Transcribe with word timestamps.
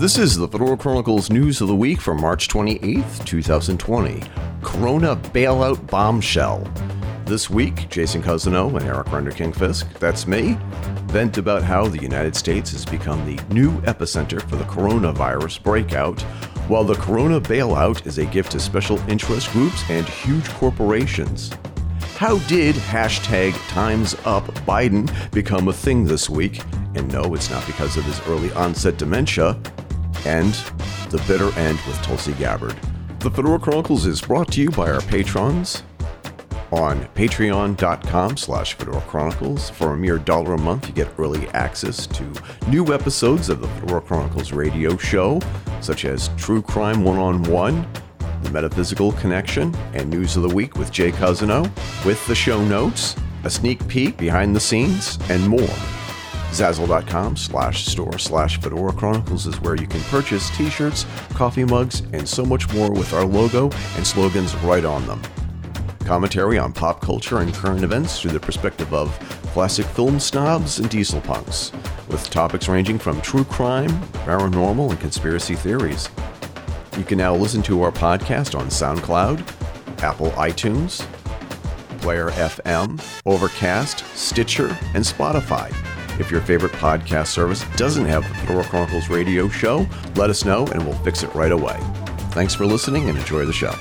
This 0.00 0.16
is 0.16 0.34
the 0.34 0.48
Fedora 0.48 0.78
Chronicles 0.78 1.28
News 1.28 1.60
of 1.60 1.68
the 1.68 1.76
Week 1.76 2.00
for 2.00 2.14
March 2.14 2.48
28th, 2.48 3.22
2020. 3.26 4.22
Corona 4.62 5.14
Bailout 5.14 5.86
Bombshell. 5.90 6.66
This 7.26 7.50
week, 7.50 7.86
Jason 7.90 8.22
Cousineau 8.22 8.74
and 8.74 8.86
Eric 8.86 9.12
Render 9.12 9.30
Fisk, 9.30 9.86
that's 9.98 10.26
me, 10.26 10.56
vent 11.08 11.36
about 11.36 11.62
how 11.62 11.86
the 11.86 12.00
United 12.00 12.34
States 12.34 12.72
has 12.72 12.86
become 12.86 13.26
the 13.26 13.38
new 13.52 13.72
epicenter 13.82 14.40
for 14.48 14.56
the 14.56 14.64
coronavirus 14.64 15.62
breakout, 15.62 16.22
while 16.66 16.84
the 16.84 16.94
Corona 16.94 17.38
bailout 17.38 18.06
is 18.06 18.16
a 18.16 18.24
gift 18.24 18.52
to 18.52 18.58
special 18.58 18.98
interest 19.00 19.52
groups 19.52 19.82
and 19.90 20.08
huge 20.08 20.48
corporations. 20.54 21.50
How 22.16 22.38
did 22.48 22.74
hashtag 22.74 23.52
Times 23.68 24.14
Up 24.24 24.46
Biden 24.64 25.10
become 25.30 25.68
a 25.68 25.74
thing 25.74 26.06
this 26.06 26.30
week? 26.30 26.62
And 26.94 27.12
no, 27.12 27.34
it's 27.34 27.50
not 27.50 27.66
because 27.66 27.98
of 27.98 28.04
his 28.04 28.18
early 28.26 28.50
onset 28.52 28.96
dementia 28.96 29.60
and 30.26 30.52
The 31.10 31.22
Bitter 31.26 31.56
End 31.58 31.78
with 31.86 32.00
Tulsi 32.02 32.32
Gabbard. 32.34 32.76
The 33.20 33.30
Fedora 33.30 33.58
Chronicles 33.58 34.06
is 34.06 34.20
brought 34.20 34.50
to 34.52 34.62
you 34.62 34.70
by 34.70 34.90
our 34.90 35.02
patrons 35.02 35.82
on 36.72 37.04
patreon.com 37.14 38.36
slash 38.36 38.74
Fedora 38.74 39.00
Chronicles. 39.02 39.70
For 39.70 39.92
a 39.92 39.96
mere 39.96 40.18
dollar 40.18 40.54
a 40.54 40.58
month, 40.58 40.88
you 40.88 40.94
get 40.94 41.12
early 41.18 41.48
access 41.48 42.06
to 42.06 42.32
new 42.68 42.94
episodes 42.94 43.48
of 43.48 43.60
the 43.60 43.68
Fedora 43.68 44.00
Chronicles 44.00 44.52
radio 44.52 44.96
show, 44.96 45.40
such 45.80 46.04
as 46.04 46.28
True 46.36 46.62
Crime 46.62 47.04
One-on-One, 47.04 47.86
The 48.42 48.50
Metaphysical 48.50 49.12
Connection, 49.12 49.74
and 49.92 50.08
News 50.08 50.36
of 50.36 50.42
the 50.42 50.54
Week 50.54 50.76
with 50.76 50.92
Jay 50.92 51.10
Cousineau, 51.12 51.64
with 52.04 52.24
the 52.26 52.34
show 52.34 52.64
notes, 52.64 53.16
a 53.44 53.50
sneak 53.50 53.86
peek 53.88 54.16
behind 54.16 54.54
the 54.54 54.60
scenes, 54.60 55.18
and 55.28 55.46
more. 55.48 55.99
Zazzle.com 56.50 57.36
slash 57.36 57.86
store 57.86 58.18
slash 58.18 58.60
Fedora 58.60 58.92
Chronicles 58.92 59.46
is 59.46 59.60
where 59.60 59.76
you 59.76 59.86
can 59.86 60.00
purchase 60.02 60.50
t 60.56 60.68
shirts, 60.68 61.06
coffee 61.34 61.64
mugs, 61.64 62.00
and 62.12 62.28
so 62.28 62.44
much 62.44 62.72
more 62.74 62.90
with 62.90 63.12
our 63.12 63.24
logo 63.24 63.70
and 63.96 64.06
slogans 64.06 64.54
right 64.56 64.84
on 64.84 65.06
them. 65.06 65.22
Commentary 66.00 66.58
on 66.58 66.72
pop 66.72 67.00
culture 67.00 67.38
and 67.38 67.54
current 67.54 67.84
events 67.84 68.20
through 68.20 68.32
the 68.32 68.40
perspective 68.40 68.92
of 68.92 69.16
classic 69.52 69.86
film 69.86 70.18
snobs 70.18 70.80
and 70.80 70.90
diesel 70.90 71.20
punks, 71.20 71.70
with 72.08 72.28
topics 72.30 72.68
ranging 72.68 72.98
from 72.98 73.20
true 73.20 73.44
crime, 73.44 73.90
paranormal, 74.24 74.90
and 74.90 75.00
conspiracy 75.00 75.54
theories. 75.54 76.08
You 76.98 77.04
can 77.04 77.18
now 77.18 77.34
listen 77.34 77.62
to 77.62 77.82
our 77.82 77.92
podcast 77.92 78.58
on 78.58 78.66
SoundCloud, 78.66 80.02
Apple 80.02 80.30
iTunes, 80.32 81.06
Player 82.00 82.30
FM, 82.30 83.00
Overcast, 83.24 84.04
Stitcher, 84.16 84.76
and 84.94 85.04
Spotify. 85.04 85.72
If 86.20 86.30
your 86.30 86.42
favorite 86.42 86.72
podcast 86.72 87.28
service 87.28 87.64
doesn't 87.76 88.04
have 88.04 88.28
the 88.28 88.34
Fedora 88.34 88.64
Chronicles 88.64 89.08
radio 89.08 89.48
show, 89.48 89.88
let 90.16 90.28
us 90.28 90.44
know 90.44 90.66
and 90.66 90.84
we'll 90.84 90.98
fix 90.98 91.22
it 91.22 91.34
right 91.34 91.50
away. 91.50 91.78
Thanks 92.32 92.54
for 92.54 92.66
listening 92.66 93.08
and 93.08 93.16
enjoy 93.16 93.46
the 93.46 93.54
show. 93.54 93.74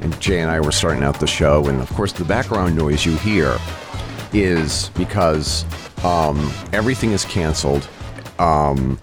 And 0.00 0.18
Jay 0.20 0.40
and 0.40 0.52
I 0.52 0.60
were 0.60 0.70
starting 0.70 1.02
out 1.02 1.18
the 1.18 1.26
show, 1.26 1.66
and 1.66 1.80
of 1.80 1.90
course, 1.90 2.12
the 2.12 2.24
background 2.24 2.76
noise 2.76 3.04
you 3.04 3.16
hear 3.16 3.58
is 4.32 4.90
because 4.90 5.64
um, 6.04 6.52
everything 6.72 7.10
is 7.10 7.24
canceled 7.24 7.88
um, 8.38 9.00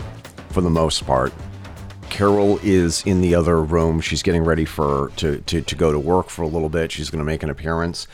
for 0.51 0.61
the 0.61 0.69
most 0.69 1.05
part. 1.05 1.33
Carol 2.09 2.57
is 2.63 3.03
in 3.05 3.19
the 3.19 3.35
other 3.35 3.61
room. 3.61 3.99
She's 3.99 4.23
getting 4.23 4.45
ready 4.45 4.63
for 4.63 5.11
to, 5.17 5.41
to, 5.41 5.61
to 5.61 5.75
go 5.75 5.91
to 5.91 5.99
work 5.99 6.29
for 6.29 6.43
a 6.43 6.47
little 6.47 6.69
bit. 6.69 6.93
She's 6.93 7.09
going 7.09 7.19
to 7.19 7.25
make 7.25 7.43
an 7.43 7.49
appearance. 7.49 8.07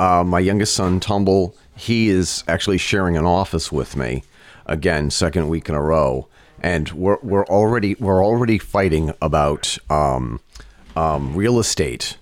Uh, 0.00 0.24
my 0.24 0.38
youngest 0.38 0.72
son, 0.72 0.98
Tumble, 0.98 1.54
he 1.76 2.08
is 2.08 2.42
actually 2.48 2.78
sharing 2.78 3.18
an 3.18 3.26
office 3.26 3.70
with 3.70 3.96
me 3.96 4.24
again, 4.64 5.10
second 5.10 5.50
week 5.50 5.68
in 5.68 5.74
a 5.74 5.82
row, 5.82 6.26
and 6.62 6.90
we're 6.92 7.18
we're 7.22 7.44
already 7.44 7.94
we're 7.96 8.24
already 8.24 8.56
fighting 8.56 9.12
about 9.20 9.76
um, 9.90 10.40
um, 10.96 11.36
real 11.36 11.58
estate 11.58 12.16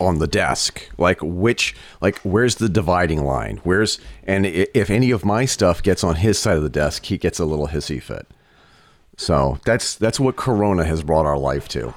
on 0.00 0.18
the 0.18 0.26
desk. 0.26 0.90
Like 0.98 1.20
which 1.22 1.76
like 2.00 2.18
where's 2.22 2.56
the 2.56 2.68
dividing 2.68 3.24
line? 3.24 3.60
Where's 3.62 4.00
and 4.24 4.44
if 4.44 4.90
any 4.90 5.12
of 5.12 5.24
my 5.24 5.44
stuff 5.44 5.84
gets 5.84 6.02
on 6.02 6.16
his 6.16 6.36
side 6.36 6.56
of 6.56 6.64
the 6.64 6.68
desk 6.68 7.04
he 7.04 7.16
gets 7.16 7.38
a 7.38 7.44
little 7.44 7.68
hissy 7.68 8.02
fit. 8.02 8.26
So 9.16 9.60
that's 9.64 9.94
that's 9.94 10.18
what 10.18 10.34
corona 10.34 10.84
has 10.84 11.04
brought 11.04 11.26
our 11.26 11.38
life 11.38 11.68
to. 11.68 11.94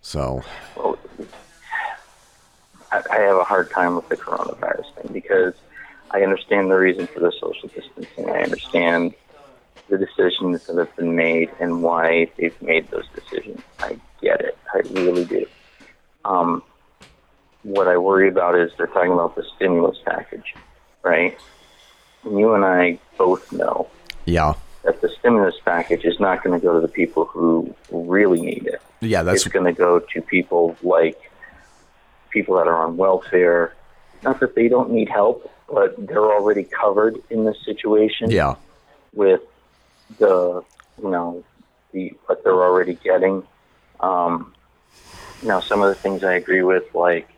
So 0.00 0.42
well, 0.76 0.91
I, 2.92 3.02
I 3.10 3.20
have 3.20 3.36
a 3.36 3.44
hard 3.44 3.70
time 3.70 3.96
with 3.96 4.08
the 4.08 4.16
coronavirus 4.16 4.94
thing 4.94 5.12
because 5.12 5.54
I 6.10 6.22
understand 6.22 6.70
the 6.70 6.76
reason 6.76 7.06
for 7.06 7.20
the 7.20 7.32
social 7.32 7.68
distancing. 7.68 8.28
I 8.28 8.42
understand 8.42 9.14
the 9.88 9.98
decisions 9.98 10.66
that 10.66 10.76
have 10.76 10.94
been 10.96 11.16
made 11.16 11.50
and 11.58 11.82
why 11.82 12.30
they've 12.36 12.60
made 12.62 12.90
those 12.90 13.08
decisions. 13.14 13.60
I 13.80 13.98
get 14.20 14.40
it. 14.40 14.56
I 14.72 14.78
really 14.90 15.24
do. 15.24 15.46
Um, 16.24 16.62
what 17.62 17.88
I 17.88 17.96
worry 17.96 18.28
about 18.28 18.56
is 18.56 18.70
they're 18.76 18.86
talking 18.86 19.12
about 19.12 19.34
the 19.34 19.44
stimulus 19.56 19.98
package, 20.04 20.54
right? 21.02 21.36
And 22.24 22.38
you 22.38 22.54
and 22.54 22.64
I 22.64 22.98
both 23.16 23.50
know 23.52 23.88
yeah 24.24 24.54
that 24.84 25.00
the 25.00 25.08
stimulus 25.18 25.54
package 25.64 26.04
is 26.04 26.18
not 26.20 26.42
going 26.42 26.58
to 26.58 26.64
go 26.64 26.74
to 26.74 26.80
the 26.80 26.92
people 26.92 27.24
who 27.24 27.74
really 27.90 28.40
need 28.40 28.66
it. 28.66 28.82
Yeah, 29.00 29.22
that's 29.22 29.46
it's 29.46 29.52
going 29.52 29.66
to 29.66 29.72
go 29.72 30.00
to 30.00 30.22
people 30.22 30.76
like 30.82 31.31
people 32.32 32.56
that 32.56 32.66
are 32.66 32.84
on 32.84 32.96
welfare. 32.96 33.74
Not 34.22 34.40
that 34.40 34.54
they 34.54 34.68
don't 34.68 34.90
need 34.90 35.08
help, 35.08 35.50
but 35.70 35.94
they're 36.06 36.32
already 36.32 36.64
covered 36.64 37.20
in 37.30 37.44
this 37.44 37.56
situation. 37.64 38.30
Yeah. 38.30 38.56
With 39.12 39.42
the, 40.18 40.62
you 41.02 41.10
know, 41.10 41.44
the 41.92 42.12
what 42.26 42.42
they're 42.44 42.62
already 42.62 42.94
getting. 42.94 43.42
Um, 44.00 44.54
you 45.42 45.48
know, 45.48 45.60
some 45.60 45.82
of 45.82 45.88
the 45.88 45.94
things 45.94 46.22
I 46.22 46.34
agree 46.34 46.62
with, 46.62 46.84
like 46.94 47.28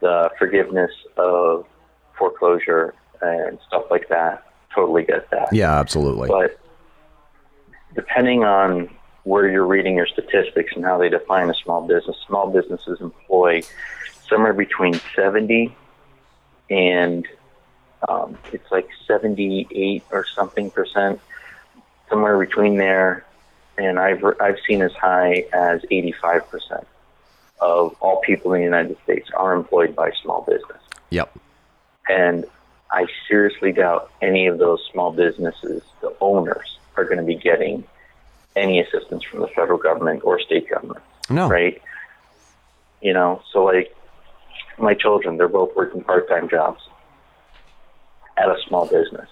the 0.00 0.30
forgiveness 0.38 0.90
of 1.16 1.66
foreclosure 2.18 2.94
and 3.20 3.58
stuff 3.66 3.84
like 3.90 4.08
that. 4.08 4.46
Totally 4.74 5.04
get 5.04 5.30
that. 5.30 5.52
Yeah, 5.52 5.78
absolutely. 5.78 6.28
But 6.28 6.58
depending 7.94 8.44
on 8.44 8.90
where 9.24 9.48
you're 9.48 9.66
reading 9.66 9.96
your 9.96 10.06
statistics 10.06 10.72
and 10.74 10.84
how 10.84 10.98
they 10.98 11.08
define 11.08 11.48
a 11.48 11.54
small 11.54 11.86
business, 11.86 12.16
small 12.26 12.50
businesses 12.50 13.00
employ 13.00 13.62
somewhere 14.32 14.54
between 14.54 14.98
70 15.14 15.74
and 16.70 17.28
um, 18.08 18.38
it's 18.52 18.70
like 18.72 18.88
78 19.06 20.02
or 20.10 20.26
something 20.26 20.70
percent, 20.70 21.20
somewhere 22.08 22.38
between 22.38 22.76
there. 22.78 23.24
And 23.78 23.98
I've, 23.98 24.24
I've 24.40 24.58
seen 24.66 24.82
as 24.82 24.92
high 24.92 25.46
as 25.52 25.82
85 25.90 26.50
percent 26.50 26.86
of 27.60 27.96
all 28.00 28.20
people 28.22 28.52
in 28.54 28.60
the 28.60 28.64
United 28.64 28.96
States 29.04 29.30
are 29.36 29.54
employed 29.54 29.94
by 29.94 30.10
small 30.22 30.42
business. 30.42 30.82
Yep. 31.10 31.38
And 32.08 32.44
I 32.90 33.06
seriously 33.28 33.72
doubt 33.72 34.10
any 34.20 34.48
of 34.48 34.58
those 34.58 34.80
small 34.90 35.12
businesses, 35.12 35.82
the 36.00 36.14
owners, 36.20 36.78
are 36.96 37.04
going 37.04 37.18
to 37.18 37.24
be 37.24 37.36
getting 37.36 37.84
any 38.56 38.80
assistance 38.80 39.22
from 39.24 39.40
the 39.40 39.46
federal 39.48 39.78
government 39.78 40.22
or 40.24 40.40
state 40.40 40.68
government. 40.68 41.02
No. 41.30 41.48
Right? 41.48 41.80
You 43.00 43.12
know, 43.12 43.42
so 43.52 43.64
like 43.64 43.94
my 44.78 44.94
children, 44.94 45.36
they're 45.36 45.48
both 45.48 45.74
working 45.76 46.02
part 46.02 46.28
time 46.28 46.48
jobs 46.48 46.80
at 48.36 48.48
a 48.48 48.56
small 48.66 48.86
business. 48.86 49.28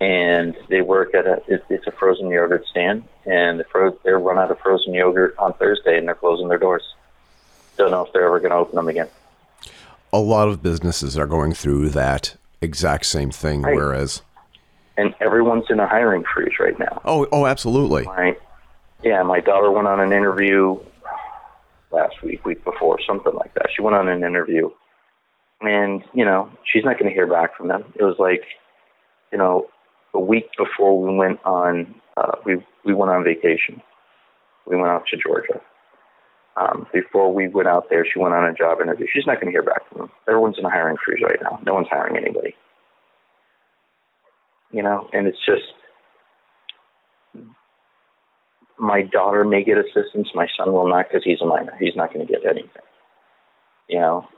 And 0.00 0.56
they 0.68 0.80
work 0.80 1.14
at 1.14 1.26
a, 1.26 1.42
it's 1.46 1.86
a 1.86 1.92
frozen 1.92 2.28
yogurt 2.28 2.66
stand, 2.66 3.04
and 3.24 3.60
the 3.60 3.64
fro- 3.64 3.96
they're 4.02 4.18
run 4.18 4.36
out 4.36 4.50
of 4.50 4.58
frozen 4.58 4.92
yogurt 4.92 5.36
on 5.38 5.52
Thursday, 5.54 5.96
and 5.96 6.08
they're 6.08 6.16
closing 6.16 6.48
their 6.48 6.58
doors. 6.58 6.82
Don't 7.76 7.92
know 7.92 8.04
if 8.04 8.12
they're 8.12 8.26
ever 8.26 8.40
going 8.40 8.50
to 8.50 8.56
open 8.56 8.74
them 8.74 8.88
again. 8.88 9.08
A 10.12 10.18
lot 10.18 10.48
of 10.48 10.60
businesses 10.60 11.16
are 11.16 11.28
going 11.28 11.54
through 11.54 11.90
that 11.90 12.36
exact 12.60 13.06
same 13.06 13.30
thing, 13.30 13.62
right. 13.62 13.76
whereas. 13.76 14.22
And 14.96 15.14
everyone's 15.20 15.66
in 15.70 15.78
a 15.78 15.86
hiring 15.86 16.24
freeze 16.34 16.58
right 16.58 16.78
now. 16.78 17.00
Oh, 17.04 17.28
oh, 17.30 17.46
absolutely. 17.46 18.02
My, 18.02 18.36
yeah, 19.04 19.22
my 19.22 19.38
daughter 19.38 19.70
went 19.70 19.86
on 19.86 20.00
an 20.00 20.12
interview 20.12 20.78
last 21.92 22.22
week, 22.22 22.44
week 22.44 22.64
before, 22.64 22.98
something 23.06 23.34
like 23.34 23.54
that. 23.54 23.68
She 23.74 23.82
went 23.82 23.96
on 23.96 24.08
an 24.08 24.24
interview, 24.24 24.70
and 25.60 26.02
you 26.12 26.24
know 26.24 26.50
she's 26.64 26.84
not 26.84 26.98
going 26.98 27.10
to 27.10 27.14
hear 27.14 27.26
back 27.26 27.56
from 27.56 27.68
them. 27.68 27.84
It 27.98 28.02
was 28.02 28.16
like, 28.18 28.42
you 29.32 29.38
know, 29.38 29.66
a 30.14 30.20
week 30.20 30.46
before 30.56 31.00
we 31.00 31.14
went 31.16 31.38
on, 31.44 31.94
uh, 32.16 32.36
we 32.44 32.56
we 32.84 32.94
went 32.94 33.10
on 33.10 33.24
vacation. 33.24 33.82
We 34.66 34.76
went 34.76 34.88
out 34.88 35.04
to 35.10 35.16
Georgia. 35.16 35.60
Um, 36.56 36.86
before 36.92 37.32
we 37.32 37.48
went 37.48 37.68
out 37.68 37.86
there, 37.88 38.04
she 38.04 38.18
went 38.18 38.34
on 38.34 38.44
a 38.44 38.52
job 38.52 38.80
interview. 38.80 39.06
She's 39.12 39.26
not 39.26 39.36
going 39.40 39.46
to 39.46 39.52
hear 39.52 39.62
back 39.62 39.88
from 39.88 39.98
them. 39.98 40.10
Everyone's 40.28 40.58
in 40.58 40.64
a 40.64 40.70
hiring 40.70 40.96
freeze 41.02 41.22
right 41.22 41.38
now. 41.42 41.58
No 41.64 41.74
one's 41.74 41.88
hiring 41.90 42.16
anybody. 42.16 42.54
You 44.70 44.82
know, 44.82 45.08
and 45.12 45.26
it's 45.26 45.38
just 45.46 45.72
my 48.82 49.00
daughter 49.00 49.44
may 49.44 49.62
get 49.62 49.78
assistance. 49.78 50.28
My 50.34 50.48
son 50.58 50.72
will 50.72 50.88
not 50.88 51.06
because 51.08 51.22
he's 51.24 51.40
a 51.40 51.46
minor. 51.46 51.72
He's 51.78 51.94
not 51.94 52.12
going 52.12 52.26
to 52.26 52.30
get 52.30 52.44
anything. 52.44 52.82
You 53.88 54.00
know, 54.00 54.28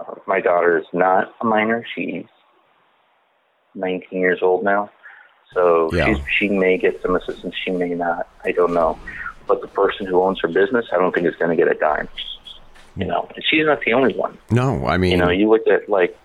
uh, 0.00 0.14
my 0.28 0.40
daughter 0.40 0.78
is 0.78 0.84
not 0.92 1.34
a 1.40 1.44
minor. 1.44 1.84
She's 1.92 2.24
19 3.74 4.06
years 4.20 4.38
old 4.40 4.64
now. 4.64 4.88
So 5.52 5.90
Yeah. 5.92 6.06
she's, 6.06 6.16
she 6.38 6.48
may 6.48 6.78
get 6.78 7.02
some 7.02 7.16
assistance, 7.16 7.54
she 7.64 7.72
may 7.72 7.88
not. 7.88 8.28
I 8.44 8.52
don't 8.52 8.72
know. 8.72 8.98
But 9.48 9.60
the 9.62 9.68
person 9.68 10.06
who 10.06 10.22
owns 10.22 10.38
her 10.42 10.48
business, 10.48 10.86
I 10.92 10.98
don't 10.98 11.12
think 11.12 11.26
is 11.26 11.34
going 11.36 11.50
to 11.50 11.56
get 11.56 11.70
a 11.70 11.76
dime. 11.78 12.08
You 12.94 13.06
know, 13.06 13.26
and 13.34 13.44
she's 13.50 13.64
not 13.66 13.80
the 13.84 13.94
only 13.94 14.14
one. 14.14 14.38
No, 14.52 14.86
I 14.86 14.96
mean, 14.96 15.10
You 15.12 15.16
know, 15.16 15.30
you 15.30 15.50
look 15.50 15.66
at 15.66 15.88
like, 15.88 16.16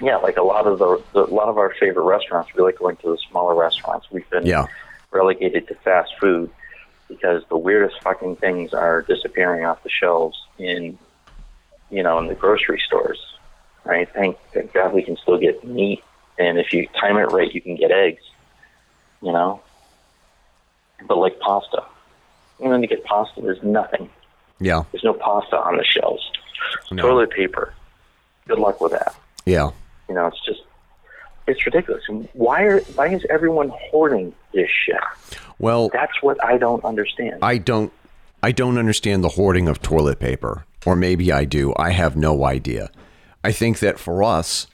yeah, 0.00 0.16
like 0.16 0.36
a 0.36 0.42
lot 0.42 0.66
of 0.66 0.78
the, 0.78 1.02
the 1.12 1.20
a 1.20 1.34
lot 1.34 1.48
of 1.48 1.58
our 1.58 1.72
favorite 1.78 2.04
restaurants. 2.04 2.50
We 2.56 2.62
like 2.62 2.78
going 2.78 2.96
to 2.96 3.10
the 3.10 3.18
smaller 3.30 3.54
restaurants. 3.54 4.06
We've 4.10 4.28
been 4.30 4.46
yeah, 4.46 4.66
relegated 5.10 5.68
to 5.68 5.74
fast 5.76 6.12
food 6.20 6.50
because 7.08 7.42
the 7.48 7.56
weirdest 7.56 8.02
fucking 8.02 8.36
things 8.36 8.74
are 8.74 9.02
disappearing 9.02 9.64
off 9.64 9.82
the 9.82 9.88
shelves 9.90 10.36
in, 10.58 10.98
you 11.90 12.02
know, 12.02 12.18
in 12.18 12.26
the 12.26 12.34
grocery 12.34 12.80
stores. 12.86 13.18
Right? 13.84 14.08
Thank, 14.12 14.36
thank 14.52 14.72
God 14.74 14.92
we 14.92 15.02
can 15.02 15.16
still 15.16 15.38
get 15.38 15.66
meat, 15.66 16.02
and 16.38 16.58
if 16.58 16.72
you 16.74 16.86
time 17.00 17.16
it 17.16 17.32
right, 17.32 17.52
you 17.52 17.60
can 17.62 17.76
get 17.76 17.90
eggs. 17.90 18.22
You 19.22 19.32
know, 19.32 19.60
but 21.06 21.16
like 21.18 21.40
pasta, 21.40 21.82
you 22.60 22.68
know, 22.68 22.80
to 22.80 22.86
get 22.86 23.02
pasta, 23.04 23.40
there's 23.40 23.62
nothing. 23.62 24.08
yeah, 24.60 24.84
There's 24.92 25.02
no 25.04 25.12
pasta 25.14 25.56
on 25.58 25.76
the 25.76 25.84
shelves. 25.84 26.22
No. 26.92 27.02
Toilet 27.02 27.30
paper. 27.30 27.72
Good 28.46 28.58
luck 28.58 28.80
with 28.80 28.92
that. 28.92 29.14
yeah. 29.46 29.70
You 30.08 30.14
know, 30.14 30.26
it's 30.26 30.42
just 30.44 30.60
it's 31.48 31.64
ridiculous. 31.66 32.04
And 32.08 32.28
Why 32.32 32.62
are 32.62 32.80
why 32.80 33.08
is 33.08 33.24
everyone 33.30 33.70
hoarding 33.74 34.34
this 34.52 34.70
shit? 34.70 34.96
Well, 35.58 35.88
That's 35.92 36.22
what 36.22 36.42
I 36.44 36.58
don't 36.58 36.84
understand. 36.84 37.38
I 37.42 37.58
don't 37.58 37.92
I 38.42 38.52
don't 38.52 38.78
understand 38.78 39.24
the 39.24 39.30
hoarding 39.30 39.68
of 39.68 39.82
toilet 39.82 40.20
paper. 40.20 40.64
Or 40.86 40.94
maybe 40.94 41.32
I 41.32 41.44
do. 41.44 41.74
I 41.76 41.90
have 41.90 42.16
no 42.16 42.44
idea. 42.44 42.90
I 43.42 43.52
think 43.52 43.80
that 43.80 43.98
for 43.98 44.22
us 44.22 44.68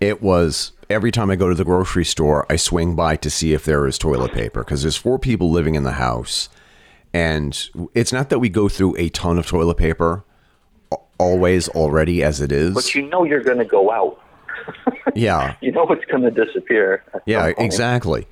it 0.00 0.20
was 0.20 0.72
every 0.90 1.12
time 1.12 1.30
I 1.30 1.36
go 1.36 1.48
to 1.48 1.54
the 1.54 1.64
grocery 1.64 2.04
store, 2.04 2.44
I 2.50 2.56
swing 2.56 2.94
by 2.96 3.16
to 3.16 3.30
see 3.30 3.54
if 3.54 3.64
there 3.64 3.86
is 3.86 3.96
toilet 3.98 4.32
paper 4.32 4.64
because 4.64 4.82
there's 4.82 4.96
four 4.96 5.18
people 5.18 5.50
living 5.50 5.76
in 5.76 5.84
the 5.84 5.92
house. 5.92 6.48
And 7.12 7.68
it's 7.94 8.12
not 8.12 8.28
that 8.30 8.40
we 8.40 8.48
go 8.48 8.68
through 8.68 8.96
a 8.98 9.08
ton 9.10 9.38
of 9.38 9.46
toilet 9.46 9.76
paper 9.76 10.24
always 11.18 11.68
already 11.68 12.22
as 12.24 12.40
it 12.40 12.50
is. 12.50 12.74
but 12.74 12.94
you 12.94 13.02
know 13.02 13.22
you're 13.24 13.42
going 13.42 13.58
to 13.58 13.64
go 13.64 13.90
out. 13.92 14.20
Yeah. 15.14 15.54
You 15.60 15.72
know 15.72 15.86
it's 15.88 16.04
going 16.06 16.22
to 16.22 16.30
disappear. 16.30 17.02
Yeah, 17.26 17.52
exactly. 17.58 18.26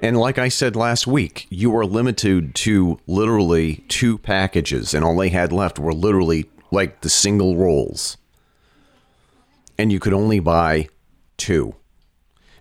And 0.00 0.18
like 0.18 0.38
I 0.38 0.48
said 0.48 0.76
last 0.76 1.06
week, 1.06 1.46
you 1.50 1.70
were 1.70 1.84
limited 1.84 2.54
to 2.56 2.98
literally 3.06 3.84
two 3.88 4.16
packages, 4.18 4.94
and 4.94 5.04
all 5.04 5.16
they 5.16 5.28
had 5.28 5.52
left 5.52 5.78
were 5.78 5.92
literally 5.92 6.48
like 6.70 7.02
the 7.02 7.10
single 7.10 7.56
rolls. 7.56 8.16
And 9.76 9.92
you 9.92 10.00
could 10.00 10.14
only 10.14 10.40
buy 10.40 10.88
two. 11.36 11.74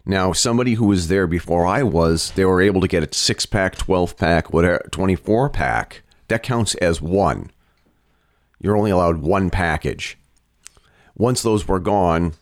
Now, 0.06 0.34
somebody 0.34 0.74
who 0.74 0.88
was 0.88 1.08
there 1.08 1.28
before 1.28 1.66
I 1.66 1.84
was, 1.84 2.32
they 2.32 2.46
were 2.46 2.62
able 2.62 2.82
to 2.82 2.88
get 2.88 3.04
a 3.04 3.16
six 3.16 3.46
pack, 3.46 3.78
12 3.78 4.18
pack, 4.18 4.52
whatever, 4.52 4.84
24 4.92 5.50
pack. 5.50 6.02
That 6.30 6.44
counts 6.44 6.76
as 6.76 7.02
one. 7.02 7.52
You're 8.60 8.78
only 8.78 8.92
allowed 8.92 9.18
one 9.18 9.50
package. 9.50 10.18
Once 11.16 11.42
those 11.42 11.68
were 11.68 11.80
gone, 11.80 12.34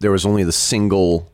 there 0.00 0.10
was 0.10 0.26
only 0.26 0.42
the 0.42 0.52
single 0.52 1.30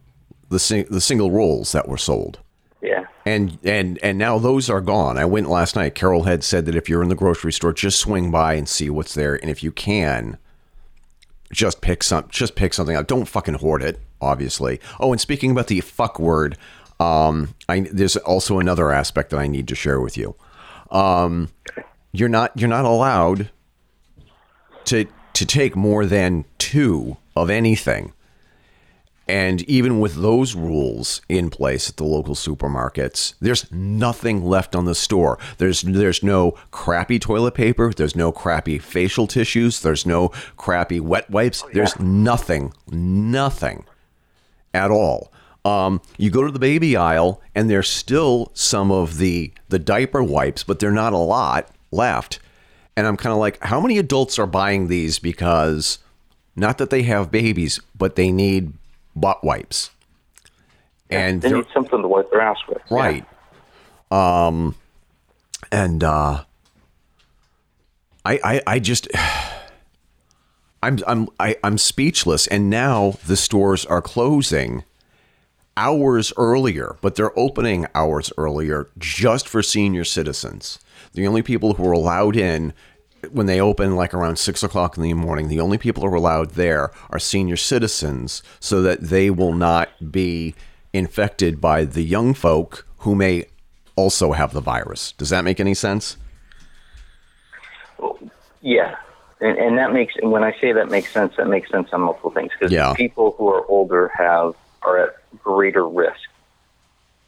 the 0.49 0.59
sing, 0.59 0.87
the 0.91 1.01
single 1.01 1.31
rolls 1.31 1.73
that 1.73 1.89
were 1.89 1.97
sold. 1.97 2.39
Yeah. 2.83 3.07
And 3.25 3.59
and 3.65 3.99
and 4.03 4.19
now 4.19 4.39
those 4.39 4.71
are 4.71 4.81
gone. 4.81 5.19
I 5.19 5.25
went 5.25 5.49
last 5.49 5.75
night. 5.75 5.95
Carol 5.95 6.25
had 6.25 6.45
said 6.45 6.67
that 6.67 6.77
if 6.77 6.89
you're 6.89 7.03
in 7.03 7.09
the 7.09 7.15
grocery 7.15 7.53
store, 7.53 7.73
just 7.73 7.99
swing 7.99 8.31
by 8.31 8.55
and 8.55 8.69
see 8.69 8.91
what's 8.91 9.15
there, 9.15 9.35
and 9.35 9.51
if 9.51 9.63
you 9.63 9.73
can, 9.73 10.39
just 11.53 11.81
pick 11.81 12.03
some, 12.03 12.27
just 12.29 12.55
pick 12.55 12.75
something 12.75 12.95
out. 12.95 13.09
Don't 13.09 13.25
fucking 13.27 13.55
hoard 13.55 13.83
it, 13.83 13.99
obviously. 14.21 14.81
Oh, 15.01 15.13
and 15.13 15.21
speaking 15.21 15.51
about 15.51 15.67
the 15.67 15.81
fuck 15.81 16.21
word, 16.21 16.57
um, 17.01 17.55
I 17.69 17.81
there's 17.81 18.17
also 18.17 18.59
another 18.59 18.93
aspect 18.93 19.31
that 19.31 19.39
I 19.39 19.49
need 19.49 19.67
to 19.69 19.75
share 19.75 20.01
with 20.01 20.17
you. 20.17 20.37
Um, 20.91 21.49
you're 22.13 22.29
not 22.29 22.53
you're 22.55 22.69
not 22.69 22.85
allowed 22.85 23.51
to 24.85 25.07
to 25.33 25.47
take 25.47 25.75
more 25.75 26.07
than 26.07 26.45
two 26.59 27.17
of 27.35 27.51
anything. 27.51 28.13
And 29.29 29.63
even 29.63 29.99
with 29.99 30.15
those 30.15 30.55
rules 30.55 31.21
in 31.29 31.51
place 31.51 31.89
at 31.89 31.97
the 31.97 32.05
local 32.05 32.37
supermarkets, 32.37 33.35
there's 33.41 33.71
nothing 33.73 34.45
left 34.45 34.77
on 34.77 34.85
the 34.85 34.95
store. 34.95 35.37
There's 35.59 35.83
there's 35.83 36.23
no 36.23 36.53
crappy 36.71 37.19
toilet 37.19 37.55
paper, 37.55 37.93
there's 37.93 38.15
no 38.15 38.31
crappy 38.31 38.79
facial 38.79 39.27
tissues, 39.27 39.81
there's 39.81 40.07
no 40.07 40.29
crappy 40.57 41.01
wet 41.01 41.29
wipes. 41.29 41.65
There's 41.73 41.99
nothing, 41.99 42.73
nothing 42.89 43.85
at 44.73 44.93
all. 44.93 45.33
Um, 45.65 46.01
you 46.17 46.31
go 46.31 46.45
to 46.45 46.53
the 46.53 46.61
baby 46.61 46.97
aisle, 46.97 47.43
and 47.53 47.69
there's 47.69 47.89
still 47.89 48.53
some 48.55 48.93
of 48.93 49.19
the 49.19 49.53
the 49.69 49.81
diaper 49.81 50.23
wipes, 50.23 50.63
but 50.63 50.79
they're 50.79 50.93
not 50.93 51.13
a 51.13 51.19
lot 51.19 51.69
left. 51.91 52.39
And 52.97 53.07
I'm 53.07 53.17
kind 53.17 53.33
of 53.33 53.39
like, 53.39 53.63
how 53.63 53.81
many 53.81 53.99
adults 53.99 54.39
are 54.39 54.47
buying 54.47 54.87
these 54.87 55.19
because 55.19 55.99
not 56.55 56.79
that 56.79 56.91
they 56.91 57.03
have 57.03 57.31
babies, 57.31 57.81
but 57.95 58.15
they 58.15 58.31
need 58.31 58.73
butt 59.17 59.43
wipes. 59.43 59.91
And 61.11 61.43
They 61.43 61.51
need 61.53 61.67
something 61.73 62.03
to 62.03 62.09
wipe 62.09 62.31
their 62.31 62.41
ass 62.41 62.59
with. 62.69 62.83
Yeah. 62.91 62.97
right. 62.97 63.27
Um, 64.11 64.77
and 65.73 66.05
uh, 66.05 66.45
I, 68.25 68.41
I, 68.45 68.63
I 68.67 68.79
just, 68.79 69.09
I'm, 70.83 70.99
I'm, 71.07 71.29
I, 71.41 71.57
I'm 71.65 71.79
speechless. 71.79 72.47
And 72.47 72.71
now 72.71 73.15
the 73.27 73.37
stores 73.37 73.85
are 73.87 74.03
closing 74.03 74.85
hours 75.77 76.33
earlier, 76.37 76.97
but 77.01 77.15
they're 77.15 77.39
opening 77.39 77.87
hours 77.95 78.33
earlier 78.37 78.89
just 78.99 79.49
for 79.49 79.63
senior 79.63 80.05
citizens. 80.05 80.79
The 81.13 81.27
only 81.27 81.43
people 81.43 81.75
who 81.75 81.89
are 81.89 81.93
allowed 81.93 82.37
in 82.37 82.73
when 83.33 83.47
they 83.47 83.61
open 83.61 83.97
like 83.97 84.15
around 84.15 84.39
six 84.39 84.63
o'clock 84.63 84.97
in 84.97 85.03
the 85.03 85.13
morning, 85.15 85.49
the 85.49 85.61
only 85.61 85.79
people 85.79 86.03
who 86.03 86.09
are 86.09 86.15
allowed 86.15 86.51
there 86.53 86.91
are 87.11 87.19
senior 87.19 87.57
citizens 87.57 88.43
so 88.61 88.83
that 88.83 89.01
they 89.01 89.31
will 89.31 89.53
not 89.55 89.89
be 90.13 90.55
infected 90.93 91.61
by 91.61 91.85
the 91.85 92.03
young 92.03 92.35
folk 92.35 92.87
who 92.99 93.15
may 93.15 93.45
also 93.97 94.33
have 94.33 94.53
the 94.53 94.61
virus. 94.61 95.13
Does 95.13 95.31
that 95.31 95.45
make 95.45 95.61
any 95.61 95.75
sense? 95.75 96.17
Yeah, 98.61 98.97
and, 99.41 99.57
and 99.59 99.79
that 99.79 99.93
makes 99.93 100.15
and 100.17 100.31
when 100.33 100.43
I 100.43 100.53
say 100.61 100.73
that 100.73 100.91
makes 100.91 101.13
sense, 101.13 101.35
that 101.37 101.47
makes 101.49 101.71
sense 101.71 101.89
on 101.93 102.01
multiple 102.03 102.31
things 102.31 102.51
because 102.59 102.73
Yeah. 102.73 102.95
people 102.95 103.35
who 103.39 103.49
are 103.49 103.65
older 103.67 104.09
have 104.17 104.55
are 104.83 104.99
at 104.99 105.11
greater 105.43 105.87
risk. 105.89 106.19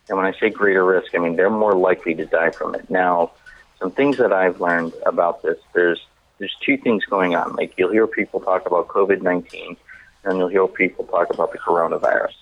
And 0.09 0.17
when 0.17 0.27
I 0.27 0.33
say 0.39 0.51
greater 0.51 0.85
risk, 0.85 1.15
I 1.15 1.19
mean 1.19 1.37
they're 1.37 1.51
more 1.51 1.75
likely 1.75 2.15
to 2.15 2.25
die 2.27 2.51
from 2.51 2.75
it. 2.75 2.89
Now, 2.91 3.33
some 3.79 3.91
things 3.93 4.17
that 4.19 4.33
I've 4.33 4.61
learned 4.61 4.93
about 5.07 5.43
this, 5.43 5.59
there's 5.75 6.01
there's 6.39 6.55
two 6.65 6.77
things 6.77 7.05
going 7.05 7.35
on. 7.35 7.55
Like 7.55 7.75
you'll 7.77 7.93
hear 7.93 8.07
people 8.07 8.41
talk 8.41 8.67
about 8.67 8.89
COVID 8.89 9.23
nineteen, 9.23 9.77
and 10.25 10.39
you'll 10.39 10.49
hear 10.49 10.67
people 10.67 11.05
talk 11.05 11.33
about 11.33 11.53
the 11.53 11.59
coronavirus. 11.59 12.35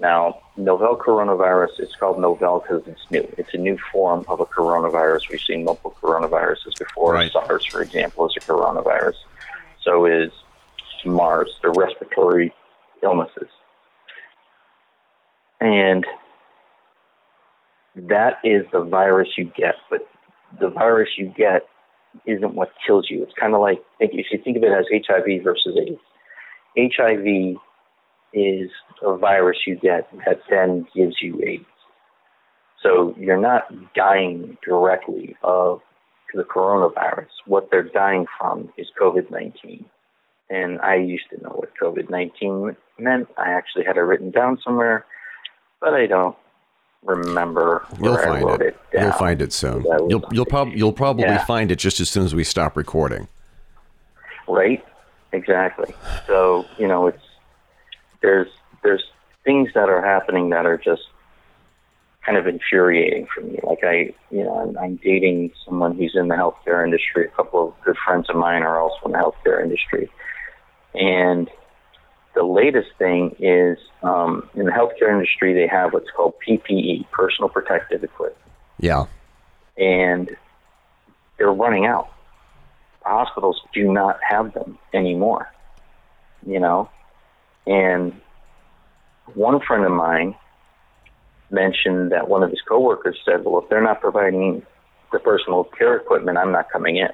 Now, 0.00 0.40
novel 0.56 0.96
coronavirus, 0.96 1.80
it's 1.80 1.96
called 1.96 2.20
novel 2.20 2.60
because 2.60 2.86
it's 2.86 3.10
new. 3.10 3.28
It's 3.36 3.52
a 3.52 3.58
new 3.58 3.76
form 3.90 4.24
of 4.28 4.38
a 4.38 4.46
coronavirus. 4.46 5.28
We've 5.28 5.40
seen 5.40 5.64
multiple 5.64 5.96
coronaviruses 6.00 6.78
before. 6.78 7.14
Right. 7.14 7.32
SARS, 7.32 7.66
for 7.66 7.82
example, 7.82 8.26
is 8.26 8.34
a 8.36 8.40
coronavirus. 8.40 9.16
So 9.82 10.06
is 10.06 10.30
MERS, 11.04 11.58
the 11.62 11.70
respiratory 11.70 12.54
illnesses. 13.02 13.48
And 15.60 16.06
that 17.96 18.38
is 18.44 18.66
the 18.70 18.84
virus 18.84 19.28
you 19.36 19.46
get, 19.56 19.74
but 19.90 20.08
the 20.60 20.70
virus 20.70 21.10
you 21.16 21.32
get 21.36 21.62
isn't 22.26 22.54
what 22.54 22.70
kills 22.86 23.06
you. 23.10 23.22
It's 23.22 23.32
kind 23.38 23.54
of 23.54 23.60
like, 23.60 23.82
think, 23.98 24.12
if 24.14 24.26
you 24.32 24.38
think 24.42 24.56
of 24.56 24.62
it 24.62 24.72
as 24.72 24.86
HIV 25.06 25.42
versus 25.42 25.76
AIDS, 25.76 26.00
HIV 26.96 27.56
is 28.32 28.70
a 29.02 29.16
virus 29.16 29.58
you 29.66 29.76
get 29.76 30.08
that 30.26 30.40
then 30.50 30.86
gives 30.94 31.16
you 31.20 31.40
AIDS. 31.46 31.64
So 32.82 33.14
you're 33.18 33.40
not 33.40 33.64
dying 33.94 34.56
directly 34.66 35.36
of 35.42 35.80
the 36.34 36.44
coronavirus. 36.44 37.28
What 37.46 37.68
they're 37.70 37.82
dying 37.82 38.26
from 38.38 38.70
is 38.76 38.86
COVID 39.00 39.30
19. 39.30 39.84
And 40.50 40.80
I 40.80 40.96
used 40.96 41.24
to 41.30 41.42
know 41.42 41.50
what 41.50 41.72
COVID 41.80 42.10
19 42.10 42.76
meant. 42.98 43.28
I 43.36 43.50
actually 43.50 43.84
had 43.84 43.96
it 43.96 44.00
written 44.00 44.30
down 44.30 44.58
somewhere, 44.64 45.04
but 45.80 45.94
I 45.94 46.06
don't 46.06 46.36
remember 47.04 47.86
You'll 48.00 48.16
find 48.16 48.60
it. 48.62 48.76
it. 48.92 49.00
You'll 49.00 49.12
find 49.12 49.40
it 49.42 49.52
soon. 49.52 49.82
Was- 49.82 50.06
You'll 50.10 50.24
you'll, 50.32 50.46
prob- 50.46 50.72
you'll 50.74 50.92
probably 50.92 51.24
Yeah. 51.24 51.44
find 51.44 51.70
it 51.70 51.76
just 51.76 52.00
as 52.00 52.08
soon 52.10 52.24
as 52.24 52.34
we 52.34 52.44
stop 52.44 52.76
recording. 52.76 53.28
Right? 54.46 54.84
Exactly. 55.32 55.94
So, 56.26 56.64
you 56.78 56.88
know, 56.88 57.06
it's 57.06 57.22
there's 58.22 58.48
there's 58.82 59.04
things 59.44 59.70
that 59.74 59.88
are 59.88 60.04
happening 60.04 60.50
that 60.50 60.66
are 60.66 60.78
just 60.78 61.02
kind 62.24 62.36
of 62.38 62.46
infuriating 62.46 63.26
for 63.34 63.42
me. 63.42 63.58
Like 63.62 63.80
I, 63.84 64.12
you 64.30 64.44
know, 64.44 64.58
I'm, 64.58 64.76
I'm 64.78 64.96
dating 64.96 65.52
someone 65.64 65.96
who's 65.96 66.12
in 66.14 66.28
the 66.28 66.34
healthcare 66.34 66.84
industry. 66.84 67.26
A 67.26 67.30
couple 67.30 67.68
of 67.68 67.74
good 67.84 67.96
friends 68.04 68.28
of 68.30 68.36
mine 68.36 68.62
are 68.62 68.80
also 68.80 68.96
in 69.06 69.12
the 69.12 69.18
healthcare 69.18 69.62
industry, 69.62 70.10
and 70.94 71.48
the 72.38 72.44
latest 72.44 72.90
thing 72.98 73.34
is 73.40 73.78
um, 74.04 74.48
in 74.54 74.64
the 74.64 74.70
healthcare 74.70 75.10
industry, 75.12 75.52
they 75.54 75.66
have 75.66 75.92
what's 75.92 76.08
called 76.16 76.34
PPE, 76.46 77.10
personal 77.10 77.48
protective 77.48 78.04
equipment. 78.04 78.40
Yeah. 78.78 79.06
And 79.76 80.30
they're 81.36 81.50
running 81.50 81.86
out. 81.86 82.12
Hospitals 83.02 83.60
do 83.74 83.92
not 83.92 84.20
have 84.22 84.54
them 84.54 84.78
anymore. 84.94 85.52
You 86.46 86.60
know? 86.60 86.88
And 87.66 88.12
one 89.34 89.60
friend 89.60 89.84
of 89.84 89.90
mine 89.90 90.36
mentioned 91.50 92.12
that 92.12 92.28
one 92.28 92.44
of 92.44 92.50
his 92.50 92.60
coworkers 92.68 93.18
said, 93.24 93.44
Well, 93.44 93.60
if 93.64 93.68
they're 93.68 93.82
not 93.82 94.00
providing 94.00 94.64
the 95.10 95.18
personal 95.18 95.64
care 95.64 95.96
equipment, 95.96 96.38
I'm 96.38 96.52
not 96.52 96.70
coming 96.70 96.98
in. 96.98 97.08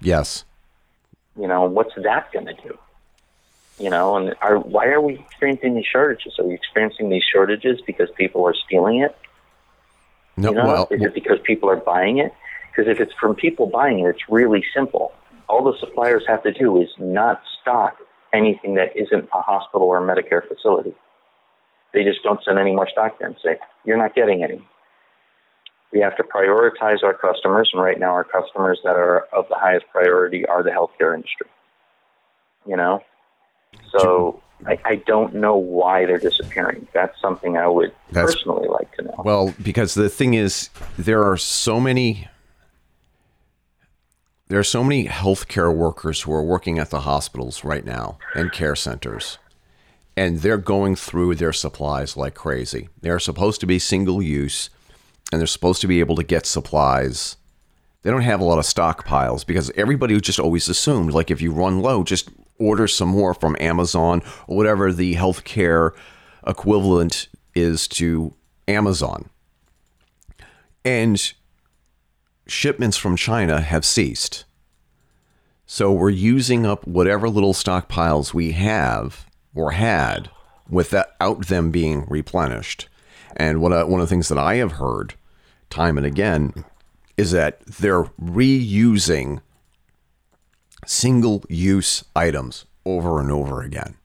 Yes. 0.00 0.46
You 1.38 1.48
know, 1.48 1.64
what's 1.64 1.94
that 2.02 2.32
going 2.32 2.46
to 2.46 2.54
do? 2.54 2.78
You 3.78 3.90
know, 3.90 4.16
and 4.16 4.34
are, 4.40 4.58
why 4.58 4.86
are 4.86 5.00
we 5.00 5.14
experiencing 5.14 5.74
these 5.74 5.86
shortages? 5.86 6.34
Are 6.38 6.44
we 6.44 6.54
experiencing 6.54 7.08
these 7.08 7.24
shortages 7.24 7.80
because 7.84 8.08
people 8.16 8.46
are 8.46 8.54
stealing 8.54 9.00
it? 9.00 9.16
No, 10.36 10.50
you 10.50 10.56
know, 10.56 10.66
well, 10.66 10.88
is 10.90 11.02
it 11.02 11.14
because 11.14 11.38
people 11.44 11.68
are 11.68 11.76
buying 11.76 12.18
it? 12.18 12.32
Because 12.70 12.90
if 12.90 13.00
it's 13.00 13.12
from 13.20 13.34
people 13.34 13.66
buying 13.66 14.00
it, 14.00 14.08
it's 14.08 14.28
really 14.28 14.64
simple. 14.74 15.12
All 15.48 15.64
the 15.64 15.76
suppliers 15.78 16.22
have 16.28 16.42
to 16.44 16.52
do 16.52 16.80
is 16.80 16.88
not 16.98 17.42
stock 17.60 17.96
anything 18.32 18.74
that 18.74 18.96
isn't 18.96 19.28
a 19.32 19.40
hospital 19.40 19.86
or 19.86 19.98
a 19.98 20.02
Medicare 20.02 20.46
facility. 20.46 20.94
They 21.92 22.02
just 22.02 22.22
don't 22.24 22.42
send 22.44 22.58
any 22.58 22.74
more 22.74 22.88
stock 22.88 23.18
there 23.18 23.28
and 23.28 23.36
say, 23.44 23.58
you're 23.84 23.96
not 23.96 24.14
getting 24.14 24.42
any. 24.42 24.66
We 25.92 26.00
have 26.00 26.16
to 26.16 26.24
prioritize 26.24 27.04
our 27.04 27.14
customers, 27.14 27.70
and 27.72 27.80
right 27.80 28.00
now 28.00 28.10
our 28.10 28.24
customers 28.24 28.80
that 28.82 28.96
are 28.96 29.26
of 29.32 29.46
the 29.48 29.54
highest 29.54 29.86
priority 29.92 30.44
are 30.46 30.64
the 30.64 30.70
healthcare 30.70 31.14
industry. 31.14 31.46
You 32.66 32.76
know? 32.76 33.00
So 33.90 34.40
I, 34.66 34.78
I 34.84 34.94
don't 34.96 35.34
know 35.34 35.56
why 35.56 36.06
they're 36.06 36.18
disappearing. 36.18 36.86
That's 36.92 37.20
something 37.20 37.56
I 37.56 37.66
would 37.66 37.92
That's- 38.10 38.34
personally 38.34 38.68
like 38.68 38.94
to 38.96 39.02
know. 39.02 39.22
Well, 39.24 39.54
because 39.62 39.94
the 39.94 40.08
thing 40.08 40.34
is, 40.34 40.70
there 40.98 41.22
are 41.24 41.36
so 41.36 41.80
many. 41.80 42.28
There 44.48 44.58
are 44.58 44.64
so 44.64 44.84
many 44.84 45.06
healthcare 45.06 45.74
workers 45.74 46.22
who 46.22 46.32
are 46.32 46.42
working 46.42 46.78
at 46.78 46.90
the 46.90 47.00
hospitals 47.00 47.64
right 47.64 47.84
now 47.84 48.18
and 48.34 48.52
care 48.52 48.76
centers, 48.76 49.38
and 50.18 50.40
they're 50.40 50.58
going 50.58 50.96
through 50.96 51.36
their 51.36 51.52
supplies 51.52 52.14
like 52.16 52.34
crazy. 52.34 52.90
They're 53.00 53.18
supposed 53.18 53.60
to 53.60 53.66
be 53.66 53.78
single 53.78 54.20
use, 54.22 54.68
and 55.32 55.40
they're 55.40 55.46
supposed 55.46 55.80
to 55.80 55.86
be 55.86 55.98
able 56.00 56.14
to 56.16 56.22
get 56.22 56.44
supplies. 56.44 57.36
They 58.02 58.10
don't 58.10 58.20
have 58.20 58.40
a 58.40 58.44
lot 58.44 58.58
of 58.58 58.66
stockpiles 58.66 59.46
because 59.46 59.70
everybody 59.76 60.20
just 60.20 60.38
always 60.38 60.68
assumed, 60.68 61.12
like, 61.14 61.30
if 61.30 61.40
you 61.40 61.50
run 61.50 61.80
low, 61.80 62.04
just 62.04 62.28
order 62.58 62.86
some 62.86 63.08
more 63.08 63.34
from 63.34 63.56
Amazon 63.60 64.22
or 64.46 64.56
whatever 64.56 64.92
the 64.92 65.14
healthcare 65.14 65.92
equivalent 66.46 67.28
is 67.54 67.88
to 67.88 68.34
Amazon. 68.68 69.28
And 70.84 71.32
shipments 72.46 72.96
from 72.96 73.16
China 73.16 73.60
have 73.60 73.84
ceased. 73.84 74.44
So 75.66 75.92
we're 75.92 76.10
using 76.10 76.66
up 76.66 76.86
whatever 76.86 77.28
little 77.28 77.54
stockpiles 77.54 78.34
we 78.34 78.52
have 78.52 79.26
or 79.54 79.72
had 79.72 80.30
without 80.68 81.46
them 81.46 81.70
being 81.70 82.04
replenished. 82.08 82.88
And 83.36 83.60
what 83.60 83.72
I, 83.72 83.84
one 83.84 84.00
of 84.00 84.06
the 84.06 84.14
things 84.14 84.28
that 84.28 84.38
I 84.38 84.56
have 84.56 84.72
heard 84.72 85.14
time 85.70 85.96
and 85.96 86.06
again 86.06 86.64
is 87.16 87.30
that 87.30 87.64
they're 87.66 88.04
reusing 88.20 89.40
single 90.86 91.44
use 91.48 92.04
items 92.14 92.64
over 92.84 93.20
and 93.20 93.30
over 93.30 93.62
again. 93.62 93.96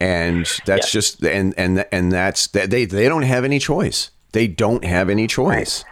And 0.00 0.46
that's 0.64 0.92
just 0.92 1.24
and 1.24 1.54
and 1.58 1.84
and 1.90 2.12
that's 2.12 2.46
they 2.46 2.84
they 2.84 3.08
don't 3.08 3.24
have 3.24 3.44
any 3.44 3.58
choice. 3.58 4.10
They 4.32 4.46
don't 4.46 4.84
have 4.84 5.10
any 5.10 5.26
choice. 5.26 5.84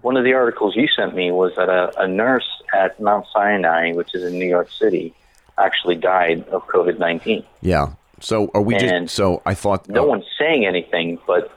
One 0.00 0.16
of 0.16 0.24
the 0.24 0.32
articles 0.34 0.74
you 0.76 0.88
sent 0.94 1.14
me 1.14 1.30
was 1.30 1.54
that 1.56 1.68
a, 1.68 1.92
a 1.98 2.08
nurse 2.08 2.46
at 2.74 3.00
Mount 3.00 3.26
Sinai, 3.32 3.92
which 3.92 4.14
is 4.14 4.24
in 4.24 4.38
New 4.38 4.46
York 4.46 4.70
City, 4.70 5.14
actually 5.58 5.94
died 5.94 6.46
of 6.48 6.66
COVID 6.66 6.98
19. 6.98 7.44
Yeah. 7.62 7.94
So 8.20 8.50
are 8.54 8.62
we 8.62 8.74
And 8.74 9.04
just 9.06 9.14
so 9.14 9.42
I 9.46 9.54
thought 9.54 9.88
No 9.88 10.04
oh, 10.04 10.06
one's 10.08 10.26
saying 10.38 10.66
anything, 10.66 11.18
but 11.26 11.56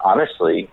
honestly, 0.00 0.70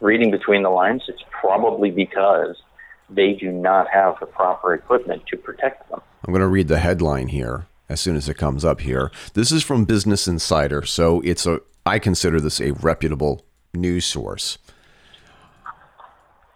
reading 0.00 0.30
between 0.30 0.62
the 0.62 0.70
lines, 0.70 1.02
it's 1.08 1.22
probably 1.30 1.90
because 1.90 2.60
they 3.08 3.32
do 3.34 3.52
not 3.52 3.88
have 3.88 4.18
the 4.20 4.26
proper 4.26 4.74
equipment 4.74 5.26
to 5.26 5.36
protect 5.36 5.88
them. 5.90 6.00
I'm 6.26 6.32
going 6.32 6.40
to 6.40 6.48
read 6.48 6.68
the 6.68 6.78
headline 6.78 7.28
here 7.28 7.66
as 7.88 8.00
soon 8.00 8.16
as 8.16 8.28
it 8.28 8.34
comes 8.34 8.64
up 8.64 8.80
here. 8.80 9.10
This 9.34 9.52
is 9.52 9.62
from 9.62 9.84
Business 9.84 10.26
Insider, 10.26 10.84
so 10.84 11.20
it's 11.20 11.46
a 11.46 11.60
I 11.84 12.00
consider 12.00 12.40
this 12.40 12.60
a 12.60 12.72
reputable 12.72 13.44
news 13.72 14.04
source. 14.04 14.58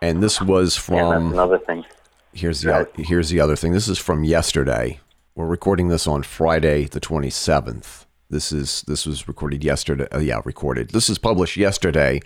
And 0.02 0.22
this 0.22 0.40
was 0.40 0.76
Yeah, 0.76 0.82
from 0.82 1.24
that's 1.24 1.32
another 1.34 1.58
thing. 1.58 1.84
Here's 2.32 2.62
the 2.62 2.88
here's 2.96 3.30
the 3.30 3.40
other 3.40 3.56
thing. 3.56 3.72
This 3.72 3.88
is 3.88 3.98
from 3.98 4.24
yesterday. 4.24 4.98
We're 5.36 5.46
recording 5.46 5.88
this 5.88 6.06
on 6.06 6.22
Friday, 6.24 6.84
the 6.84 7.00
27th. 7.00 8.06
This 8.28 8.50
is 8.50 8.82
this 8.82 9.06
was 9.06 9.28
recorded 9.28 9.62
yesterday. 9.62 10.08
Uh, 10.12 10.18
yeah, 10.18 10.40
recorded. 10.44 10.90
This 10.90 11.08
is 11.08 11.18
published 11.18 11.56
yesterday. 11.56 12.20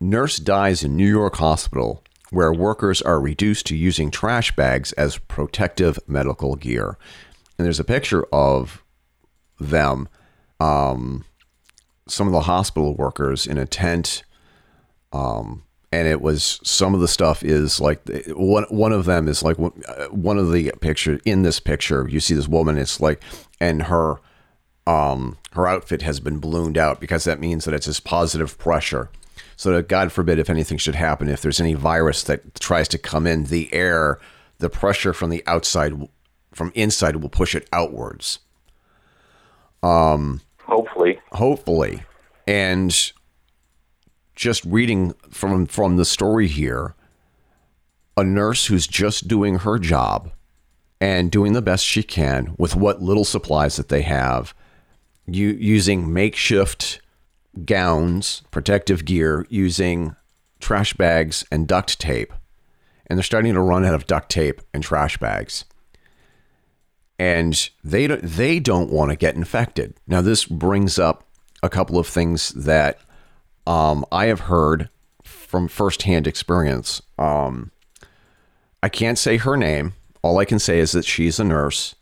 Nurse 0.00 0.36
dies 0.36 0.84
in 0.84 0.96
New 0.96 1.08
York 1.08 1.36
hospital 1.36 2.04
where 2.30 2.52
workers 2.52 3.02
are 3.02 3.20
reduced 3.20 3.66
to 3.66 3.76
using 3.76 4.10
trash 4.10 4.54
bags 4.54 4.92
as 4.92 5.18
protective 5.18 5.98
medical 6.06 6.56
gear. 6.56 6.98
And 7.58 7.64
there's 7.64 7.80
a 7.80 7.84
picture 7.84 8.24
of 8.32 8.82
them, 9.58 10.08
um, 10.60 11.24
some 12.06 12.26
of 12.26 12.32
the 12.32 12.42
hospital 12.42 12.94
workers 12.94 13.46
in 13.46 13.58
a 13.58 13.66
tent 13.66 14.22
and 15.92 16.06
it 16.06 16.20
was 16.20 16.60
some 16.62 16.94
of 16.94 17.00
the 17.00 17.08
stuff 17.08 17.42
is 17.42 17.80
like 17.80 18.00
one 18.28 18.64
one 18.64 18.92
of 18.92 19.04
them 19.06 19.28
is 19.28 19.42
like 19.42 19.58
one 19.58 19.72
one 20.10 20.38
of 20.38 20.52
the 20.52 20.72
picture 20.80 21.20
in 21.24 21.42
this 21.42 21.60
picture 21.60 22.06
you 22.08 22.20
see 22.20 22.34
this 22.34 22.48
woman 22.48 22.76
it's 22.76 23.00
like 23.00 23.22
and 23.60 23.84
her 23.84 24.16
um 24.86 25.38
her 25.52 25.66
outfit 25.66 26.02
has 26.02 26.20
been 26.20 26.40
ballooned 26.40 26.78
out 26.78 27.00
because 27.00 27.24
that 27.24 27.40
means 27.40 27.64
that 27.64 27.74
it's 27.74 27.86
this 27.86 28.00
positive 28.00 28.58
pressure 28.58 29.10
so 29.58 29.72
that 29.72 29.88
god 29.88 30.10
forbid 30.10 30.38
if 30.38 30.48
anything 30.48 30.78
should 30.78 30.94
happen 30.94 31.28
if 31.28 31.42
there's 31.42 31.60
any 31.60 31.74
virus 31.74 32.22
that 32.22 32.54
tries 32.54 32.88
to 32.88 32.96
come 32.96 33.26
in 33.26 33.44
the 33.44 33.70
air 33.74 34.18
the 34.58 34.70
pressure 34.70 35.12
from 35.12 35.28
the 35.28 35.42
outside 35.46 35.92
from 36.52 36.72
inside 36.74 37.16
will 37.16 37.28
push 37.28 37.54
it 37.54 37.68
outwards. 37.72 38.40
Um, 39.82 40.40
hopefully, 40.64 41.20
hopefully. 41.32 42.02
And 42.46 43.12
just 44.34 44.64
reading 44.64 45.14
from 45.30 45.66
from 45.66 45.96
the 45.96 46.04
story 46.04 46.48
here 46.48 46.94
a 48.16 48.24
nurse 48.24 48.66
who's 48.66 48.86
just 48.86 49.28
doing 49.28 49.60
her 49.60 49.78
job 49.78 50.32
and 51.00 51.30
doing 51.30 51.52
the 51.52 51.62
best 51.62 51.84
she 51.84 52.02
can 52.02 52.54
with 52.58 52.74
what 52.74 53.00
little 53.00 53.24
supplies 53.24 53.76
that 53.76 53.88
they 53.88 54.02
have 54.02 54.54
you 55.26 55.48
using 55.48 56.12
makeshift 56.12 57.00
gowns 57.64 58.42
protective 58.50 59.04
gear 59.04 59.46
using 59.48 60.14
trash 60.60 60.94
bags 60.94 61.44
and 61.50 61.68
duct 61.68 61.98
tape 61.98 62.32
and 63.06 63.18
they're 63.18 63.24
starting 63.24 63.54
to 63.54 63.60
run 63.60 63.84
out 63.84 63.94
of 63.94 64.06
duct 64.06 64.30
tape 64.30 64.60
and 64.74 64.82
trash 64.82 65.16
bags 65.18 65.64
and 67.18 67.70
they 67.82 68.06
don't, 68.06 68.22
they 68.22 68.60
don't 68.60 68.92
want 68.92 69.10
to 69.10 69.16
get 69.16 69.34
infected. 69.34 69.94
Now, 70.06 70.20
this 70.20 70.44
brings 70.44 70.98
up 70.98 71.24
a 71.62 71.68
couple 71.68 71.98
of 71.98 72.06
things 72.06 72.50
that 72.50 72.98
um, 73.66 74.04
I 74.12 74.26
have 74.26 74.40
heard 74.40 74.88
from 75.24 75.68
firsthand 75.68 76.26
experience. 76.26 77.02
Um, 77.18 77.72
I 78.82 78.88
can't 78.88 79.18
say 79.18 79.36
her 79.38 79.56
name. 79.56 79.94
All 80.22 80.38
I 80.38 80.44
can 80.44 80.58
say 80.58 80.78
is 80.78 80.92
that 80.92 81.04
she's 81.04 81.40
a 81.40 81.44
nurse. 81.44 81.96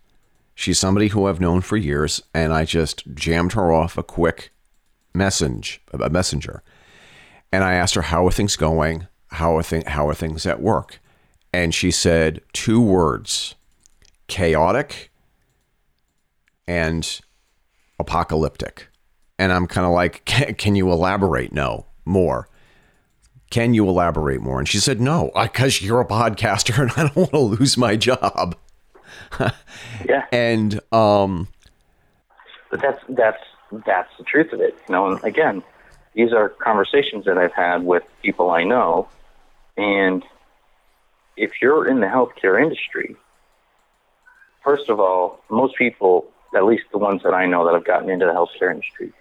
She's 0.54 0.78
somebody 0.78 1.08
who 1.08 1.26
I've 1.26 1.40
known 1.40 1.60
for 1.60 1.76
years, 1.76 2.22
and 2.34 2.52
I 2.52 2.64
just 2.64 3.14
jammed 3.14 3.52
her 3.52 3.72
off 3.72 3.98
a 3.98 4.02
quick 4.02 4.50
message, 5.16 5.80
a 5.92 6.10
messenger, 6.10 6.62
and 7.52 7.64
I 7.64 7.74
asked 7.74 7.94
her 7.94 8.02
how 8.02 8.26
are 8.26 8.32
things 8.32 8.56
going, 8.56 9.06
how 9.28 9.56
are 9.56 9.62
th- 9.62 9.86
how 9.86 10.08
are 10.08 10.14
things 10.14 10.46
at 10.46 10.60
work, 10.60 11.00
and 11.52 11.74
she 11.74 11.90
said 11.90 12.40
two 12.52 12.80
words 12.80 13.54
chaotic 14.28 15.10
and 16.66 17.20
apocalyptic. 17.98 18.88
And 19.38 19.52
I'm 19.52 19.66
kind 19.66 19.86
of 19.86 19.92
like, 19.92 20.24
can, 20.24 20.54
can 20.54 20.74
you 20.74 20.90
elaborate? 20.90 21.52
No, 21.52 21.86
more. 22.04 22.48
Can 23.50 23.74
you 23.74 23.88
elaborate 23.88 24.40
more? 24.40 24.58
And 24.58 24.68
she 24.68 24.78
said, 24.78 25.00
no, 25.00 25.30
because 25.40 25.80
you're 25.80 26.00
a 26.00 26.06
podcaster 26.06 26.82
and 26.82 26.90
I 26.92 27.02
don't 27.04 27.16
want 27.16 27.30
to 27.30 27.38
lose 27.38 27.76
my 27.76 27.96
job. 27.96 28.56
yeah. 30.08 30.26
And 30.32 30.80
um, 30.92 31.48
But 32.70 32.82
that's 32.82 33.00
that's 33.10 33.42
that's 33.84 34.10
the 34.18 34.24
truth 34.24 34.52
of 34.52 34.60
it. 34.60 34.76
You 34.88 34.92
know, 34.92 35.12
and 35.12 35.24
again, 35.24 35.62
these 36.14 36.32
are 36.32 36.48
conversations 36.48 37.24
that 37.26 37.38
I've 37.38 37.52
had 37.52 37.84
with 37.84 38.02
people 38.22 38.50
I 38.50 38.64
know, 38.64 39.08
and 39.76 40.24
if 41.36 41.52
you're 41.60 41.86
in 41.86 42.00
the 42.00 42.06
healthcare 42.06 42.62
industry, 42.62 43.16
first 44.64 44.88
of 44.88 44.98
all, 44.98 45.40
most 45.50 45.76
people 45.76 46.26
at 46.56 46.64
least 46.64 46.84
the 46.90 46.98
ones 46.98 47.22
that 47.22 47.34
I 47.34 47.46
know 47.46 47.66
that 47.66 47.74
have 47.74 47.84
gotten 47.84 48.08
into 48.08 48.26
the 48.26 48.32
healthcare 48.32 48.70
industry, 48.70 49.12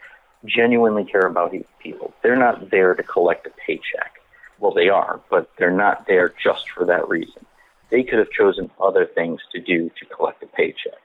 genuinely 0.45 1.03
care 1.03 1.25
about 1.25 1.53
people. 1.79 2.13
They're 2.23 2.35
not 2.35 2.69
there 2.71 2.93
to 2.93 3.03
collect 3.03 3.47
a 3.47 3.51
paycheck. 3.65 4.13
Well, 4.59 4.73
they 4.73 4.89
are, 4.89 5.19
but 5.29 5.49
they're 5.57 5.71
not 5.71 6.07
there 6.07 6.33
just 6.41 6.69
for 6.69 6.85
that 6.85 7.09
reason. 7.09 7.45
They 7.89 8.03
could 8.03 8.19
have 8.19 8.31
chosen 8.31 8.71
other 8.81 9.05
things 9.05 9.41
to 9.51 9.59
do 9.59 9.91
to 9.99 10.05
collect 10.05 10.43
a 10.43 10.47
paycheck. 10.47 10.99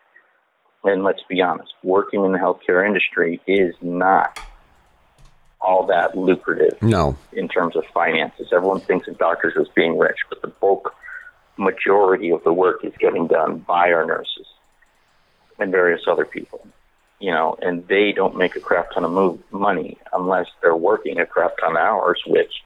And 0.84 1.04
let's 1.04 1.22
be 1.28 1.42
honest, 1.42 1.72
working 1.82 2.24
in 2.24 2.32
the 2.32 2.38
healthcare 2.38 2.86
industry 2.86 3.40
is 3.46 3.74
not 3.82 4.40
all 5.60 5.86
that 5.86 6.16
lucrative. 6.16 6.80
No. 6.80 7.16
In 7.32 7.48
terms 7.48 7.76
of 7.76 7.84
finances, 7.92 8.48
everyone 8.52 8.80
thinks 8.80 9.06
of 9.08 9.18
doctors 9.18 9.54
as 9.60 9.68
being 9.74 9.98
rich, 9.98 10.18
but 10.28 10.40
the 10.40 10.48
bulk 10.48 10.94
majority 11.58 12.30
of 12.30 12.42
the 12.44 12.52
work 12.52 12.84
is 12.84 12.94
getting 12.98 13.26
done 13.26 13.58
by 13.58 13.92
our 13.92 14.06
nurses 14.06 14.46
and 15.58 15.70
various 15.70 16.02
other 16.08 16.24
people. 16.24 16.66
You 17.18 17.32
know, 17.32 17.58
and 17.60 17.86
they 17.86 18.12
don't 18.12 18.36
make 18.36 18.56
a 18.56 18.60
crap 18.60 18.92
ton 18.92 19.04
of 19.04 19.10
move, 19.10 19.40
money 19.50 19.98
unless 20.14 20.46
they're 20.62 20.74
working 20.74 21.20
a 21.20 21.26
crap 21.26 21.58
ton 21.58 21.72
of 21.72 21.76
hours, 21.76 22.22
which 22.26 22.62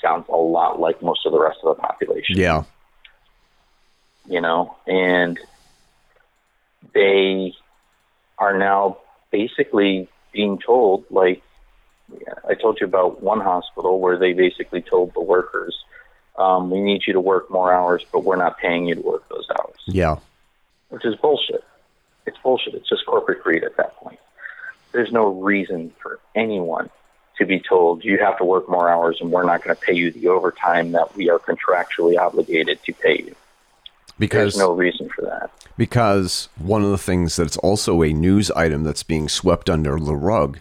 sounds 0.00 0.24
a 0.30 0.36
lot 0.36 0.80
like 0.80 1.02
most 1.02 1.26
of 1.26 1.32
the 1.32 1.40
rest 1.40 1.58
of 1.62 1.76
the 1.76 1.82
population. 1.82 2.38
Yeah. 2.38 2.64
You 4.26 4.40
know, 4.40 4.76
and 4.86 5.38
they 6.94 7.54
are 8.38 8.56
now 8.56 8.98
basically 9.30 10.08
being 10.32 10.58
told, 10.58 11.04
like, 11.10 11.42
I 12.48 12.54
told 12.54 12.78
you 12.80 12.86
about 12.86 13.22
one 13.22 13.40
hospital 13.40 14.00
where 14.00 14.18
they 14.18 14.32
basically 14.32 14.82
told 14.82 15.12
the 15.14 15.20
workers, 15.20 15.76
um, 16.36 16.70
we 16.70 16.80
need 16.80 17.02
you 17.06 17.12
to 17.14 17.20
work 17.20 17.50
more 17.50 17.72
hours, 17.72 18.04
but 18.12 18.24
we're 18.24 18.36
not 18.36 18.58
paying 18.58 18.86
you 18.86 18.94
to 18.94 19.00
work 19.00 19.28
those 19.28 19.46
hours. 19.50 19.78
Yeah. 19.86 20.16
Which 20.88 21.04
is 21.04 21.16
bullshit. 21.16 21.64
It's 22.26 22.38
bullshit. 22.38 22.74
It's 22.74 22.88
just 22.88 23.04
corporate 23.06 23.42
greed 23.42 23.64
at 23.64 23.76
that 23.76 23.96
point. 23.96 24.20
There's 24.92 25.12
no 25.12 25.26
reason 25.26 25.92
for 26.00 26.18
anyone 26.34 26.88
to 27.38 27.46
be 27.46 27.60
told 27.60 28.04
you 28.04 28.18
have 28.18 28.38
to 28.38 28.44
work 28.44 28.68
more 28.68 28.88
hours 28.88 29.18
and 29.20 29.30
we're 29.30 29.44
not 29.44 29.62
going 29.62 29.74
to 29.74 29.80
pay 29.80 29.94
you 29.94 30.10
the 30.10 30.28
overtime 30.28 30.92
that 30.92 31.14
we 31.16 31.30
are 31.30 31.38
contractually 31.38 32.18
obligated 32.18 32.82
to 32.84 32.92
pay 32.92 33.18
you. 33.18 33.34
Because 34.18 34.54
there's 34.54 34.58
no 34.58 34.72
reason 34.72 35.08
for 35.14 35.22
that. 35.22 35.50
Because 35.76 36.48
one 36.56 36.82
of 36.82 36.90
the 36.90 36.98
things 36.98 37.36
that's 37.36 37.56
also 37.58 38.02
a 38.02 38.12
news 38.12 38.50
item 38.52 38.82
that's 38.82 39.02
being 39.02 39.28
swept 39.28 39.70
under 39.70 39.98
the 39.98 40.16
rug 40.16 40.58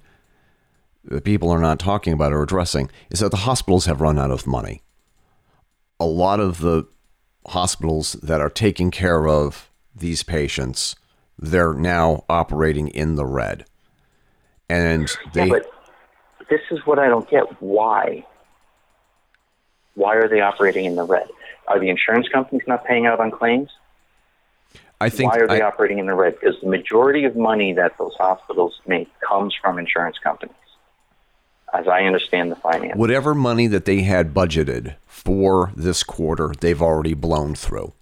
that 1.04 1.24
people 1.24 1.50
are 1.50 1.60
not 1.60 1.80
talking 1.80 2.14
about 2.14 2.34
or 2.34 2.44
addressing 2.44 2.90
is 3.10 3.20
that 3.20 3.32
the 3.32 3.38
hospitals 3.38 3.86
have 3.86 4.02
run 4.02 4.20
out 4.20 4.32
of 4.32 4.46
money. 4.46 4.84
A 6.00 6.06
lot 6.06 6.40
of 6.40 6.60
the 6.60 6.88
hospitals 7.48 8.14
that 8.14 8.42
are 8.42 8.50
taking 8.50 8.92
care 8.92 9.28
of 9.28 9.72
these 9.96 10.22
patients, 10.22 10.96
they're 11.40 11.74
now 11.74 12.26
operating 12.30 12.90
in 12.90 13.16
the 13.16 13.26
red. 13.26 13.66
And 14.70 15.10
they 15.34 15.46
yeah, 15.46 15.54
but 15.54 15.72
this 16.50 16.62
is 16.72 16.80
what 16.86 17.00
I 17.00 17.08
don't 17.08 17.30
get. 17.30 17.62
Why? 17.62 18.26
Why 19.96 20.16
are 20.16 20.28
they 20.28 20.42
operating 20.42 20.86
in 20.86 20.96
the 20.96 21.06
red? 21.06 21.28
Are 21.68 21.80
the 21.80 21.90
insurance 21.90 22.28
companies 22.30 22.64
not 22.68 22.86
paying 22.86 23.06
out 23.06 23.20
on 23.20 23.32
claims? 23.32 23.70
I 25.00 25.10
think 25.10 25.32
why 25.32 25.40
are 25.40 25.48
they 25.48 25.62
I, 25.62 25.68
operating 25.68 26.00
in 26.00 26.08
the 26.08 26.16
red? 26.16 26.40
Because 26.40 26.56
the 26.62 26.70
majority 26.70 27.26
of 27.26 27.36
money 27.36 27.74
that 27.74 27.98
those 27.98 28.16
hospitals 28.18 28.80
make 28.88 29.08
comes 29.20 29.54
from 29.62 29.78
insurance 29.78 30.18
companies 30.18 30.56
as 31.74 31.88
I 31.88 32.04
understand 32.04 32.52
the 32.52 32.56
finance. 32.56 32.98
Whatever 32.98 33.36
money 33.36 33.68
that 33.68 33.86
they 33.86 34.02
had 34.02 34.34
budgeted 34.34 34.96
for 35.06 35.72
this 35.76 36.04
quarter, 36.04 36.54
they've 36.60 36.82
already 36.82 37.14
blown 37.14 37.56
through. 37.56 37.94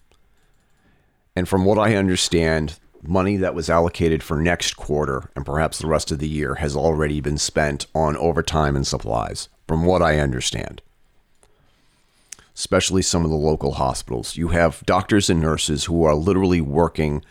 And 1.36 1.50
from 1.50 1.66
what 1.66 1.80
I 1.80 1.96
understand, 1.96 2.80
money 3.02 3.38
that 3.38 3.56
was 3.56 3.70
allocated 3.70 4.24
for 4.24 4.38
next 4.38 4.78
quarter 4.78 5.30
and 5.36 5.46
perhaps 5.46 5.80
the 5.80 5.88
rest 5.88 6.12
of 6.12 6.20
the 6.20 6.28
year 6.28 6.56
has 6.56 6.76
already 6.76 7.20
been 7.20 7.38
spent 7.38 7.88
on 7.94 8.16
overtime 8.18 8.76
and 8.76 8.86
supplies, 8.88 9.50
from 9.68 9.86
what 9.86 10.02
I 10.02 10.20
understand. 10.20 10.82
Especially 12.56 13.02
some 13.02 13.26
of 13.26 13.30
the 13.30 13.38
local 13.38 13.74
hospitals. 13.74 14.38
You 14.38 14.50
have 14.50 14.82
doctors 14.86 15.30
and 15.30 15.42
nurses 15.42 15.86
who 15.86 16.04
are 16.04 16.16
literally 16.16 16.62
working, 16.62 17.24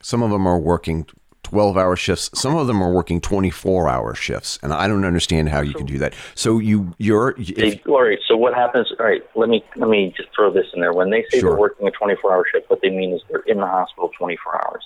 some 0.00 0.22
of 0.22 0.30
them 0.30 0.46
are 0.46 0.58
working 0.58 1.06
12 1.42 1.76
hour 1.76 1.94
shifts. 1.94 2.28
Some 2.34 2.56
of 2.56 2.66
them 2.66 2.82
are 2.82 2.90
working 2.92 3.20
24 3.20 3.88
hour 3.88 4.14
shifts. 4.16 4.58
And 4.64 4.72
I 4.72 4.88
don't 4.88 5.04
understand 5.04 5.48
how 5.48 5.60
you 5.60 5.74
can 5.74 5.86
do 5.86 5.98
that. 5.98 6.12
So 6.34 6.58
you, 6.58 6.92
you're, 6.98 7.36
if, 7.38 7.86
all 7.86 8.02
right. 8.02 8.18
So 8.26 8.36
what 8.36 8.52
happens? 8.52 8.90
All 8.98 9.06
right. 9.06 9.22
Let 9.36 9.48
me, 9.48 9.64
let 9.76 9.88
me 9.88 10.12
just 10.16 10.30
throw 10.34 10.52
this 10.52 10.66
in 10.74 10.80
there. 10.80 10.92
When 10.92 11.10
they 11.10 11.24
say 11.30 11.38
Sure. 11.38 11.50
they're 11.50 11.60
working 11.60 11.86
a 11.86 11.92
24 11.92 12.32
hour 12.32 12.44
shift, 12.50 12.68
what 12.68 12.80
they 12.82 12.90
mean 12.90 13.12
is 13.12 13.20
they're 13.28 13.44
in 13.46 13.58
the 13.58 13.66
hospital 13.66 14.10
24 14.18 14.66
hours. 14.66 14.84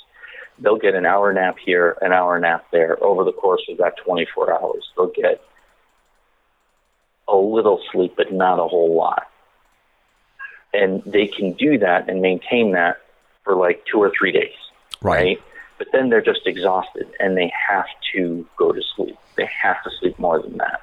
They'll 0.58 0.76
get 0.76 0.94
an 0.94 1.06
hour 1.06 1.32
nap 1.32 1.56
here, 1.64 1.96
an 2.02 2.12
hour 2.12 2.38
nap 2.38 2.66
there 2.72 3.02
over 3.02 3.24
the 3.24 3.32
course 3.32 3.62
of 3.70 3.78
that 3.78 3.94
24 4.04 4.52
hours. 4.60 4.86
They'll 4.96 5.12
get 5.16 5.40
a 7.32 7.36
little 7.36 7.80
sleep, 7.92 8.14
but 8.16 8.32
not 8.32 8.58
a 8.58 8.68
whole 8.68 8.94
lot. 8.96 9.26
And 10.72 11.02
they 11.04 11.26
can 11.26 11.52
do 11.54 11.78
that 11.78 12.08
and 12.08 12.20
maintain 12.20 12.72
that 12.72 12.98
for 13.44 13.56
like 13.56 13.84
two 13.90 13.98
or 13.98 14.12
three 14.16 14.32
days 14.32 14.52
right? 15.02 15.38
But 15.78 15.88
then 15.92 16.10
they're 16.10 16.22
just 16.22 16.46
exhausted 16.46 17.06
and 17.18 17.36
they 17.36 17.52
have 17.68 17.86
to 18.14 18.46
go 18.56 18.72
to 18.72 18.82
sleep. 18.96 19.16
They 19.36 19.48
have 19.62 19.82
to 19.84 19.90
sleep 20.00 20.18
more 20.18 20.40
than 20.42 20.58
that. 20.58 20.80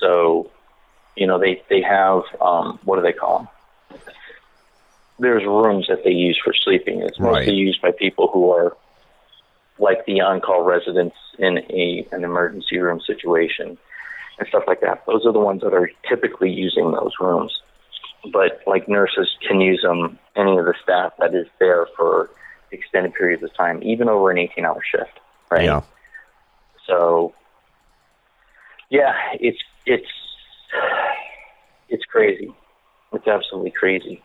So, 0.00 0.50
you 1.16 1.26
know, 1.26 1.38
they 1.38 1.62
they 1.70 1.82
have 1.82 2.22
um, 2.40 2.78
what 2.84 2.96
do 2.96 3.02
they 3.02 3.12
call 3.12 3.38
them? 3.38 3.48
There's 5.18 5.44
rooms 5.44 5.86
that 5.88 6.04
they 6.04 6.10
use 6.10 6.38
for 6.42 6.52
sleeping. 6.52 7.02
It's 7.02 7.20
mostly 7.20 7.54
Right. 7.54 7.54
used 7.54 7.80
by 7.80 7.92
people 7.92 8.28
who 8.32 8.50
are 8.50 8.76
like 9.78 10.04
the 10.06 10.20
on-call 10.20 10.62
residents 10.62 11.16
in 11.38 11.58
a 11.70 12.06
an 12.12 12.24
emergency 12.24 12.78
room 12.78 13.00
situation 13.00 13.78
and 14.38 14.48
stuff 14.48 14.64
like 14.66 14.80
that. 14.80 15.04
Those 15.06 15.26
are 15.26 15.32
the 15.32 15.38
ones 15.38 15.62
that 15.62 15.74
are 15.74 15.90
typically 16.08 16.50
using 16.50 16.92
those 16.92 17.12
rooms. 17.20 17.60
But 18.32 18.62
like 18.66 18.88
nurses 18.88 19.28
can 19.46 19.60
use 19.60 19.82
them. 19.82 20.18
Any 20.36 20.56
of 20.56 20.64
the 20.64 20.74
staff 20.82 21.12
that 21.18 21.34
is 21.34 21.46
there 21.58 21.86
for 21.96 22.30
extended 22.70 23.14
periods 23.14 23.42
of 23.42 23.54
time, 23.54 23.82
even 23.82 24.08
over 24.08 24.30
an 24.30 24.36
18-hour 24.36 24.80
shift, 24.90 25.18
right? 25.50 25.64
yeah. 25.64 25.82
So, 26.86 27.34
yeah, 28.90 29.14
it's 29.34 29.58
it's 29.86 30.08
it's 31.88 32.04
crazy. 32.04 32.52
It's 33.12 33.26
absolutely 33.26 33.72
crazy. 33.72 34.22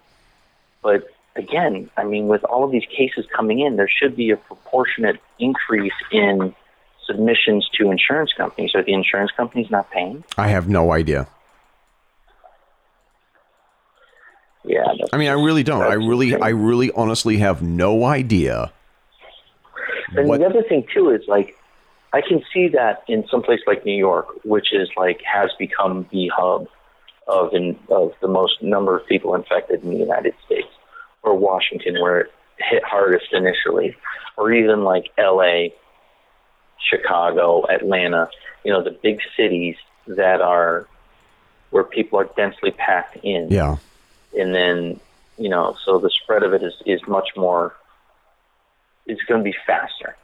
But 0.81 1.07
again, 1.35 1.89
I 1.97 2.03
mean, 2.03 2.27
with 2.27 2.43
all 2.45 2.63
of 2.63 2.71
these 2.71 2.85
cases 2.85 3.25
coming 3.35 3.59
in, 3.59 3.75
there 3.75 3.89
should 3.89 4.15
be 4.15 4.31
a 4.31 4.37
proportionate 4.37 5.19
increase 5.39 5.93
in 6.11 6.55
submissions 7.07 7.67
to 7.79 7.89
insurance 7.89 8.31
companies. 8.37 8.71
Are 8.75 8.83
the 8.83 8.93
insurance 8.93 9.31
companies 9.35 9.71
not 9.71 9.89
paying? 9.91 10.23
I 10.37 10.49
have 10.49 10.67
no 10.67 10.91
idea. 10.91 11.27
Yeah. 14.63 14.83
I 15.13 15.17
mean, 15.17 15.29
I 15.29 15.33
really 15.33 15.63
don't. 15.63 15.81
I 15.81 15.93
really. 15.93 16.35
I 16.35 16.49
really 16.49 16.91
honestly 16.91 17.37
have 17.37 17.61
no 17.61 18.03
idea. 18.05 18.71
And 20.15 20.27
what- 20.27 20.39
the 20.39 20.45
other 20.45 20.63
thing 20.63 20.85
too 20.93 21.09
is 21.11 21.21
like 21.27 21.57
I 22.13 22.21
can 22.21 22.41
see 22.53 22.69
that 22.69 23.03
in 23.07 23.27
some 23.29 23.43
place 23.43 23.59
like 23.67 23.85
New 23.85 23.97
York, 23.97 24.27
which 24.43 24.73
is 24.73 24.89
like 24.97 25.21
has 25.23 25.49
become 25.57 26.07
the 26.11 26.29
hub 26.35 26.67
of 27.27 27.53
in, 27.53 27.77
of 27.89 28.13
the 28.21 28.27
most 28.27 28.61
number 28.61 28.97
of 28.97 29.05
people 29.07 29.35
infected 29.35 29.83
in 29.83 29.89
the 29.91 29.97
United 29.97 30.33
States, 30.45 30.67
or 31.23 31.35
Washington, 31.37 32.01
where 32.01 32.21
it 32.21 32.31
hit 32.57 32.83
hardest 32.83 33.27
initially, 33.33 33.95
or 34.37 34.51
even 34.53 34.83
like 34.83 35.11
L.A., 35.17 35.73
Chicago, 36.79 37.65
Atlanta. 37.69 38.29
You 38.63 38.73
know, 38.73 38.83
the 38.83 38.91
big 38.91 39.19
cities 39.35 39.75
that 40.07 40.41
are 40.41 40.87
where 41.69 41.83
people 41.83 42.19
are 42.19 42.29
densely 42.37 42.71
packed 42.71 43.17
in 43.23 43.49
Yeah. 43.49 43.75
and 44.37 44.55
then 44.55 44.99
you 45.37 45.49
know 45.49 45.75
so 45.83 45.99
the 45.99 46.09
spread 46.09 46.43
of 46.43 46.53
it 46.53 46.63
is 46.63 46.73
is 46.85 47.01
much 47.07 47.29
more 47.35 47.75
it's 49.05 49.21
going 49.23 49.41
to 49.41 49.43
be 49.43 49.55
faster 49.65 50.15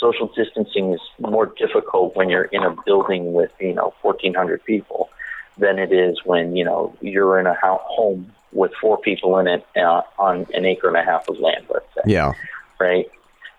social 0.00 0.26
distancing 0.34 0.92
is 0.92 1.00
more 1.18 1.46
difficult 1.46 2.16
when 2.16 2.28
you're 2.30 2.44
in 2.44 2.62
a 2.62 2.74
building 2.86 3.32
with 3.34 3.50
you 3.60 3.74
know 3.74 3.92
1400 4.02 4.64
people 4.64 5.10
than 5.58 5.78
it 5.78 5.92
is 5.92 6.18
when 6.24 6.56
you 6.56 6.64
know 6.64 6.96
you're 7.00 7.38
in 7.38 7.46
a 7.46 7.54
ho- 7.54 7.80
home 7.84 8.32
with 8.52 8.72
four 8.80 8.96
people 8.98 9.38
in 9.38 9.46
it 9.46 9.66
uh, 9.76 10.00
on 10.18 10.46
an 10.54 10.64
acre 10.64 10.88
and 10.88 10.96
a 10.96 11.02
half 11.04 11.28
of 11.28 11.38
land 11.38 11.64
let's 11.68 11.86
say 11.94 12.00
Yeah. 12.06 12.32
right 12.80 13.10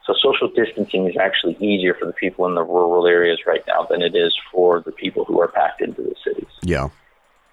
so 0.08 0.14
social 0.20 0.48
distancing 0.56 1.06
is 1.08 1.16
actually 1.18 1.56
easier 1.60 1.94
for 1.94 2.06
the 2.06 2.14
people 2.14 2.48
in 2.48 2.56
the 2.56 2.64
rural 2.64 3.06
areas 3.06 3.40
right 3.46 3.64
now 3.68 3.86
than 3.90 4.02
it 4.02 4.16
is 4.16 4.34
for 4.52 4.82
the 4.82 4.92
people 4.92 5.26
who 5.26 5.40
are 5.40 5.50
packed 5.50 5.82
into 5.82 6.02
the 6.02 6.16
cities 6.26 6.50
Yeah. 6.64 6.88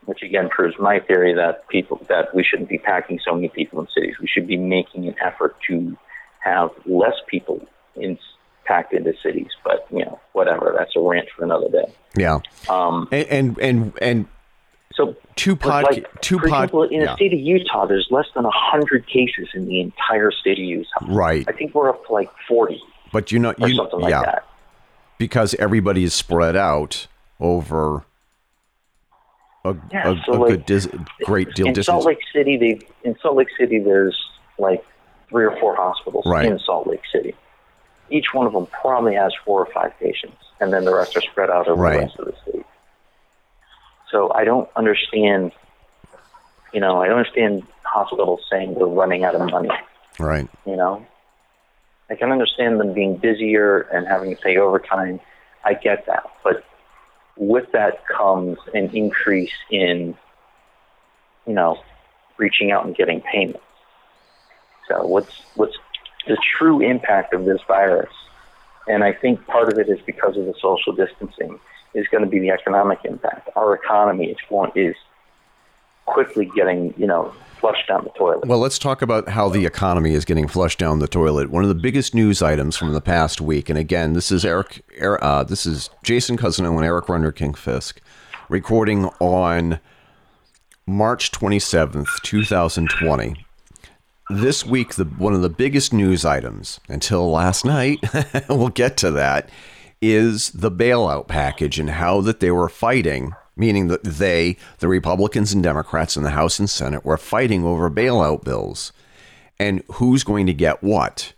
which 0.06 0.22
again 0.22 0.48
proves 0.48 0.76
my 0.78 1.00
theory 1.00 1.34
that 1.34 1.66
people 1.68 2.00
that 2.08 2.34
we 2.34 2.44
shouldn't 2.44 2.68
be 2.68 2.78
packing 2.78 3.18
so 3.26 3.34
many 3.34 3.48
people 3.48 3.80
in 3.80 3.88
cities. 3.94 4.14
We 4.20 4.28
should 4.28 4.46
be 4.46 4.56
making 4.56 5.08
an 5.08 5.16
effort 5.20 5.56
to 5.68 5.96
have 6.40 6.70
less 6.86 7.14
people 7.26 7.66
in 7.96 8.18
packed 8.64 8.92
into 8.92 9.12
cities. 9.22 9.50
But 9.62 9.86
you 9.90 10.04
know, 10.04 10.20
whatever. 10.32 10.74
That's 10.76 10.94
a 10.96 11.00
rant 11.00 11.28
for 11.36 11.44
another 11.44 11.68
day. 11.70 11.92
Yeah. 12.16 12.40
Um, 12.68 13.08
And 13.12 13.26
and 13.30 13.58
and, 13.58 13.92
and 14.00 14.26
so, 14.96 15.16
two 15.34 15.56
pod 15.56 15.84
like, 15.90 16.20
two 16.20 16.38
for 16.38 16.48
pod 16.48 16.64
example, 16.64 16.82
in 16.84 17.00
yeah. 17.00 17.06
the 17.06 17.16
state 17.16 17.32
of 17.32 17.40
Utah, 17.40 17.86
there's 17.86 18.06
less 18.10 18.26
than 18.34 18.44
hundred 18.48 19.06
cases 19.06 19.48
in 19.54 19.66
the 19.66 19.80
entire 19.80 20.30
state 20.30 20.58
of 20.58 20.64
Utah. 20.64 20.88
Right. 21.08 21.44
I 21.48 21.52
think 21.52 21.74
we're 21.74 21.88
up 21.90 22.06
to 22.06 22.12
like 22.12 22.30
forty. 22.48 22.80
But 23.12 23.32
you 23.32 23.38
know, 23.38 23.54
you 23.58 23.74
something 23.74 24.00
like 24.00 24.10
yeah, 24.10 24.22
that. 24.22 24.46
because 25.18 25.54
everybody 25.54 26.04
is 26.04 26.14
spread 26.14 26.56
out 26.56 27.06
over 27.40 28.04
a, 29.64 29.76
Yeah, 29.92 30.12
a, 30.12 30.22
so, 30.24 30.32
a 30.32 30.38
like, 30.38 30.50
good 30.50 30.66
dis- 30.66 30.88
great 31.24 31.54
deal 31.54 31.66
in 31.66 31.72
distance. 31.72 31.86
Salt 31.86 32.06
Lake 32.06 32.18
City, 32.32 32.56
they 32.56 32.80
in 33.08 33.16
Salt 33.20 33.36
Lake 33.36 33.48
City, 33.58 33.78
there's 33.78 34.20
like 34.58 34.84
three 35.28 35.44
or 35.44 35.56
four 35.58 35.74
hospitals 35.74 36.24
Right. 36.26 36.46
in 36.46 36.58
Salt 36.58 36.86
Lake 36.86 37.02
City. 37.12 37.34
Each 38.10 38.26
one 38.32 38.46
of 38.46 38.52
them 38.52 38.66
probably 38.66 39.14
has 39.14 39.32
four 39.44 39.60
or 39.60 39.72
five 39.72 39.92
patients, 39.98 40.36
and 40.60 40.72
then 40.72 40.84
the 40.84 40.94
rest 40.94 41.16
are 41.16 41.20
spread 41.22 41.50
out 41.50 41.66
over 41.68 41.80
Right. 41.82 41.94
the 41.94 42.00
rest 42.06 42.18
of 42.18 42.26
the 42.26 42.34
state. 42.50 42.66
So 44.10 44.32
I 44.32 44.44
don't 44.44 44.68
understand. 44.76 45.52
You 46.72 46.80
know, 46.80 47.02
I 47.02 47.06
don't 47.06 47.18
understand 47.18 47.62
hospitals 47.84 48.40
saying 48.50 48.74
we're 48.74 48.86
running 48.86 49.24
out 49.24 49.34
of 49.34 49.48
money. 49.50 49.70
right. 50.18 50.48
You 50.66 50.76
know, 50.76 51.06
I 52.10 52.16
can 52.16 52.32
understand 52.32 52.80
them 52.80 52.92
being 52.92 53.16
busier 53.16 53.80
and 53.80 54.06
having 54.06 54.34
to 54.34 54.42
pay 54.42 54.56
overtime. 54.56 55.20
I 55.64 55.74
get 55.74 56.06
that, 56.06 56.24
but 56.42 56.64
with 57.36 57.72
that 57.72 58.06
comes 58.06 58.58
an 58.74 58.90
increase 58.90 59.54
in, 59.70 60.16
you 61.46 61.54
know, 61.54 61.80
reaching 62.36 62.70
out 62.70 62.84
and 62.84 62.94
getting 62.94 63.20
payments. 63.20 63.60
So 64.88 65.06
what's 65.06 65.42
what's 65.54 65.76
the 66.26 66.36
true 66.56 66.80
impact 66.80 67.32
of 67.32 67.44
this 67.44 67.60
virus? 67.66 68.12
And 68.86 69.02
I 69.02 69.12
think 69.12 69.46
part 69.46 69.72
of 69.72 69.78
it 69.78 69.88
is 69.88 70.00
because 70.04 70.36
of 70.36 70.44
the 70.44 70.54
social 70.60 70.92
distancing 70.92 71.58
is 71.94 72.06
going 72.08 72.24
to 72.24 72.28
be 72.30 72.38
the 72.38 72.50
economic 72.50 72.98
impact. 73.04 73.48
Our 73.56 73.74
economy 73.74 74.26
is 74.26 74.36
going 74.48 74.72
is 74.74 74.94
quickly 76.06 76.50
getting 76.54 76.92
you 76.96 77.06
know 77.06 77.32
flushed 77.60 77.88
down 77.88 78.04
the 78.04 78.10
toilet. 78.10 78.46
Well, 78.46 78.58
let's 78.58 78.78
talk 78.78 79.00
about 79.00 79.28
how 79.30 79.48
the 79.48 79.64
economy 79.64 80.12
is 80.12 80.24
getting 80.26 80.48
flushed 80.48 80.78
down 80.78 80.98
the 80.98 81.08
toilet. 81.08 81.50
One 81.50 81.62
of 81.62 81.68
the 81.68 81.74
biggest 81.74 82.14
news 82.14 82.42
items 82.42 82.76
from 82.76 82.92
the 82.92 83.00
past 83.00 83.40
week, 83.40 83.70
and 83.70 83.78
again, 83.78 84.12
this 84.12 84.30
is 84.30 84.44
Eric, 84.44 84.82
Er- 85.00 85.22
uh, 85.24 85.44
this 85.44 85.64
is 85.64 85.88
Jason 86.02 86.36
Cousineau 86.36 86.76
and 86.76 86.84
Eric 86.84 87.06
Renderking 87.06 87.56
Fisk, 87.56 88.00
recording 88.50 89.06
on 89.18 89.80
March 90.86 91.30
twenty 91.30 91.58
seventh, 91.58 92.08
two 92.22 92.44
thousand 92.44 92.90
twenty. 92.90 93.46
This 94.30 94.64
week, 94.64 94.94
the 94.94 95.04
one 95.04 95.34
of 95.34 95.42
the 95.42 95.50
biggest 95.50 95.92
news 95.92 96.24
items 96.24 96.80
until 96.88 97.30
last 97.30 97.64
night, 97.64 97.98
we'll 98.48 98.68
get 98.68 98.96
to 98.98 99.10
that, 99.12 99.48
is 100.00 100.50
the 100.50 100.70
bailout 100.70 101.28
package 101.28 101.78
and 101.78 101.90
how 101.90 102.20
that 102.20 102.40
they 102.40 102.50
were 102.50 102.68
fighting, 102.68 103.32
meaning 103.56 103.88
that 103.88 104.04
they, 104.04 104.56
the 104.78 104.88
Republicans 104.88 105.52
and 105.52 105.62
Democrats 105.62 106.16
in 106.16 106.22
the 106.22 106.30
House 106.30 106.58
and 106.58 106.68
Senate, 106.68 107.04
were 107.04 107.16
fighting 107.16 107.64
over 107.64 107.90
bailout 107.90 108.44
bills 108.44 108.92
and 109.58 109.82
who's 109.92 110.24
going 110.24 110.46
to 110.46 110.54
get 110.54 110.82
what. 110.82 111.32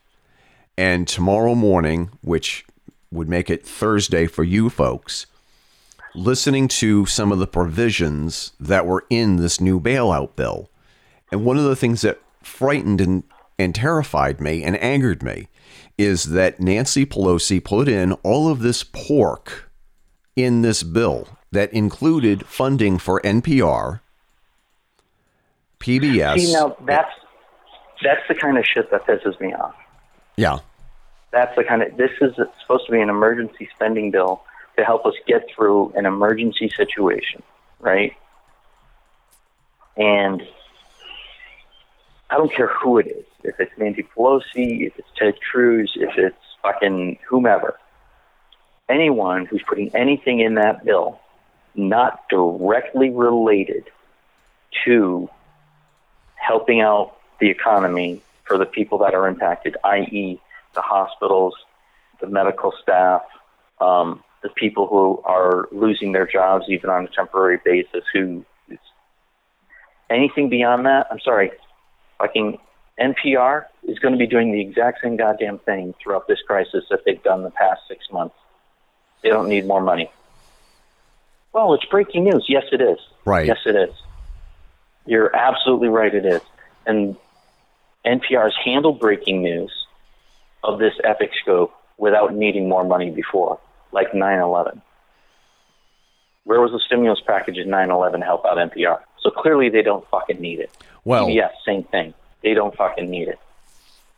And 0.77 1.07
tomorrow 1.07 1.55
morning, 1.55 2.11
which 2.23 2.65
would 3.11 3.29
make 3.29 3.51
it 3.51 3.67
Thursday 3.67 4.27
for 4.27 4.45
you 4.45 4.69
folks, 4.69 5.27
listening 6.15 6.67
to 6.67 7.07
some 7.07 7.33
of 7.33 7.39
the 7.39 7.47
provisions 7.47 8.53
that 8.59 8.87
were 8.87 9.05
in 9.11 9.37
this 9.37 9.61
new 9.61 9.79
bailout 9.79 10.35
bill. 10.37 10.71
And 11.31 11.45
one 11.45 11.57
of 11.57 11.65
the 11.65 11.77
things 11.77 12.03
that 12.03 12.21
frightened 12.43 13.01
and, 13.01 13.23
and 13.59 13.75
terrified 13.75 14.41
me 14.41 14.63
and 14.63 14.77
angered 14.83 15.23
me 15.23 15.49
is 15.99 16.25
that 16.25 16.61
Nancy 16.61 17.07
Pelosi 17.07 17.63
put 17.63 17.89
in 17.89 18.13
all 18.23 18.51
of 18.51 18.61
this 18.61 18.85
pork 18.85 19.71
in 20.35 20.63
this 20.63 20.83
bill 20.83 21.29
that 21.53 21.73
included 21.73 22.47
funding 22.47 22.99
for 22.99 23.21
NPR, 23.23 24.01
PBS. 25.81 26.39
See, 26.39 26.53
now 26.53 26.77
that's 26.85 27.13
that's 28.03 28.21
the 28.29 28.35
kind 28.35 28.59
of 28.59 28.65
shit 28.67 28.91
that 28.91 29.07
pisses 29.07 29.41
me 29.41 29.55
off. 29.55 29.75
yeah, 30.37 30.59
That's 31.31 31.57
the 31.57 31.65
kind 31.65 31.83
of 31.83 31.97
this 31.97 32.11
is 32.21 32.35
supposed 32.61 32.87
to 32.87 32.93
be 32.93 33.01
an 33.01 33.09
emergency 33.09 33.69
spending 33.75 34.11
bill 34.11 34.43
to 34.77 34.85
help 34.85 35.07
us 35.07 35.15
get 35.27 35.47
through 35.55 35.93
an 35.97 36.05
emergency 36.05 36.71
situation, 36.77 37.43
right? 37.81 38.15
And 39.97 40.47
I 42.29 42.37
don't 42.37 42.53
care 42.53 42.69
who 42.69 42.99
it 42.99 43.07
is, 43.07 43.25
if 43.47 43.59
it's 43.61 43.73
Nancy 43.79 44.07
Pelosi, 44.17 44.87
if 44.87 44.99
it's 44.99 45.09
Ted 45.17 45.35
Cruz, 45.51 45.93
if 45.97 46.17
it's 46.17 46.37
fucking 46.63 47.19
whomever, 47.29 47.79
anyone 48.89 49.47
who's 49.47 49.63
putting 49.67 49.95
anything 49.95 50.41
in 50.41 50.55
that 50.55 50.85
bill 50.85 51.21
not 51.75 52.29
directly 52.29 53.11
related 53.11 53.85
to 54.85 55.29
helping 56.37 56.81
out 56.81 57.17
the 57.41 57.51
economy 57.51 58.21
for 58.45 58.59
the 58.59 58.67
people 58.67 58.99
that 58.99 59.15
are 59.15 59.29
impacted, 59.29 59.77
i.e., 59.85 60.41
the 60.75 60.81
hospitals, 60.81 61.55
the 62.21 62.27
medical 62.27 62.73
staff, 62.83 63.23
um, 63.81 64.23
the 64.43 64.49
people 64.51 64.87
who 64.87 65.21
are 65.25 65.69
losing 65.73 66.13
their 66.13 66.27
jobs 66.27 66.67
even 66.69 66.89
on 66.89 67.05
a 67.05 67.09
temporary 67.09 67.59
basis. 67.65 68.05
Who 68.13 68.45
anything 70.09 70.49
beyond 70.49 70.87
that? 70.87 71.09
I'm 71.11 71.21
sorry, 71.21 71.51
fucking 72.19 72.59
NPR 72.99 73.67
is 73.85 73.99
going 73.99 74.13
to 74.13 74.19
be 74.19 74.27
doing 74.27 74.53
the 74.53 74.61
exact 74.61 75.03
same 75.03 75.17
goddamn 75.17 75.59
thing 75.59 75.95
throughout 76.03 76.27
this 76.27 76.41
crisis 76.47 76.85
that 76.91 77.05
they've 77.05 77.23
done 77.23 77.43
the 77.43 77.51
past 77.51 77.83
six 77.89 78.11
months. 78.11 78.35
They 79.23 79.29
don't 79.29 79.49
need 79.49 79.67
more 79.67 79.81
money. 79.81 80.11
Well, 81.53 81.75
it's 81.75 81.85
breaking 81.87 82.25
news. 82.25 82.47
Yes, 82.49 82.65
it 82.73 82.81
is. 82.81 82.99
Right. 83.25 83.47
Yes, 83.47 83.59
it 83.67 83.77
is. 83.77 83.95
You're 85.07 85.35
absolutely 85.35 85.89
right. 85.89 86.15
It 86.15 86.27
is. 86.27 86.41
And 86.87 87.17
NPR's 88.05 88.55
handled 88.65 89.01
breaking 89.01 89.43
news 89.43 89.73
of 90.63 90.79
this 90.79 90.95
epic 91.05 91.31
scope 91.43 91.75
without 91.99 92.35
needing 92.35 92.69
more 92.69 92.85
money 92.85 93.11
before, 93.11 93.59
like 93.93 94.13
9/11. 94.13 94.81
Where 96.45 96.61
was 96.61 96.73
the 96.73 96.81
stimulus 96.81 97.21
package 97.27 97.59
in 97.59 97.69
9/11 97.69 98.21
to 98.21 98.25
help 98.25 98.45
out 98.45 98.59
NPR? 98.59 99.01
So 99.21 99.31
clearly 99.31 99.69
they 99.69 99.83
don't 99.83 100.07
fucking 100.09 100.41
need 100.41 100.61
it. 100.61 100.71
Well- 101.05 101.29
yes, 101.29 101.53
same 101.65 101.85
thing. 101.85 102.15
They 102.43 102.55
don't 102.55 102.75
fucking 102.77 103.09
need 103.09 103.29
it. 103.29 103.39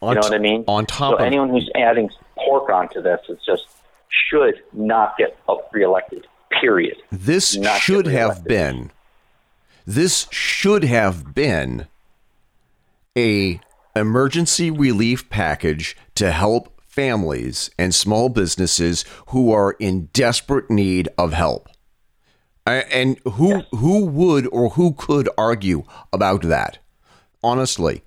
on 0.02 0.10
You 0.10 0.14
know 0.16 0.20
t- 0.22 0.28
what 0.28 0.34
I 0.34 0.38
mean? 0.38 0.64
On 0.66 0.86
top 0.86 1.12
so 1.12 1.16
of 1.16 1.22
anyone 1.22 1.50
who's 1.50 1.70
adding 1.74 2.10
pork 2.36 2.70
onto 2.70 3.02
this 3.02 3.20
is 3.28 3.38
just 3.44 3.64
should 4.08 4.62
not 4.72 5.16
get 5.18 5.38
reelected. 5.72 6.26
Period. 6.60 6.96
this 7.12 7.56
not 7.56 7.80
should 7.80 8.06
have 8.06 8.42
been 8.42 8.90
this 9.86 10.26
should 10.30 10.82
have 10.82 11.34
been 11.34 11.86
a 13.16 13.60
emergency 13.94 14.70
relief 14.70 15.28
package 15.30 15.96
to 16.14 16.30
help 16.32 16.80
families 16.86 17.70
and 17.78 17.94
small 17.94 18.28
businesses 18.28 19.04
who 19.28 19.52
are 19.52 19.76
in 19.78 20.06
desperate 20.12 20.70
need 20.70 21.08
of 21.16 21.32
help. 21.32 21.68
And 22.66 23.18
who 23.24 23.60
who 23.72 24.04
would 24.04 24.46
or 24.52 24.70
who 24.70 24.92
could 24.92 25.28
argue 25.38 25.84
about 26.12 26.42
that? 26.42 26.78
Honestly, 27.42 28.02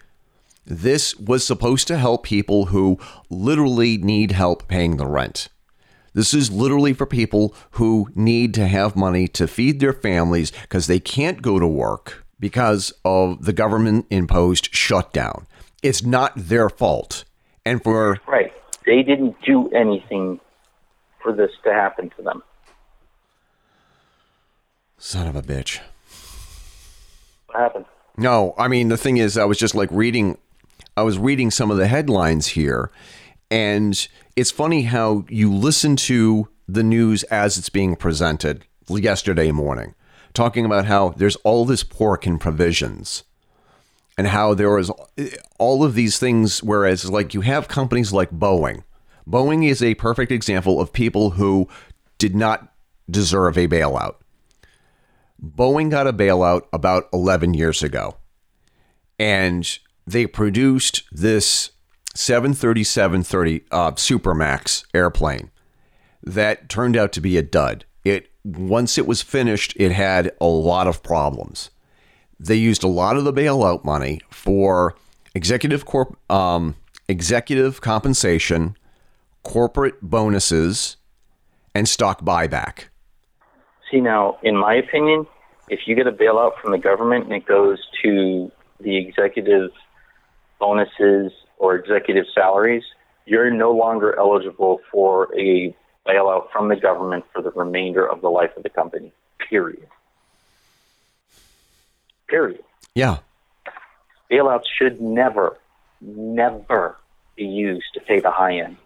this 0.66 1.16
was 1.16 1.46
supposed 1.46 1.88
to 1.88 1.98
help 1.98 2.24
people 2.24 2.66
who 2.66 3.00
literally 3.30 3.98
need 3.98 4.32
help 4.32 4.68
paying 4.68 4.98
the 4.98 5.08
rent. 5.08 5.48
This 6.14 6.34
is 6.34 6.52
literally 6.52 6.94
for 6.94 7.06
people 7.06 7.56
who 7.72 8.10
need 8.16 8.54
to 8.56 8.68
have 8.68 8.96
money 8.96 9.28
to 9.30 9.48
feed 9.48 9.80
their 9.80 9.94
families 9.94 10.52
because 10.52 10.88
they 10.88 11.00
can't 11.00 11.42
go 11.42 11.58
to 11.58 11.68
work 11.68 12.26
because 12.40 12.94
of 13.06 13.46
the 13.46 13.54
government 13.54 14.08
imposed 14.10 14.76
shutdown. 14.76 15.48
It's 15.82 16.04
not 16.04 16.34
their 16.36 16.70
fault. 16.70 17.24
And 17.66 17.82
for 17.82 18.20
Right. 18.28 18.54
They 18.86 19.04
didn't 19.04 19.36
do 19.46 19.70
anything 19.70 20.40
for 21.22 21.32
this 21.32 21.52
to 21.64 21.72
happen 21.72 22.12
to 22.18 22.24
them. 22.24 22.44
son 24.98 25.28
of 25.28 25.36
a 25.36 25.42
bitch. 25.42 25.80
What 27.48 27.60
happened? 27.60 27.86
No, 28.22 28.54
I 28.56 28.68
mean 28.68 28.90
the 28.90 28.98
thing 28.98 29.18
is, 29.18 29.36
I 29.36 29.46
was 29.46 29.58
just 29.58 29.74
like 29.74 29.90
reading, 29.92 30.38
I 30.96 31.02
was 31.02 31.18
reading 31.18 31.50
some 31.50 31.72
of 31.72 31.78
the 31.78 31.88
headlines 31.88 32.50
here, 32.50 32.92
and 33.50 34.08
it's 34.36 34.52
funny 34.52 34.84
how 34.84 35.26
you 35.28 35.52
listen 35.52 35.96
to 35.96 36.48
the 36.68 36.84
news 36.84 37.24
as 37.24 37.58
it's 37.58 37.70
being 37.70 37.96
presented 37.96 38.64
yesterday 38.88 39.52
morning, 39.52 39.96
talking 40.36 40.66
about 40.66 40.86
how 40.86 41.10
there's 41.18 41.36
all 41.38 41.66
this 41.66 41.84
pork 41.84 42.28
in 42.28 42.38
provisions, 42.38 43.24
and 44.20 44.28
how 44.28 44.54
there 44.54 44.70
was 44.70 44.92
all 45.58 45.84
of 45.84 45.96
these 45.96 46.20
things. 46.20 46.62
Whereas, 46.62 47.10
like 47.10 47.34
you 47.34 47.42
have 47.42 47.68
companies 47.68 48.14
like 48.14 48.30
Boeing, 48.30 48.84
Boeing 49.28 49.68
is 49.68 49.82
a 49.82 49.96
perfect 49.96 50.32
example 50.32 50.80
of 50.80 50.94
people 50.94 51.32
who 51.32 51.68
did 52.20 52.36
not 52.36 52.72
deserve 53.10 53.58
a 53.58 53.68
bailout. 53.68 54.18
Boeing 55.44 55.90
got 55.90 56.08
a 56.08 56.14
bailout 56.14 56.68
about 56.72 57.10
11 57.14 57.54
years 57.54 57.82
ago, 57.82 58.18
and 59.20 59.80
they 60.06 60.28
produced 60.28 61.04
this 61.12 61.72
737 62.16 63.24
30 63.24 63.64
uh, 63.72 63.92
Supermax 63.92 64.86
airplane 64.94 65.50
that 66.24 66.70
turned 66.70 66.96
out 66.96 67.12
to 67.14 67.22
be 67.22 67.38
a 67.38 67.42
dud. 67.42 67.86
It 68.04 68.32
once 68.44 68.98
it 68.98 69.08
was 69.08 69.22
finished, 69.22 69.74
it 69.76 69.92
had 69.92 70.32
a 70.42 70.46
lot 70.46 70.88
of 70.88 71.04
problems. 71.04 71.70
They 72.40 72.56
used 72.56 72.84
a 72.84 72.88
lot 72.88 73.18
of 73.18 73.24
the 73.24 73.34
bailout 73.34 73.86
money 73.86 74.22
for 74.30 74.96
executive 75.36 75.86
corp, 75.86 76.18
um, 76.32 76.76
executive 77.08 77.82
compensation, 77.82 78.76
corporate 79.44 79.96
bonuses 80.02 80.98
and 81.74 81.88
stock 81.88 82.22
buyback. 82.24 82.86
See, 83.92 84.00
now, 84.00 84.38
in 84.42 84.56
my 84.56 84.74
opinion, 84.76 85.28
if 85.70 85.82
you 85.86 85.96
get 85.96 86.08
a 86.08 86.12
bailout 86.12 86.58
from 86.62 86.72
the 86.72 86.78
government 86.78 87.26
and 87.26 87.34
it 87.34 87.46
goes 87.46 87.80
to 88.04 88.50
the 88.80 88.98
executive 88.98 89.72
bonuses 90.60 91.34
or 91.58 91.76
executive 91.76 92.26
salaries, 92.34 92.84
you're 93.26 93.52
no 93.52 93.72
longer 93.72 94.18
eligible 94.18 94.80
for 94.92 95.28
a 95.38 95.76
bailout 96.08 96.52
from 96.52 96.70
the 96.70 96.76
government 96.76 97.26
for 97.34 97.42
the 97.42 97.52
remainder 97.52 98.10
of 98.10 98.22
the 98.22 98.30
life 98.30 98.52
of 98.56 98.64
the 98.64 98.70
company. 98.70 99.12
Period. 99.50 99.88
Period. 102.28 102.64
Yeah. 102.96 103.18
Bailouts 104.32 104.64
should 104.78 105.02
never, 105.02 105.58
never 106.00 106.98
be 107.36 107.44
used 107.44 107.94
to 107.94 108.00
pay 108.00 108.22
the 108.22 108.32
high 108.32 108.60
end. 108.60 108.78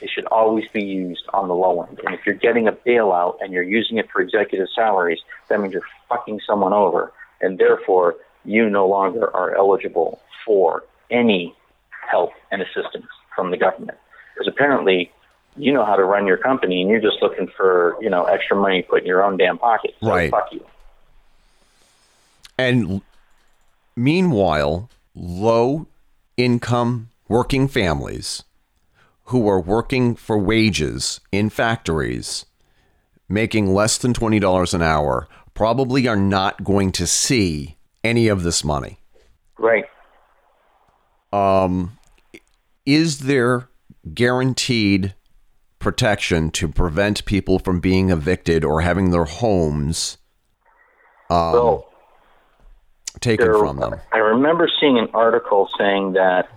They 0.00 0.06
should 0.06 0.26
always 0.26 0.68
be 0.72 0.82
used 0.82 1.24
on 1.32 1.48
the 1.48 1.54
low 1.54 1.82
end. 1.82 2.00
And 2.04 2.14
if 2.14 2.26
you're 2.26 2.34
getting 2.34 2.68
a 2.68 2.72
bailout 2.72 3.38
and 3.40 3.52
you're 3.52 3.62
using 3.62 3.98
it 3.98 4.10
for 4.10 4.20
executive 4.20 4.68
salaries, 4.74 5.20
that 5.48 5.60
means 5.60 5.72
you're 5.72 5.82
fucking 6.08 6.40
someone 6.46 6.72
over. 6.72 7.12
And 7.40 7.58
therefore, 7.58 8.16
you 8.44 8.68
no 8.70 8.86
longer 8.86 9.34
are 9.34 9.54
eligible 9.54 10.20
for 10.44 10.84
any 11.10 11.54
help 12.10 12.30
and 12.50 12.62
assistance 12.62 13.06
from 13.34 13.50
the 13.50 13.56
government. 13.56 13.98
Because 14.34 14.48
apparently, 14.48 15.10
you 15.56 15.72
know 15.72 15.84
how 15.84 15.96
to 15.96 16.04
run 16.04 16.26
your 16.26 16.36
company 16.36 16.82
and 16.82 16.90
you're 16.90 17.00
just 17.00 17.22
looking 17.22 17.48
for, 17.56 17.96
you 18.00 18.10
know, 18.10 18.24
extra 18.24 18.56
money 18.56 18.82
put 18.82 19.00
in 19.00 19.06
your 19.06 19.22
own 19.22 19.36
damn 19.36 19.58
pocket. 19.58 19.94
So 20.00 20.08
Right. 20.08 20.30
fuck 20.30 20.52
you. 20.52 20.64
And 22.58 23.02
meanwhile, 23.96 24.88
low 25.14 25.86
income 26.36 27.08
working 27.28 27.68
families 27.68 28.44
who 29.26 29.48
are 29.48 29.60
working 29.60 30.14
for 30.14 30.38
wages 30.38 31.20
in 31.32 31.50
factories 31.50 32.46
making 33.28 33.74
less 33.74 33.98
than 33.98 34.12
$20 34.12 34.74
an 34.74 34.82
hour 34.82 35.28
probably 35.54 36.06
are 36.06 36.16
not 36.16 36.62
going 36.62 36.92
to 36.92 37.06
see 37.06 37.76
any 38.04 38.28
of 38.28 38.42
this 38.42 38.62
money. 38.62 38.98
Right. 39.58 39.84
Um, 41.32 41.98
Is 42.84 43.20
there 43.20 43.68
guaranteed 44.14 45.14
protection 45.80 46.50
to 46.52 46.68
prevent 46.68 47.24
people 47.24 47.58
from 47.58 47.80
being 47.80 48.10
evicted 48.10 48.64
or 48.64 48.82
having 48.82 49.10
their 49.10 49.24
homes 49.24 50.18
so 51.28 51.86
taken 53.20 53.46
there- 53.46 53.58
from 53.58 53.78
them? 53.78 53.96
I 54.12 54.18
remember 54.18 54.68
seeing 54.80 54.98
an 54.98 55.08
article 55.14 55.68
saying 55.76 56.12
that 56.12 56.48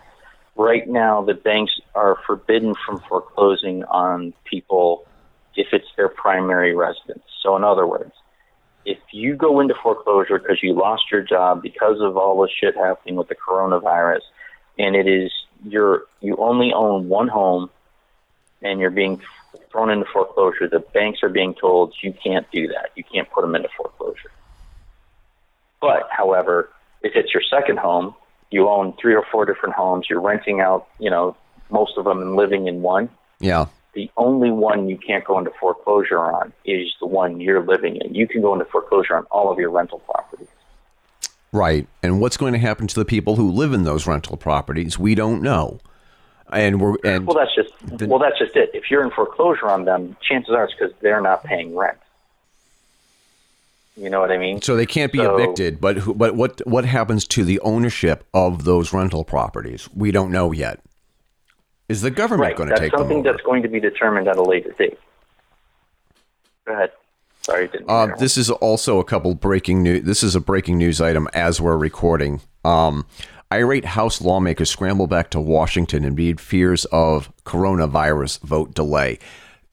right 0.59 0.87
now 0.89 1.23
the 1.23 1.33
banks 1.33 1.71
are 1.95 2.17
forbidden 2.27 2.75
from 2.85 2.99
foreclosing 3.07 3.85
on 3.85 4.33
people 4.43 5.07
if 5.55 5.67
it's 5.71 5.87
their 5.95 6.09
primary 6.09 6.75
residence. 6.75 7.23
So, 7.41 7.55
in 7.55 7.63
other 7.63 7.87
words, 7.87 8.11
if 8.85 8.97
you 9.11 9.35
go 9.35 9.61
into 9.61 9.73
foreclosure 9.81 10.37
because 10.37 10.61
you 10.61 10.73
lost 10.73 11.03
your 11.11 11.21
job 11.21 11.61
because 11.61 12.01
of 12.01 12.17
all 12.17 12.41
the 12.41 12.49
shit 12.49 12.75
happening 12.75 13.15
with 13.15 13.29
the 13.29 13.35
coronavirus, 13.35 14.21
and 14.77 14.95
it 14.95 15.07
is 15.07 15.31
you're 15.63 16.03
you 16.19 16.35
only 16.37 16.73
own 16.73 17.07
one 17.07 17.29
home, 17.29 17.69
and 18.61 18.81
you're 18.81 18.91
being 18.91 19.21
thrown 19.71 19.89
into 19.89 20.05
foreclosure, 20.11 20.67
the 20.67 20.79
banks 20.79 21.19
are 21.23 21.29
being 21.29 21.53
told 21.53 21.95
you 22.01 22.13
can't 22.13 22.45
do 22.51 22.67
that. 22.67 22.91
You 22.95 23.03
can't 23.03 23.29
put 23.31 23.41
them 23.41 23.55
into 23.55 23.69
foreclosure. 23.77 24.31
But, 25.79 26.09
however, 26.11 26.69
if 27.01 27.13
it's 27.15 27.33
your 27.33 27.43
second 27.49 27.79
home, 27.79 28.13
you 28.51 28.67
own 28.67 28.93
three 28.99 29.15
or 29.15 29.25
four 29.31 29.45
different 29.45 29.75
homes, 29.75 30.07
you're 30.09 30.21
renting 30.21 30.59
out, 30.59 30.87
you 30.99 31.09
know, 31.09 31.35
most 31.69 31.97
of 31.97 32.05
them 32.05 32.21
and 32.21 32.35
living 32.35 32.67
in 32.67 32.81
one. 32.81 33.09
Yeah. 33.39 33.67
The 33.93 34.09
only 34.17 34.51
one 34.51 34.87
you 34.87 34.97
can't 34.97 35.25
go 35.25 35.39
into 35.39 35.51
foreclosure 35.59 36.19
on 36.19 36.53
is 36.65 36.93
the 36.99 37.07
one 37.07 37.39
you're 37.39 37.63
living 37.63 37.97
in. 37.97 38.13
You 38.13 38.27
can 38.27 38.41
go 38.41 38.53
into 38.53 38.65
foreclosure 38.65 39.15
on 39.15 39.25
all 39.25 39.51
of 39.51 39.59
your 39.59 39.69
rental 39.69 39.99
properties. 39.99 40.47
Right. 41.51 41.87
And 42.03 42.21
what's 42.21 42.37
going 42.37 42.53
to 42.53 42.59
happen 42.59 42.87
to 42.87 42.95
the 42.95 43.05
people 43.05 43.35
who 43.35 43.51
live 43.51 43.73
in 43.73 43.83
those 43.83 44.05
rental 44.05 44.37
properties? 44.37 44.99
We 44.99 45.15
don't 45.15 45.41
know. 45.41 45.79
And 46.51 46.81
we're 46.81 46.95
and 47.03 47.27
Well, 47.27 47.37
that's 47.37 47.55
just 47.55 48.07
well, 48.07 48.19
that's 48.19 48.39
just 48.39 48.55
it. 48.55 48.71
If 48.73 48.89
you're 48.89 49.03
in 49.03 49.11
foreclosure 49.11 49.67
on 49.67 49.85
them, 49.85 50.17
chances 50.27 50.53
are 50.53 50.63
it's 50.63 50.73
because 50.73 50.93
they're 51.01 51.21
not 51.21 51.43
paying 51.43 51.75
rent. 51.75 51.97
You 53.99 54.09
know 54.09 54.21
what 54.21 54.31
I 54.31 54.37
mean? 54.37 54.61
so 54.61 54.75
they 54.77 54.85
can't 54.85 55.11
be 55.11 55.19
so- 55.19 55.35
evicted. 55.35 55.81
But 55.81 55.97
who, 55.97 56.13
but 56.13 56.33
what 56.35 56.65
what 56.65 56.85
happens 56.85 57.27
to 57.27 57.43
the 57.43 57.59
ownership 57.59 58.23
of 58.33 58.63
those 58.63 58.93
rental 58.93 59.25
properties? 59.25 59.89
We 59.93 60.11
don't 60.11 60.31
know 60.31 60.51
yet. 60.53 60.79
Is 61.89 62.01
the 62.01 62.11
government 62.11 62.49
Right. 62.49 62.55
going 62.55 62.69
to 62.69 62.77
take 62.77 62.91
them 62.91 62.99
something 63.01 63.17
over? 63.19 63.31
that's 63.31 63.43
going 63.43 63.61
to 63.63 63.67
be 63.67 63.79
determined 63.79 64.27
at 64.27 64.37
a 64.37 64.43
later 64.43 64.71
date. 64.77 64.97
Go 66.65 66.73
ahead. 66.73 66.91
Sorry, 67.41 67.67
didn't. 67.67 67.89
Uh, 67.89 68.15
this 68.17 68.37
is 68.37 68.49
also 68.49 68.99
a 68.99 69.03
couple 69.03 69.33
breaking 69.35 69.81
news. 69.83 70.03
This 70.05 70.23
is 70.23 70.35
a 70.35 70.39
breaking 70.39 70.77
news 70.77 71.01
item 71.01 71.27
as 71.33 71.59
we're 71.59 71.77
recording. 71.77 72.41
Um, 72.63 73.05
irate 73.51 73.85
House 73.85 74.21
lawmakers 74.21 74.69
scramble 74.69 75.07
back 75.07 75.29
to 75.31 75.39
Washington 75.41 76.05
amid 76.05 76.39
fears 76.39 76.85
of 76.85 77.31
coronavirus 77.43 78.41
vote 78.41 78.73
delay. 78.75 79.17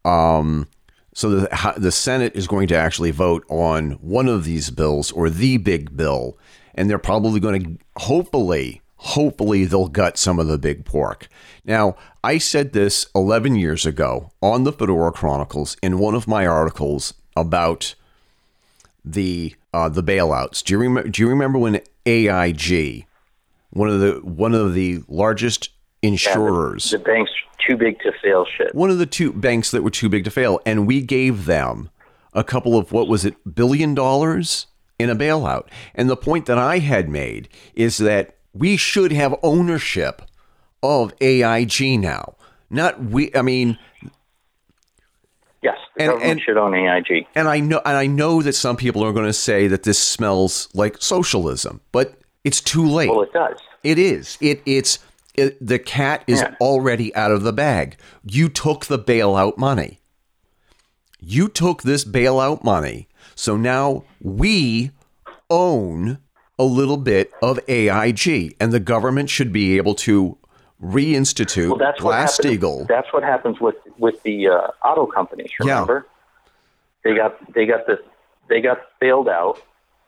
Um, 0.04 0.68
so 1.16 1.30
the 1.30 1.74
the 1.78 1.90
Senate 1.90 2.36
is 2.36 2.46
going 2.46 2.68
to 2.68 2.76
actually 2.76 3.10
vote 3.10 3.42
on 3.48 3.92
one 4.02 4.28
of 4.28 4.44
these 4.44 4.68
bills 4.68 5.10
or 5.10 5.30
the 5.30 5.56
big 5.56 5.96
bill, 5.96 6.36
and 6.74 6.90
they're 6.90 6.98
probably 6.98 7.40
going 7.40 7.62
to 7.62 7.78
hopefully 8.02 8.82
hopefully 8.96 9.64
they'll 9.64 9.88
gut 9.88 10.18
some 10.18 10.38
of 10.38 10.46
the 10.46 10.58
big 10.58 10.84
pork. 10.84 11.28
Now, 11.64 11.96
I 12.22 12.36
said 12.36 12.74
this 12.74 13.06
11 13.14 13.56
years 13.56 13.86
ago 13.86 14.30
on 14.42 14.64
the 14.64 14.72
Fedora 14.72 15.10
Chronicles 15.10 15.78
in 15.82 15.98
one 15.98 16.14
of 16.14 16.28
my 16.28 16.46
articles 16.46 17.14
about 17.34 17.94
the 19.02 19.54
uh, 19.72 19.88
the 19.88 20.02
bailouts. 20.02 20.62
Do 20.62 20.74
you 20.74 20.78
remember? 20.78 21.08
Do 21.08 21.22
you 21.22 21.30
remember 21.30 21.58
when 21.58 21.80
AIG, 22.04 23.06
one 23.70 23.88
of 23.88 24.00
the 24.00 24.20
one 24.22 24.52
of 24.52 24.74
the 24.74 25.00
largest 25.08 25.70
insurers, 26.02 26.90
the 26.90 26.98
bank's 26.98 27.30
too 27.66 27.76
big 27.76 27.98
to 28.00 28.12
fail 28.22 28.44
shit. 28.56 28.74
one 28.74 28.90
of 28.90 28.98
the 28.98 29.06
two 29.06 29.32
banks 29.32 29.70
that 29.70 29.82
were 29.82 29.90
too 29.90 30.08
big 30.08 30.24
to 30.24 30.30
fail, 30.30 30.60
and 30.66 30.86
we 30.86 31.00
gave 31.00 31.46
them 31.46 31.90
a 32.32 32.44
couple 32.44 32.76
of 32.76 32.92
what 32.92 33.08
was 33.08 33.24
it 33.24 33.34
billion 33.54 33.94
dollars 33.94 34.66
in 34.98 35.10
a 35.10 35.16
bailout. 35.16 35.66
And 35.94 36.08
the 36.08 36.16
point 36.16 36.46
that 36.46 36.58
I 36.58 36.78
had 36.78 37.08
made 37.08 37.48
is 37.74 37.98
that 37.98 38.36
we 38.54 38.76
should 38.76 39.12
have 39.12 39.34
ownership 39.42 40.22
of 40.82 41.12
AIG 41.20 41.98
now. 41.98 42.36
Not 42.70 43.02
we. 43.02 43.30
I 43.34 43.42
mean, 43.42 43.78
Yes, 45.62 45.76
the 45.96 46.02
And- 46.02 46.10
government 46.12 46.30
and- 46.32 46.40
should 46.42 46.56
own 46.58 46.74
AIG. 46.74 47.26
and 47.34 47.48
I 47.48 47.58
know 47.60 47.80
and 47.84 47.96
I 47.96 48.06
know 48.06 48.42
that 48.42 48.52
some 48.54 48.76
people 48.76 49.02
are 49.04 49.12
going 49.12 49.26
to 49.26 49.32
say 49.32 49.66
that 49.66 49.82
this 49.82 49.98
smells 49.98 50.68
like 50.74 50.96
socialism, 51.00 51.80
but 51.92 52.14
it's 52.44 52.60
too 52.60 52.86
late. 52.86 53.10
Well, 53.10 53.22
it 53.22 53.32
does. 53.32 53.56
It 53.82 53.98
is. 53.98 54.36
It 54.40 54.62
it's 54.66 54.98
it, 55.36 55.64
the 55.66 55.78
cat 55.78 56.22
is 56.26 56.40
Yeah. 56.40 56.54
already 56.60 57.14
out 57.14 57.30
of 57.30 57.42
the 57.42 57.52
bag. 57.52 57.96
You 58.24 58.48
took 58.48 58.86
the 58.86 58.98
bailout 58.98 59.56
money. 59.58 60.00
You 61.20 61.48
took 61.48 61.82
this 61.82 62.04
bailout 62.04 62.62
money. 62.64 63.08
So 63.34 63.56
now 63.56 64.04
we 64.20 64.90
own 65.50 66.18
a 66.58 66.64
little 66.64 66.96
bit 66.96 67.32
of 67.42 67.58
AIG 67.68 68.56
and 68.60 68.72
the 68.72 68.80
government 68.80 69.28
should 69.30 69.52
be 69.52 69.76
able 69.76 69.94
to 69.94 70.36
reinstitute 70.82 71.68
Well, 71.68 71.78
that's 71.78 72.02
what 72.02 72.14
happens. 72.14 72.38
Glass-Steagall. 72.38 72.86
That's 72.88 73.12
what 73.12 73.22
happens 73.22 73.60
with 73.60 73.76
with 73.98 74.22
the 74.22 74.48
uh, 74.48 74.68
auto 74.84 75.06
companies. 75.06 75.50
Yeah. 75.60 75.72
Remember, 75.80 76.06
they 77.04 77.14
got 77.14 77.52
they 77.54 77.66
got 77.66 77.86
this 77.86 77.98
they 78.48 78.60
got 78.60 78.78
bailed 79.00 79.28
out, 79.28 79.60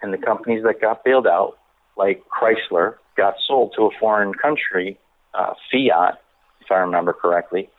and 0.03 0.13
the 0.13 0.19
companies 0.19 0.63
that 0.65 0.81
got 0.81 1.05
bailed 1.05 1.27
out, 1.27 1.59
like 1.97 2.23
Chrysler, 2.29 2.95
got 3.17 3.35
sold 3.47 3.73
to 3.77 3.87
a 3.87 3.91
foreign 3.99 4.33
country, 4.35 4.99
uh, 5.39 5.55
Fiat, 5.71 6.21
if 6.61 6.71
I 6.71 6.79
remember 6.79 7.13
correctly, 7.13 7.71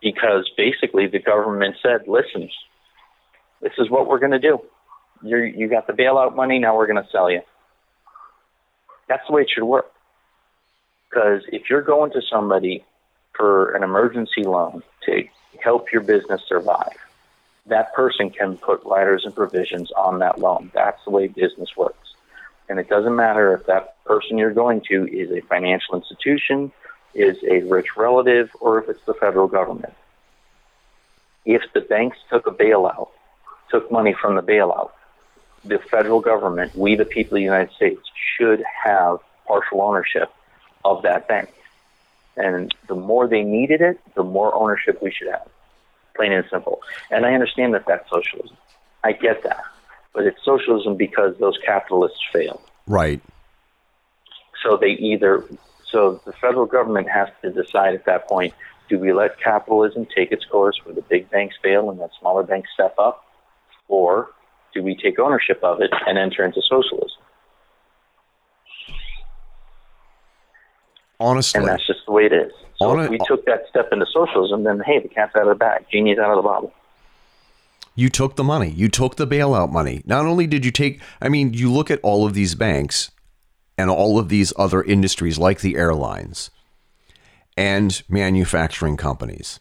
because 0.00 0.50
basically 0.56 1.08
the 1.08 1.18
government 1.18 1.76
said, 1.82 2.06
"Listen, 2.06 2.48
this 3.60 3.72
is 3.78 3.90
what 3.90 4.06
we're 4.06 4.20
going 4.20 4.32
to 4.32 4.38
do. 4.38 4.60
You 5.22 5.38
you 5.38 5.68
got 5.68 5.86
the 5.86 5.92
bailout 5.92 6.36
money. 6.36 6.58
Now 6.58 6.76
we're 6.76 6.86
going 6.86 7.02
to 7.02 7.10
sell 7.10 7.30
you." 7.30 7.42
That's 9.08 9.26
the 9.26 9.32
way 9.32 9.42
it 9.42 9.50
should 9.52 9.64
work. 9.64 9.92
Because 11.10 11.42
if 11.52 11.68
you're 11.68 11.82
going 11.82 12.12
to 12.12 12.22
somebody 12.30 12.84
for 13.34 13.74
an 13.74 13.82
emergency 13.82 14.44
loan 14.44 14.84
to 15.06 15.24
help 15.62 15.90
your 15.92 16.02
business 16.02 16.42
survive, 16.48 16.96
that 17.66 17.92
person 17.92 18.30
can 18.30 18.56
put 18.56 18.84
riders 18.84 19.24
and 19.24 19.34
provisions 19.34 19.90
on 19.92 20.20
that 20.20 20.38
loan. 20.38 20.70
That's 20.72 21.02
the 21.04 21.10
way 21.10 21.26
business 21.26 21.76
works. 21.76 22.14
And 22.68 22.78
it 22.78 22.88
doesn't 22.88 23.16
matter 23.16 23.52
if 23.54 23.66
that 23.66 24.02
person 24.04 24.38
you're 24.38 24.54
going 24.54 24.82
to 24.88 25.08
is 25.08 25.32
a 25.32 25.40
financial 25.40 25.96
institution, 25.96 26.70
is 27.14 27.36
a 27.48 27.60
rich 27.60 27.96
relative, 27.96 28.50
or 28.60 28.82
if 28.82 28.88
it's 28.88 29.04
the 29.06 29.14
federal 29.14 29.48
government. 29.48 29.94
If 31.44 31.62
the 31.74 31.80
banks 31.80 32.18
took 32.30 32.46
a 32.46 32.50
bailout, 32.50 33.08
took 33.70 33.90
money 33.90 34.14
from 34.20 34.36
the 34.36 34.42
bailout, 34.42 34.90
the 35.64 35.78
federal 35.78 36.20
government, 36.20 36.74
we 36.74 36.96
the 36.96 37.04
people 37.04 37.36
of 37.36 37.40
the 37.40 37.44
United 37.44 37.72
States, 37.74 38.00
should 38.36 38.62
have 38.84 39.18
partial 39.46 39.82
ownership 39.82 40.30
of 40.84 41.02
that 41.02 41.28
bank. 41.28 41.50
And 42.36 42.74
the 42.88 42.94
more 42.94 43.26
they 43.26 43.42
needed 43.42 43.80
it, 43.80 44.00
the 44.14 44.22
more 44.22 44.54
ownership 44.54 45.02
we 45.02 45.10
should 45.10 45.28
have. 45.28 45.48
Plain 46.14 46.32
and 46.32 46.44
simple. 46.50 46.80
And 47.10 47.26
I 47.26 47.34
understand 47.34 47.74
that 47.74 47.84
that's 47.86 48.08
socialism. 48.08 48.56
I 49.04 49.12
get 49.12 49.42
that. 49.42 49.64
But 50.12 50.24
it's 50.26 50.42
socialism 50.44 50.96
because 50.96 51.36
those 51.38 51.58
capitalists 51.64 52.20
failed. 52.32 52.62
Right. 52.86 53.20
So 54.62 54.76
they 54.76 54.90
either, 54.90 55.44
so 55.90 56.20
the 56.24 56.32
federal 56.32 56.66
government 56.66 57.08
has 57.08 57.28
to 57.42 57.50
decide 57.50 57.94
at 57.94 58.04
that 58.06 58.28
point 58.28 58.54
do 58.90 58.98
we 58.98 59.12
let 59.12 59.40
capitalism 59.40 60.06
take 60.14 60.32
its 60.32 60.44
course 60.44 60.78
where 60.84 60.94
the 60.94 61.02
big 61.02 61.30
banks 61.30 61.54
fail 61.62 61.90
and 61.90 62.00
the 62.00 62.08
smaller 62.18 62.42
banks 62.42 62.68
step 62.74 62.94
up? 62.98 63.24
Or 63.86 64.30
do 64.74 64.82
we 64.82 64.96
take 64.96 65.18
ownership 65.20 65.60
of 65.62 65.80
it 65.80 65.90
and 66.08 66.18
enter 66.18 66.44
into 66.44 66.60
socialism? 66.68 67.22
Honestly. 71.20 71.60
And 71.60 71.68
that's 71.68 71.86
just 71.86 72.00
the 72.04 72.12
way 72.12 72.24
it 72.24 72.32
is. 72.32 72.52
So 72.78 72.98
if 72.98 73.10
we 73.10 73.18
took 73.26 73.44
that 73.44 73.64
step 73.68 73.90
into 73.92 74.06
socialism, 74.12 74.64
then 74.64 74.82
hey, 74.84 74.98
the 74.98 75.08
cat's 75.08 75.36
out 75.36 75.42
of 75.42 75.48
the 75.48 75.54
bag. 75.54 75.84
Genie's 75.92 76.18
out 76.18 76.30
of 76.30 76.36
the 76.36 76.42
bottle. 76.42 76.72
You 77.94 78.08
took 78.08 78.36
the 78.36 78.44
money. 78.44 78.70
You 78.70 78.88
took 78.88 79.16
the 79.16 79.26
bailout 79.26 79.70
money. 79.70 80.02
Not 80.04 80.26
only 80.26 80.46
did 80.46 80.64
you 80.64 80.70
take, 80.70 81.00
I 81.20 81.28
mean, 81.28 81.52
you 81.52 81.70
look 81.70 81.90
at 81.90 82.00
all 82.02 82.26
of 82.26 82.34
these 82.34 82.54
banks 82.54 83.10
and 83.80 83.90
all 83.90 84.18
of 84.18 84.28
these 84.28 84.52
other 84.58 84.82
industries 84.82 85.38
like 85.38 85.60
the 85.60 85.74
airlines 85.76 86.50
and 87.56 88.02
manufacturing 88.10 88.98
companies. 88.98 89.58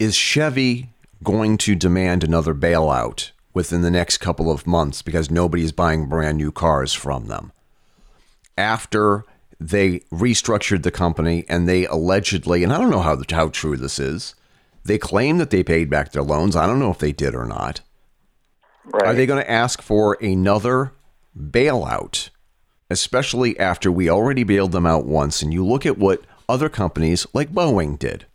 Is 0.00 0.16
Chevy 0.16 0.90
going 1.22 1.56
to 1.58 1.76
demand 1.76 2.24
another 2.24 2.52
bailout 2.52 3.30
within 3.54 3.82
the 3.82 3.92
next 3.92 4.18
couple 4.18 4.50
of 4.50 4.66
months 4.66 5.02
because 5.02 5.30
nobody's 5.30 5.70
buying 5.70 6.08
brand 6.08 6.36
new 6.36 6.50
cars 6.50 6.92
from 6.92 7.28
them? 7.28 7.52
After 8.58 9.24
they 9.60 10.00
restructured 10.10 10.82
the 10.82 10.90
company 10.90 11.44
and 11.48 11.68
they 11.68 11.86
allegedly, 11.86 12.64
and 12.64 12.72
I 12.72 12.78
don't 12.78 12.90
know 12.90 13.02
how, 13.02 13.22
how 13.30 13.50
true 13.50 13.76
this 13.76 14.00
is, 14.00 14.34
they 14.84 14.98
claim 14.98 15.38
that 15.38 15.50
they 15.50 15.62
paid 15.62 15.88
back 15.88 16.10
their 16.10 16.24
loans. 16.24 16.56
I 16.56 16.66
don't 16.66 16.80
know 16.80 16.90
if 16.90 16.98
they 16.98 17.12
did 17.12 17.36
or 17.36 17.46
not. 17.46 17.82
Right. 18.84 19.06
Are 19.06 19.14
they 19.14 19.26
going 19.26 19.40
to 19.40 19.48
ask 19.48 19.80
for 19.80 20.18
another 20.20 20.92
bailout, 21.38 22.30
especially 22.92 23.58
after 23.58 23.90
we 23.90 24.08
already 24.08 24.44
bailed 24.44 24.72
them 24.72 24.86
out 24.86 25.06
once? 25.06 25.42
And 25.42 25.52
you 25.52 25.64
look 25.66 25.84
at 25.86 25.98
what 25.98 26.22
other 26.48 26.68
companies 26.68 27.26
like 27.32 27.50
Boeing 27.50 27.98
did. 27.98 28.26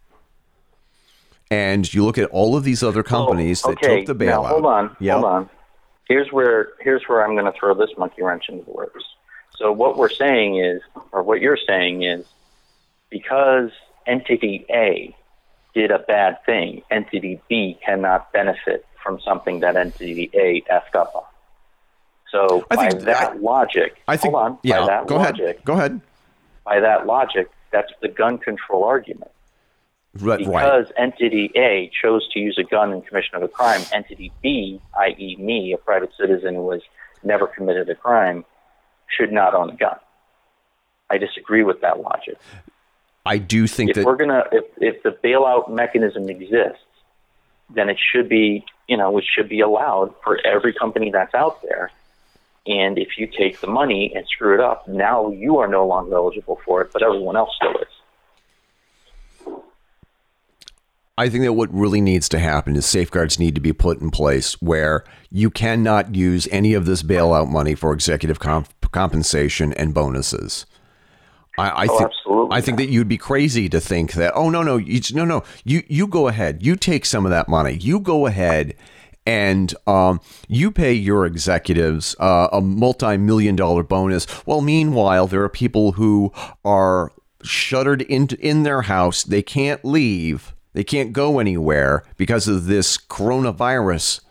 And 1.50 1.92
you 1.94 2.04
look 2.04 2.18
at 2.18 2.30
all 2.32 2.56
of 2.58 2.64
these 2.64 2.84
other 2.84 3.00
oh, 3.02 3.04
companies 3.04 3.64
Oh, 3.64 3.70
that 3.70 3.78
okay. 3.78 4.04
took 4.04 4.18
the 4.18 4.26
bailout. 4.26 4.44
Now, 4.44 4.48
hold 4.50 4.66
on, 4.66 4.98
Yep. 5.00 5.14
hold 5.14 5.26
on. 5.26 5.50
Here's 6.08 6.32
where 6.32 6.70
here's 6.80 7.04
where 7.08 7.24
I'm 7.26 7.36
going 7.36 7.52
to 7.52 7.58
throw 7.58 7.74
this 7.74 7.90
monkey 7.98 8.24
wrench 8.24 8.46
into 8.50 8.64
the 8.64 8.72
works. 8.72 9.04
So 9.58 9.72
what 9.72 9.98
we're 9.98 10.10
saying 10.10 10.58
is, 10.58 10.82
or 11.12 11.24
what 11.24 11.42
you're 11.42 11.58
saying 11.58 12.04
is, 12.04 12.26
because 13.10 13.72
entity 14.06 14.66
A 14.70 15.16
did 15.74 15.92
a 15.92 16.00
bad 16.00 16.44
thing, 16.46 16.82
entity 16.90 17.42
B 17.50 17.78
cannot 17.86 18.32
benefit 18.32 18.86
from 19.04 19.20
something 19.22 19.62
that 19.62 19.76
entity 19.76 20.30
A 20.34 20.62
effed 20.72 20.96
up 20.96 21.14
on. 21.16 21.24
So 22.38 22.66
I 22.70 22.76
by 22.76 22.90
think- 22.90 23.04
that 23.04 23.32
I- 23.32 23.34
logic, 23.36 24.02
I 24.08 24.18
think, 24.18 24.34
hold 24.34 24.46
on, 24.46 24.58
yeah, 24.64 24.80
by 24.82 24.86
that 24.88 25.08
go 25.08 25.16
logic, 25.16 25.42
ahead. 25.44 25.66
Go 25.66 25.74
ahead. 25.74 26.02
by 26.64 26.80
that 26.80 27.06
logic, 27.08 27.50
that's 27.72 27.92
the 28.02 28.08
gun 28.08 28.38
control 28.38 28.84
argument. 28.84 29.32
Right, 30.20 30.40
right. 30.46 30.64
Because 30.64 30.92
entity 30.98 31.52
A 31.56 31.92
chose 32.02 32.28
to 32.34 32.40
use 32.40 32.58
a 32.60 32.64
gun 32.64 32.92
in 32.92 33.02
commission 33.02 33.36
of 33.36 33.44
a 33.44 33.48
crime, 33.48 33.82
entity 33.92 34.32
B, 34.42 34.82
i.e., 35.00 35.36
me, 35.40 35.74
a 35.74 35.78
private 35.78 36.12
citizen 36.20 36.56
who 36.56 36.72
has 36.72 36.82
never 37.24 37.46
committed 37.48 37.90
a 37.90 37.96
crime, 37.96 38.44
should 39.16 39.32
not 39.32 39.54
own 39.54 39.70
a 39.70 39.76
gun. 39.76 39.98
I 41.10 41.18
disagree 41.18 41.64
with 41.64 41.82
that 41.82 42.00
logic. 42.02 42.38
I 43.26 43.38
do 43.38 43.68
think 43.68 43.92
If 43.92 43.96
that 43.98 44.06
we're 44.06 44.16
gonna, 44.16 44.44
if 44.52 44.66
if 44.78 45.04
the 45.04 45.12
bailout 45.24 45.70
mechanism 45.70 46.30
exists, 46.30 46.84
then 47.70 47.90
it 47.90 47.98
should 48.12 48.28
be, 48.30 48.66
you 48.88 48.98
know, 48.98 49.18
it 49.18 49.26
should 49.34 49.50
be 49.50 49.62
allowed 49.62 50.14
for 50.24 50.40
every 50.46 50.74
company 50.74 51.12
that's 51.12 51.34
out 51.36 51.62
there. 51.62 51.92
And 52.68 52.98
if 53.00 53.18
you 53.18 53.28
take 53.28 53.62
the 53.62 53.68
money 53.68 54.12
and 54.14 54.26
screw 54.28 54.54
it 54.54 54.60
up, 54.60 54.88
now 54.88 55.30
you 55.30 55.58
are 55.58 55.68
no 55.68 55.88
longer 55.88 56.16
eligible 56.16 56.60
for 56.66 56.82
it, 56.82 56.92
but 56.92 57.02
everyone 57.02 57.38
else 57.38 57.50
still 57.56 57.72
is. 57.82 57.88
I 61.20 61.30
think 61.30 61.44
that 61.46 61.54
what 61.54 61.74
really 61.74 62.02
needs 62.02 62.30
to 62.30 62.40
happen 62.40 62.76
is 62.76 62.86
safeguards 62.86 63.40
need 63.40 63.56
to 63.56 63.62
be 63.62 63.74
put 63.74 64.00
in 64.02 64.12
place 64.12 64.62
where 64.62 65.04
you 65.32 65.50
cannot 65.50 66.14
use 66.14 66.48
any 66.52 66.74
of 66.76 66.86
this 66.86 67.02
bailout 67.02 67.50
money 67.50 67.74
for 67.74 67.92
executive 67.92 68.38
comp- 68.40 68.92
compensation 68.92 69.74
and 69.74 69.94
bonuses. 69.96 70.66
I, 71.58 71.70
I 71.70 71.88
Oh, 71.90 71.98
think. 71.98 72.12
I 72.52 72.62
think 72.62 72.78
that 72.78 72.90
you'd 72.90 73.08
be 73.08 73.18
crazy 73.18 73.68
to 73.70 73.80
think 73.80 74.14
that. 74.14 74.34
Oh 74.36 74.52
no, 74.52 74.62
no, 74.62 74.78
you, 74.78 75.02
no, 75.14 75.26
no. 75.26 75.44
You 75.64 75.82
you 75.88 76.06
go 76.06 76.28
ahead. 76.28 76.64
You 76.64 76.76
take 76.76 77.04
some 77.04 77.26
of 77.26 77.32
that 77.32 77.50
money. 77.50 77.74
You 77.74 78.00
go 78.00 78.28
ahead 78.28 78.76
and 79.28 79.76
um, 79.86 80.22
you 80.48 80.72
pay 80.72 80.94
your 80.94 81.26
executives 81.26 82.16
uh, 82.18 82.48
a 82.54 82.62
multi-million 82.62 83.58
dollar 83.58 83.84
bonus. 83.84 84.26
Well, 84.48 84.62
meanwhile, 84.62 85.28
there 85.28 85.44
are 85.44 85.50
people 85.50 85.92
who 85.92 86.32
are 86.64 87.12
shuttered 87.44 88.02
in 88.04 88.30
in 88.40 88.64
their 88.64 88.84
house. 88.84 89.24
They 89.24 89.42
can't 89.42 89.84
leave. 89.84 90.56
They 90.72 90.86
can't 90.86 91.12
go 91.12 91.40
anywhere 91.40 92.04
because 92.16 92.48
of 92.48 92.68
this 92.68 92.98
coronavirus 92.98 94.22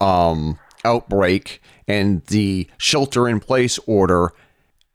um, 0.00 0.60
outbreak 0.84 1.60
and 1.88 2.24
the 2.26 2.68
shelter 2.78 3.28
in 3.28 3.40
place 3.40 3.78
order 3.86 4.32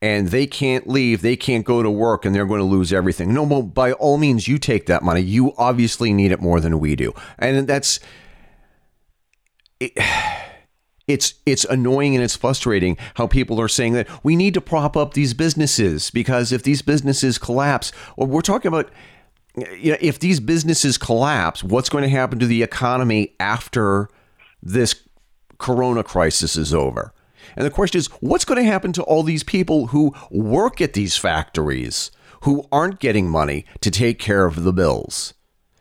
and 0.01 0.29
they 0.29 0.47
can't 0.47 0.87
leave, 0.87 1.21
they 1.21 1.35
can't 1.35 1.65
go 1.65 1.83
to 1.83 1.91
work, 1.91 2.23
and 2.23 2.33
they're 2.33 2.45
going 2.45 2.61
to 2.61 2.65
lose 2.65 2.93
everything. 2.93 3.33
No, 3.33 3.61
by 3.61 3.91
all 3.91 4.17
means, 4.17 4.47
you 4.47 4.57
take 4.57 4.85
that 4.85 5.03
money. 5.03 5.19
You 5.19 5.53
obviously 5.57 6.13
need 6.13 6.31
it 6.31 6.39
more 6.39 6.61
than 6.61 6.79
we 6.79 6.95
do, 6.95 7.13
and 7.37 7.67
that's 7.67 7.99
it, 9.79 9.93
it's 11.07 11.33
it's 11.45 11.65
annoying 11.65 12.15
and 12.15 12.23
it's 12.23 12.35
frustrating 12.35 12.97
how 13.15 13.27
people 13.27 13.59
are 13.59 13.67
saying 13.67 13.93
that 13.93 14.07
we 14.23 14.35
need 14.35 14.53
to 14.53 14.61
prop 14.61 14.95
up 14.95 15.13
these 15.13 15.33
businesses 15.33 16.11
because 16.11 16.51
if 16.51 16.63
these 16.63 16.81
businesses 16.81 17.37
collapse, 17.37 17.91
or 18.17 18.27
we're 18.27 18.41
talking 18.41 18.69
about. 18.69 18.89
You 19.77 19.91
know, 19.91 19.97
if 19.99 20.19
these 20.19 20.39
businesses 20.39 20.97
collapse, 20.97 21.63
what's 21.63 21.89
going 21.89 22.03
to 22.03 22.09
happen 22.09 22.37
to 22.39 22.45
the 22.45 22.61
economy 22.63 23.35
after 23.39 24.07
this 24.61 25.03
corona 25.57 26.03
crisis 26.03 26.55
is 26.55 26.73
over? 26.73 27.13
And 27.55 27.65
the 27.65 27.71
question 27.71 27.97
is, 27.97 28.07
what's 28.21 28.45
going 28.45 28.63
to 28.63 28.69
happen 28.69 28.93
to 28.93 29.03
all 29.03 29.23
these 29.23 29.43
people 29.43 29.87
who 29.87 30.13
work 30.29 30.81
at 30.81 30.93
these 30.93 31.17
factories 31.17 32.11
who 32.43 32.67
aren't 32.71 32.99
getting 32.99 33.27
money 33.27 33.65
to 33.81 33.91
take 33.91 34.19
care 34.19 34.45
of 34.45 34.63
the 34.63 34.71
bills? 34.71 35.33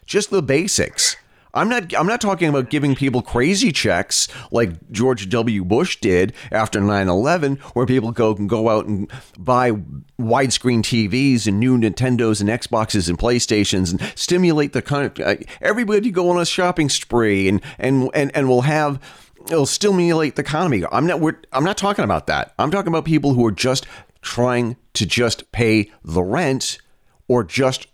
Just 0.07 0.31
the 0.31 0.43
basics. 0.43 1.17
I'm 1.59 1.69
not 1.69 1.93
I'm 1.95 2.07
not 2.07 2.21
talking 2.21 2.49
about 2.49 2.71
giving 2.71 2.95
people 2.95 3.21
crazy 3.21 3.73
checks 3.73 4.29
like 4.53 4.91
George 4.93 5.29
W. 5.29 5.65
Bush 5.65 5.97
did 6.01 6.33
after 6.53 6.81
9/11 6.81 7.59
where 7.75 7.85
people 7.85 8.13
go 8.13 8.35
can 8.35 8.47
go 8.47 8.69
out 8.69 8.87
and 8.87 9.11
buy 9.37 9.73
widescreen 10.21 10.83
TVs 10.83 11.49
and 11.49 11.59
new 11.59 11.77
Nintendos 11.77 12.41
and 12.41 12.49
Xboxes 12.49 13.09
and 13.09 13.19
PlayStations 13.19 13.91
and 13.91 14.01
stimulate 14.17 14.73
the 14.73 14.83
kind 14.83 15.07
of, 15.07 15.27
uh, 15.27 15.37
everybody 15.61 16.13
go 16.13 16.31
on 16.31 16.41
a 16.41 16.47
shopping 16.47 16.89
spree 16.89 17.49
and 17.49 17.61
and 17.79 18.09
and 18.15 18.31
and 18.37 18.49
we'll 18.49 18.61
have 18.61 19.01
it'll 19.47 19.67
stimulate 19.67 20.37
the 20.37 20.43
economy. 20.43 20.85
I'm 20.93 21.07
not 21.07 21.21
we're, 21.21 21.39
I'm 21.53 21.65
not 21.65 21.77
talking 21.77 22.05
about 22.05 22.29
that. 22.29 22.55
I'm 22.59 22.71
talking 22.71 22.89
about 22.89 23.05
people 23.05 23.35
who 23.35 23.45
are 23.47 23.53
just 23.53 23.85
trying 24.23 24.77
to 24.95 25.07
just 25.07 25.51
pay 25.51 25.91
the 26.05 26.23
rent 26.23 26.79
or 27.27 27.43
just 27.43 27.89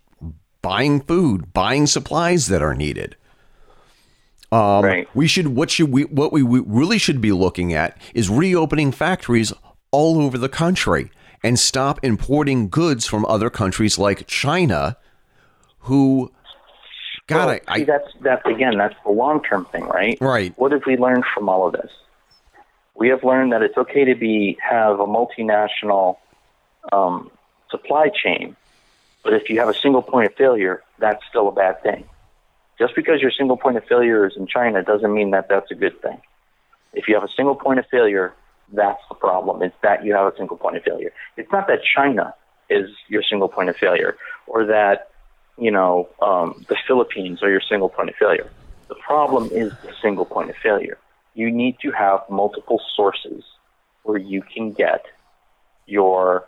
buying 0.61 1.01
food, 1.01 1.51
buying 1.51 1.87
supplies 1.87 2.47
that 2.47 2.61
are 2.61 2.75
needed. 2.75 3.15
Um, 4.51 4.85
Right. 4.85 5.09
We 5.13 5.27
should 5.27 5.49
what 5.49 5.71
should 5.71 5.91
we 5.91 6.03
what 6.03 6.31
we 6.31 6.43
we 6.43 6.59
really 6.65 6.97
should 6.97 7.21
be 7.21 7.31
looking 7.31 7.73
at 7.73 7.97
is 8.13 8.29
reopening 8.29 8.91
factories 8.91 9.53
all 9.91 10.21
over 10.21 10.37
the 10.37 10.49
country 10.49 11.11
and 11.43 11.59
stop 11.59 12.03
importing 12.03 12.69
goods 12.69 13.05
from 13.05 13.25
other 13.25 13.49
countries 13.49 13.97
like 13.97 14.27
China, 14.27 14.97
who 15.79 16.31
God, 17.27 17.47
Well, 17.47 17.59
I, 17.67 17.79
see, 17.79 17.83
that's 17.85 18.07
that's 18.21 18.45
again, 18.45 18.77
that's 18.77 18.95
the 19.03 19.11
long 19.11 19.41
term 19.41 19.65
thing, 19.65 19.85
right? 19.85 20.17
Right. 20.21 20.53
What 20.57 20.71
have 20.71 20.83
we 20.85 20.97
learned 20.97 21.25
from 21.33 21.49
all 21.49 21.67
of 21.67 21.73
this? 21.73 21.91
We 22.93 23.09
have 23.09 23.23
learned 23.23 23.51
that 23.51 23.61
it's 23.61 23.77
okay 23.77 24.05
to 24.05 24.15
be 24.15 24.57
have 24.61 24.99
a 24.99 25.07
multinational 25.07 26.17
um, 26.93 27.31
supply 27.69 28.09
chain, 28.09 28.55
but 29.23 29.33
if 29.33 29.49
you 29.49 29.59
have 29.59 29.69
a 29.69 29.73
single 29.73 30.03
point 30.03 30.27
of 30.27 30.35
failure, 30.35 30.83
that's 30.99 31.25
still 31.27 31.47
a 31.47 31.51
bad 31.51 31.81
thing. 31.81 32.05
Just 32.77 32.95
because 32.95 33.21
your 33.21 33.31
single 33.31 33.57
point 33.57 33.77
of 33.77 33.85
failure 33.85 34.27
is 34.27 34.33
in 34.35 34.47
China 34.47 34.83
doesn't 34.83 35.13
mean 35.13 35.31
that 35.31 35.47
that's 35.49 35.71
a 35.71 35.75
good 35.75 36.01
thing. 36.01 36.21
If 36.93 37.07
you 37.07 37.15
have 37.15 37.23
a 37.23 37.33
single 37.35 37.55
point 37.55 37.79
of 37.79 37.85
failure, 37.89 38.33
that's 38.73 39.01
the 39.09 39.15
problem. 39.15 39.61
It's 39.61 39.75
that 39.81 40.03
you 40.03 40.13
have 40.13 40.33
a 40.33 40.37
single 40.37 40.57
point 40.57 40.77
of 40.77 40.83
failure. 40.83 41.11
It's 41.37 41.51
not 41.51 41.67
that 41.67 41.79
China 41.95 42.33
is 42.69 42.89
your 43.07 43.23
single 43.23 43.47
point 43.47 43.69
of 43.69 43.75
failure 43.77 44.17
or 44.47 44.65
that 44.65 45.09
you 45.57 45.71
know, 45.71 46.09
um, 46.21 46.65
the 46.67 46.75
Philippines 46.87 47.41
are 47.41 47.49
your 47.49 47.61
single 47.61 47.89
point 47.89 48.09
of 48.09 48.15
failure. 48.15 48.49
The 48.87 48.95
problem 48.95 49.49
is 49.51 49.71
the 49.83 49.93
single 50.01 50.25
point 50.25 50.49
of 50.49 50.55
failure. 50.57 50.97
You 51.33 51.51
need 51.51 51.77
to 51.81 51.91
have 51.91 52.21
multiple 52.29 52.81
sources 52.95 53.43
where 54.03 54.17
you 54.17 54.41
can 54.41 54.73
get 54.73 55.05
your 55.85 56.47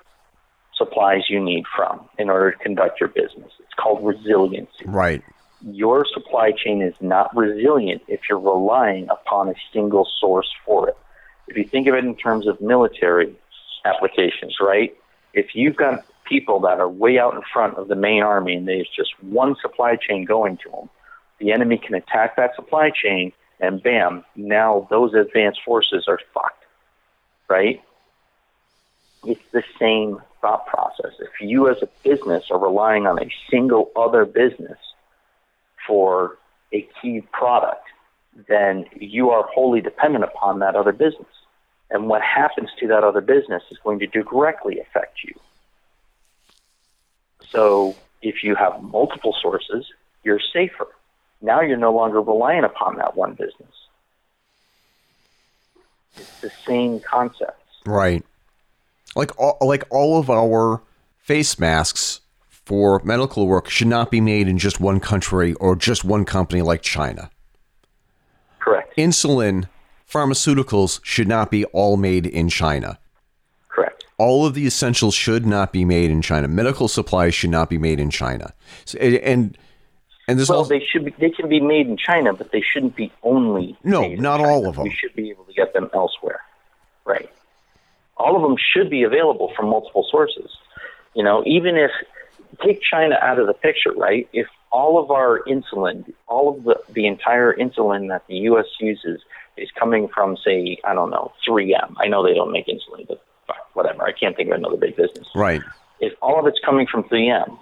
supplies 0.75 1.23
you 1.29 1.43
need 1.43 1.63
from 1.75 2.07
in 2.17 2.29
order 2.29 2.51
to 2.51 2.57
conduct 2.57 2.99
your 2.99 3.09
business. 3.09 3.51
It's 3.59 3.73
called 3.77 4.05
resiliency. 4.05 4.85
Right. 4.85 5.23
Your 5.61 6.05
supply 6.05 6.51
chain 6.51 6.81
is 6.81 6.93
not 7.01 7.35
resilient 7.35 8.03
if 8.07 8.21
you're 8.29 8.39
relying 8.39 9.09
upon 9.09 9.49
a 9.49 9.55
single 9.73 10.07
source 10.19 10.49
for 10.65 10.89
it. 10.89 10.97
If 11.47 11.57
you 11.57 11.63
think 11.63 11.87
of 11.87 11.95
it 11.95 12.03
in 12.03 12.15
terms 12.15 12.47
of 12.47 12.61
military 12.61 13.35
applications, 13.85 14.57
right? 14.61 14.95
If 15.33 15.55
you've 15.55 15.75
got 15.75 16.05
people 16.25 16.59
that 16.61 16.79
are 16.79 16.89
way 16.89 17.17
out 17.17 17.33
in 17.33 17.41
front 17.53 17.75
of 17.77 17.87
the 17.87 17.95
main 17.95 18.21
army 18.21 18.55
and 18.55 18.67
there's 18.67 18.89
just 18.89 19.11
one 19.23 19.55
supply 19.61 19.95
chain 19.95 20.25
going 20.25 20.57
to 20.57 20.69
them, 20.69 20.89
the 21.39 21.51
enemy 21.51 21.77
can 21.77 21.95
attack 21.95 22.35
that 22.35 22.55
supply 22.55 22.91
chain 22.91 23.31
and 23.59 23.81
bam, 23.81 24.23
now 24.35 24.87
those 24.89 25.13
advanced 25.13 25.61
forces 25.65 26.05
are 26.07 26.19
fucked, 26.33 26.63
right? 27.49 27.81
It's 29.25 29.41
the 29.51 29.63
same 29.79 30.21
thought 30.41 30.67
process. 30.67 31.13
If 31.19 31.41
you 31.41 31.69
as 31.69 31.77
a 31.81 31.89
business 32.03 32.45
are 32.51 32.59
relying 32.59 33.07
on 33.07 33.19
a 33.21 33.29
single 33.49 33.91
other 33.95 34.25
business 34.25 34.77
for 35.87 36.37
a 36.71 36.87
key 37.01 37.21
product, 37.31 37.87
then 38.47 38.85
you 38.95 39.31
are 39.31 39.43
wholly 39.43 39.81
dependent 39.81 40.23
upon 40.23 40.59
that 40.59 40.75
other 40.75 40.91
business. 40.91 41.25
And 41.89 42.07
what 42.07 42.21
happens 42.21 42.69
to 42.79 42.87
that 42.87 43.03
other 43.03 43.21
business 43.21 43.63
is 43.71 43.77
going 43.83 43.99
to 43.99 44.07
directly 44.07 44.79
affect 44.79 45.23
you. 45.23 45.33
So 47.49 47.95
if 48.21 48.43
you 48.43 48.55
have 48.55 48.83
multiple 48.83 49.35
sources, 49.41 49.85
you're 50.23 50.41
safer. 50.53 50.87
Now 51.41 51.61
you're 51.61 51.77
no 51.77 51.93
longer 51.93 52.21
relying 52.21 52.65
upon 52.65 52.97
that 52.97 53.15
one 53.15 53.33
business. 53.33 53.71
It's 56.17 56.41
the 56.41 56.51
same 56.65 56.99
concept. 56.99 57.61
Right. 57.85 58.25
Like 59.15 59.39
all, 59.39 59.57
like 59.61 59.85
all 59.89 60.19
of 60.19 60.29
our 60.29 60.81
face 61.19 61.57
masks 61.57 62.21
for 62.67 63.01
medical 63.05 63.47
work 63.47 63.69
should 63.69 63.87
not 63.87 64.11
be 64.11 64.19
made 64.19 64.45
in 64.45 64.57
just 64.57 64.81
one 64.81 64.99
country 64.99 65.53
or 65.53 65.73
just 65.73 66.03
one 66.03 66.25
company 66.25 66.61
like 66.61 66.81
China. 66.81 67.29
Correct. 68.59 68.93
Insulin, 68.97 69.69
pharmaceuticals 70.05 70.99
should 71.01 71.29
not 71.29 71.49
be 71.49 71.63
all 71.65 71.95
made 71.95 72.25
in 72.25 72.49
China. 72.49 72.99
Correct. 73.69 74.03
All 74.17 74.45
of 74.45 74.53
the 74.53 74.67
essentials 74.67 75.15
should 75.15 75.45
not 75.45 75.71
be 75.71 75.85
made 75.85 76.11
in 76.11 76.21
China. 76.21 76.49
Medical 76.49 76.89
supplies 76.89 77.33
should 77.33 77.51
not 77.51 77.69
be 77.69 77.77
made 77.77 78.01
in 78.01 78.09
China. 78.09 78.53
So, 78.83 78.99
and 78.99 79.57
and 80.27 80.37
this 80.37 80.49
well, 80.49 80.57
also, 80.57 80.77
they 80.77 80.85
should 80.85 81.05
be, 81.05 81.15
they 81.19 81.29
can 81.29 81.47
be 81.47 81.61
made 81.61 81.87
in 81.87 81.95
China, 81.95 82.33
but 82.33 82.51
they 82.51 82.59
shouldn't 82.59 82.97
be 82.97 83.13
only. 83.23 83.77
No, 83.85 84.09
not 84.09 84.41
all 84.41 84.67
of 84.67 84.75
them. 84.75 84.83
We 84.83 84.91
should 84.93 85.15
be 85.15 85.29
able 85.29 85.45
to 85.45 85.53
get 85.53 85.71
them 85.73 85.89
elsewhere. 85.93 86.41
Right. 87.05 87.31
All 88.17 88.35
of 88.35 88.41
them 88.41 88.57
should 88.73 88.89
be 88.89 89.03
available 89.03 89.53
from 89.55 89.69
multiple 89.69 90.05
sources. 90.11 90.51
You 91.15 91.23
know, 91.23 91.43
even 91.45 91.77
if 91.77 91.91
take 92.63 92.81
China 92.81 93.17
out 93.21 93.39
of 93.39 93.47
the 93.47 93.53
picture, 93.53 93.91
right? 93.93 94.27
If 94.33 94.47
all 94.71 95.01
of 95.01 95.11
our 95.11 95.41
insulin, 95.47 96.11
all 96.27 96.55
of 96.55 96.63
the 96.63 96.79
the 96.89 97.07
entire 97.07 97.53
insulin 97.53 98.09
that 98.09 98.27
the 98.27 98.35
U.S. 98.49 98.65
uses 98.79 99.21
is 99.57 99.69
coming 99.71 100.07
from, 100.07 100.37
say, 100.37 100.77
I 100.83 100.93
don't 100.93 101.09
know, 101.09 101.33
3M. 101.47 101.95
I 101.97 102.07
know 102.07 102.23
they 102.23 102.33
don't 102.33 102.51
make 102.51 102.67
insulin, 102.67 103.07
but 103.07 103.21
whatever. 103.73 104.03
I 104.03 104.11
can't 104.11 104.35
think 104.35 104.49
of 104.49 104.55
another 104.55 104.77
big 104.77 104.95
business. 104.95 105.27
right. 105.35 105.61
if 105.99 106.13
all 106.21 106.39
of 106.39 106.45
it's 106.45 106.59
coming 106.63 106.87
from 106.87 107.03
3M, 107.03 107.57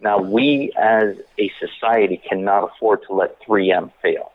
now 0.00 0.18
we 0.18 0.72
as 0.78 1.16
a 1.38 1.50
society 1.58 2.20
cannot 2.28 2.64
afford 2.64 3.02
to 3.06 3.14
let 3.14 3.40
3M 3.42 3.92
fail. 4.02 4.32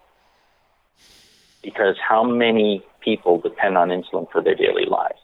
Because 1.63 1.95
how 1.99 2.23
many 2.23 2.83
people 3.01 3.39
depend 3.39 3.77
on 3.77 3.89
insulin 3.89 4.31
for 4.31 4.41
their 4.41 4.55
daily 4.55 4.85
lives? 4.85 5.19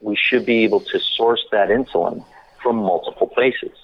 We 0.00 0.16
should 0.16 0.44
be 0.44 0.64
able 0.64 0.80
to 0.80 1.00
source 1.00 1.44
that 1.50 1.68
insulin 1.68 2.24
from 2.62 2.76
multiple 2.76 3.26
places, 3.26 3.76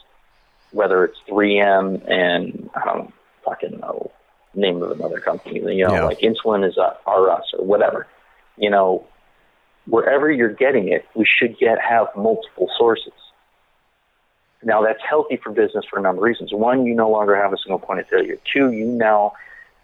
whether 0.73 1.05
it's 1.05 1.19
3M 1.29 2.11
and 2.11 2.71
I 2.75 2.85
don't 2.85 3.13
fucking 3.45 3.79
know 3.81 4.11
name 4.55 4.83
of 4.83 4.91
another 4.93 5.21
company, 5.21 5.59
you 5.61 5.85
know, 5.85 5.95
Yeah. 5.95 6.05
like 6.05 6.21
insulin 6.21 6.67
is 6.69 6.79
uh, 6.79 6.95
R 7.07 7.31
us 7.31 7.45
or 7.59 7.65
whatever. 7.65 8.07
You 8.57 8.71
know, 8.71 9.05
wherever 9.87 10.31
you're 10.31 10.53
getting 10.53 10.89
it, 10.89 11.05
we 11.15 11.27
should 11.27 11.59
get 11.59 11.81
have 11.81 12.07
multiple 12.17 12.71
sources. 12.79 13.13
Now 14.63 14.83
that's 14.83 15.01
healthy 15.07 15.37
for 15.43 15.51
business 15.51 15.85
for 15.91 15.99
a 15.99 16.03
number 16.03 16.21
of 16.21 16.25
reasons. 16.25 16.53
One, 16.53 16.87
you 16.87 16.95
no 16.95 17.11
longer 17.11 17.37
have 17.37 17.53
a 17.53 17.59
single 17.59 17.79
point 17.81 18.01
of 18.01 18.07
failure. 18.09 18.39
Two, 18.51 18.73
you 18.73 18.87
now 18.87 19.33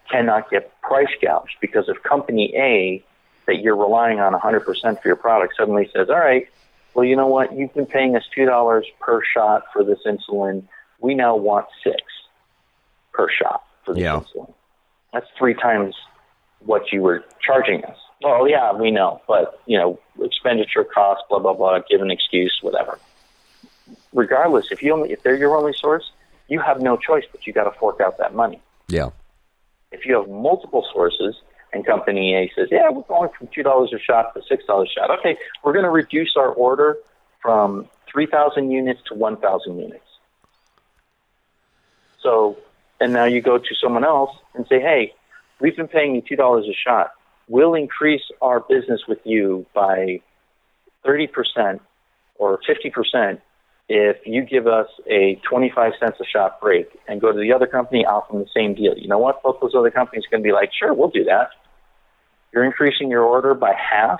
cannot 0.09 0.49
get 0.49 0.71
price 0.81 1.13
gouged 1.21 1.55
because 1.61 1.85
if 1.87 2.01
company 2.03 2.53
A 2.55 3.03
that 3.47 3.59
you're 3.61 3.75
relying 3.75 4.19
on 4.19 4.33
100% 4.33 4.63
for 5.01 5.07
your 5.07 5.15
product 5.15 5.53
suddenly 5.57 5.89
says, 5.93 6.09
all 6.09 6.17
right, 6.19 6.47
well, 6.93 7.05
you 7.05 7.15
know 7.15 7.27
what? 7.27 7.53
You've 7.53 7.73
been 7.73 7.85
paying 7.85 8.15
us 8.15 8.23
$2 8.35 8.83
per 8.99 9.21
shot 9.23 9.63
for 9.73 9.83
this 9.83 9.99
insulin. 10.05 10.63
We 10.99 11.15
now 11.15 11.35
want 11.35 11.67
six 11.83 12.01
per 13.13 13.29
shot 13.29 13.63
for 13.85 13.93
this 13.93 14.03
Yeah. 14.03 14.19
insulin. 14.19 14.53
That's 15.13 15.27
three 15.37 15.53
times 15.53 15.95
what 16.65 16.91
you 16.91 17.01
were 17.01 17.23
charging 17.41 17.83
us. 17.85 17.97
Oh, 18.23 18.45
yeah, 18.45 18.71
we 18.73 18.91
know. 18.91 19.21
But, 19.27 19.59
you 19.65 19.77
know, 19.77 19.99
expenditure 20.21 20.83
costs, 20.83 21.23
blah, 21.29 21.39
blah, 21.39 21.53
blah, 21.53 21.79
give 21.89 22.01
an 22.01 22.11
excuse, 22.11 22.57
whatever 22.61 22.99
regardless, 24.13 24.67
if 24.71 24.81
you 24.81 24.93
only 24.93 25.11
if 25.11 25.23
they're 25.23 25.35
your 25.35 25.55
only 25.55 25.73
source, 25.73 26.11
you 26.47 26.59
have 26.59 26.81
no 26.81 26.97
choice 26.97 27.23
but 27.31 27.45
you 27.47 27.53
got 27.53 27.63
to 27.65 27.79
fork 27.79 28.01
out 28.01 28.17
that 28.17 28.33
money. 28.33 28.61
Yeah. 28.87 29.09
If 29.91 30.05
you 30.05 30.15
have 30.15 30.29
multiple 30.29 30.85
sources 30.93 31.35
and 31.73 31.85
company 31.85 32.35
A 32.35 32.51
says, 32.55 32.67
"Yeah, 32.71 32.89
we're 32.89 33.03
going 33.03 33.29
from 33.37 33.47
two 33.53 33.63
dollars 33.63 33.93
a 33.93 33.99
shot 33.99 34.33
to 34.33 34.41
six 34.47 34.65
dollars 34.65 34.91
a 34.95 34.99
shot," 34.99 35.19
okay, 35.19 35.37
we're 35.63 35.73
going 35.73 35.85
to 35.85 35.91
reduce 35.91 36.35
our 36.35 36.49
order 36.49 36.97
from 37.41 37.87
three 38.11 38.25
thousand 38.25 38.71
units 38.71 39.01
to 39.07 39.13
one 39.13 39.37
thousand 39.37 39.79
units. 39.79 40.05
So, 42.21 42.57
and 42.99 43.13
now 43.13 43.25
you 43.25 43.41
go 43.41 43.57
to 43.57 43.75
someone 43.81 44.03
else 44.03 44.35
and 44.53 44.65
say, 44.67 44.79
"Hey, 44.79 45.13
we've 45.59 45.75
been 45.75 45.87
paying 45.87 46.15
you 46.15 46.21
two 46.21 46.35
dollars 46.35 46.65
a 46.67 46.73
shot. 46.73 47.11
We'll 47.47 47.73
increase 47.73 48.23
our 48.41 48.59
business 48.59 49.01
with 49.07 49.19
you 49.23 49.65
by 49.73 50.21
thirty 51.03 51.27
percent 51.27 51.81
or 52.35 52.59
fifty 52.67 52.89
percent 52.89 53.41
if 53.93 54.25
you 54.25 54.43
give 54.43 54.67
us 54.67 54.87
a 55.09 55.35
25 55.49 55.91
cents 55.99 56.17
a 56.21 56.25
shot 56.25 56.61
break 56.61 56.87
and 57.09 57.19
go 57.19 57.33
to 57.33 57.37
the 57.37 57.51
other 57.51 57.67
company, 57.67 58.05
offer 58.05 58.31
them 58.31 58.41
the 58.41 58.49
same 58.55 58.73
deal. 58.73 58.97
You 58.97 59.09
know 59.09 59.17
what? 59.17 59.43
Both 59.43 59.59
those 59.59 59.75
other 59.75 59.91
companies 59.91 60.23
are 60.25 60.31
going 60.31 60.41
to 60.41 60.47
be 60.47 60.53
like, 60.53 60.69
sure, 60.71 60.93
we'll 60.93 61.09
do 61.09 61.25
that. 61.25 61.49
You're 62.53 62.65
increasing 62.65 63.09
your 63.09 63.23
order 63.23 63.53
by 63.53 63.73
half, 63.73 64.19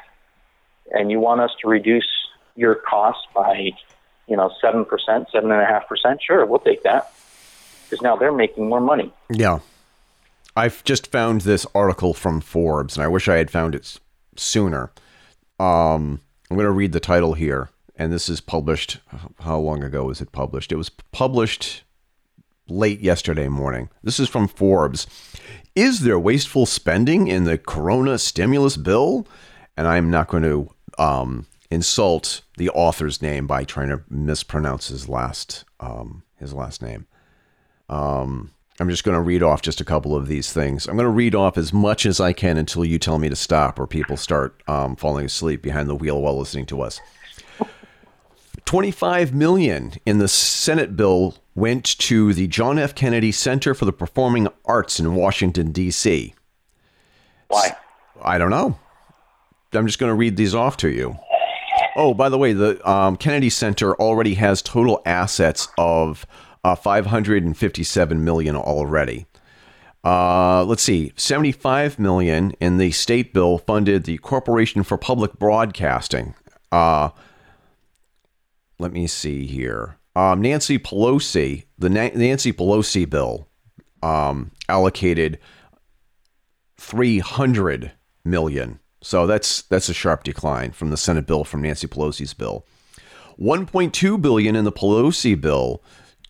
and 0.92 1.12
you 1.12 1.20
want 1.20 1.42
us 1.42 1.52
to 1.62 1.70
reduce 1.70 2.08
your 2.56 2.76
cost 2.76 3.20
by, 3.34 3.72
you 4.28 4.38
know, 4.38 4.52
7%, 4.64 4.86
7.5%. 4.88 6.18
Sure, 6.26 6.46
we'll 6.46 6.60
take 6.60 6.84
that. 6.84 7.14
Because 7.90 8.02
now 8.02 8.16
they're 8.16 8.32
making 8.32 8.70
more 8.70 8.80
money. 8.80 9.12
Yeah. 9.30 9.60
I've 10.56 10.84
just 10.84 11.12
found 11.12 11.42
this 11.42 11.66
article 11.74 12.14
from 12.14 12.42
Forbes, 12.42 12.98
and 12.98 13.04
I 13.04 13.08
wish 13.08 13.28
I 13.28 13.38
had 13.38 13.52
found 13.52 13.76
it 13.76 14.00
sooner. 14.36 14.92
Um, 15.60 16.22
I'm 16.50 16.58
going 16.58 16.66
to 16.66 16.72
read 16.72 16.92
the 16.92 17.00
title 17.00 17.34
here, 17.34 17.70
and 17.96 18.12
this 18.12 18.28
is 18.28 18.42
published. 18.42 19.00
How 19.40 19.60
long 19.60 19.84
ago 19.84 20.06
was 20.06 20.22
it 20.22 20.32
published? 20.32 20.72
It 20.72 20.78
was 20.78 20.90
published 20.90 21.84
late 22.72 23.02
yesterday 23.02 23.48
morning. 23.48 23.90
This 24.04 24.20
is 24.20 24.30
from 24.30 24.48
Forbes. 24.48 25.08
Is 25.76 26.02
there 26.02 26.20
wasteful 26.20 26.66
spending 26.66 27.28
in 27.28 27.44
the 27.44 27.58
Corona 27.58 28.18
stimulus 28.18 28.78
bill? 28.78 29.28
And 29.78 29.88
I'm 29.88 30.10
not 30.10 30.28
going 30.28 30.44
to 30.44 30.70
um, 30.98 31.48
insult 31.70 32.42
the 32.58 32.70
author's 32.70 33.22
name 33.22 33.48
by 33.48 33.64
trying 33.64 33.90
to 33.90 34.04
mispronounce 34.10 34.90
his 34.90 35.08
last 35.08 35.64
um, 35.80 36.24
his 36.38 36.54
last 36.54 36.82
name. 36.82 37.08
Um, 37.90 38.52
I'm 38.80 38.90
just 38.90 39.04
going 39.04 39.16
to 39.16 39.22
read 39.22 39.44
off 39.44 39.62
just 39.62 39.80
a 39.80 39.86
couple 39.86 40.16
of 40.16 40.28
these 40.28 40.52
things. 40.52 40.88
I'm 40.88 40.96
going 40.96 41.06
to 41.06 41.12
read 41.12 41.36
off 41.36 41.58
as 41.58 41.72
much 41.72 42.06
as 42.06 42.20
I 42.20 42.34
can 42.34 42.58
until 42.58 42.84
you 42.84 42.98
tell 42.98 43.20
me 43.20 43.30
to 43.30 43.36
stop 43.36 43.80
or 43.80 43.86
people 43.86 44.18
start 44.18 44.62
um, 44.68 44.96
falling 44.96 45.26
asleep 45.26 45.62
behind 45.62 45.88
the 45.88 45.96
wheel 45.96 46.22
while 46.22 46.38
listening 46.38 46.66
to 46.68 46.82
us. 46.82 47.00
25 48.66 49.34
million 49.34 49.94
in 50.06 50.18
the 50.18 50.28
Senate 50.28 50.96
bill 50.96 51.36
went 51.56 51.86
to 52.00 52.34
the 52.34 52.48
John 52.48 52.80
F. 52.80 52.96
Kennedy 52.96 53.32
Center 53.32 53.74
for 53.74 53.86
the 53.86 53.94
Performing 53.94 54.48
Arts 54.66 55.00
in 55.00 55.16
Washington 55.16 55.72
D.C. 55.72 56.34
Why? 57.48 57.76
I 58.22 58.38
don't 58.38 58.50
know. 58.50 58.80
I'm 59.74 59.88
just 59.88 60.00
going 60.00 60.10
to 60.10 60.16
read 60.16 60.38
these 60.38 60.56
off 60.56 60.78
to 60.78 60.90
you. 60.90 61.18
Oh, 61.96 62.14
by 62.14 62.30
the 62.30 62.38
way, 62.38 62.54
the 62.54 62.90
um, 62.90 63.18
Kennedy 63.18 63.50
Center 63.50 63.96
already 63.96 64.36
has 64.36 64.62
total 64.62 65.02
assets 65.06 65.68
of 65.78 66.26
uh, 66.64 66.76
557 66.76 68.24
million 68.24 68.56
already. 68.56 69.26
Uh, 70.04 70.64
let's 70.64 70.82
see, 70.82 71.14
75 71.16 72.00
million 72.00 72.52
in 72.60 72.78
the 72.78 72.92
state 72.92 73.34
bill 73.34 73.60
funded 73.60 74.06
the 74.06 74.18
Corporation 74.18 74.84
for 74.84 74.98
Public 74.98 75.34
Broadcasting. 75.34 76.34
Uh, 76.72 77.10
let 78.82 78.92
me 78.92 79.08
see 79.08 79.46
here. 79.46 79.98
Um, 80.16 80.42
Nancy 80.42 80.78
Pelosi, 80.78 81.66
the 81.78 81.90
Na- 81.90 82.10
Nancy 82.14 82.52
Pelosi 82.52 83.10
bill, 83.10 83.48
um, 84.04 84.52
allocated 84.68 85.40
300 86.78 87.92
million. 88.26 88.80
So 89.02 89.26
that's 89.26 89.62
that's 89.64 89.90
a 89.90 89.94
sharp 89.94 90.24
decline 90.24 90.72
from 90.72 90.90
the 90.90 90.98
Senate 90.98 91.26
bill 91.26 91.44
from 91.44 91.62
Nancy 91.62 91.88
Pelosi's 91.88 92.34
bill. 92.34 92.66
1.2 93.40 94.22
billion 94.22 94.56
in 94.56 94.66
the 94.66 94.72
Pelosi 94.72 95.40
bill 95.40 95.82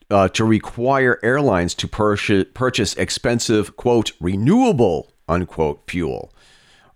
uh, 0.09 0.27
to 0.29 0.45
require 0.45 1.19
airlines 1.23 1.73
to 1.75 1.87
purchase, 1.87 2.45
purchase 2.53 2.95
expensive 2.95 3.75
quote 3.75 4.11
renewable 4.21 5.11
unquote 5.27 5.81
fuel. 5.89 6.33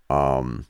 Um, 0.09 0.65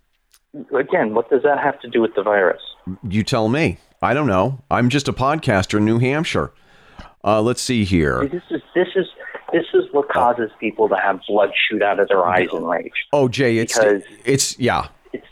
Again, 0.73 1.13
what 1.13 1.29
does 1.29 1.43
that 1.43 1.59
have 1.59 1.79
to 1.81 1.89
do 1.89 2.01
with 2.01 2.15
the 2.15 2.23
virus? 2.23 2.61
you 3.03 3.23
tell 3.23 3.49
me. 3.49 3.77
I 4.05 4.13
don't 4.13 4.27
know. 4.27 4.59
I'm 4.69 4.89
just 4.89 5.07
a 5.07 5.13
podcaster 5.13 5.79
in 5.79 5.85
New 5.85 5.97
Hampshire. 5.97 6.51
Uh, 7.23 7.41
let's 7.41 7.59
see 7.61 7.83
here. 7.83 8.27
This 8.27 8.43
is 8.51 8.61
this 8.75 8.87
is 8.95 9.07
this 9.51 9.65
is 9.73 9.85
what 9.93 10.09
causes 10.09 10.51
people 10.59 10.87
to 10.89 10.95
have 10.95 11.21
blood 11.27 11.49
shoot 11.67 11.81
out 11.81 11.99
of 11.99 12.07
their 12.07 12.23
eyes 12.23 12.49
in 12.53 12.63
rage. 12.65 12.93
Oh, 13.11 13.27
Jay, 13.27 13.57
it's 13.57 13.75
Because- 13.75 14.03
it's 14.23 14.59
yeah. 14.59 14.89
It's 15.11 15.25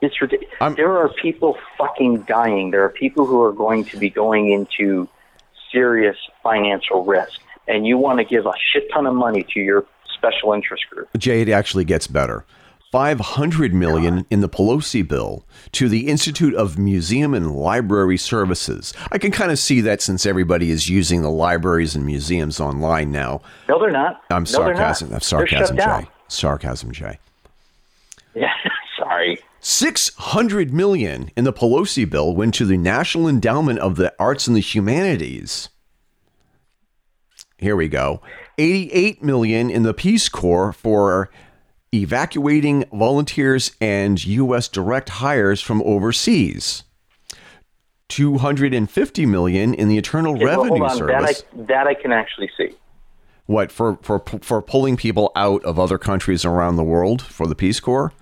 it's 0.00 0.20
ridiculous. 0.22 0.54
I'm- 0.60 0.76
There 0.76 0.96
are 0.96 1.08
people 1.08 1.58
fucking 1.76 2.22
dying. 2.22 2.70
There 2.70 2.84
are 2.84 2.88
people 2.90 3.26
who 3.26 3.42
are 3.42 3.52
going 3.52 3.84
to 3.86 3.96
be 3.96 4.10
going 4.10 4.52
into 4.52 5.08
serious 5.72 6.16
financial 6.44 7.04
risk, 7.04 7.40
and 7.66 7.84
you 7.84 7.98
want 7.98 8.18
to 8.20 8.24
give 8.24 8.46
a 8.46 8.52
shit 8.72 8.88
ton 8.92 9.06
of 9.08 9.14
money 9.16 9.44
to 9.54 9.58
your 9.60 9.84
special 10.16 10.52
interest 10.52 10.84
group. 10.88 11.08
Jay, 11.18 11.40
it 11.42 11.48
actually 11.48 11.84
gets 11.84 12.06
better. 12.06 12.44
500 12.90 13.74
million 13.74 14.24
in 14.30 14.40
the 14.40 14.48
Pelosi 14.48 15.06
bill 15.06 15.44
to 15.72 15.88
the 15.88 16.08
Institute 16.08 16.54
of 16.54 16.78
Museum 16.78 17.34
and 17.34 17.54
Library 17.54 18.16
Services. 18.16 18.94
I 19.12 19.18
can 19.18 19.30
kind 19.30 19.50
of 19.50 19.58
see 19.58 19.80
that 19.82 20.00
since 20.00 20.24
everybody 20.24 20.70
is 20.70 20.88
using 20.88 21.20
the 21.20 21.30
libraries 21.30 21.94
and 21.94 22.06
museums 22.06 22.60
online 22.60 23.12
now. 23.12 23.42
No, 23.68 23.78
they're 23.78 23.90
not. 23.90 24.22
I'm 24.30 24.44
no, 24.44 24.64
they're 24.64 24.74
not. 24.74 24.96
sarcasm. 24.96 25.12
I'm 25.12 25.20
sarcasm. 25.20 25.76
Jay. 25.76 26.08
Sarcasm, 26.28 26.92
Jay. 26.92 27.18
Yeah, 28.34 28.52
sorry. 28.98 29.38
600 29.60 30.72
million 30.72 31.30
in 31.36 31.44
the 31.44 31.52
Pelosi 31.52 32.08
bill 32.08 32.34
went 32.34 32.54
to 32.54 32.64
the 32.64 32.78
National 32.78 33.28
Endowment 33.28 33.80
of 33.80 33.96
the 33.96 34.14
Arts 34.18 34.46
and 34.46 34.56
the 34.56 34.60
Humanities. 34.60 35.68
Here 37.58 37.76
we 37.76 37.88
go. 37.88 38.22
88 38.56 39.22
million 39.22 39.68
in 39.68 39.82
the 39.82 39.92
Peace 39.92 40.28
Corps 40.28 40.72
for 40.72 41.28
evacuating 41.94 42.84
volunteers 42.92 43.72
and 43.80 44.24
US 44.26 44.68
direct 44.68 45.08
hires 45.08 45.60
from 45.60 45.82
overseas. 45.82 46.84
250 48.08 49.26
million 49.26 49.74
in 49.74 49.88
the 49.88 49.96
Internal 49.98 50.34
Okay, 50.34 50.44
well, 50.44 50.62
Revenue 50.64 50.84
on. 50.84 50.96
Service. 50.96 51.42
That 51.52 51.60
I, 51.60 51.62
that 51.66 51.86
I 51.86 51.94
can 51.94 52.12
actually 52.12 52.50
see. 52.56 52.74
what 53.46 53.70
for 53.70 53.98
for 54.02 54.20
for 54.40 54.62
pulling 54.62 54.96
people 54.96 55.30
out 55.36 55.62
of 55.64 55.78
other 55.78 55.98
countries 55.98 56.44
around 56.44 56.76
the 56.76 56.84
world 56.84 57.20
for 57.22 57.46
the 57.46 57.54
Peace 57.54 57.80
Corps? 57.80 58.12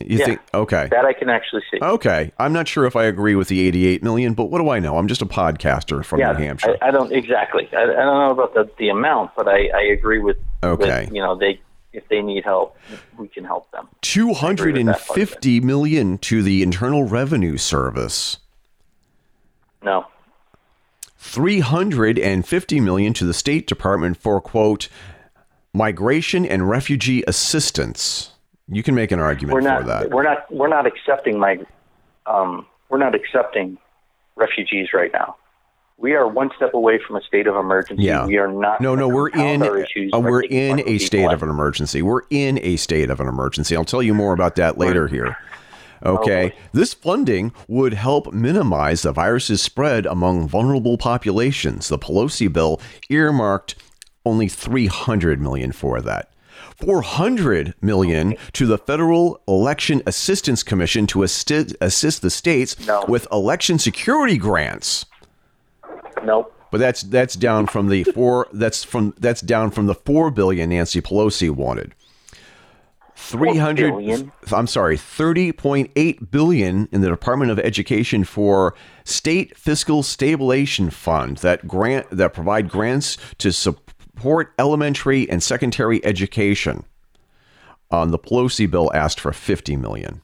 You 0.00 0.18
Yeah. 0.18 0.24
think 0.26 0.40
okay. 0.54 0.88
That 0.90 1.04
I 1.04 1.12
can 1.12 1.28
actually 1.28 1.62
see. 1.70 1.78
Okay, 1.82 2.32
I'm 2.38 2.52
not 2.52 2.66
sure 2.68 2.86
if 2.86 2.94
I 2.96 3.04
agree 3.04 3.34
with 3.34 3.48
the 3.48 3.66
88 3.66 4.02
million, 4.02 4.32
but 4.32 4.44
what 4.44 4.58
do 4.58 4.70
I 4.70 4.78
know? 4.78 4.96
I'm 4.96 5.08
just 5.08 5.20
a 5.22 5.26
podcaster 5.26 6.02
from 6.04 6.20
yeah, 6.20 6.32
New 6.32 6.38
Hampshire. 6.44 6.76
I, 6.80 6.88
I 6.88 6.90
don't 6.90 7.12
exactly. 7.12 7.68
I, 7.72 7.82
I 7.82 7.86
don't 7.86 7.96
know 8.20 8.30
about 8.30 8.54
the, 8.54 8.70
the 8.78 8.88
amount, 8.90 9.32
but 9.36 9.48
I, 9.48 9.68
I 9.74 9.82
agree 9.92 10.20
with. 10.20 10.36
Okay. 10.62 11.04
with, 11.06 11.14
you 11.14 11.20
know, 11.20 11.36
they 11.36 11.60
if 11.92 12.08
they 12.08 12.20
need 12.20 12.44
help, 12.44 12.76
we 13.18 13.28
can 13.28 13.44
help 13.44 13.70
them. 13.70 13.88
250 14.02 15.60
million 15.60 16.18
to 16.18 16.42
the 16.42 16.62
Internal 16.62 17.04
Revenue 17.04 17.56
Service. 17.56 18.38
No. 19.82 20.06
350 21.16 22.80
million 22.80 23.12
to 23.12 23.24
the 23.24 23.34
State 23.34 23.66
Department 23.66 24.16
for 24.16 24.40
quote 24.40 24.88
migration 25.74 26.44
and 26.46 26.68
refugee 26.68 27.24
assistance. 27.26 28.32
You 28.68 28.82
can 28.82 28.94
make 28.94 29.10
an 29.10 29.18
argument 29.18 29.54
we're 29.54 29.78
for 29.80 29.86
that. 29.86 30.10
we're 30.10 30.22
not 30.22 30.50
we're 30.52 30.68
not 30.68 30.86
accepting 30.86 31.38
my 31.38 31.58
um, 32.26 32.66
we're 32.88 32.98
not 32.98 33.14
accepting 33.14 33.78
refugees 34.36 34.88
right 34.92 35.10
now. 35.12 35.36
We 36.00 36.14
are 36.14 36.28
one 36.28 36.50
step 36.54 36.74
away 36.74 37.00
from 37.04 37.16
a 37.16 37.22
state 37.22 37.48
of 37.48 37.56
emergency. 37.56 38.04
Yeah. 38.04 38.24
We 38.24 38.38
are 38.38 38.46
not. 38.46 38.80
No, 38.80 38.94
no, 38.94 39.08
we're 39.08 39.30
in 39.30 39.62
uh, 39.64 40.20
we're 40.20 40.42
in 40.42 40.80
a 40.88 40.98
state 40.98 41.32
of 41.32 41.42
an 41.42 41.50
emergency. 41.50 42.02
We're 42.02 42.22
in 42.30 42.60
a 42.62 42.76
state 42.76 43.10
of 43.10 43.18
an 43.18 43.26
emergency. 43.26 43.74
I'll 43.74 43.84
tell 43.84 44.02
you 44.02 44.14
more 44.14 44.32
about 44.32 44.54
that 44.56 44.78
later 44.78 45.08
here. 45.08 45.36
Okay. 46.06 46.50
boy. 46.50 46.56
this 46.72 46.94
funding 46.94 47.52
would 47.66 47.94
help 47.94 48.32
minimize 48.32 49.02
the 49.02 49.12
virus's 49.12 49.60
spread 49.60 50.06
among 50.06 50.46
vulnerable 50.46 50.96
populations. 50.96 51.88
The 51.88 51.98
Pelosi 51.98 52.52
bill 52.52 52.80
earmarked 53.10 53.74
only 54.24 54.46
300 54.46 55.40
million 55.40 55.72
for 55.72 56.00
that. 56.00 56.30
400 56.80 57.74
million 57.80 58.36
to 58.52 58.66
the 58.66 58.78
Federal 58.78 59.40
Election 59.48 60.00
Assistance 60.06 60.62
Commission 60.62 61.08
to 61.08 61.24
assist, 61.24 61.74
assist 61.80 62.22
the 62.22 62.30
states 62.30 62.86
No. 62.86 63.04
with 63.08 63.26
election 63.32 63.80
security 63.80 64.38
grants. 64.38 65.04
Nope. 66.24 66.54
But 66.70 66.78
that's 66.78 67.02
that's 67.02 67.34
down 67.34 67.66
from 67.66 67.88
the 67.88 68.04
four 68.04 68.46
that's 68.52 68.84
from 68.84 69.14
that's 69.18 69.40
down 69.40 69.70
from 69.70 69.86
the 69.86 69.94
four 69.94 70.30
billion 70.30 70.70
Nancy 70.70 71.00
Pelosi 71.00 71.50
wanted. 71.50 71.94
Three 73.16 73.56
hundred. 73.56 74.30
I'm 74.52 74.66
sorry, 74.66 74.96
thirty 74.96 75.50
point 75.52 75.90
eight 75.96 76.30
billion 76.30 76.88
in 76.92 77.00
the 77.00 77.08
Department 77.08 77.50
of 77.50 77.58
Education 77.58 78.24
for 78.24 78.74
state 79.04 79.56
fiscal 79.56 80.02
stabilization 80.02 80.90
fund 80.90 81.38
that 81.38 81.66
grant 81.66 82.10
that 82.10 82.32
provide 82.32 82.68
grants 82.68 83.16
to 83.38 83.50
support 83.52 84.52
elementary 84.58 85.28
and 85.28 85.42
secondary 85.42 86.04
education. 86.04 86.84
On 87.90 88.10
the 88.10 88.18
Pelosi 88.18 88.70
bill 88.70 88.90
asked 88.94 89.18
for 89.18 89.32
fifty 89.32 89.74
million. 89.74 90.20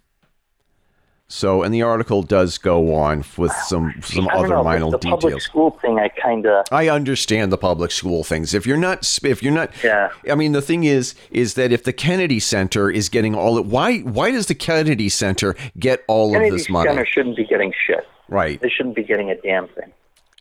So, 1.26 1.62
and 1.62 1.72
the 1.72 1.82
article 1.82 2.22
does 2.22 2.58
go 2.58 2.94
on 2.94 3.24
with 3.38 3.52
some 3.66 3.94
some 4.02 4.28
other 4.28 4.48
know, 4.48 4.62
minor 4.62 4.84
the, 4.84 4.90
the 4.90 4.98
public 4.98 5.20
details. 5.22 5.42
school 5.44 5.70
thing, 5.80 5.98
I 5.98 6.08
kind 6.08 6.46
of 6.46 6.66
I 6.70 6.88
understand 6.90 7.50
the 7.50 7.56
public 7.56 7.90
school 7.92 8.24
things. 8.24 8.52
If 8.52 8.66
you're 8.66 8.76
not, 8.76 9.08
if 9.24 9.42
you're 9.42 9.52
not, 9.52 9.70
Yeah. 9.82 10.10
I 10.30 10.34
mean, 10.34 10.52
the 10.52 10.60
thing 10.62 10.84
is, 10.84 11.14
is 11.30 11.54
that 11.54 11.72
if 11.72 11.82
the 11.84 11.94
Kennedy 11.94 12.40
Center 12.40 12.90
is 12.90 13.08
getting 13.08 13.34
all 13.34 13.56
it, 13.58 13.64
why, 13.64 14.00
why 14.00 14.32
does 14.32 14.46
the 14.46 14.54
Kennedy 14.54 15.08
Center 15.08 15.56
get 15.78 16.04
all 16.08 16.32
Kennedy 16.32 16.50
of 16.50 16.54
this 16.56 16.68
money? 16.68 16.90
Center 16.90 17.06
shouldn't 17.06 17.36
be 17.36 17.46
getting 17.46 17.72
shit. 17.86 18.06
Right. 18.28 18.60
They 18.60 18.68
shouldn't 18.68 18.94
be 18.94 19.02
getting 19.02 19.30
a 19.30 19.36
damn 19.40 19.68
thing. 19.68 19.92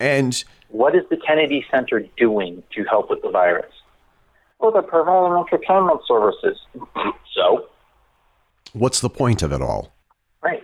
And 0.01 0.43
What 0.69 0.95
is 0.95 1.03
the 1.09 1.17
Kennedy 1.17 1.65
Center 1.71 2.03
doing 2.17 2.61
to 2.75 2.83
help 2.83 3.09
with 3.09 3.21
the 3.21 3.29
virus? 3.29 3.71
Well, 4.59 4.71
they're 4.71 4.81
providing 4.81 5.37
entertainment 5.37 6.01
services. 6.07 6.59
so, 7.33 7.67
what's 8.73 8.99
the 8.99 9.09
point 9.09 9.41
of 9.41 9.53
it 9.53 9.61
all? 9.61 9.93
right. 10.41 10.61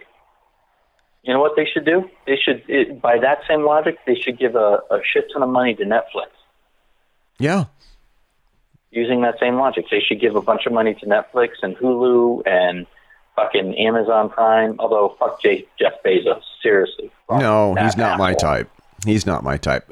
You 1.30 1.36
know 1.36 1.42
what 1.42 1.56
they 1.56 1.68
should 1.72 1.86
do? 1.86 2.10
They 2.26 2.38
should, 2.44 2.64
it, 2.68 3.00
by 3.04 3.20
that 3.20 3.42
same 3.48 3.64
logic, 3.64 4.00
they 4.08 4.16
should 4.16 4.40
give 4.40 4.56
a, 4.56 4.80
a 4.90 5.00
shit 5.14 5.26
ton 5.32 5.44
of 5.44 5.50
money 5.50 5.76
to 5.76 5.84
Netflix. 5.86 6.32
Yeah. 7.38 7.66
Using 8.90 9.22
that 9.22 9.36
same 9.40 9.58
logic, 9.58 9.86
they 9.92 10.00
should 10.00 10.20
give 10.20 10.36
a 10.36 10.42
bunch 10.42 10.66
of 10.66 10.74
money 10.74 10.96
to 10.96 11.06
Netflix 11.06 11.50
and 11.62 11.78
Hulu 11.78 12.48
and 12.48 12.88
fucking 13.36 13.78
Amazon 13.78 14.32
Prime. 14.32 14.78
Although, 14.80 15.16
fuck 15.20 15.40
J- 15.40 15.68
Jeff 15.78 16.02
Bezos. 16.04 16.42
Seriously. 16.64 17.12
No, 17.30 17.76
he's 17.76 17.96
not 17.96 18.18
my 18.18 18.34
type. 18.34 18.68
He's 19.06 19.28
not 19.28 19.44
my 19.44 19.58
type. 19.58 19.88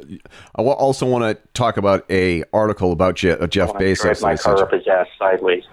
I 0.56 0.64
also 0.64 1.06
want 1.06 1.24
to 1.24 1.48
talk 1.54 1.78
about 1.78 2.10
a 2.10 2.46
article 2.52 2.92
about 2.92 3.14
Je- 3.14 3.30
uh, 3.30 3.46
Jeff 3.46 3.74
Bezos. 3.74 4.24
my 4.24 4.38
car 4.38 4.64
up 4.64 4.74
his 4.74 4.88
ass 4.88 5.06
sideways. 5.20 5.66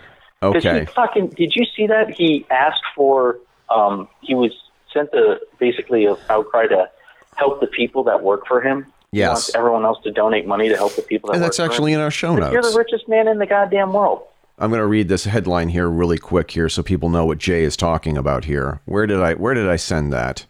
Okay. 0.42 0.80
He 0.80 0.84
fucking 0.84 1.28
did 1.28 1.56
you 1.56 1.64
see 1.74 1.86
that 1.86 2.12
he 2.14 2.44
asked 2.50 2.84
for? 2.94 3.38
Um, 3.70 4.08
he 4.20 4.34
was 4.34 4.52
sent 4.94 5.12
a 5.12 5.40
basically 5.58 6.06
a 6.06 6.16
outcry 6.30 6.66
to 6.68 6.88
help 7.36 7.60
the 7.60 7.66
people 7.66 8.04
that 8.04 8.22
work 8.22 8.46
for 8.46 8.62
him. 8.62 8.86
He 9.12 9.18
Yes. 9.18 9.28
wants 9.28 9.54
everyone 9.54 9.84
else 9.84 9.98
to 10.04 10.10
donate 10.10 10.46
money 10.46 10.68
to 10.68 10.76
help 10.76 10.96
the 10.96 11.02
people 11.02 11.28
that 11.28 11.34
And 11.34 11.42
work 11.42 11.46
that's 11.50 11.60
actually 11.60 11.92
in 11.92 12.00
our 12.00 12.10
show 12.10 12.34
Like, 12.34 12.52
You're 12.52 12.62
the 12.62 12.76
richest 12.76 13.08
man 13.08 13.28
in 13.28 13.38
the 13.38 13.46
goddamn 13.46 13.92
world. 13.92 14.22
I'm 14.58 14.70
going 14.70 14.80
to 14.80 14.86
read 14.86 15.08
this 15.08 15.24
headline 15.24 15.68
here 15.68 15.88
really 15.88 16.18
quick 16.18 16.52
here 16.52 16.68
so 16.68 16.82
people 16.82 17.08
know 17.08 17.26
what 17.26 17.38
Jay 17.38 17.64
is 17.64 17.76
talking 17.76 18.16
about 18.16 18.44
here. 18.44 18.80
Where 18.84 19.06
did 19.06 19.20
I 19.20 19.34
where 19.34 19.54
did 19.54 19.68
I 19.68 19.76
send 19.76 20.12
that? 20.12 20.46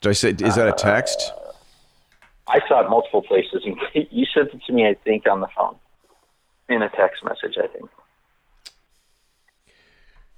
Did 0.00 0.10
I 0.10 0.12
say 0.12 0.30
is 0.30 0.56
that 0.56 0.68
a 0.68 0.74
uh, 0.74 0.76
text? 0.76 1.32
I 2.48 2.60
saw 2.66 2.84
it 2.84 2.88
multiple 2.88 3.22
places, 3.22 3.62
and 3.64 3.76
you 4.10 4.26
sent 4.34 4.48
it 4.54 4.60
to 4.66 4.72
me. 4.72 4.88
I 4.88 4.94
think 4.94 5.28
on 5.28 5.40
the 5.40 5.48
phone, 5.56 5.76
in 6.68 6.82
a 6.82 6.88
text 6.88 7.22
message. 7.24 7.56
I 7.62 7.68
think. 7.68 7.88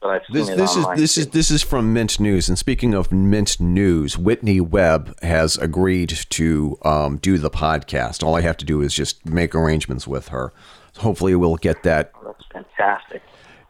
But 0.01 0.09
I've 0.09 0.23
seen 0.27 0.35
This 0.35 0.49
this 0.57 0.77
is 0.77 0.87
this 0.97 1.19
is 1.19 1.27
this 1.29 1.51
is 1.51 1.63
from 1.63 1.93
Mint 1.93 2.19
News. 2.19 2.49
And 2.49 2.59
speaking 2.59 2.95
of 2.95 3.13
Mint 3.13 3.61
News, 3.61 4.17
Whitney 4.17 4.61
Webb 4.61 5.19
has 5.23 5.59
agreed 5.59 6.09
to 6.31 6.79
um, 6.83 7.19
do 7.19 7.37
the 7.37 7.51
podcast. 7.51 8.23
All 8.23 8.35
I 8.35 8.41
have 8.41 8.57
to 8.59 8.65
do 8.65 8.81
is 8.81 8.95
just 8.95 9.27
make 9.27 9.55
arrangements 9.55 10.07
with 10.07 10.29
her. 10.29 10.53
Hopefully, 10.99 11.35
we'll 11.35 11.57
get 11.57 11.83
that. 11.83 12.13
That's 12.25 12.45
fantastic. 12.51 13.23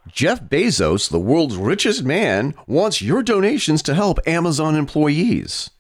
Jeff 0.09 0.43
Bezos, 0.43 1.11
the 1.11 1.19
world's 1.19 1.57
richest 1.57 2.05
man, 2.05 2.55
wants 2.67 3.03
your 3.03 3.23
donations 3.23 3.83
to 3.83 3.95
help 3.95 4.19
Amazon 4.27 4.77
employees. 4.77 5.71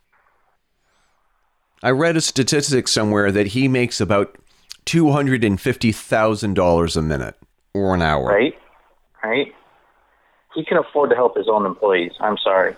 I 1.83 1.91
read 1.91 2.17
a 2.17 2.21
statistic 2.21 2.89
somewhere 2.89 3.33
that 3.33 3.49
he 3.49 3.69
makes 3.69 4.01
about 4.01 4.37
two 4.85 5.13
hundred 5.13 5.45
and 5.45 5.61
fifty 5.61 5.93
thousand 5.93 6.55
dollars 6.55 6.97
a 6.97 7.03
minute 7.03 7.37
or 7.73 7.95
an 7.95 8.03
hour. 8.03 8.27
Right, 8.27 8.59
right. 9.25 9.55
He 10.55 10.65
can 10.65 10.79
afford 10.79 11.11
to 11.11 11.17
help 11.17 11.37
his 11.37 11.49
own 11.49 11.67
employees. 11.67 12.13
I'm 12.21 12.39
sorry. 12.39 12.77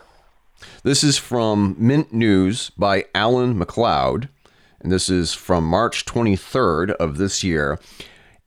This 0.82 1.02
is 1.02 1.18
from 1.18 1.74
Mint 1.78 2.12
News 2.12 2.70
by 2.70 3.06
Alan 3.14 3.58
MacLeod, 3.58 4.28
and 4.80 4.92
this 4.92 5.08
is 5.08 5.32
from 5.34 5.64
March 5.64 6.04
23rd 6.04 6.90
of 6.92 7.18
this 7.18 7.42
year. 7.42 7.78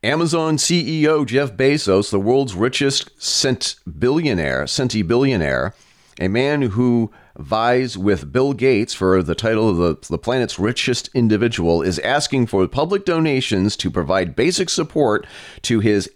Amazon 0.02 0.56
CEO 0.56 1.26
Jeff 1.26 1.54
Bezos, 1.54 2.10
the 2.10 2.20
world's 2.20 2.54
richest 2.54 3.10
cent 3.20 3.76
billionaire, 3.98 4.64
centi 4.64 5.06
billionaire, 5.06 5.74
a 6.20 6.28
man 6.28 6.62
who 6.62 7.10
vies 7.36 7.98
with 7.98 8.32
Bill 8.32 8.52
Gates 8.52 8.94
for 8.94 9.22
the 9.22 9.34
title 9.34 9.68
of 9.68 9.76
the, 9.76 10.06
the 10.08 10.18
planet's 10.18 10.58
richest 10.58 11.10
individual, 11.12 11.82
is 11.82 11.98
asking 11.98 12.46
for 12.46 12.66
public 12.68 13.04
donations 13.04 13.76
to 13.78 13.90
provide 13.90 14.36
basic 14.36 14.70
support 14.70 15.26
to 15.62 15.80
his 15.80 16.10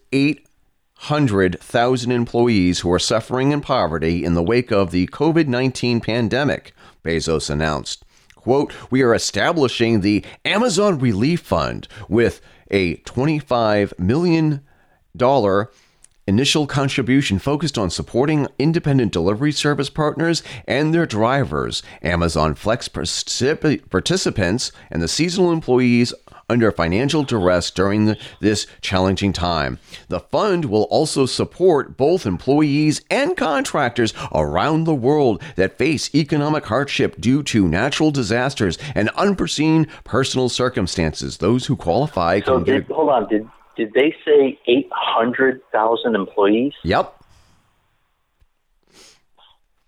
800,000 1.03 2.13
employees 2.13 2.81
who 2.81 2.93
are 2.93 2.99
suffering 2.99 3.53
in 3.53 3.63
poverty 3.63 4.23
in 4.23 4.35
the 4.35 4.43
wake 4.43 4.71
of 4.71 4.91
the 4.91 5.07
COVID 5.09 5.47
19 5.47 6.01
pandemic, 6.01 6.75
Bezos 7.03 7.49
announced. 7.49 8.05
Quote, 8.35 8.75
we 8.91 9.03
are 9.03 9.15
establishing 9.15 10.01
the 10.01 10.25
Amazon 10.45 10.99
Relief 10.99 11.41
Fund 11.41 11.89
with 12.09 12.41
a 12.71 12.97
$25 12.99 13.99
million 13.99 14.61
initial 16.27 16.67
contribution 16.67 17.39
focused 17.39 17.77
on 17.77 17.91
supporting 17.91 18.47
independent 18.59 19.13
delivery 19.13 19.53
service 19.53 19.91
partners 19.91 20.43
and 20.69 20.95
their 20.95 21.07
drivers, 21.07 21.83
Amazon 22.03 22.55
Flex 22.55 22.89
participants, 22.89 24.73
and 24.91 25.03
the 25.03 25.09
seasonal 25.09 25.51
employees 25.51 26.15
under 26.51 26.73
financial 26.73 27.23
duress 27.23 27.71
during 27.71 28.07
the, 28.07 28.19
this 28.41 28.67
challenging 28.81 29.33
time. 29.33 29.79
The 30.09 30.21
fund 30.21 30.65
will 30.67 30.85
also 30.85 31.25
support 31.27 31.97
both 31.97 32.27
employees 32.27 33.03
and 33.11 33.37
contractors 33.37 34.13
around 34.33 34.85
the 34.85 34.95
world 34.95 35.43
that 35.57 35.79
face 35.79 36.13
economic 36.15 36.67
hardship 36.67 37.21
due 37.21 37.43
to 37.45 37.69
natural 37.69 38.11
disasters 38.11 38.77
and 38.95 39.09
unforeseen 39.11 39.87
personal 40.05 40.49
circumstances. 40.49 41.39
Those 41.39 41.67
who 41.67 41.77
qualify 41.77 42.41
so 42.41 42.61
did, 42.61 42.89
get, 42.89 42.95
hold 42.95 43.11
on. 43.11 43.29
Did 43.29 43.49
did 43.77 43.93
they 43.95 44.15
say 44.25 44.59
eight 44.67 44.89
hundred 44.93 45.63
thousand 45.73 46.15
employees? 46.15 46.73
Yep. 46.85 47.15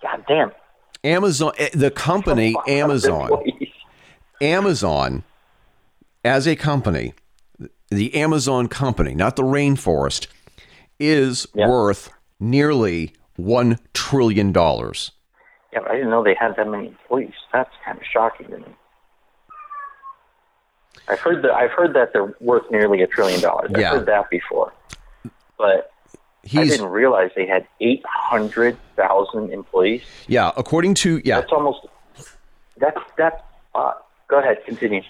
God 0.02 0.24
damn. 0.26 0.52
Amazon, 1.04 1.52
eh, 1.58 1.68
the 1.74 1.90
company 1.90 2.54
Amazon, 2.68 3.30
Amazon 4.40 5.24
as 6.24 6.46
a 6.46 6.56
company, 6.56 7.14
the 7.90 8.14
Amazon 8.14 8.68
company, 8.68 9.14
not 9.14 9.36
the 9.36 9.42
rainforest, 9.42 10.26
is 10.98 11.46
yeah. 11.54 11.68
worth 11.68 12.10
nearly 12.38 13.12
$1 13.38 13.78
trillion. 13.92 14.52
Yeah, 14.54 15.80
I 15.88 15.94
didn't 15.94 16.10
know 16.10 16.22
they 16.22 16.36
had 16.38 16.56
that 16.56 16.68
many 16.68 16.88
employees. 16.88 17.32
That's 17.52 17.70
kind 17.84 17.98
of 17.98 18.04
shocking 18.04 18.48
to 18.48 18.58
me. 18.58 18.64
I've 21.08 21.20
heard 21.20 21.42
that 21.42 21.50
I've 21.50 21.72
heard 21.72 21.94
that 21.94 22.12
they're 22.12 22.34
worth 22.40 22.70
nearly 22.70 23.02
a 23.02 23.06
trillion 23.06 23.40
dollars. 23.40 23.72
I've 23.74 23.80
yeah. 23.80 23.90
heard 23.90 24.06
that 24.06 24.30
before, 24.30 24.72
but 25.58 25.92
He's, 26.44 26.60
I 26.60 26.64
didn't 26.64 26.90
realize 26.90 27.30
they 27.34 27.46
had 27.46 27.66
eight 27.80 28.04
hundred 28.06 28.76
thousand 28.94 29.52
employees. 29.52 30.02
Yeah, 30.28 30.52
according 30.56 30.94
to 30.94 31.20
yeah, 31.24 31.40
that's 31.40 31.52
almost 31.52 31.86
that's 32.78 33.00
that's. 33.16 33.42
Uh, 33.74 33.94
go 34.28 34.38
ahead, 34.38 34.64
continue. 34.64 35.02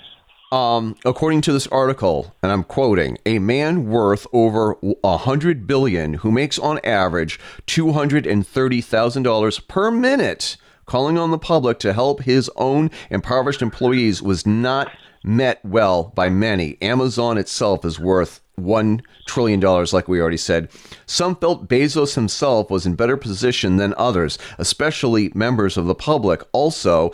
Um, 0.53 0.97
according 1.07 1.41
to 1.43 1.53
this 1.55 1.67
article, 1.69 2.35
and 2.43 2.53
I'm 2.53 2.63
quoting, 2.63 3.17
a 3.25 3.39
man 3.39 3.89
worth 3.89 4.27
over 4.35 4.77
a 5.03 5.17
hundred 5.17 5.67
billion 5.67 6.13
who 6.13 6.31
makes 6.31 6.59
on 6.59 6.79
average 6.85 7.41
two 7.65 7.93
hundred 7.93 8.27
and 8.27 8.47
thirty 8.47 8.83
thousand 8.83 9.23
dollars 9.23 9.59
per 9.59 9.91
minute, 9.91 10.59
calling 10.85 11.17
on 11.17 11.31
the 11.31 11.39
public 11.39 11.79
to 11.79 11.95
help 11.95 12.25
his 12.25 12.51
own 12.57 12.91
impoverished 13.09 13.63
employees 13.63 14.21
was 14.21 14.47
not 14.47 14.93
met 15.25 15.65
well 15.65 16.13
by 16.15 16.29
many. 16.29 16.77
Amazon 16.83 17.39
itself 17.39 17.83
is 17.87 17.99
worth 17.99 18.43
$1 18.61 19.01
trillion, 19.27 19.61
like 19.61 20.09
we 20.09 20.21
already 20.21 20.37
said. 20.37 20.69
Some 21.07 21.37
felt 21.37 21.69
Bezos 21.69 22.15
himself 22.15 22.71
was 22.71 22.85
in 22.85 22.95
better 22.95 23.17
position 23.17 23.77
than 23.77 23.95
others, 23.97 24.39
especially 24.59 25.33
members 25.35 25.77
of 25.77 25.87
the 25.87 25.95
public. 25.95 26.43
Also, 26.53 27.13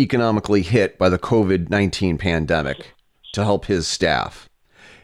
economically 0.00 0.62
hit 0.62 0.98
by 0.98 1.08
the 1.08 1.18
COVID 1.18 1.70
19 1.70 2.18
pandemic 2.18 2.94
to 3.32 3.44
help 3.44 3.66
his 3.66 3.86
staff. 3.86 4.48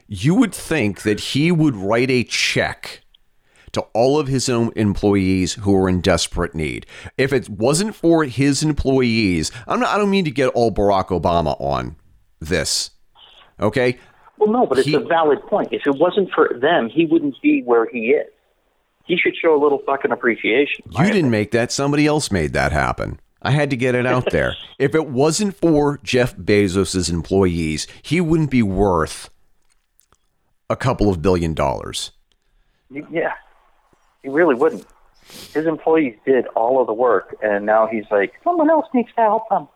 You 0.09 0.35
would 0.35 0.55
think 0.55 1.03
that 1.03 1.21
he 1.21 1.51
would 1.51 1.77
write 1.77 2.11
a 2.11 2.25
check 2.25 3.03
to 3.73 3.83
all 3.93 4.19
of 4.19 4.29
his 4.29 4.49
own 4.49 4.73
employees 4.75 5.55
who 5.55 5.77
are 5.77 5.89
in 5.89 6.01
desperate 6.01 6.55
need. 6.55 6.87
If 7.19 7.33
it 7.33 7.49
wasn't 7.49 7.95
for 7.95 8.25
his 8.25 8.63
employees, 8.63 9.53
I'm 9.67 9.81
not, 9.81 9.91
I 9.91 9.99
don't 9.99 10.11
mean 10.11 10.25
to 10.25 10.31
get 10.31 10.49
all 10.49 10.73
Barack 10.73 11.09
Obama 11.09 11.61
on 11.61 11.97
this. 12.41 12.91
Okay? 13.61 13.99
Well, 14.39 14.51
no, 14.51 14.67
but 14.67 14.79
it's 14.79 14.89
he, 14.89 14.95
a 14.95 15.01
valid 15.01 15.43
point. 15.47 15.69
If 15.73 15.87
it 15.87 15.97
wasn't 15.97 16.31
for 16.31 16.59
them, 16.59 16.89
he 16.89 17.07
wouldn't 17.07 17.41
be 17.43 17.63
where 17.63 17.87
he 17.87 18.11
is. 18.11 18.27
He 19.05 19.17
should 19.17 19.37
show 19.37 19.55
a 19.55 19.61
little 19.63 19.83
fucking 19.87 20.11
appreciation. 20.11 20.85
You 20.87 20.99
didn't 20.99 21.07
opinion. 21.07 21.31
make 21.31 21.51
that. 21.53 21.71
Somebody 21.71 22.07
else 22.07 22.33
made 22.33 22.53
that 22.55 22.73
happen. 22.73 23.21
I 23.47 23.53
had 23.53 23.71
to 23.71 23.77
get 23.77 23.95
it 23.95 24.07
out 24.07 24.31
there. 24.33 24.57
if 24.79 24.97
it 24.97 25.07
wasn't 25.07 25.55
for 25.55 26.01
Jeff 26.03 26.37
Bezos' 26.37 27.09
employees, 27.09 27.87
he 28.03 28.21
wouldn't 28.21 28.51
be 28.51 28.63
worth 28.63 29.31
a 30.69 30.75
couple 30.75 31.09
of 31.09 31.23
billion 31.23 31.55
dollars. 31.55 32.11
Yeah, 32.91 33.35
he 34.23 34.29
really 34.29 34.57
wouldn't. 34.57 34.85
His 35.55 35.67
employees 35.67 36.17
did 36.25 36.47
all 36.57 36.81
of 36.81 36.89
the 36.89 36.93
work, 36.93 37.37
and 37.41 37.65
now 37.65 37.87
he's 37.87 38.05
like, 38.11 38.35
someone 38.43 38.69
else 38.69 38.87
needs 38.93 39.11
to 39.17 39.21
help 39.21 39.49
them. 39.49 39.69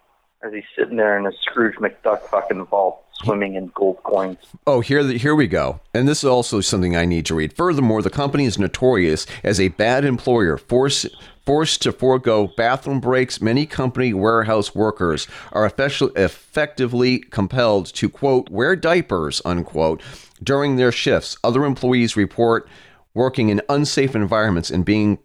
As 0.43 0.53
he's 0.53 0.65
sitting 0.77 0.97
there 0.97 1.17
in 1.17 1.27
a 1.27 1.33
Scrooge 1.43 1.77
McDuck 1.77 2.23
fucking 2.23 2.65
vault 2.67 3.05
swimming 3.23 3.55
in 3.55 3.71
gold 3.75 4.03
coins. 4.03 4.39
Oh, 4.67 4.81
here, 4.81 5.03
here 5.05 5.35
we 5.35 5.47
go. 5.47 5.81
And 5.95 6.09
this 6.09 6.19
is 6.19 6.29
also 6.29 6.61
something 6.61 6.97
I 6.97 7.05
need 7.05 7.27
to 7.27 7.35
read. 7.35 7.53
Furthermore, 7.53 8.03
the 8.03 8.11
company 8.11 8.45
is 8.45 8.59
notorious 8.59 9.27
as 9.45 9.61
a 9.61 9.69
bad 9.69 10.05
employer, 10.05 10.57
force, 10.57 11.07
forced 11.45 11.83
to 11.83 11.93
forego 11.93 12.49
bathroom 12.57 13.01
breaks. 13.01 13.41
Many 13.41 13.67
company 13.67 14.15
warehouse 14.15 14.75
workers 14.75 15.27
are 15.53 15.67
effectively 15.67 17.19
compelled 17.19 17.87
to, 17.87 18.09
quote, 18.09 18.49
wear 18.51 18.77
diapers, 18.77 19.43
unquote, 19.45 20.03
during 20.43 20.77
their 20.77 20.93
shifts. 20.93 21.37
Other 21.45 21.65
employees 21.65 22.17
report 22.17 22.69
working 23.13 23.49
in 23.49 23.61
unsafe 23.69 24.15
environments 24.15 24.71
and 24.71 24.85
being 24.85 25.19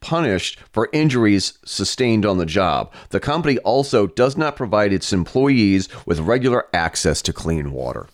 punished 0.00 0.58
for 0.72 0.88
injuries 0.92 1.58
sustained 1.64 2.24
on 2.24 2.38
the 2.38 2.46
job. 2.46 2.92
The 3.10 3.20
company 3.20 3.58
also 3.58 4.06
does 4.06 4.36
not 4.36 4.56
provide 4.56 4.92
its 4.92 5.12
employees 5.12 5.88
with 6.06 6.20
regular 6.20 6.66
access 6.72 7.22
to 7.22 7.32
clean 7.32 7.72
water. 7.72 8.06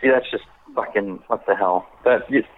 See, 0.00 0.08
that's 0.08 0.30
just 0.30 0.44
fucking 0.74 1.22
what 1.26 1.44
the 1.46 1.54
hell. 1.54 1.86
That 2.04 2.28
just, 2.30 2.48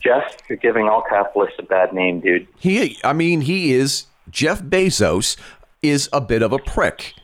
Jeff, 0.00 0.36
you're 0.48 0.58
giving 0.58 0.88
all 0.88 1.02
capitalists 1.08 1.56
a 1.58 1.62
bad 1.62 1.92
name, 1.92 2.20
dude. 2.20 2.46
He, 2.58 2.98
I 3.02 3.12
mean, 3.12 3.40
he 3.42 3.72
is 3.72 4.06
Jeff 4.30 4.62
Bezos 4.62 5.36
is 5.82 6.08
a 6.12 6.20
bit 6.20 6.42
of 6.42 6.52
a 6.52 6.58
prick. 6.58 7.14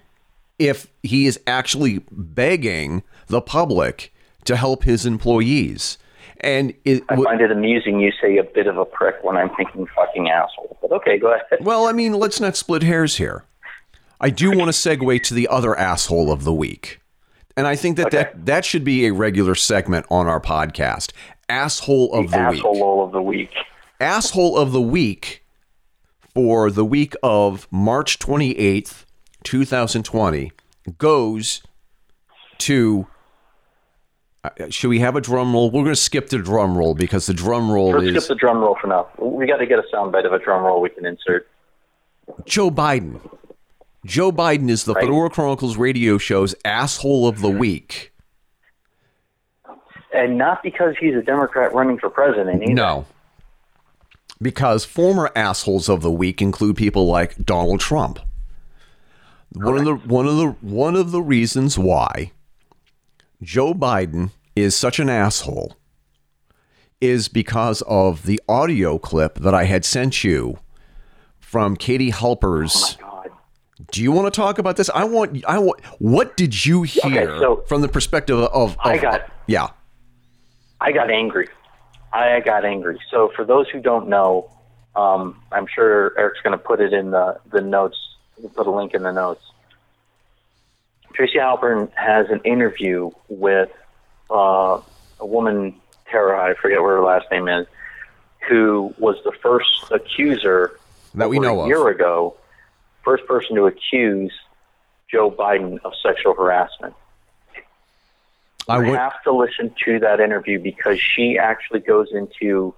If 0.58 0.88
he 1.02 1.26
is 1.26 1.40
actually 1.46 2.04
begging 2.10 3.02
the 3.26 3.40
public 3.40 4.12
to 4.44 4.56
help 4.56 4.84
his 4.84 5.06
employees. 5.06 5.98
And 6.40 6.74
it, 6.84 7.02
I 7.08 7.16
find 7.16 7.40
it 7.40 7.50
amusing 7.50 8.00
you 8.00 8.12
say 8.20 8.36
a 8.36 8.44
bit 8.44 8.66
of 8.66 8.76
a 8.76 8.84
prick 8.84 9.16
when 9.22 9.36
I'm 9.36 9.50
thinking 9.56 9.86
fucking 9.94 10.28
asshole. 10.28 10.78
But 10.82 10.92
okay, 10.92 11.18
go 11.18 11.32
ahead. 11.32 11.60
Well, 11.60 11.86
I 11.86 11.92
mean, 11.92 12.12
let's 12.14 12.40
not 12.40 12.56
split 12.56 12.82
hairs 12.82 13.16
here. 13.16 13.44
I 14.20 14.30
do 14.30 14.56
want 14.56 14.72
to 14.72 14.78
segue 14.78 15.22
to 15.24 15.34
the 15.34 15.48
other 15.48 15.78
asshole 15.78 16.30
of 16.30 16.44
the 16.44 16.52
week. 16.52 17.00
And 17.56 17.66
I 17.66 17.76
think 17.76 17.96
that 17.96 18.06
okay. 18.06 18.16
that, 18.16 18.46
that 18.46 18.64
should 18.64 18.84
be 18.84 19.06
a 19.06 19.12
regular 19.12 19.54
segment 19.54 20.06
on 20.10 20.26
our 20.26 20.40
podcast. 20.40 21.12
Asshole 21.48 22.12
of 22.12 22.30
the, 22.30 22.36
the 22.36 22.42
asshole 22.42 22.72
week. 22.72 22.80
Asshole 22.80 23.04
of 23.04 23.12
the 23.12 23.22
week. 23.22 23.50
Asshole 24.00 24.58
of 24.58 24.72
the 24.72 24.80
week 24.80 25.44
for 26.34 26.70
the 26.70 26.84
week 26.84 27.14
of 27.22 27.68
March 27.70 28.18
28th, 28.18 29.04
2020 29.44 30.52
goes 30.98 31.62
to 32.58 33.06
Uh, 34.44 34.50
should 34.68 34.88
we 34.88 34.98
have 35.00 35.16
a 35.16 35.22
drum 35.22 35.54
roll? 35.54 35.70
We're 35.70 35.84
going 35.84 35.94
to 35.94 35.96
skip 35.96 36.28
the 36.28 36.38
drum 36.38 36.76
roll 36.76 36.94
because 36.94 37.26
the 37.26 37.32
drum 37.32 37.70
roll 37.70 37.92
Let's 37.92 38.04
is. 38.04 38.24
skip 38.24 38.36
the 38.36 38.40
drum 38.40 38.58
roll 38.58 38.76
for 38.78 38.88
now. 38.88 39.08
We 39.18 39.46
got 39.46 39.56
to 39.56 39.66
get 39.66 39.78
a 39.78 39.84
soundbite 39.92 40.26
of 40.26 40.34
a 40.34 40.38
drum 40.38 40.62
roll 40.62 40.82
we 40.82 40.90
can 40.90 41.06
insert. 41.06 41.48
Joe 42.44 42.70
Biden. 42.70 43.20
Joe 44.04 44.30
Biden 44.30 44.68
is 44.68 44.84
the 44.84 44.92
right. 44.92 45.04
Fedora 45.04 45.30
Chronicles 45.30 45.78
radio 45.78 46.18
show's 46.18 46.54
asshole 46.62 47.26
of 47.26 47.40
the 47.40 47.48
mm-hmm. 47.48 47.58
week. 47.58 48.12
And 50.12 50.36
not 50.36 50.62
because 50.62 50.94
he's 51.00 51.14
a 51.14 51.22
Democrat 51.22 51.72
running 51.74 51.98
for 51.98 52.10
president 52.10 52.62
either. 52.62 52.74
No. 52.74 53.06
Because 54.42 54.84
former 54.84 55.30
assholes 55.34 55.88
of 55.88 56.02
the 56.02 56.10
week 56.10 56.42
include 56.42 56.76
people 56.76 57.06
like 57.06 57.36
Donald 57.44 57.80
Trump. 57.80 58.20
One 59.52 59.78
of 59.78 59.84
the 59.84 59.94
one 59.94 60.26
of 60.26 60.36
the 60.36 60.48
one 60.60 60.96
of 60.96 61.12
the 61.12 61.22
reasons 61.22 61.78
why 61.78 62.32
Joe 63.44 63.74
Biden 63.74 64.30
is 64.56 64.74
such 64.74 64.98
an 64.98 65.10
asshole 65.10 65.76
is 67.00 67.28
because 67.28 67.82
of 67.82 68.24
the 68.24 68.40
audio 68.48 68.98
clip 68.98 69.34
that 69.40 69.52
I 69.54 69.64
had 69.64 69.84
sent 69.84 70.24
you 70.24 70.58
from 71.38 71.76
Katie 71.76 72.10
Halper's. 72.10 72.96
Oh 73.02 73.04
my 73.04 73.08
God. 73.28 73.30
Do 73.92 74.02
you 74.02 74.12
want 74.12 74.32
to 74.32 74.36
talk 74.36 74.58
about 74.58 74.76
this? 74.76 74.88
I 74.94 75.04
want. 75.04 75.44
I 75.46 75.58
want. 75.58 75.84
What 75.98 76.36
did 76.36 76.64
you 76.64 76.82
hear 76.84 77.38
so- 77.38 77.64
from 77.68 77.82
the 77.82 77.88
perspective 77.88 78.38
of? 78.38 78.50
of 78.52 78.76
I 78.82 78.96
got- 78.96 79.30
Yeah. 79.46 79.68
I 80.80 80.92
got 80.92 81.10
angry. 81.10 81.48
I 82.12 82.40
got 82.40 82.64
angry. 82.64 82.98
So 83.10 83.30
for 83.36 83.44
those 83.44 83.68
who 83.68 83.80
don't 83.80 84.08
know, 84.08 84.50
um, 84.96 85.42
I'm 85.52 85.66
sure 85.66 86.18
Eric's 86.18 86.40
going 86.42 86.56
to 86.56 86.64
put 86.64 86.80
it 86.80 86.92
in 86.92 87.10
the, 87.10 87.38
the 87.50 87.60
notes, 87.60 87.98
put 88.54 88.66
a 88.66 88.70
link 88.70 88.94
in 88.94 89.02
the 89.02 89.12
notes. 89.12 89.42
Tracy 91.14 91.38
Halpern 91.38 91.90
has 91.94 92.28
an 92.30 92.40
interview 92.44 93.10
with 93.28 93.70
uh, 94.30 94.80
a 95.20 95.26
woman, 95.26 95.74
Tara, 96.10 96.50
I 96.50 96.54
forget 96.60 96.80
what 96.80 96.88
her 96.88 97.02
last 97.02 97.26
name 97.30 97.48
is, 97.48 97.66
who 98.48 98.94
was 98.98 99.16
the 99.24 99.32
first 99.42 99.90
accuser 99.90 100.78
That 101.14 101.28
we 101.28 101.38
know 101.38 101.60
a 101.60 101.62
of. 101.62 101.68
year 101.68 101.88
ago, 101.88 102.36
first 103.04 103.26
person 103.26 103.54
to 103.56 103.66
accuse 103.66 104.32
Joe 105.10 105.30
Biden 105.30 105.78
of 105.84 105.92
sexual 106.02 106.34
harassment. 106.34 106.94
I 108.68 108.76
You 108.78 108.82
went. 108.84 108.96
have 108.96 109.22
to 109.24 109.32
listen 109.32 109.74
to 109.84 109.98
that 110.00 110.20
interview 110.20 110.58
because 110.58 110.98
she 111.00 111.38
actually 111.38 111.80
goes 111.80 112.08
into 112.12 112.74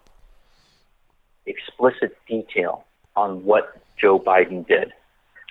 explicit 1.47 2.17
detail 2.29 2.85
on 3.15 3.45
what 3.45 3.79
Joe 3.97 4.19
Biden 4.19 4.67
did. 4.67 4.93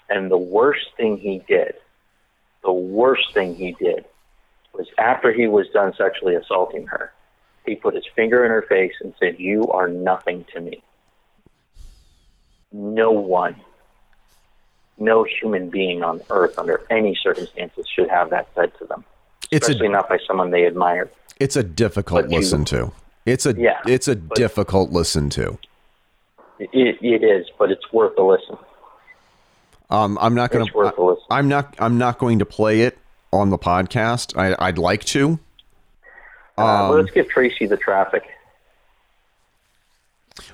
And 0.10 0.30
the 0.30 0.38
worst 0.38 0.86
thing 0.98 1.18
he 1.18 1.42
did, 1.48 1.74
the 2.66 2.74
worst 2.74 3.34
thing 3.34 3.56
he 3.56 3.72
did 3.74 4.04
was 4.74 4.88
after 4.98 5.32
he 5.32 5.48
was 5.48 5.68
done 5.70 5.94
sexually 5.98 6.36
assaulting 6.36 6.88
her, 6.88 7.14
he 7.66 7.76
put 7.76 7.94
his 7.96 8.04
finger 8.16 8.44
in 8.44 8.52
her 8.52 8.64
face 8.64 8.94
and 9.02 9.14
said, 9.20 9.36
You 9.40 9.68
are 9.70 9.88
nothing 9.88 10.46
to 10.54 10.60
me. 10.60 10.84
No 12.72 13.12
one, 13.12 13.56
no 14.98 15.24
human 15.24 15.70
being 15.70 16.04
on 16.04 16.22
earth 16.30 16.58
under 16.60 16.82
any 16.90 17.16
circumstances 17.22 17.86
should 17.88 18.10
have 18.10 18.30
that 18.32 18.48
said 18.56 18.72
to 18.80 18.86
them 18.86 19.06
It's 19.52 19.68
especially 19.70 19.88
a. 19.88 19.92
not 19.92 20.10
by 20.10 20.18
someone 20.28 20.52
they 20.52 20.66
admire. 20.66 21.10
It's 21.40 21.56
a 21.56 21.64
difficult 21.64 22.30
you- 22.30 22.38
listen 22.38 22.66
to. 22.66 22.92
It's 23.26 23.46
a. 23.48 23.54
Yeah, 23.58 23.80
It's 23.88 24.08
a 24.08 24.14
difficult 24.16 24.92
listen 24.92 25.30
to. 25.32 25.58
It, 26.60 26.98
it 27.02 27.24
is, 27.24 27.48
but 27.58 27.72
it's 27.72 27.92
worth 27.92 28.18
a 28.20 28.22
listen. 28.24 28.58
Um, 29.90 30.18
I'm 30.22 30.34
not 30.36 30.52
going 30.52 30.66
It's 30.66 30.74
worth 30.76 30.98
a 30.98 31.02
listen. 31.04 31.24
I'm 31.30 31.48
not. 31.48 31.76
I'm 31.80 31.98
not 31.98 32.18
going 32.20 32.40
to 32.40 32.46
play 32.46 32.82
it 32.82 32.98
on 33.32 33.50
the 33.50 33.58
podcast. 33.58 34.38
I, 34.38 34.56
I'd 34.68 34.78
like 34.78 35.04
to. 35.06 35.40
Uh, 36.58 36.64
Um, 36.90 36.96
let's 36.96 37.12
give 37.12 37.28
Tracy 37.30 37.66
the 37.66 37.78
traffic. 37.78 38.24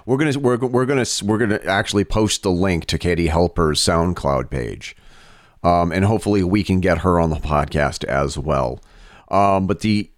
We're 0.05 0.17
gonna 0.17 0.37
we're, 0.39 0.57
we're 0.57 0.85
gonna 0.85 1.05
we're 1.23 1.37
gonna 1.37 1.59
actually 1.65 2.05
post 2.05 2.43
the 2.43 2.51
link 2.51 2.85
to 2.85 2.97
Katie 2.97 3.27
Halper's 3.27 3.79
SoundCloud 3.79 4.49
page, 4.49 4.95
um, 5.63 5.91
and 5.91 6.05
hopefully 6.05 6.43
we 6.43 6.63
can 6.63 6.81
get 6.81 6.99
her 6.99 7.19
on 7.19 7.29
the 7.29 7.37
podcast 7.37 8.03
as 8.05 8.37
well. 8.37 8.79
Um, 9.29 9.65
but 9.65 9.79
the 9.79 10.11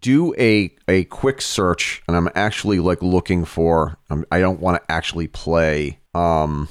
do 0.00 0.34
a 0.38 0.70
a 0.86 1.04
quick 1.04 1.40
search, 1.40 2.02
and 2.08 2.16
I'm 2.16 2.28
actually 2.34 2.78
like 2.78 3.02
looking 3.02 3.44
for. 3.44 3.96
Um, 4.10 4.26
I 4.30 4.40
don't 4.40 4.60
want 4.60 4.82
to 4.82 4.92
actually 4.92 5.28
play. 5.28 5.98
Um, 6.14 6.68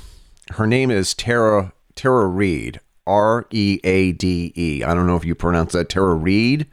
her 0.51 0.67
name 0.67 0.91
is 0.91 1.13
Tara 1.13 1.73
Tara 1.95 2.27
Reade. 2.27 2.79
R 3.05 3.45
E 3.51 3.79
A 3.85 4.11
D 4.11 4.51
E. 4.55 4.83
I 4.83 4.93
don't 4.93 5.07
know 5.07 5.15
if 5.15 5.23
you 5.23 5.33
pronounce 5.33 5.71
that 5.73 5.87
Tara 5.87 6.13
Reade. 6.13 6.67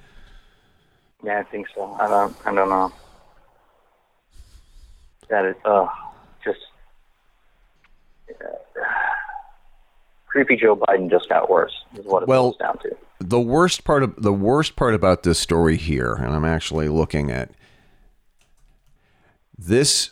Yeah, 1.23 1.39
I 1.39 1.43
think 1.45 1.69
so. 1.75 1.97
I 2.01 2.09
don't. 2.09 2.37
I 2.45 2.53
don't 2.55 2.69
know. 2.69 2.93
That 5.31 5.45
is, 5.47 5.55
uh, 5.65 5.87
just 6.45 6.59
uh, 8.31 8.35
creepy. 10.27 10.57
Joe 10.57 10.77
Biden 10.77 11.09
just 11.09 11.29
got 11.29 11.49
worse. 11.49 11.73
Is 11.97 12.05
what 12.05 12.25
it 12.25 12.29
Well- 12.29 12.43
boils 12.51 12.57
down 12.59 12.79
to. 12.79 12.97
the 13.21 13.41
worst 13.41 13.85
part 13.85 14.03
of 14.03 14.21
the 14.21 14.33
worst 14.33 14.75
part 14.77 14.95
about 14.95 15.23
this 15.23 15.39
story 15.39 15.77
here, 15.77 16.15
and 16.15 16.35
I'm 16.35 16.45
actually 16.45 16.89
looking 16.89 17.31
at 17.31 17.51
this. 19.57 20.11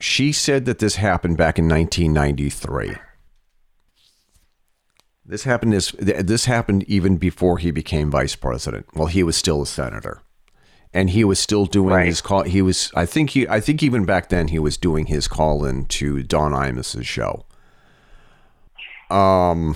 She 0.00 0.32
said 0.32 0.64
that 0.66 0.78
this 0.78 0.96
happened 0.96 1.36
back 1.36 1.58
in 1.58 1.68
1993. 1.68 2.96
This 5.24 5.44
happened 5.44 5.72
this 5.72 5.90
this 5.98 6.44
happened 6.44 6.84
even 6.84 7.16
before 7.16 7.58
he 7.58 7.70
became 7.70 8.10
vice 8.10 8.36
president. 8.36 8.86
Well, 8.94 9.08
he 9.08 9.22
was 9.24 9.36
still 9.36 9.62
a 9.62 9.66
senator, 9.66 10.22
and 10.92 11.10
he 11.10 11.24
was 11.24 11.40
still 11.40 11.66
doing 11.66 11.94
Right. 11.94 12.06
his 12.06 12.20
call. 12.20 12.42
He 12.44 12.62
was, 12.62 12.92
I 12.94 13.06
think 13.06 13.30
he, 13.30 13.48
I 13.48 13.58
think 13.60 13.82
even 13.82 14.04
back 14.04 14.28
then 14.28 14.48
he 14.48 14.58
was 14.60 14.76
doing 14.76 15.06
his 15.06 15.26
call 15.26 15.64
in 15.64 15.86
to 15.86 16.22
Don 16.22 16.52
Imus's 16.52 17.06
show. 17.06 17.44
Um, 19.10 19.74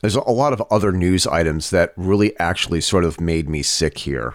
there's 0.00 0.16
a 0.16 0.20
lot 0.22 0.52
of 0.52 0.62
other 0.72 0.90
news 0.90 1.24
items 1.26 1.70
that 1.70 1.92
really 1.96 2.36
actually 2.40 2.80
sort 2.80 3.04
of 3.04 3.20
made 3.20 3.48
me 3.48 3.62
sick 3.62 3.98
here. 3.98 4.34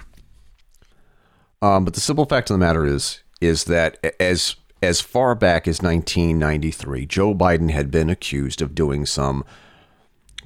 Um, 1.61 1.83
but 1.83 1.95
the 1.95 1.99
simple 2.01 2.25
fact 2.25 2.49
of 2.49 2.53
the 2.53 2.59
matter 2.59 2.85
is, 2.85 3.21
is 3.41 3.65
that 3.65 3.97
as 4.19 4.55
as 4.81 5.01
far 5.01 5.35
back 5.35 5.67
as 5.67 5.81
1993, 5.81 7.05
Joe 7.05 7.33
Biden 7.33 7.71
had 7.71 7.91
been 7.91 8.09
accused 8.09 8.61
of 8.61 8.75
doing 8.75 9.05
some 9.05 9.43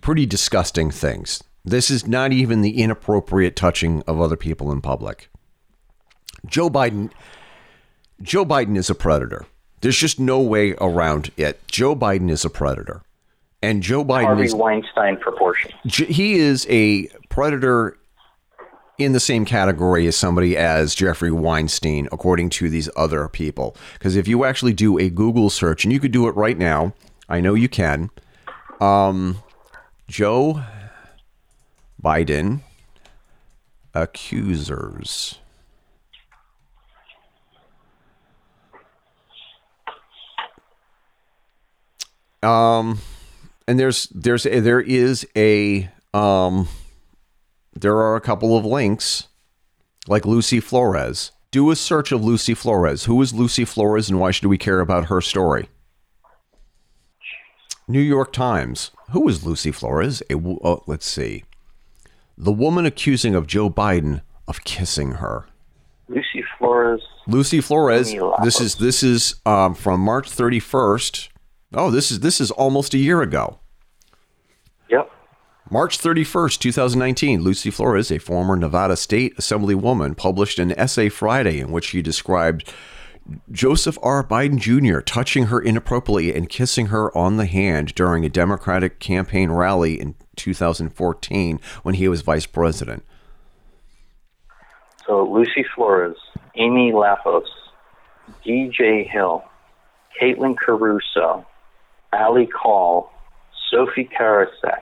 pretty 0.02 0.26
disgusting 0.26 0.92
things. 0.92 1.44
This 1.66 1.92
is 1.92 2.08
not 2.08 2.32
even 2.32 2.62
the 2.62 2.82
inappropriate 2.82 3.56
touching 3.56 4.02
of 4.08 4.20
other 4.22 4.38
people 4.38 4.72
in 4.72 4.82
public. 4.82 5.30
Joe 6.46 6.70
Biden 6.70 7.12
Joe 8.22 8.46
Biden 8.46 8.78
is 8.78 8.90
a 8.90 8.96
predator. 8.96 9.46
There's 9.82 9.98
just 9.98 10.20
no 10.20 10.42
way 10.42 10.74
around 10.82 11.32
it. 11.38 11.66
Joe 11.68 11.96
Biden 11.96 12.30
is 12.30 12.44
a 12.44 12.50
predator. 12.50 13.02
And 13.62 13.84
Joe 13.84 14.04
Biden 14.06 14.24
Harvey 14.24 14.46
is 14.46 14.56
Weinstein 14.56 15.18
proportion. 15.18 15.72
He 15.84 16.36
is 16.36 16.66
a 16.70 17.08
predator 17.30 17.98
in 19.00 19.14
the 19.14 19.20
same 19.20 19.46
category 19.46 20.06
as 20.08 20.16
somebody 20.18 20.56
as 20.58 20.94
Jeffrey 20.94 21.32
Weinstein, 21.32 22.08
according 22.12 22.50
to 22.52 22.70
these 22.70 22.90
other 22.96 23.28
people. 23.30 23.76
Because 23.94 24.16
if 24.16 24.28
you 24.28 24.44
actually 24.44 24.74
do 24.74 25.00
a 25.00 25.10
Google 25.10 25.50
search, 25.50 25.86
and 25.86 25.94
you 25.94 26.00
could 26.00 26.12
do 26.12 26.28
it 26.28 26.36
right 26.36 26.58
now, 26.58 26.94
I 27.30 27.40
know 27.40 27.54
you 27.54 27.70
can. 27.70 28.12
Um, 28.82 29.42
Joe 30.08 30.64
Biden 32.02 32.62
accusers. 33.94 35.40
Um, 42.42 43.00
and 43.68 43.80
there's 43.80 44.08
there's 44.08 44.46
a, 44.46 44.60
there 44.62 44.80
is 44.80 45.28
a 45.36 45.90
um 46.14 46.68
there 47.82 47.98
are 47.98 48.16
a 48.16 48.22
couple 48.22 48.58
of 48.58 48.66
links 48.66 49.28
like 50.08 50.26
Lucy 50.26 50.60
Flores. 50.60 51.32
Do 51.52 51.72
a 51.72 51.76
search 51.76 52.12
of 52.12 52.24
Lucy 52.24 52.54
Flores. 52.54 53.06
Who 53.06 53.22
is 53.22 53.34
Lucy 53.34 53.66
Flores 53.66 54.10
and 54.10 54.20
why 54.20 54.32
should 54.32 54.48
we 54.48 54.58
care 54.58 54.82
about 54.82 55.06
her 55.06 55.22
story? 55.22 55.70
New 57.88 58.02
York 58.02 58.32
Times. 58.34 58.92
Who 59.12 59.28
is 59.28 59.46
Lucy 59.46 59.72
Flores? 59.72 60.22
A, 60.30 60.36
oh, 60.36 60.84
let's 60.86 61.06
see. 61.06 61.44
The 62.38 62.52
woman 62.52 62.86
accusing 62.86 63.34
of 63.34 63.48
Joe 63.48 63.70
Biden 63.70 64.22
of 64.48 64.64
kissing 64.64 65.14
her. 65.14 65.48
Lucy 66.08 66.44
Flores. 66.58 67.02
Lucy 67.28 67.62
Flores. 67.62 68.14
This 68.44 68.62
is 68.62 68.76
this 68.76 69.04
is 69.04 69.36
um, 69.46 69.74
from 69.74 70.02
March 70.02 70.30
31st. 70.30 71.30
Oh, 71.74 71.92
this 71.92 72.12
is 72.12 72.20
this 72.20 72.42
is 72.42 72.52
almost 72.52 72.94
a 72.94 72.98
year 72.98 73.22
ago. 73.22 73.60
Yep. 74.90 75.12
March 75.72 76.00
31st, 76.00 76.58
2019, 76.58 77.42
Lucy 77.44 77.70
Flores, 77.70 78.12
a 78.12 78.18
former 78.18 78.56
Nevada 78.56 78.96
State 78.96 79.38
Assemblywoman, 79.38 80.18
published 80.18 80.58
an 80.58 80.72
essay 80.72 81.10
Friday 81.10 81.60
in 81.60 81.72
which 81.72 81.86
she 81.86 82.02
described 82.02 82.74
Joseph 83.52 83.96
R. 84.02 84.24
Biden 84.24 84.58
Jr. 84.58 85.02
touching 85.02 85.46
her 85.46 85.62
inappropriately 85.62 86.34
and 86.34 86.50
kissing 86.50 86.88
her 86.88 87.16
on 87.16 87.38
the 87.38 87.46
hand 87.46 87.94
during 87.94 88.26
a 88.26 88.30
Democratic 88.30 89.00
campaign 89.00 89.52
rally 89.52 90.02
in 90.02 90.16
2014 90.38 91.60
when 91.84 91.94
he 91.94 92.08
was 92.08 92.22
vice 92.22 92.48
president. 92.48 93.06
So 95.06 95.24
Lucy 95.24 95.64
Flores, 95.76 96.18
Amy 96.56 96.94
Lappos, 96.94 97.46
DJ 98.44 99.08
Hill, 99.08 99.44
Caitlin 100.20 100.58
Caruso, 100.58 101.46
Ally 102.12 102.48
Coll, 102.48 103.12
Sophie 103.70 104.10
Karasek, 104.20 104.82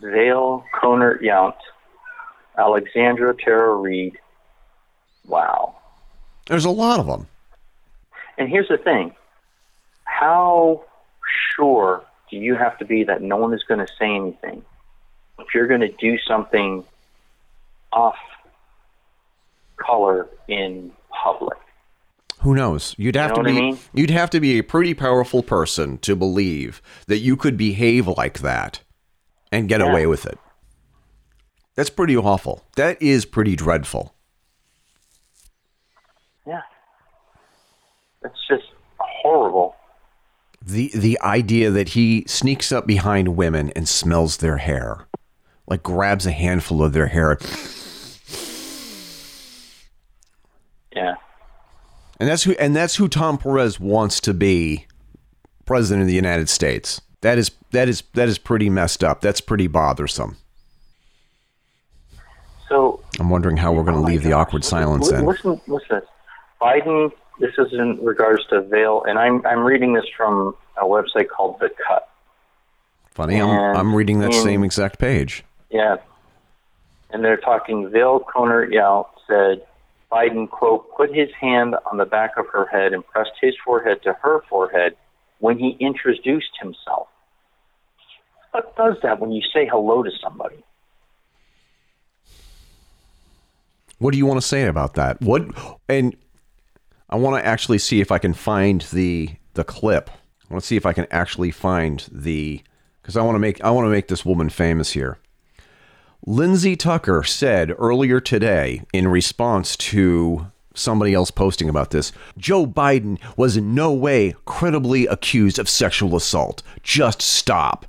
Vale 0.00 0.64
Conert 0.80 1.22
Yount, 1.22 1.54
Alexandra 2.58 3.34
Tara 3.36 3.74
Reade. 3.74 4.18
Wow. 5.26 5.76
There's 6.46 6.64
a 6.64 6.70
lot 6.70 6.98
of 7.00 7.06
them. 7.06 7.28
And 8.38 8.48
here's 8.48 8.68
the 8.68 8.78
thing 8.78 9.14
how 10.04 10.84
sure 11.54 12.02
do 12.30 12.36
you 12.36 12.54
have 12.54 12.78
to 12.78 12.84
be 12.84 13.04
that 13.04 13.22
no 13.22 13.36
one 13.36 13.54
is 13.54 13.62
going 13.64 13.84
to 13.84 13.92
say 13.98 14.14
anything? 14.14 14.64
If 15.38 15.54
you're 15.54 15.66
going 15.66 15.80
to 15.80 15.92
do 15.92 16.18
something 16.26 16.84
off 17.92 18.16
color 19.76 20.28
in 20.48 20.92
public. 21.10 21.56
Who 22.40 22.54
knows? 22.54 22.94
You'd 22.98 23.16
have 23.16 23.30
You 23.32 23.36
know 23.36 23.42
to 23.42 23.52
be 23.52 23.58
I 23.58 23.60
mean? 23.60 23.78
you'd 23.94 24.10
have 24.10 24.30
to 24.30 24.40
be 24.40 24.58
a 24.58 24.62
pretty 24.62 24.94
powerful 24.94 25.42
person 25.42 25.98
to 25.98 26.14
believe 26.16 26.80
that 27.06 27.18
you 27.18 27.36
could 27.36 27.56
behave 27.56 28.06
like 28.06 28.38
that 28.40 28.80
and 29.52 29.68
get 29.68 29.80
Yeah. 29.80 29.90
away 29.90 30.06
with 30.06 30.26
it. 30.26 30.38
That's 31.74 31.90
pretty 31.90 32.16
awful. 32.16 32.62
That 32.76 33.00
is 33.00 33.24
pretty 33.24 33.56
dreadful. 33.56 34.14
Yeah. 36.46 36.62
It's 38.24 38.46
just 38.48 38.64
horrible. 38.98 39.74
The 40.62 40.90
the 40.94 41.18
idea 41.22 41.70
that 41.70 41.90
he 41.90 42.24
sneaks 42.26 42.70
up 42.70 42.86
behind 42.86 43.36
women 43.36 43.70
and 43.74 43.88
smells 43.88 44.38
their 44.38 44.58
hair. 44.58 45.06
Like 45.66 45.82
grabs 45.82 46.26
a 46.26 46.32
handful 46.32 46.82
of 46.82 46.92
their 46.92 47.06
hair. 47.06 47.38
Yeah. 50.94 51.14
And 52.18 52.28
that's 52.28 52.42
who 52.42 52.52
and 52.52 52.74
that's 52.76 52.96
who 52.96 53.08
Tom 53.08 53.38
Perez 53.38 53.78
wants 53.80 54.20
to 54.22 54.34
be 54.34 54.86
president 55.64 56.02
of 56.02 56.08
the 56.08 56.14
United 56.14 56.48
States. 56.48 57.00
That 57.22 57.38
is 57.38 57.50
that 57.72 57.88
is 57.88 58.02
that 58.14 58.28
is 58.28 58.38
pretty 58.38 58.70
messed 58.70 59.04
up. 59.04 59.20
That's 59.20 59.40
pretty 59.40 59.66
bothersome. 59.66 60.36
So 62.68 63.02
I'm 63.18 63.30
wondering 63.30 63.56
how 63.56 63.72
we're 63.72 63.82
going 63.82 63.96
to 63.96 64.00
Oh 64.02 64.04
leave 64.06 64.22
the 64.22 64.30
gosh. 64.30 64.46
awkward 64.46 64.64
silence 64.64 65.10
Li- 65.10 65.18
in. 65.18 65.26
Listen, 65.26 65.60
listen. 65.66 66.02
Biden. 66.60 67.12
This 67.40 67.52
is 67.56 67.72
in 67.72 67.98
regards 68.04 68.44
to 68.48 68.60
Vail, 68.60 69.02
and 69.08 69.18
I'm 69.18 69.44
I'm 69.46 69.60
reading 69.64 69.94
this 69.94 70.04
from 70.16 70.54
a 70.76 70.84
website 70.84 71.28
called 71.28 71.58
The 71.58 71.70
Cut. 71.88 72.08
Funny, 73.12 73.40
I'm 73.40 73.48
I'm 73.76 73.94
reading 73.94 74.20
that 74.20 74.26
in- 74.34 74.42
same 74.42 74.62
exact 74.62 74.98
page. 74.98 75.42
Yeah, 75.70 75.96
and 77.10 77.24
they're 77.24 77.38
talking. 77.38 77.88
Vail 77.90 78.20
Kohnert-Yount 78.20 79.06
said 79.26 79.62
Biden 80.12 80.50
quote 80.50 80.94
put 80.96 81.14
his 81.14 81.30
hand 81.40 81.76
on 81.90 81.96
the 81.96 82.04
back 82.04 82.32
of 82.36 82.46
her 82.48 82.66
head 82.66 82.92
and 82.92 83.06
pressed 83.06 83.32
his 83.40 83.54
forehead 83.64 84.02
to 84.02 84.12
her 84.22 84.42
forehead 84.50 84.94
when 85.40 85.58
he 85.58 85.76
introduced 85.80 86.50
himself. 86.60 87.08
What 88.52 88.76
does 88.76 88.96
that 89.02 89.20
when 89.20 89.32
you 89.32 89.42
say 89.52 89.66
hello 89.66 90.02
to 90.02 90.10
somebody? 90.22 90.62
What 93.98 94.12
do 94.12 94.18
you 94.18 94.26
want 94.26 94.40
to 94.40 94.46
say 94.46 94.64
about 94.64 94.94
that? 94.94 95.20
What 95.20 95.42
and 95.88 96.16
I 97.08 97.16
want 97.16 97.42
to 97.42 97.46
actually 97.46 97.78
see 97.78 98.00
if 98.00 98.10
I 98.10 98.18
can 98.18 98.32
find 98.32 98.82
the 98.92 99.30
the 99.54 99.64
clip. 99.64 100.10
I 100.10 100.54
want 100.54 100.62
to 100.62 100.66
see 100.66 100.76
if 100.76 100.86
I 100.86 100.92
can 100.92 101.06
actually 101.10 101.50
find 101.50 102.08
the 102.10 102.62
because 103.02 103.16
I 103.16 103.22
want 103.22 103.34
to 103.34 103.40
make 103.40 103.62
I 103.62 103.70
want 103.70 103.86
to 103.86 103.90
make 103.90 104.08
this 104.08 104.24
woman 104.24 104.48
famous 104.48 104.92
here. 104.92 105.18
Lindsay 106.26 106.76
Tucker 106.76 107.22
said 107.22 107.72
earlier 107.78 108.20
today 108.20 108.82
in 108.92 109.08
response 109.08 109.76
to 109.76 110.50
somebody 110.74 111.14
else 111.14 111.30
posting 111.30 111.68
about 111.68 111.90
this, 111.90 112.12
Joe 112.38 112.66
Biden 112.66 113.18
was 113.36 113.56
in 113.56 113.74
no 113.74 113.92
way 113.92 114.34
credibly 114.44 115.06
accused 115.06 115.58
of 115.58 115.68
sexual 115.68 116.16
assault. 116.16 116.62
Just 116.82 117.20
stop. 117.22 117.86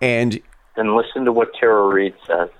And 0.00 0.40
Then 0.76 0.96
listen 0.96 1.24
to 1.24 1.32
what 1.32 1.48
Tara 1.58 1.88
Reade 1.88 2.14
says. 2.26 2.50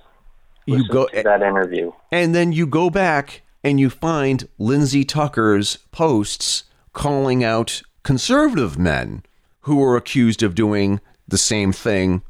you 0.65 0.87
go 0.89 1.07
to 1.07 1.23
that 1.23 1.41
interview. 1.41 1.91
And 2.11 2.35
then 2.35 2.51
you 2.51 2.67
go 2.67 2.89
back 2.89 3.41
and 3.63 3.79
you 3.79 3.89
find 3.89 4.47
Lindsay 4.57 5.03
Tucker's 5.03 5.77
posts 5.91 6.63
calling 6.93 7.43
out 7.43 7.81
conservative 8.03 8.77
men 8.77 9.23
who 9.61 9.77
were 9.77 9.95
accused 9.95 10.43
of 10.43 10.55
doing 10.55 10.99
the 11.27 11.37
same 11.37 11.71
thing 11.71 12.21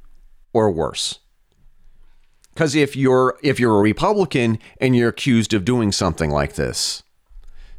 or 0.54 0.70
worse. 0.72 1.20
Cuz 2.60 2.76
if 2.76 2.96
you're 2.96 3.38
if 3.42 3.60
you're 3.60 3.78
a 3.78 3.82
Republican 3.82 4.60
and 4.82 4.96
you're 4.96 5.10
accused 5.10 5.54
of 5.54 5.64
doing 5.64 5.92
something 5.92 6.30
like 6.30 6.54
this, 6.56 7.04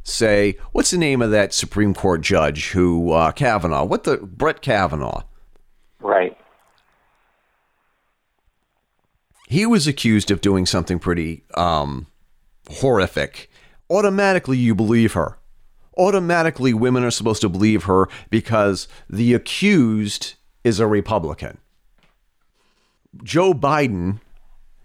say, 0.03 0.55
what's 0.71 0.89
the 0.89 0.97
name 0.97 1.21
of 1.21 1.29
that 1.29 1.53
Supreme 1.53 1.93
Court 1.93 2.21
judge 2.21 2.71
who 2.71 3.11
uh, 3.11 3.31
Kavanaugh? 3.31 3.85
What 3.85 4.05
the 4.05 4.17
Brett 4.17 4.61
Kavanaugh? 4.61 5.23
Right. 5.99 6.35
he 9.51 9.65
was 9.65 9.85
accused 9.85 10.31
of 10.31 10.39
doing 10.39 10.65
something 10.65 10.97
pretty 10.97 11.43
um, 11.55 12.07
horrific. 12.69 13.49
Automatically, 13.89 14.57
you 14.57 14.73
believe 14.73 15.11
her. 15.11 15.37
Automatically, 15.97 16.73
women 16.73 17.03
are 17.03 17.11
supposed 17.11 17.41
to 17.41 17.49
believe 17.49 17.83
her 17.83 18.07
because 18.29 18.87
the 19.09 19.33
accused 19.33 20.35
is 20.63 20.79
a 20.79 20.87
Republican. 20.87 21.57
Joe 23.23 23.53
Biden, 23.53 24.21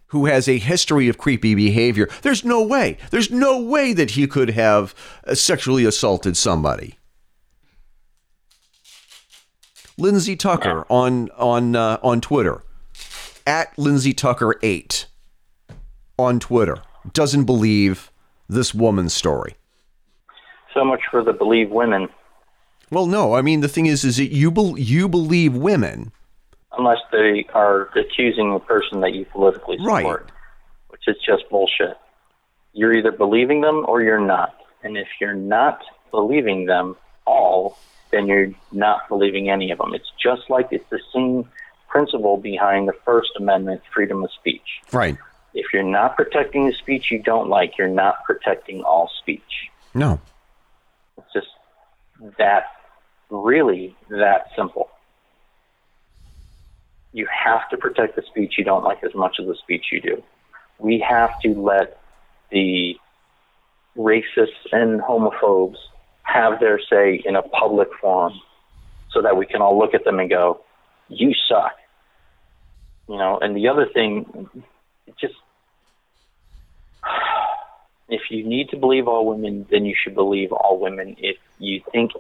who 0.09 0.26
has 0.26 0.48
a 0.48 0.59
history 0.59 1.09
of 1.09 1.18
creepy 1.18 1.54
behavior, 1.54 2.09
there's 2.22 2.44
no 2.44 2.62
way, 2.62 2.96
there's 3.11 3.30
no 3.30 3.61
way 3.61 3.92
that 3.92 4.12
he 4.12 4.26
could 4.26 4.50
have 4.50 4.94
uh, 5.26 5.34
sexually 5.34 5.84
assaulted 5.84 6.36
somebody. 6.36 6.98
Lindsay 9.98 10.36
Tucker 10.36 10.84
on 10.90 11.30
on 11.30 11.74
uh, 11.74 11.98
on 12.02 12.20
Twitter. 12.20 12.62
At 13.46 13.78
Lindsay 13.78 14.12
Tucker 14.12 14.57
eight 14.62 15.07
on 16.18 16.38
Twitter. 16.40 16.78
Doesn't 17.12 17.44
believe 17.44 18.11
this 18.48 18.74
woman's 18.74 19.14
story. 19.14 19.57
So 20.74 20.84
much 20.84 21.00
for 21.11 21.22
the 21.24 21.32
believe 21.32 21.70
women, 21.70 22.09
Well, 22.90 23.07
no, 23.07 23.34
I 23.34 23.42
mean 23.42 23.61
the 23.61 23.68
thing 23.68 23.86
is, 23.86 24.04
is 24.04 24.18
that 24.18 24.32
you 24.32 24.50
bel 24.50 24.78
you 24.78 25.09
believe 25.09 25.54
women, 25.57 26.12
unless 26.79 26.99
they 27.12 27.47
are 27.55 27.89
accusing 27.97 28.53
a 28.55 28.61
person 28.61 29.01
that 29.01 29.12
you 29.14 29.24
politically 29.27 29.79
Right. 29.81 30.03
support, 30.03 30.31
which 30.89 31.03
is 31.09 31.16
just 31.24 31.49
bullshit. 31.51 31.97
You're 32.72 32.93
either 32.95 33.12
believing 33.12 33.61
them 33.62 33.85
or 33.89 34.03
you're 34.03 34.20
not. 34.20 34.55
And 34.83 34.97
if 34.97 35.09
you're 35.20 35.35
not 35.35 35.83
believing 36.11 36.66
them 36.66 36.97
all, 37.27 37.79
then 38.11 38.27
you're 38.27 38.53
not 38.72 39.09
believing 39.09 39.51
any 39.51 39.70
of 39.70 39.79
them. 39.79 39.95
It's 39.95 40.11
just 40.22 40.49
like 40.51 40.68
it's 40.70 40.89
the 40.91 41.01
same 41.12 41.49
principle 41.89 42.37
behind 42.37 42.89
the 42.89 42.93
First 43.05 43.31
Amendment, 43.39 43.83
freedom 43.95 44.22
of 44.24 44.31
speech. 44.33 44.81
right? 44.93 45.16
If 45.55 45.66
you're 45.72 45.83
not 45.83 46.16
protecting 46.16 46.66
the 46.66 46.74
speech 46.74 47.11
you 47.11 47.18
don't 47.22 47.49
like, 47.49 47.79
you're 47.79 47.89
not 47.89 48.22
protecting 48.24 48.83
all 48.83 49.11
speech. 49.22 49.70
No, 49.95 50.20
It's 51.16 51.33
just 51.33 51.47
that, 52.39 52.66
really 53.31 53.97
that 54.11 54.49
simple. 54.55 54.91
You 57.17 57.27
have 57.33 57.67
to 57.71 57.79
protect 57.79 58.14
the 58.14 58.23
speech 58.29 58.57
you 58.59 58.64
don't 58.64 58.85
like 58.85 59.03
as 59.03 59.14
much 59.14 59.37
as 59.41 59.47
the 59.47 59.55
speech 59.55 59.87
you 59.91 60.03
do. 60.03 60.23
We 60.79 61.03
have 61.09 61.31
to 61.41 61.49
let 61.55 61.99
the 62.51 62.95
racists 63.97 64.67
and 64.71 65.01
homophobes 65.01 65.79
have 66.25 66.61
their 66.61 66.79
say 66.79 67.23
in 67.25 67.35
a 67.35 67.41
public 67.41 67.89
forum 68.03 68.39
so 69.12 69.23
that 69.23 69.35
we 69.35 69.47
can 69.47 69.62
all 69.62 69.79
look 69.79 69.95
at 69.95 70.05
them 70.05 70.21
and 70.21 70.29
go, 70.29 70.61
you 71.09 71.33
suck. 71.49 71.73
You 73.09 73.17
know, 73.17 73.39
and 73.41 73.57
the 73.57 73.69
other 73.69 73.87
thing, 73.87 74.51
just, 75.19 75.37
if 78.11 78.31
you 78.31 78.45
need 78.45 78.69
to 78.69 78.77
believe 78.77 79.09
all 79.09 79.25
women, 79.25 79.64
then 79.71 79.87
you 79.87 79.95
should 79.99 80.14
believe 80.14 80.53
all 80.53 80.79
women. 80.79 81.17
If 81.19 81.39
you 81.59 81.81
think 81.93 82.12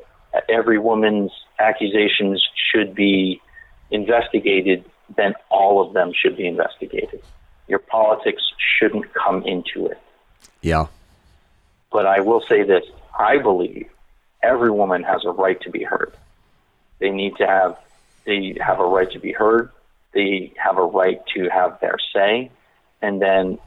every 0.48 0.78
woman's 0.78 1.32
accusations 1.58 2.42
should 2.72 2.94
be 2.94 3.42
investigated, 3.90 4.84
then 5.16 5.34
all 5.50 5.86
of 5.86 5.94
them 5.94 6.12
should 6.14 6.36
be 6.36 6.46
investigated. 6.46 7.22
Your 7.68 7.78
politics 7.78 8.42
shouldn't 8.78 9.12
come 9.14 9.42
into 9.44 9.86
it. 9.86 9.98
yeah, 10.62 10.86
But 11.90 12.06
I 12.06 12.20
will 12.20 12.40
say 12.48 12.62
this 12.62 12.84
I 13.18 13.38
believe 13.38 13.88
every 14.42 14.70
woman 14.70 15.02
has 15.02 15.24
a 15.24 15.30
right 15.30 15.60
to 15.62 15.70
be 15.70 15.82
heard. 15.82 16.12
They 16.98 17.10
need 17.10 17.36
to 17.36 17.46
have 17.46 17.78
they 18.24 18.56
have 18.60 18.80
a 18.80 18.84
right 18.84 19.10
to 19.12 19.18
be 19.18 19.32
heard. 19.32 19.70
They 20.12 20.52
have 20.56 20.78
a 20.78 20.84
right 20.84 21.20
to 21.34 21.48
have 21.48 21.78
their 21.80 21.96
say, 22.14 22.50
and 23.02 23.20
then 23.20 23.58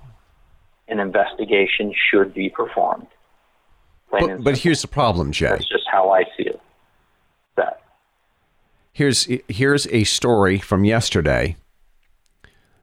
an 0.88 1.00
investigation 1.00 1.94
should 2.10 2.34
be 2.34 2.50
performed. 2.50 3.08
Plain 4.10 4.28
but 4.38 4.44
but 4.44 4.58
here's 4.58 4.82
the 4.82 4.88
problem, 4.88 5.32
Jay. 5.32 5.48
that's 5.48 5.70
just 5.70 5.88
how 5.92 6.12
I 6.12 6.24
see 6.36 6.44
it. 6.44 6.60
Here's 9.00 9.30
here's 9.48 9.88
a 9.88 10.04
story 10.04 10.58
from 10.58 10.84
yesterday, 10.84 11.56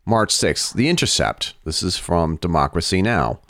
March 0.06 0.32
6th. 0.32 0.72
The 0.72 0.88
Intercept. 0.88 1.52
This 1.64 1.82
is 1.82 1.98
from 1.98 2.36
Democracy 2.36 3.02
Now. 3.02 3.40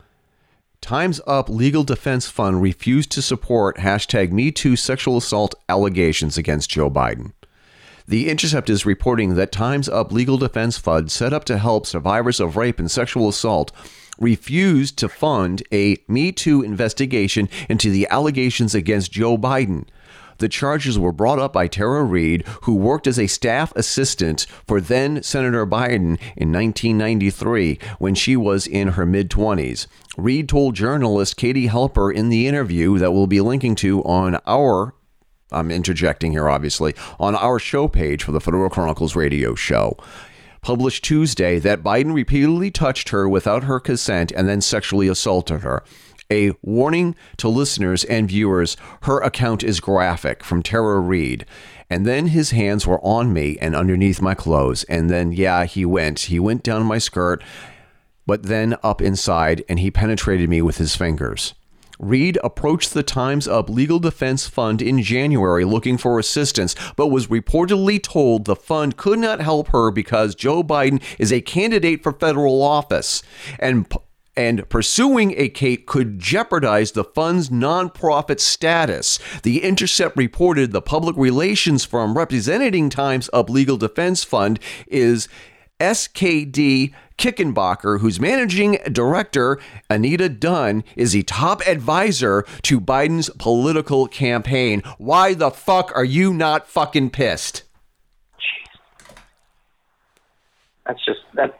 Time's 0.81 1.21
Up 1.29 1.49
Legal 1.49 1.85
Defense 1.85 2.29
Fund 2.29 2.61
refused 2.61 3.13
to 3.13 3.23
support 3.23 3.77
hashtag 3.77 4.33
MeToo 4.33 4.77
sexual 4.77 5.17
assault 5.17 5.55
allegations 5.69 6.37
against 6.37 6.69
Joe 6.69 6.91
Biden. 6.91 7.35
The 8.09 8.29
Intercept 8.29 8.69
is 8.69 8.85
reporting 8.85 9.37
that 9.37 9.53
Time's 9.53 9.89
Up 9.89 10.11
Legal 10.11 10.37
Defense 10.37 10.77
Fund, 10.77 11.13
set 11.13 11.33
up 11.33 11.45
to 11.45 11.59
help 11.59 11.87
survivors 11.87 12.41
of 12.41 12.57
rape 12.57 12.81
and 12.81 12.91
sexual 12.91 13.29
assault, 13.29 13.71
refused 14.19 14.99
to 14.99 15.09
fund 15.09 15.63
a 15.73 15.99
Me 16.09 16.33
Too 16.33 16.63
investigation 16.63 17.49
into 17.69 17.91
the 17.91 18.09
allegations 18.09 18.75
against 18.75 19.13
Joe 19.13 19.39
Biden. 19.39 19.87
The 20.39 20.49
charges 20.49 20.99
were 20.99 21.13
brought 21.13 21.39
up 21.39 21.53
by 21.53 21.67
Tara 21.67 22.05
Reade, 22.05 22.47
who 22.63 22.75
worked 22.75 23.07
as 23.07 23.19
a 23.19 23.27
staff 23.27 23.73
assistant 23.77 24.47
for 24.67 24.81
then 24.81 25.23
Senator 25.23 25.67
Biden 25.67 26.19
in 26.37 26.53
1993 26.53 27.79
when 27.99 28.15
she 28.15 28.37
was 28.37 28.67
in 28.67 28.89
her 28.89 29.07
mid 29.07 29.31
20s. 29.31 29.87
Reade 30.17 30.49
told 30.49 30.75
journalist 30.75 31.37
Katie 31.37 31.69
Halper 31.69 32.13
in 32.13 32.29
the 32.29 32.47
interview 32.47 32.99
that 32.99 33.13
we'll 33.13 33.27
be 33.27 33.41
linking 33.41 33.75
to 33.77 34.03
on 34.05 34.39
our 34.47 34.95
I'm 35.53 35.71
interjecting 35.71 36.33
here, 36.33 36.49
obviously, 36.49 36.95
on 37.21 37.37
our 37.37 37.59
show 37.59 37.87
page 37.87 38.25
for 38.25 38.33
the 38.33 38.41
Fedora 38.41 38.69
Chronicles 38.69 39.15
radio 39.15 39.55
show. 39.55 39.97
Published 40.61 41.05
Tuesday 41.05 41.61
that 41.61 41.85
Biden 41.85 42.13
repeatedly 42.13 42.73
touched 42.73 43.11
her 43.11 43.29
without 43.29 43.65
her 43.65 43.79
consent 43.79 44.33
and 44.33 44.49
then 44.49 44.61
sexually 44.61 45.07
assaulted 45.07 45.61
her. 45.61 45.85
A 46.31 46.53
warning 46.63 47.15
to 47.37 47.49
listeners 47.49 48.05
and 48.05 48.29
viewers 48.29 48.77
her 49.03 49.21
account 49.21 49.63
is 49.63 49.81
graphic 49.81 50.43
from 50.43 50.63
Tara 50.63 50.99
Reade. 50.99 51.47
And 51.89 52.05
then 52.05 52.29
his 52.29 52.51
hands 52.51 52.87
were 52.87 53.01
on 53.05 53.33
me 53.33 53.57
and 53.61 53.77
underneath 53.77 54.21
my 54.21 54.35
clothes. 54.35 54.83
And 54.85 55.09
then, 55.09 55.33
yeah, 55.33 55.65
he 55.67 55.85
went. 55.85 56.21
He 56.21 56.41
went 56.41 56.65
down 56.65 56.85
my 56.85 56.99
skirt, 56.99 57.43
but 58.27 58.45
then 58.45 58.77
up 58.83 59.01
inside, 59.01 59.65
and 59.69 59.79
he 59.79 59.91
penetrated 59.91 60.49
me 60.49 60.63
with 60.63 60.79
his 60.79 60.97
fingers. 60.97 61.55
Reade 61.99 62.39
approached 62.45 62.93
the 62.93 63.03
Times 63.03 63.49
Up 63.49 63.71
Legal 63.71 63.99
Defense 63.99 64.47
Fund 64.47 64.83
in 64.83 65.03
January 65.03 65.65
looking 65.65 65.97
for 65.97 66.19
assistance, 66.19 66.75
but 66.95 67.07
was 67.07 67.29
reportedly 67.29 68.03
told 68.03 68.45
the 68.45 68.57
fund 68.57 68.97
could 68.97 69.19
not 69.19 69.41
help 69.41 69.69
her 69.69 69.91
because 69.91 70.35
Joe 70.35 70.63
Biden 70.63 71.03
is 71.19 71.33
a 71.33 71.41
candidate 71.41 72.03
for 72.03 72.13
federal 72.13 72.63
office 72.63 73.23
and 73.59 73.89
and 74.37 74.69
pursuing 74.69 75.35
a 75.37 75.49
case 75.49 75.81
could 75.87 76.19
jeopardize 76.19 76.93
the 76.93 77.05
fund's 77.05 77.49
nonprofit 77.49 78.41
status. 78.41 79.19
The 79.43 79.63
Intercept 79.63 80.17
reported 80.17 80.73
the 80.73 80.83
public 80.83 81.17
relations 81.17 81.85
firm 81.85 82.17
representing 82.17 82.91
Times 82.91 83.31
Up 83.33 83.49
Legal 83.49 83.77
Defense 83.77 84.25
Fund 84.25 84.61
is 84.87 85.29
SKD 85.81 86.93
Knickerbocker, 87.23 87.99
whose 87.99 88.21
managing 88.21 88.79
director, 88.93 89.59
Anita 89.89 90.29
Dunn, 90.29 90.85
is 90.97 91.15
a 91.15 91.23
top 91.23 91.67
advisor 91.67 92.45
to 92.63 92.81
Biden's 92.81 93.31
political 93.39 94.07
campaign. 94.07 94.83
Why 94.99 95.35
the 95.35 95.51
fuck 95.51 95.93
are 95.95 96.05
you 96.05 96.33
not 96.33 96.69
fucking 96.69 97.11
pissed? 97.11 97.63
That's 100.87 101.05
just 101.05 101.21
that. 101.35 101.59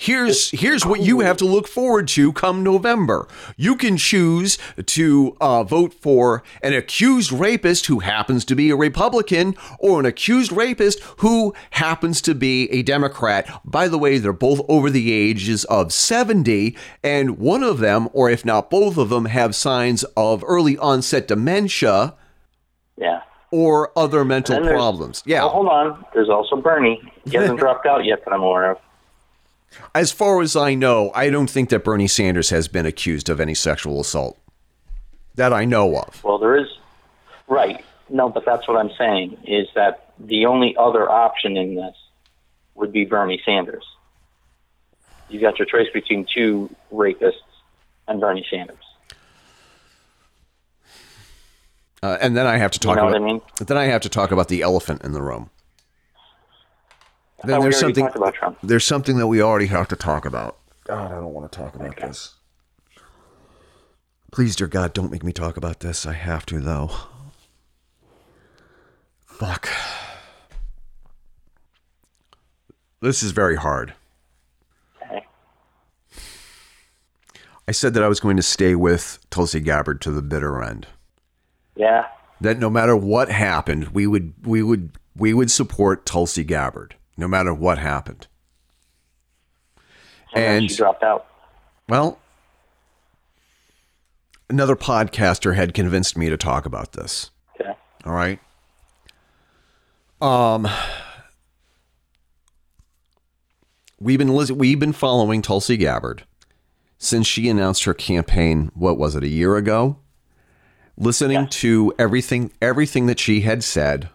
Here's 0.00 0.50
here's 0.52 0.86
what 0.86 1.02
you 1.02 1.20
have 1.20 1.36
to 1.36 1.44
look 1.44 1.68
forward 1.68 2.08
to 2.08 2.32
come 2.32 2.62
November. 2.62 3.28
You 3.58 3.76
can 3.76 3.98
choose 3.98 4.56
to 4.86 5.36
uh, 5.42 5.62
vote 5.62 5.92
for 5.92 6.42
an 6.62 6.72
accused 6.72 7.30
rapist 7.30 7.84
who 7.84 7.98
happens 7.98 8.46
to 8.46 8.54
be 8.56 8.70
a 8.70 8.76
Republican, 8.76 9.56
or 9.78 10.00
an 10.00 10.06
accused 10.06 10.52
rapist 10.52 11.00
who 11.18 11.52
happens 11.72 12.22
to 12.22 12.34
be 12.34 12.70
a 12.72 12.82
Democrat. 12.82 13.60
By 13.62 13.88
the 13.88 13.98
way, 13.98 14.16
they're 14.16 14.32
both 14.32 14.62
over 14.70 14.88
the 14.88 15.12
ages 15.12 15.64
of 15.64 15.92
70, 15.92 16.74
and 17.04 17.36
one 17.36 17.62
of 17.62 17.80
them, 17.80 18.08
or 18.14 18.30
if 18.30 18.42
not 18.42 18.70
both 18.70 18.96
of 18.96 19.10
them, 19.10 19.26
have 19.26 19.54
signs 19.54 20.02
of 20.16 20.42
early 20.46 20.78
onset 20.78 21.28
dementia. 21.28 22.14
Yeah. 22.96 23.20
Or 23.50 23.92
other 23.98 24.24
mental 24.24 24.60
problems. 24.60 25.22
Yeah. 25.26 25.40
Well, 25.40 25.50
hold 25.50 25.68
on. 25.68 26.06
There's 26.14 26.30
also 26.30 26.56
Bernie. 26.56 27.02
He 27.26 27.36
hasn't 27.36 27.58
dropped 27.60 27.84
out 27.84 28.06
yet 28.06 28.24
that 28.24 28.32
I'm 28.32 28.42
aware 28.42 28.70
of. 28.70 28.78
As 29.94 30.12
far 30.12 30.40
as 30.40 30.56
I 30.56 30.74
know, 30.74 31.10
I 31.14 31.30
don't 31.30 31.48
think 31.50 31.68
that 31.70 31.84
Bernie 31.84 32.08
Sanders 32.08 32.50
has 32.50 32.68
been 32.68 32.86
accused 32.86 33.28
of 33.28 33.40
any 33.40 33.54
sexual 33.54 34.00
assault 34.00 34.38
that 35.36 35.52
I 35.52 35.64
know 35.64 35.96
of. 35.98 36.22
Well, 36.24 36.38
there 36.38 36.56
is, 36.56 36.68
right. 37.48 37.84
No, 38.08 38.28
but 38.28 38.44
that's 38.44 38.66
what 38.66 38.76
I'm 38.76 38.90
saying 38.98 39.38
is 39.46 39.68
that 39.74 40.12
the 40.18 40.46
only 40.46 40.76
other 40.76 41.08
option 41.08 41.56
in 41.56 41.76
this 41.76 41.94
would 42.74 42.92
be 42.92 43.04
Bernie 43.04 43.40
Sanders. 43.44 43.84
You 45.28 45.40
got 45.40 45.58
your 45.58 45.66
choice 45.66 45.86
between 45.94 46.26
two 46.34 46.68
rapists 46.92 47.34
and 48.08 48.20
Bernie 48.20 48.44
Sanders. 48.50 48.76
Uh, 52.02 52.16
and 52.20 52.36
then 52.36 52.46
I 52.46 52.56
have 52.56 52.70
to 52.72 52.80
talk 52.80 52.96
You 52.96 53.02
know 53.02 53.08
about 53.08 53.20
what 53.20 53.28
I 53.28 53.32
mean? 53.32 53.40
then 53.66 53.76
I 53.76 53.84
have 53.84 54.00
to 54.02 54.08
talk 54.08 54.32
about 54.32 54.48
the 54.48 54.62
elephant 54.62 55.04
in 55.04 55.12
the 55.12 55.22
room. 55.22 55.50
Then 57.44 57.60
there's 57.60 57.78
something 57.78 58.08
there's 58.62 58.84
something 58.84 59.16
that 59.16 59.26
we 59.26 59.40
already 59.42 59.66
have 59.66 59.88
to 59.88 59.96
talk 59.96 60.24
about. 60.26 60.58
God, 60.84 61.10
I 61.10 61.14
don't 61.14 61.32
want 61.32 61.50
to 61.50 61.58
talk 61.58 61.74
about 61.74 61.96
this. 61.96 62.34
Please, 64.32 64.54
dear 64.54 64.66
God, 64.66 64.92
don't 64.92 65.10
make 65.10 65.24
me 65.24 65.32
talk 65.32 65.56
about 65.56 65.80
this. 65.80 66.06
I 66.06 66.12
have 66.12 66.44
to 66.46 66.60
though. 66.60 66.90
Fuck. 69.26 69.68
This 73.00 73.22
is 73.22 73.32
very 73.32 73.56
hard. 73.56 73.94
Okay. 75.02 75.24
I 77.66 77.72
said 77.72 77.94
that 77.94 78.02
I 78.02 78.08
was 78.08 78.20
going 78.20 78.36
to 78.36 78.42
stay 78.42 78.74
with 78.74 79.18
Tulsi 79.30 79.60
Gabbard 79.60 80.02
to 80.02 80.10
the 80.10 80.20
bitter 80.22 80.62
end. 80.62 80.86
Yeah. 81.76 82.08
that 82.42 82.58
no 82.58 82.68
matter 82.68 82.94
what 82.94 83.30
happened, 83.30 83.88
we 83.88 84.06
would 84.06 84.34
we 84.44 84.62
would 84.62 84.92
we 85.16 85.32
would 85.32 85.50
support 85.50 86.04
Tulsi 86.04 86.44
Gabbard 86.44 86.94
no 87.20 87.28
matter 87.28 87.52
what 87.54 87.78
happened. 87.78 88.26
And, 90.34 90.62
And- 90.62 90.70
she 90.70 90.76
dropped 90.78 91.02
out. 91.04 91.26
Well, 91.88 92.18
another 94.48 94.74
podcaster 94.76 95.54
had 95.54 95.74
convinced 95.74 96.16
me 96.16 96.28
to 96.30 96.36
talk 96.36 96.64
about 96.66 96.92
this. 96.92 97.30
Okay. 97.60 97.72
All 98.04 98.12
right. 98.12 98.40
Um 100.22 100.68
we've 103.98 104.18
been 104.18 104.34
we've 104.56 104.78
been 104.80 104.92
following 104.92 105.42
Tulsi 105.42 105.76
Gabbard 105.76 106.24
since 106.98 107.26
she 107.26 107.48
announced 107.48 107.84
her 107.84 107.94
campaign 107.94 108.70
what 108.74 108.98
was 108.98 109.16
it 109.16 109.24
a 109.24 109.28
year 109.28 109.56
ago 109.56 109.96
listening 110.98 111.38
Yeah. 111.40 111.46
to 111.50 111.94
everything 111.98 112.52
everything 112.60 113.06
that 113.06 113.18
she 113.18 113.40
had 113.42 113.64
said 113.64 114.10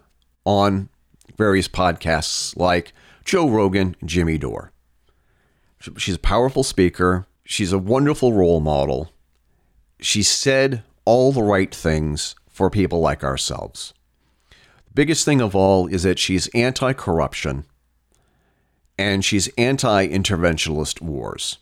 on 0.45 0.89
various 1.37 1.67
podcasts 1.67 2.55
like 2.55 2.93
Joe 3.23 3.49
Rogan, 3.49 3.95
Jimmy 4.03 4.37
Dore. 4.37 4.71
She's 5.97 6.15
a 6.15 6.19
powerful 6.19 6.63
speaker. 6.63 7.27
She's 7.43 7.73
a 7.73 7.77
wonderful 7.77 8.33
role 8.33 8.59
model. 8.59 9.11
She 9.99 10.23
said 10.23 10.83
all 11.05 11.31
the 11.31 11.43
right 11.43 11.73
things 11.73 12.35
for 12.49 12.69
people 12.69 12.99
like 12.99 13.23
ourselves. 13.23 13.93
The 14.49 14.93
biggest 14.93 15.25
thing 15.25 15.41
of 15.41 15.55
all 15.55 15.87
is 15.87 16.03
that 16.03 16.19
she's 16.19 16.47
anti 16.49 16.93
corruption 16.93 17.65
and 18.97 19.23
she's 19.23 19.47
anti 19.57 20.07
interventionist 20.07 21.01
wars, 21.01 21.57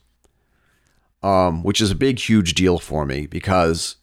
um, 1.21 1.63
which 1.63 1.81
is 1.81 1.91
a 1.91 1.95
big, 1.95 2.19
huge 2.19 2.53
deal 2.53 2.79
for 2.79 3.05
me 3.05 3.25
because 3.25 3.97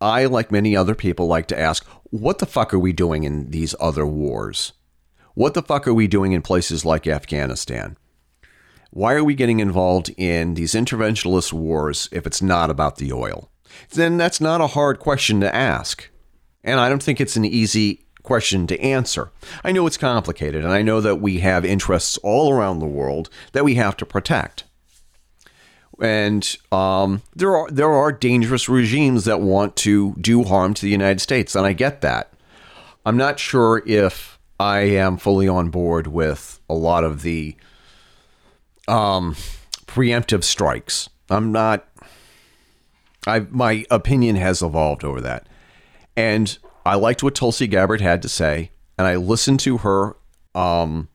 I, 0.00 0.26
like 0.26 0.52
many 0.52 0.76
other 0.76 0.94
people, 0.94 1.26
like 1.26 1.46
to 1.48 1.58
ask, 1.58 1.86
what 2.10 2.38
the 2.38 2.46
fuck 2.46 2.72
are 2.72 2.78
we 2.78 2.92
doing 2.92 3.24
in 3.24 3.50
these 3.50 3.74
other 3.80 4.06
wars? 4.06 4.72
What 5.38 5.54
the 5.54 5.62
fuck 5.62 5.86
are 5.86 5.94
we 5.94 6.08
doing 6.08 6.32
in 6.32 6.42
places 6.42 6.84
like 6.84 7.06
Afghanistan? 7.06 7.96
Why 8.90 9.14
are 9.14 9.22
we 9.22 9.36
getting 9.36 9.60
involved 9.60 10.12
in 10.16 10.54
these 10.54 10.72
interventionist 10.72 11.52
wars 11.52 12.08
if 12.10 12.26
it's 12.26 12.42
not 12.42 12.70
about 12.70 12.96
the 12.96 13.12
oil? 13.12 13.48
Then 13.90 14.16
that's 14.16 14.40
not 14.40 14.60
a 14.60 14.66
hard 14.66 14.98
question 14.98 15.40
to 15.42 15.54
ask. 15.54 16.10
And 16.64 16.80
I 16.80 16.88
don't 16.88 17.00
think 17.00 17.20
it's 17.20 17.36
an 17.36 17.44
easy 17.44 18.04
question 18.24 18.66
to 18.66 18.80
answer. 18.80 19.30
I 19.62 19.70
know 19.70 19.86
it's 19.86 19.96
complicated, 19.96 20.64
and 20.64 20.72
I 20.72 20.82
know 20.82 21.00
that 21.00 21.20
we 21.20 21.38
have 21.38 21.64
interests 21.64 22.18
all 22.24 22.52
around 22.52 22.80
the 22.80 22.86
world 22.86 23.30
that 23.52 23.64
we 23.64 23.76
have 23.76 23.96
to 23.98 24.04
protect. 24.04 24.64
And 26.00 26.56
um, 26.72 27.22
there 27.36 27.56
are 27.56 27.70
there 27.70 27.92
are 27.92 28.10
dangerous 28.10 28.68
regimes 28.68 29.24
that 29.26 29.40
want 29.40 29.76
to 29.76 30.16
do 30.20 30.42
harm 30.42 30.74
to 30.74 30.82
the 30.82 30.90
United 30.90 31.20
States, 31.20 31.54
and 31.54 31.64
I 31.64 31.74
get 31.74 32.00
that. 32.00 32.32
I'm 33.06 33.16
not 33.16 33.38
sure 33.38 33.84
if 33.86 34.37
I 34.60 34.80
am 34.80 35.16
fully 35.16 35.48
on 35.48 35.70
board 35.70 36.06
with 36.08 36.60
a 36.68 36.74
lot 36.74 37.04
of 37.04 37.22
the 37.22 37.56
um, 38.88 39.34
preemptive 39.86 40.44
strikes. 40.44 41.08
I'm 41.30 41.52
not. 41.52 41.86
I 43.26 43.40
my 43.50 43.84
opinion 43.90 44.36
has 44.36 44.62
evolved 44.62 45.04
over 45.04 45.20
that, 45.20 45.48
and 46.16 46.58
I 46.86 46.94
liked 46.94 47.22
what 47.22 47.34
Tulsi 47.34 47.66
Gabbard 47.66 48.00
had 48.00 48.22
to 48.22 48.28
say, 48.28 48.70
and 48.96 49.06
I 49.06 49.16
listened 49.16 49.60
to 49.60 49.78
her 49.78 50.16
um, 50.54 51.08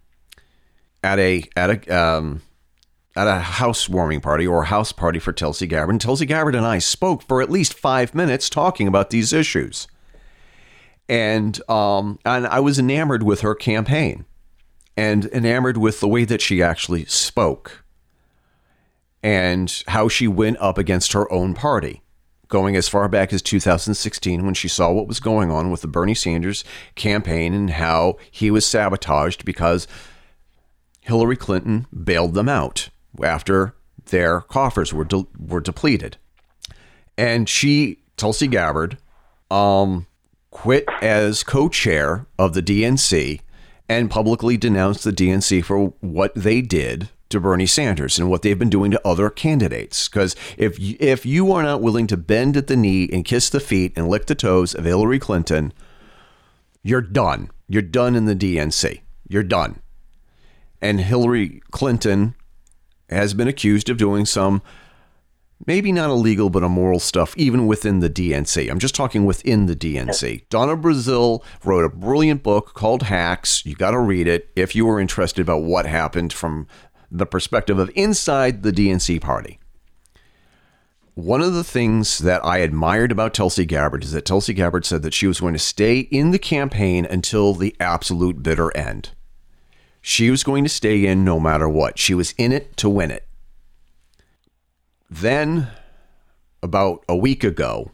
at 1.03 1.19
a 1.19 1.43
at 1.55 1.69
a 1.69 1.97
um, 1.97 2.41
at 3.15 3.27
a 3.27 3.39
housewarming 3.39 4.21
party 4.21 4.47
or 4.47 4.65
house 4.65 4.91
party 4.91 5.19
for 5.19 5.33
Tulsi 5.33 5.67
Gabbard. 5.67 5.91
And 5.91 6.01
Tulsi 6.01 6.25
Gabbard 6.25 6.55
and 6.55 6.65
I 6.65 6.79
spoke 6.79 7.21
for 7.23 7.41
at 7.41 7.49
least 7.49 7.73
five 7.73 8.15
minutes 8.15 8.49
talking 8.49 8.87
about 8.87 9.09
these 9.09 9.33
issues, 9.33 9.87
and 11.09 11.59
um, 11.69 12.19
and 12.25 12.47
I 12.47 12.59
was 12.59 12.79
enamored 12.79 13.23
with 13.23 13.41
her 13.41 13.55
campaign, 13.55 14.25
and 14.95 15.25
enamored 15.25 15.77
with 15.77 15.99
the 15.99 16.07
way 16.07 16.25
that 16.25 16.41
she 16.41 16.61
actually 16.61 17.05
spoke, 17.05 17.83
and 19.21 19.83
how 19.87 20.07
she 20.07 20.27
went 20.27 20.57
up 20.59 20.77
against 20.77 21.13
her 21.13 21.31
own 21.31 21.53
party 21.53 22.03
going 22.53 22.75
as 22.75 22.87
far 22.87 23.09
back 23.09 23.33
as 23.33 23.41
2016 23.41 24.45
when 24.45 24.53
she 24.53 24.67
saw 24.67 24.91
what 24.91 25.07
was 25.07 25.19
going 25.19 25.49
on 25.49 25.71
with 25.71 25.81
the 25.81 25.87
Bernie 25.87 26.13
Sanders 26.13 26.63
campaign 26.93 27.51
and 27.51 27.71
how 27.71 28.15
he 28.29 28.51
was 28.51 28.63
sabotaged 28.63 29.43
because 29.43 29.87
Hillary 31.01 31.35
Clinton 31.35 31.87
bailed 31.91 32.35
them 32.35 32.47
out 32.47 32.89
after 33.23 33.75
their 34.05 34.41
coffers 34.41 34.93
were 34.93 35.03
de- 35.03 35.25
were 35.39 35.61
depleted. 35.61 36.17
And 37.17 37.49
she, 37.49 38.03
Tulsi 38.17 38.45
Gabbard, 38.45 38.99
um, 39.49 40.05
quit 40.53 40.85
as 41.01 41.43
co-chair 41.43 42.27
of 42.37 42.53
the 42.53 42.61
DNC 42.61 43.41
and 43.89 44.09
publicly 44.09 44.55
denounced 44.55 45.03
the 45.03 45.11
DNC 45.11 45.65
for 45.65 45.87
what 45.99 46.33
they 46.35 46.61
did 46.61 47.09
to 47.29 47.39
Bernie 47.39 47.65
Sanders 47.65 48.19
and 48.19 48.29
what 48.29 48.43
they've 48.43 48.57
been 48.57 48.69
doing 48.69 48.91
to 48.91 49.01
other 49.05 49.31
candidates. 49.31 50.07
Because 50.07 50.35
if 50.55 50.79
if 50.79 51.25
you 51.25 51.51
are 51.51 51.63
not 51.63 51.81
willing 51.81 52.05
to 52.07 52.15
bend 52.15 52.55
at 52.55 52.67
the 52.67 52.77
knee 52.77 53.09
and 53.11 53.25
kiss 53.25 53.49
the 53.49 53.59
feet 53.59 53.93
and 53.95 54.07
lick 54.07 54.27
the 54.27 54.35
toes 54.35 54.75
of 54.75 54.85
Hillary 54.85 55.19
Clinton, 55.19 55.73
you're 56.83 57.01
done. 57.01 57.49
You're 57.67 57.81
done 57.81 58.15
in 58.15 58.25
the 58.25 58.35
DNC. 58.35 59.01
You're 59.27 59.43
done. 59.43 59.81
And 60.81 61.01
Hillary 61.01 61.61
Clinton 61.71 62.35
has 63.09 63.33
been 63.33 63.47
accused 63.47 63.89
of 63.89 63.97
doing 63.97 64.25
some 64.25 64.61
maybe 65.65 65.91
not 65.91 66.09
illegal 66.09 66.49
but 66.49 66.63
immoral 66.63 66.99
stuff 66.99 67.33
even 67.37 67.67
within 67.67 67.99
the 67.99 68.09
DNC. 68.09 68.69
I'm 68.69 68.79
just 68.79 68.95
talking 68.95 69.25
within 69.25 69.65
the 69.65 69.75
DNC. 69.75 70.49
Donna 70.49 70.75
Brazile 70.75 71.43
wrote 71.63 71.85
a 71.85 71.89
brilliant 71.89 72.43
book 72.43 72.73
called 72.73 73.03
Hacks. 73.03 73.65
You 73.65 73.75
got 73.75 73.91
to 73.91 73.99
read 73.99 74.27
it 74.27 74.49
if 74.55 74.75
you 74.75 74.87
are 74.89 74.99
interested 74.99 75.41
about 75.41 75.63
what 75.63 75.85
happened 75.85 76.33
from 76.33 76.67
the 77.11 77.25
perspective 77.25 77.79
of 77.79 77.91
inside 77.95 78.63
the 78.63 78.71
DNC 78.71 79.21
party. 79.21 79.59
One 81.15 81.41
of 81.41 81.53
the 81.53 81.63
things 81.63 82.17
that 82.19 82.43
I 82.43 82.57
admired 82.57 83.11
about 83.11 83.35
Tulsi 83.35 83.65
Gabbard 83.65 84.03
is 84.03 84.13
that 84.13 84.25
Tulsi 84.25 84.51
Gabbard 84.51 84.83
said 84.83 85.03
that 85.03 85.13
she 85.13 85.27
was 85.27 85.39
going 85.39 85.53
to 85.53 85.59
stay 85.59 85.99
in 85.99 86.31
the 86.31 86.39
campaign 86.39 87.05
until 87.05 87.53
the 87.53 87.75
absolute 87.79 88.41
bitter 88.41 88.75
end. 88.75 89.11
She 90.01 90.31
was 90.31 90.43
going 90.43 90.63
to 90.63 90.69
stay 90.69 91.05
in 91.05 91.23
no 91.23 91.39
matter 91.39 91.69
what. 91.69 91.99
She 91.99 92.15
was 92.15 92.33
in 92.39 92.51
it 92.51 92.75
to 92.77 92.89
win 92.89 93.11
it. 93.11 93.27
Then, 95.13 95.67
about 96.63 97.03
a 97.07 97.15
week 97.15 97.43
ago, 97.43 97.91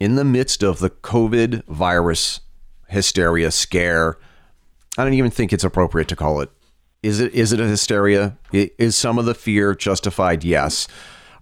in 0.00 0.14
the 0.16 0.24
midst 0.24 0.62
of 0.62 0.78
the 0.78 0.90
COVID 0.90 1.64
virus 1.66 2.40
hysteria 2.88 3.50
scare, 3.50 4.16
I 4.96 5.04
don't 5.04 5.14
even 5.14 5.30
think 5.30 5.52
it's 5.52 5.64
appropriate 5.64 6.08
to 6.08 6.16
call 6.16 6.40
it 6.40 6.50
is 7.04 7.20
it 7.20 7.34
is 7.34 7.52
it 7.52 7.60
a 7.60 7.66
hysteria? 7.66 8.38
Is 8.50 8.96
some 8.96 9.18
of 9.18 9.26
the 9.26 9.34
fear 9.34 9.74
justified? 9.74 10.42
Yes. 10.42 10.88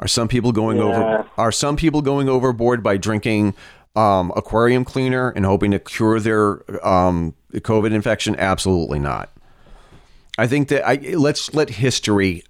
Are 0.00 0.08
some 0.08 0.26
people 0.26 0.50
going 0.50 0.78
yeah. 0.78 0.82
over? 0.82 1.30
Are 1.38 1.52
some 1.52 1.76
people 1.76 2.02
going 2.02 2.28
overboard 2.28 2.82
by 2.82 2.96
drinking 2.96 3.54
um, 3.94 4.32
aquarium 4.34 4.84
cleaner 4.84 5.30
and 5.30 5.46
hoping 5.46 5.70
to 5.70 5.78
cure 5.78 6.18
their 6.18 6.64
um, 6.84 7.34
COVID 7.54 7.92
infection? 7.92 8.34
Absolutely 8.36 8.98
not. 8.98 9.30
I 10.36 10.48
think 10.48 10.66
that 10.68 10.84
I 10.84 10.96
let's 11.14 11.54
let 11.54 11.70
history 11.70 12.42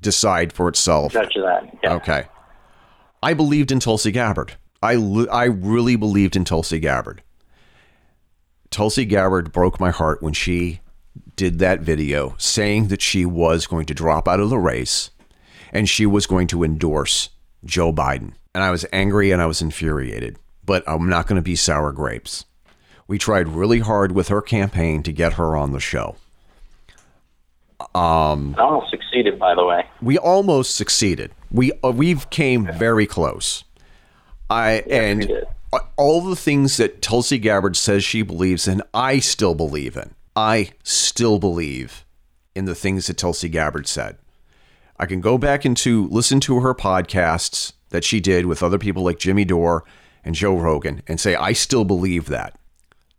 decide 0.00 0.52
for 0.52 0.68
itself. 0.68 1.12
Judge 1.12 1.34
that. 1.34 1.76
Yeah. 1.82 1.94
Okay. 1.94 2.24
I 3.22 3.34
believed 3.34 3.72
in 3.72 3.80
Tulsi 3.80 4.10
Gabbard. 4.10 4.54
I 4.82 4.94
I 5.30 5.44
really 5.44 5.96
believed 5.96 6.36
in 6.36 6.44
Tulsi 6.44 6.78
Gabbard. 6.78 7.22
Tulsi 8.70 9.04
Gabbard 9.04 9.52
broke 9.52 9.80
my 9.80 9.90
heart 9.90 10.22
when 10.22 10.32
she 10.32 10.80
did 11.34 11.58
that 11.58 11.80
video 11.80 12.34
saying 12.38 12.88
that 12.88 13.02
she 13.02 13.24
was 13.24 13.66
going 13.66 13.86
to 13.86 13.94
drop 13.94 14.28
out 14.28 14.40
of 14.40 14.50
the 14.50 14.58
race 14.58 15.10
and 15.72 15.88
she 15.88 16.06
was 16.06 16.26
going 16.26 16.46
to 16.48 16.62
endorse 16.62 17.30
Joe 17.64 17.92
Biden. 17.92 18.32
And 18.54 18.64
I 18.64 18.70
was 18.70 18.86
angry 18.92 19.30
and 19.30 19.42
I 19.42 19.46
was 19.46 19.62
infuriated, 19.62 20.38
but 20.64 20.82
I'm 20.86 21.08
not 21.08 21.26
going 21.26 21.36
to 21.36 21.42
be 21.42 21.56
sour 21.56 21.92
grapes. 21.92 22.44
We 23.08 23.18
tried 23.18 23.48
really 23.48 23.80
hard 23.80 24.12
with 24.12 24.28
her 24.28 24.42
campaign 24.42 25.02
to 25.04 25.12
get 25.12 25.34
her 25.34 25.56
on 25.56 25.72
the 25.72 25.80
show. 25.80 26.16
Um, 27.94 28.54
almost 28.58 28.90
succeeded, 28.90 29.38
by 29.38 29.54
the 29.54 29.64
way. 29.64 29.86
We 30.00 30.18
almost 30.18 30.76
succeeded. 30.76 31.30
We 31.50 31.72
uh, 31.84 31.90
we've 31.90 32.28
came 32.30 32.64
yeah. 32.64 32.78
very 32.78 33.06
close. 33.06 33.64
I 34.48 34.84
yeah, 34.86 35.02
and 35.02 35.46
all 35.96 36.22
the 36.22 36.36
things 36.36 36.76
that 36.76 37.02
Tulsi 37.02 37.38
Gabbard 37.38 37.76
says 37.76 38.04
she 38.04 38.22
believes 38.22 38.66
in, 38.66 38.82
I 38.94 39.18
still 39.18 39.54
believe 39.54 39.96
in. 39.96 40.14
I 40.34 40.72
still 40.82 41.38
believe 41.38 42.04
in 42.54 42.64
the 42.64 42.74
things 42.74 43.06
that 43.06 43.18
Tulsi 43.18 43.48
Gabbard 43.48 43.86
said. 43.86 44.16
I 44.98 45.06
can 45.06 45.20
go 45.20 45.36
back 45.36 45.66
into 45.66 46.08
listen 46.08 46.40
to 46.40 46.60
her 46.60 46.74
podcasts 46.74 47.72
that 47.90 48.04
she 48.04 48.20
did 48.20 48.46
with 48.46 48.62
other 48.62 48.78
people 48.78 49.02
like 49.02 49.18
Jimmy 49.18 49.44
Dore 49.44 49.84
and 50.24 50.34
Joe 50.34 50.56
Rogan 50.56 51.02
and 51.06 51.20
say, 51.20 51.34
I 51.34 51.52
still 51.52 51.84
believe 51.84 52.26
that. 52.26 52.58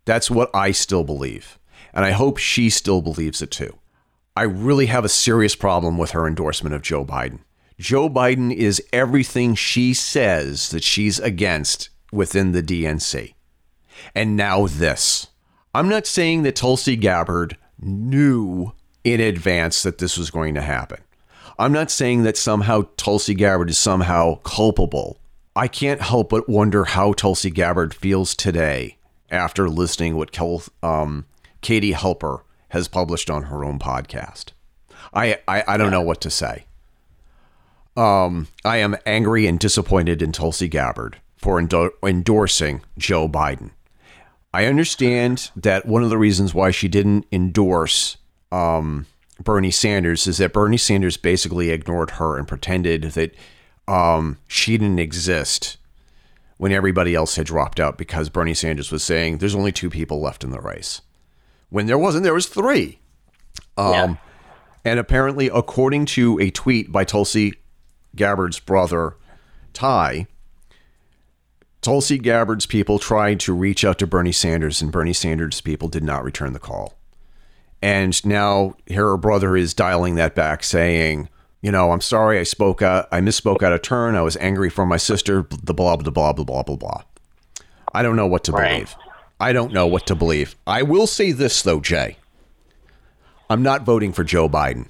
That's 0.04 0.30
what 0.30 0.50
I 0.54 0.72
still 0.72 1.04
believe. 1.04 1.58
And 1.94 2.04
I 2.04 2.10
hope 2.10 2.38
she 2.38 2.68
still 2.70 3.00
believes 3.00 3.42
it 3.42 3.50
too. 3.50 3.78
I 4.38 4.42
really 4.42 4.86
have 4.86 5.04
a 5.04 5.08
serious 5.08 5.56
problem 5.56 5.98
with 5.98 6.12
her 6.12 6.24
endorsement 6.24 6.72
of 6.72 6.80
Joe 6.80 7.04
Biden. 7.04 7.40
Joe 7.76 8.08
Biden 8.08 8.54
is 8.54 8.80
everything 8.92 9.56
she 9.56 9.92
says 9.92 10.68
that 10.68 10.84
she's 10.84 11.18
against 11.18 11.88
within 12.12 12.52
the 12.52 12.62
DNC. 12.62 13.34
And 14.14 14.36
now 14.36 14.68
this. 14.68 15.26
I'm 15.74 15.88
not 15.88 16.06
saying 16.06 16.44
that 16.44 16.54
Tulsi 16.54 16.94
Gabbard 16.94 17.56
knew 17.80 18.74
in 19.02 19.18
advance 19.18 19.82
that 19.82 19.98
this 19.98 20.16
was 20.16 20.30
going 20.30 20.54
to 20.54 20.62
happen. 20.62 21.00
I'm 21.58 21.72
not 21.72 21.90
saying 21.90 22.22
that 22.22 22.36
somehow 22.36 22.82
Tulsi 22.96 23.34
Gabbard 23.34 23.70
is 23.70 23.78
somehow 23.78 24.36
culpable. 24.44 25.18
I 25.56 25.66
can't 25.66 26.00
help 26.00 26.28
but 26.28 26.48
wonder 26.48 26.84
how 26.84 27.12
Tulsi 27.12 27.50
Gabbard 27.50 27.92
feels 27.92 28.36
today 28.36 28.98
after 29.32 29.68
listening 29.68 30.14
what 30.14 30.38
um, 30.80 31.26
Katie 31.60 31.92
Halper 31.92 32.42
has 32.68 32.88
published 32.88 33.30
on 33.30 33.44
her 33.44 33.64
own 33.64 33.78
podcast. 33.78 34.52
I, 35.12 35.38
I, 35.46 35.64
I 35.66 35.76
don't 35.76 35.90
know 35.90 36.02
what 36.02 36.20
to 36.22 36.30
say. 36.30 36.66
Um, 37.96 38.48
I 38.64 38.76
am 38.76 38.96
angry 39.06 39.46
and 39.46 39.58
disappointed 39.58 40.22
in 40.22 40.32
Tulsi 40.32 40.68
Gabbard 40.68 41.18
for 41.36 41.58
endo- 41.58 41.92
endorsing 42.02 42.82
Joe 42.96 43.28
Biden. 43.28 43.70
I 44.52 44.66
understand 44.66 45.50
that 45.56 45.86
one 45.86 46.02
of 46.02 46.10
the 46.10 46.18
reasons 46.18 46.54
why 46.54 46.70
she 46.70 46.88
didn't 46.88 47.26
endorse 47.32 48.16
um, 48.50 49.06
Bernie 49.42 49.70
Sanders 49.70 50.26
is 50.26 50.38
that 50.38 50.52
Bernie 50.52 50.76
Sanders 50.76 51.16
basically 51.16 51.70
ignored 51.70 52.12
her 52.12 52.38
and 52.38 52.48
pretended 52.48 53.02
that 53.12 53.34
um, 53.86 54.38
she 54.46 54.78
didn't 54.78 54.98
exist 54.98 55.76
when 56.56 56.72
everybody 56.72 57.14
else 57.14 57.36
had 57.36 57.46
dropped 57.46 57.78
out 57.78 57.96
because 57.96 58.28
Bernie 58.28 58.54
Sanders 58.54 58.90
was 58.90 59.04
saying 59.04 59.38
there's 59.38 59.54
only 59.54 59.72
two 59.72 59.90
people 59.90 60.20
left 60.20 60.42
in 60.44 60.50
the 60.50 60.60
race. 60.60 61.00
When 61.70 61.86
there 61.86 61.98
wasn't, 61.98 62.24
there 62.24 62.34
was 62.34 62.46
three. 62.46 62.98
Um, 63.76 63.92
yeah. 63.92 64.14
And 64.84 64.98
apparently, 64.98 65.50
according 65.52 66.06
to 66.06 66.38
a 66.40 66.50
tweet 66.50 66.90
by 66.90 67.04
Tulsi 67.04 67.54
Gabbard's 68.16 68.58
brother, 68.58 69.16
Ty, 69.72 70.26
Tulsi 71.80 72.18
Gabbard's 72.18 72.66
people 72.66 72.98
tried 72.98 73.38
to 73.40 73.52
reach 73.52 73.84
out 73.84 73.98
to 73.98 74.06
Bernie 74.06 74.32
Sanders, 74.32 74.82
and 74.82 74.90
Bernie 74.90 75.12
Sanders' 75.12 75.60
people 75.60 75.88
did 75.88 76.02
not 76.02 76.24
return 76.24 76.52
the 76.52 76.58
call. 76.58 76.98
And 77.80 78.24
now 78.24 78.74
her 78.92 79.16
brother 79.16 79.56
is 79.56 79.74
dialing 79.74 80.16
that 80.16 80.34
back, 80.34 80.64
saying, 80.64 81.28
"You 81.60 81.70
know, 81.70 81.92
I'm 81.92 82.00
sorry, 82.00 82.38
I 82.38 82.42
spoke, 82.42 82.82
out, 82.82 83.06
I 83.12 83.20
misspoke 83.20 83.62
out 83.62 83.72
of 83.72 83.82
turn. 83.82 84.16
I 84.16 84.22
was 84.22 84.36
angry 84.38 84.70
for 84.70 84.84
my 84.84 84.96
sister. 84.96 85.46
The 85.62 85.74
blah 85.74 85.96
blah 85.96 86.10
blah 86.10 86.32
blah 86.32 86.44
blah 86.44 86.62
blah 86.62 86.76
blah." 86.76 87.02
I 87.94 88.02
don't 88.02 88.16
know 88.16 88.26
what 88.26 88.44
to 88.44 88.52
right. 88.52 88.72
believe. 88.72 88.96
I 89.40 89.52
don't 89.52 89.72
know 89.72 89.86
what 89.86 90.06
to 90.06 90.14
believe. 90.14 90.56
I 90.66 90.82
will 90.82 91.06
say 91.06 91.32
this 91.32 91.62
though, 91.62 91.80
Jay. 91.80 92.16
I'm 93.50 93.62
not 93.62 93.82
voting 93.82 94.12
for 94.12 94.24
Joe 94.24 94.48
Biden. 94.48 94.88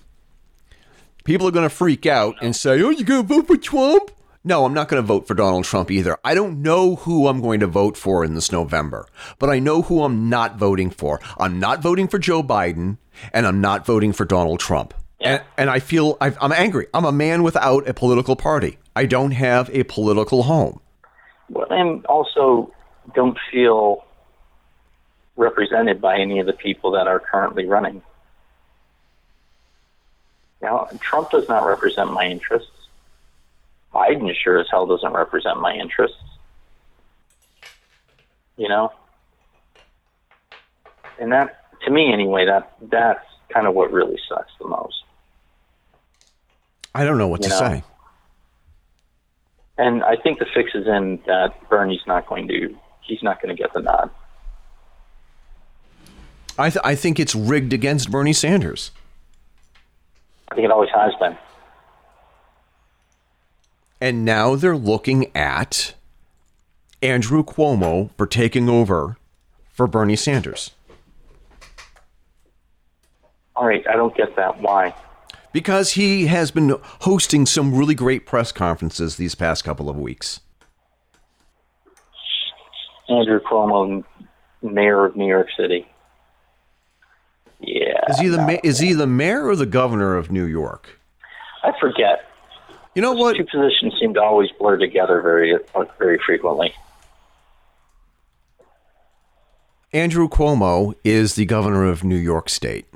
People 1.24 1.46
are 1.46 1.52
going 1.52 1.68
to 1.68 1.74
freak 1.74 2.06
out 2.06 2.36
and 2.40 2.56
say, 2.56 2.80
"Oh, 2.82 2.90
you're 2.90 3.04
going 3.04 3.26
to 3.26 3.34
vote 3.34 3.46
for 3.46 3.56
Trump?" 3.56 4.10
No, 4.44 4.64
I'm 4.64 4.72
not 4.72 4.88
going 4.88 5.02
to 5.02 5.06
vote 5.06 5.26
for 5.26 5.34
Donald 5.34 5.64
Trump 5.64 5.90
either. 5.90 6.16
I 6.24 6.34
don't 6.34 6.62
know 6.62 6.96
who 6.96 7.28
I'm 7.28 7.42
going 7.42 7.60
to 7.60 7.66
vote 7.66 7.96
for 7.96 8.24
in 8.24 8.34
this 8.34 8.50
November, 8.50 9.06
but 9.38 9.50
I 9.50 9.58
know 9.58 9.82
who 9.82 10.02
I'm 10.02 10.30
not 10.30 10.56
voting 10.56 10.90
for. 10.90 11.20
I'm 11.38 11.60
not 11.60 11.82
voting 11.82 12.08
for 12.08 12.18
Joe 12.18 12.42
Biden, 12.42 12.96
and 13.32 13.46
I'm 13.46 13.60
not 13.60 13.84
voting 13.84 14.12
for 14.12 14.24
Donald 14.24 14.60
Trump. 14.60 14.94
Yeah. 15.20 15.28
And, 15.28 15.42
and 15.58 15.70
I 15.70 15.80
feel 15.80 16.16
i 16.20 16.28
am 16.40 16.52
angry. 16.52 16.86
I'm 16.94 17.04
a 17.04 17.12
man 17.12 17.42
without 17.42 17.86
a 17.86 17.92
political 17.92 18.36
party. 18.36 18.78
I 18.96 19.04
don't 19.04 19.32
have 19.32 19.68
a 19.70 19.82
political 19.84 20.44
home. 20.44 20.80
Well, 21.50 21.66
and 21.70 22.06
also 22.06 22.72
don't 23.14 23.36
feel 23.52 24.04
represented 25.38 26.00
by 26.00 26.18
any 26.18 26.40
of 26.40 26.46
the 26.46 26.52
people 26.52 26.90
that 26.90 27.06
are 27.06 27.20
currently 27.20 27.64
running. 27.64 28.02
Now, 30.60 30.88
Trump 31.00 31.30
does 31.30 31.48
not 31.48 31.64
represent 31.64 32.12
my 32.12 32.26
interests. 32.26 32.70
Biden 33.94 34.34
sure 34.34 34.58
as 34.58 34.66
hell 34.70 34.86
doesn't 34.86 35.12
represent 35.12 35.60
my 35.60 35.74
interests. 35.74 36.18
You 38.56 38.68
know? 38.68 38.92
And 41.20 41.32
that, 41.32 41.64
to 41.84 41.90
me 41.90 42.12
anyway, 42.12 42.44
that 42.46 42.76
that's 42.82 43.24
kind 43.50 43.66
of 43.66 43.74
what 43.74 43.92
really 43.92 44.18
sucks 44.28 44.52
the 44.60 44.66
most. 44.66 45.04
I 46.94 47.04
don't 47.04 47.16
know 47.16 47.28
what 47.28 47.44
you 47.44 47.50
to 47.50 47.54
know? 47.54 47.58
say. 47.58 47.82
And 49.78 50.02
I 50.02 50.16
think 50.16 50.40
the 50.40 50.46
fix 50.52 50.74
is 50.74 50.88
in 50.88 51.20
that 51.26 51.54
Bernie's 51.68 52.00
not 52.06 52.26
going 52.26 52.48
to 52.48 52.76
he's 53.02 53.22
not 53.22 53.40
going 53.40 53.56
to 53.56 53.60
get 53.60 53.72
the 53.72 53.80
nod. 53.80 54.10
I, 56.58 56.70
th- 56.70 56.82
I 56.84 56.94
think 56.96 57.20
it's 57.20 57.34
rigged 57.34 57.72
against 57.72 58.10
Bernie 58.10 58.32
Sanders. 58.32 58.90
I 60.50 60.56
think 60.56 60.64
it 60.64 60.70
always 60.70 60.90
has 60.92 61.12
been. 61.20 61.36
And 64.00 64.24
now 64.24 64.56
they're 64.56 64.76
looking 64.76 65.34
at 65.36 65.94
Andrew 67.00 67.44
Cuomo 67.44 68.10
for 68.16 68.26
taking 68.26 68.68
over 68.68 69.16
for 69.72 69.86
Bernie 69.86 70.16
Sanders. 70.16 70.72
All 73.54 73.66
right, 73.66 73.84
I 73.88 73.94
don't 73.94 74.16
get 74.16 74.36
that. 74.36 74.60
Why? 74.60 74.94
Because 75.52 75.92
he 75.92 76.26
has 76.26 76.50
been 76.50 76.74
hosting 77.00 77.46
some 77.46 77.74
really 77.74 77.94
great 77.94 78.26
press 78.26 78.52
conferences 78.52 79.16
these 79.16 79.34
past 79.34 79.64
couple 79.64 79.88
of 79.88 79.96
weeks. 79.96 80.40
Andrew 83.08 83.40
Cuomo, 83.40 84.04
mayor 84.62 85.06
of 85.06 85.16
New 85.16 85.26
York 85.26 85.48
City. 85.56 85.86
Yeah. 87.60 88.00
Is 88.08 88.18
he 88.18 88.28
the 88.28 88.38
ma- 88.38 88.60
is 88.62 88.78
he 88.78 88.92
the 88.92 89.06
mayor 89.06 89.46
or 89.46 89.56
the 89.56 89.66
governor 89.66 90.16
of 90.16 90.30
New 90.30 90.44
York? 90.44 90.98
I 91.62 91.72
forget. 91.80 92.30
You 92.94 93.02
know 93.02 93.12
what? 93.12 93.36
Two 93.36 93.44
positions 93.44 93.94
seem 94.00 94.14
to 94.14 94.22
always 94.22 94.50
blur 94.58 94.76
together 94.76 95.20
very 95.20 95.56
very 95.98 96.18
frequently. 96.24 96.72
Andrew 99.92 100.28
Cuomo 100.28 100.94
is 101.02 101.34
the 101.34 101.46
governor 101.46 101.84
of 101.84 102.04
New 102.04 102.16
York 102.16 102.48
State. 102.48 102.86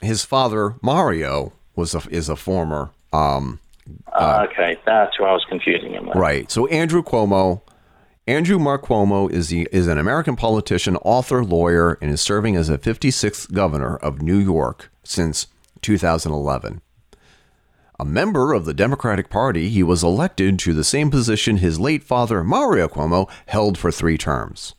His 0.00 0.24
father 0.24 0.74
Mario 0.82 1.52
was 1.76 1.94
a, 1.94 2.02
is 2.10 2.28
a 2.28 2.36
former 2.36 2.90
um, 3.12 3.60
uh, 4.12 4.46
okay, 4.50 4.76
that's 4.86 5.16
who 5.16 5.24
I 5.24 5.32
was 5.32 5.44
confusing 5.48 5.92
him 5.92 6.06
with. 6.06 6.16
Right. 6.16 6.50
So 6.50 6.66
Andrew 6.68 7.02
Cuomo, 7.02 7.60
Andrew 8.26 8.58
Mark 8.58 8.86
Cuomo 8.86 9.30
is 9.30 9.48
the 9.48 9.68
is 9.70 9.86
an 9.86 9.98
American 9.98 10.34
politician, 10.34 10.96
author, 10.96 11.44
lawyer, 11.44 11.98
and 12.00 12.10
is 12.10 12.22
serving 12.22 12.56
as 12.56 12.68
the 12.68 12.78
56th 12.78 13.52
governor 13.52 13.96
of 13.96 14.22
New 14.22 14.38
York 14.38 14.90
since 15.02 15.48
2011. 15.82 16.80
A 18.00 18.04
member 18.06 18.54
of 18.54 18.64
the 18.64 18.72
Democratic 18.72 19.28
Party, 19.28 19.68
he 19.68 19.82
was 19.82 20.02
elected 20.02 20.58
to 20.60 20.72
the 20.72 20.82
same 20.82 21.10
position 21.10 21.58
his 21.58 21.78
late 21.78 22.02
father 22.02 22.42
Mario 22.42 22.88
Cuomo 22.88 23.28
held 23.46 23.76
for 23.76 23.92
three 23.92 24.16
terms. 24.16 24.74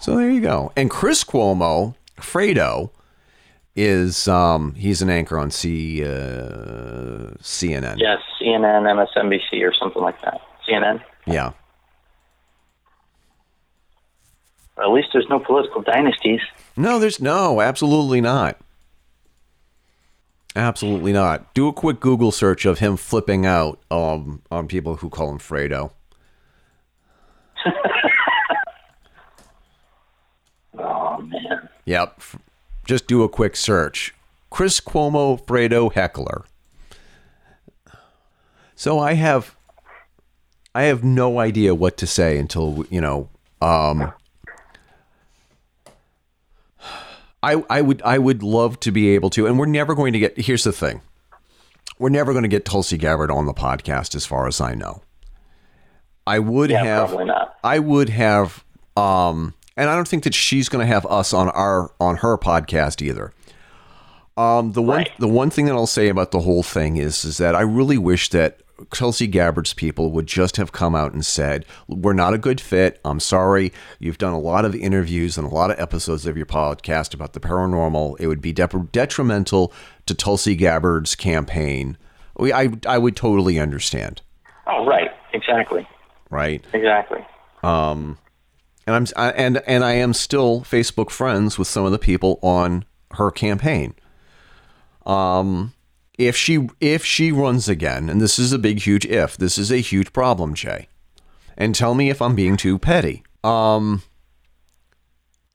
So 0.00 0.16
there 0.16 0.30
you 0.30 0.40
go. 0.40 0.72
And 0.76 0.90
Chris 0.90 1.24
Cuomo, 1.24 1.94
Fredo, 2.16 2.90
is 3.76 4.28
um, 4.28 4.74
he's 4.74 5.02
an 5.02 5.10
anchor 5.10 5.38
on 5.38 5.50
C 5.50 6.04
uh, 6.04 6.08
CNN. 7.40 7.96
Yes, 7.98 8.18
CNN, 8.40 8.84
MSNBC, 8.84 9.62
or 9.62 9.74
something 9.74 10.02
like 10.02 10.20
that. 10.22 10.40
CNN. 10.68 11.02
Yeah. 11.26 11.52
At 14.78 14.90
least 14.90 15.08
there's 15.12 15.28
no 15.28 15.38
political 15.38 15.82
dynasties. 15.82 16.40
No, 16.76 16.98
there's 16.98 17.20
no, 17.20 17.60
absolutely 17.60 18.20
not. 18.20 18.58
Absolutely 20.56 21.12
not. 21.12 21.52
Do 21.54 21.68
a 21.68 21.72
quick 21.72 22.00
Google 22.00 22.32
search 22.32 22.64
of 22.64 22.78
him 22.78 22.96
flipping 22.96 23.44
out 23.46 23.80
um, 23.90 24.42
on 24.50 24.68
people 24.68 24.96
who 24.96 25.10
call 25.10 25.30
him 25.30 25.38
Fredo. 25.38 25.92
oh 30.78 31.18
man. 31.22 31.68
Yep. 31.84 32.20
Just 32.84 33.06
do 33.06 33.22
a 33.22 33.28
quick 33.28 33.56
search. 33.56 34.14
Chris 34.50 34.80
Cuomo 34.80 35.42
Fredo 35.44 35.92
Heckler. 35.92 36.44
So 38.76 38.98
I 38.98 39.14
have 39.14 39.54
I 40.74 40.84
have 40.84 41.02
no 41.04 41.38
idea 41.38 41.74
what 41.74 41.96
to 41.98 42.06
say 42.06 42.38
until 42.38 42.84
you 42.90 43.00
know 43.00 43.28
um 43.62 44.12
I 47.42 47.62
I 47.70 47.82
would 47.82 48.02
I 48.02 48.18
would 48.18 48.42
love 48.42 48.80
to 48.80 48.90
be 48.90 49.10
able 49.14 49.30
to 49.30 49.46
and 49.46 49.58
we're 49.58 49.66
never 49.66 49.94
going 49.94 50.12
to 50.12 50.18
get 50.18 50.38
here's 50.38 50.64
the 50.64 50.72
thing. 50.72 51.00
We're 51.98 52.08
never 52.08 52.32
going 52.32 52.42
to 52.42 52.48
get 52.48 52.64
Tulsi 52.64 52.96
Gabbard 52.98 53.30
on 53.30 53.46
the 53.46 53.54
podcast 53.54 54.14
as 54.14 54.26
far 54.26 54.48
as 54.48 54.60
I 54.60 54.74
know. 54.74 55.02
I 56.26 56.38
would 56.38 56.70
Yeah, 56.70 56.82
have 56.84 57.08
probably 57.08 57.26
not. 57.26 57.56
I 57.62 57.78
would 57.78 58.08
have 58.08 58.64
um 58.96 59.54
and 59.76 59.90
I 59.90 59.94
don't 59.96 60.08
think 60.08 60.24
that 60.24 60.34
she's 60.34 60.68
going 60.68 60.86
to 60.86 60.92
have 60.92 61.06
us 61.06 61.32
on 61.32 61.48
our 61.50 61.90
on 62.00 62.16
her 62.18 62.36
podcast 62.38 63.02
either. 63.02 63.32
Um 64.36 64.72
the 64.72 64.82
one 64.82 64.98
Right. 64.98 65.10
the 65.18 65.28
one 65.28 65.50
thing 65.50 65.66
that 65.66 65.74
I'll 65.74 65.86
say 65.86 66.08
about 66.08 66.30
the 66.32 66.40
whole 66.40 66.62
thing 66.62 66.96
is 66.96 67.24
is 67.24 67.38
that 67.38 67.54
I 67.54 67.60
really 67.60 67.98
wish 67.98 68.30
that 68.30 68.60
Tulsi 68.90 69.28
Gabbard's 69.28 69.72
people 69.72 70.10
would 70.10 70.26
just 70.26 70.56
have 70.56 70.72
come 70.72 70.96
out 70.96 71.12
and 71.12 71.24
said, 71.24 71.64
"We're 71.86 72.12
not 72.12 72.34
a 72.34 72.38
good 72.38 72.60
fit. 72.60 73.00
I'm 73.04 73.20
sorry. 73.20 73.72
You've 74.00 74.18
done 74.18 74.32
a 74.32 74.38
lot 74.40 74.64
of 74.64 74.74
interviews 74.74 75.38
and 75.38 75.46
a 75.46 75.54
lot 75.54 75.70
of 75.70 75.78
episodes 75.78 76.26
of 76.26 76.36
your 76.36 76.44
podcast 76.46 77.14
about 77.14 77.34
the 77.34 77.38
paranormal. 77.40 78.16
It 78.18 78.26
would 78.26 78.40
be 78.40 78.52
dep- 78.52 78.90
detrimental 78.90 79.72
to 80.06 80.14
Tulsi 80.14 80.56
Gabbard's 80.56 81.14
campaign." 81.14 81.96
We, 82.36 82.52
I 82.52 82.70
I 82.88 82.98
would 82.98 83.14
totally 83.14 83.60
understand, 83.60 84.22
Oh, 84.66 84.84
right. 84.84 85.10
Exactly. 85.32 85.86
right? 86.30 86.64
Exactly. 86.72 87.24
And 88.86 88.96
I'm 88.96 89.06
I, 89.16 89.30
and 89.30 89.62
and 89.66 89.84
I 89.84 89.92
am 89.92 90.12
still 90.12 90.60
Facebook 90.60 91.10
friends 91.10 91.58
with 91.58 91.68
some 91.68 91.84
of 91.84 91.92
the 91.92 91.98
people 91.98 92.38
on 92.42 92.84
her 93.12 93.30
campaign. 93.30 93.94
Um, 95.06 95.72
if 96.18 96.36
she 96.36 96.68
if 96.80 97.04
she 97.04 97.32
runs 97.32 97.68
again, 97.68 98.08
and 98.08 98.20
this 98.20 98.38
is 98.38 98.52
a 98.52 98.58
big 98.58 98.80
huge 98.80 99.06
if, 99.06 99.36
this 99.36 99.58
is 99.58 99.72
a 99.72 99.78
huge 99.78 100.12
problem, 100.12 100.54
Jay. 100.54 100.88
And 101.56 101.74
tell 101.74 101.94
me 101.94 102.10
if 102.10 102.20
I'm 102.20 102.34
being 102.34 102.56
too 102.56 102.78
petty. 102.78 103.22
Um, 103.44 104.02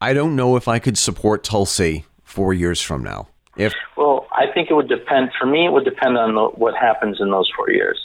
I 0.01 0.13
don't 0.13 0.35
know 0.35 0.55
if 0.55 0.67
I 0.67 0.79
could 0.79 0.97
support 0.97 1.43
Tulsi 1.43 2.05
four 2.23 2.53
years 2.53 2.81
from 2.81 3.03
now. 3.03 3.27
If 3.57 3.73
Well, 3.97 4.27
I 4.31 4.45
think 4.53 4.69
it 4.69 4.73
would 4.73 4.87
depend. 4.87 5.31
For 5.37 5.45
me, 5.45 5.65
it 5.65 5.69
would 5.71 5.83
depend 5.83 6.17
on 6.17 6.35
the, 6.35 6.45
what 6.45 6.75
happens 6.75 7.19
in 7.19 7.29
those 7.29 7.51
four 7.55 7.69
years. 7.69 7.99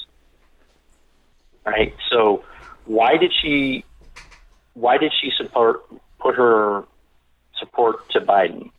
Right. 1.64 1.94
So, 2.10 2.44
why 2.86 3.16
did 3.16 3.32
she? 3.40 3.84
Why 4.74 4.98
did 4.98 5.12
she 5.20 5.30
support 5.36 5.84
put 6.18 6.34
her 6.36 6.84
support 7.58 8.08
to 8.10 8.20
Biden? 8.20 8.70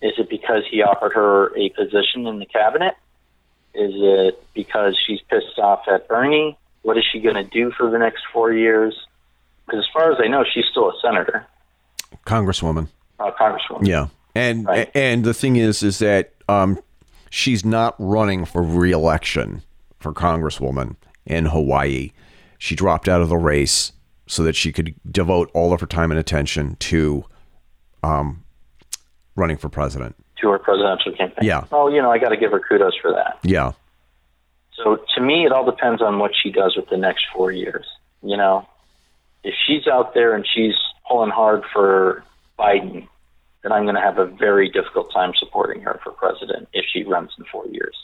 Is 0.00 0.12
it 0.18 0.28
because 0.28 0.64
he 0.70 0.82
offered 0.82 1.12
her 1.12 1.56
a 1.56 1.68
position 1.70 2.26
in 2.26 2.38
the 2.38 2.46
cabinet? 2.46 2.94
Is 3.74 3.92
it 3.94 4.42
because 4.54 4.98
she's 5.06 5.20
pissed 5.30 5.58
off 5.58 5.82
at 5.88 6.08
Bernie? 6.08 6.58
What 6.82 6.98
is 6.98 7.04
she 7.10 7.20
going 7.20 7.36
to 7.36 7.44
do 7.44 7.70
for 7.70 7.90
the 7.90 7.98
next 7.98 8.22
four 8.32 8.52
years? 8.52 8.94
Because 9.66 9.80
as 9.80 9.86
far 9.92 10.12
as 10.12 10.18
I 10.22 10.26
know, 10.28 10.44
she's 10.52 10.64
still 10.70 10.90
a 10.90 10.94
senator, 11.00 11.46
Congresswoman, 12.26 12.88
uh, 13.20 13.30
congresswoman. 13.40 13.86
Yeah, 13.86 14.08
and 14.34 14.66
Right. 14.66 14.90
and 14.94 15.24
the 15.24 15.32
thing 15.32 15.56
is, 15.56 15.82
is 15.82 16.00
that 16.00 16.32
um, 16.48 16.78
she's 17.30 17.64
not 17.64 17.94
running 17.98 18.44
for 18.44 18.62
reelection 18.62 19.62
for 20.00 20.12
congresswoman 20.12 20.96
in 21.24 21.46
Hawaii. 21.46 22.10
She 22.58 22.74
dropped 22.74 23.08
out 23.08 23.20
of 23.22 23.28
the 23.28 23.36
race 23.36 23.92
so 24.32 24.42
that 24.44 24.56
she 24.56 24.72
could 24.72 24.94
devote 25.10 25.50
all 25.52 25.74
of 25.74 25.80
her 25.80 25.86
time 25.86 26.10
and 26.10 26.18
attention 26.18 26.74
to 26.76 27.22
um, 28.02 28.42
running 29.36 29.58
for 29.58 29.68
president. 29.68 30.16
to 30.40 30.48
her 30.48 30.58
presidential 30.58 31.12
campaign. 31.12 31.46
Yeah. 31.46 31.66
Oh, 31.70 31.88
you 31.88 32.00
know, 32.00 32.10
I 32.10 32.16
got 32.16 32.30
to 32.30 32.38
give 32.38 32.50
her 32.50 32.58
kudos 32.58 32.96
for 32.96 33.12
that. 33.12 33.38
Yeah, 33.42 33.72
So 34.82 35.04
to 35.14 35.20
me, 35.20 35.44
it 35.44 35.52
all 35.52 35.66
depends 35.66 36.00
on 36.00 36.18
what 36.18 36.30
she 36.34 36.50
does 36.50 36.74
with 36.76 36.88
the 36.88 36.96
next 36.96 37.26
four 37.34 37.52
years. 37.52 37.84
You 38.22 38.38
know, 38.38 38.66
if 39.44 39.54
she's 39.66 39.86
out 39.86 40.14
there 40.14 40.34
and 40.34 40.46
she's 40.46 40.74
pulling 41.06 41.30
hard 41.30 41.62
for 41.70 42.24
Biden, 42.58 43.06
then 43.62 43.70
I'm 43.70 43.84
going 43.84 43.96
to 43.96 44.00
have 44.00 44.18
a 44.18 44.24
very 44.26 44.70
difficult 44.70 45.12
time 45.12 45.32
supporting 45.36 45.82
her 45.82 46.00
for 46.02 46.10
president 46.12 46.68
if 46.72 46.86
she 46.90 47.04
runs 47.04 47.32
in 47.38 47.44
four 47.52 47.66
years. 47.66 47.96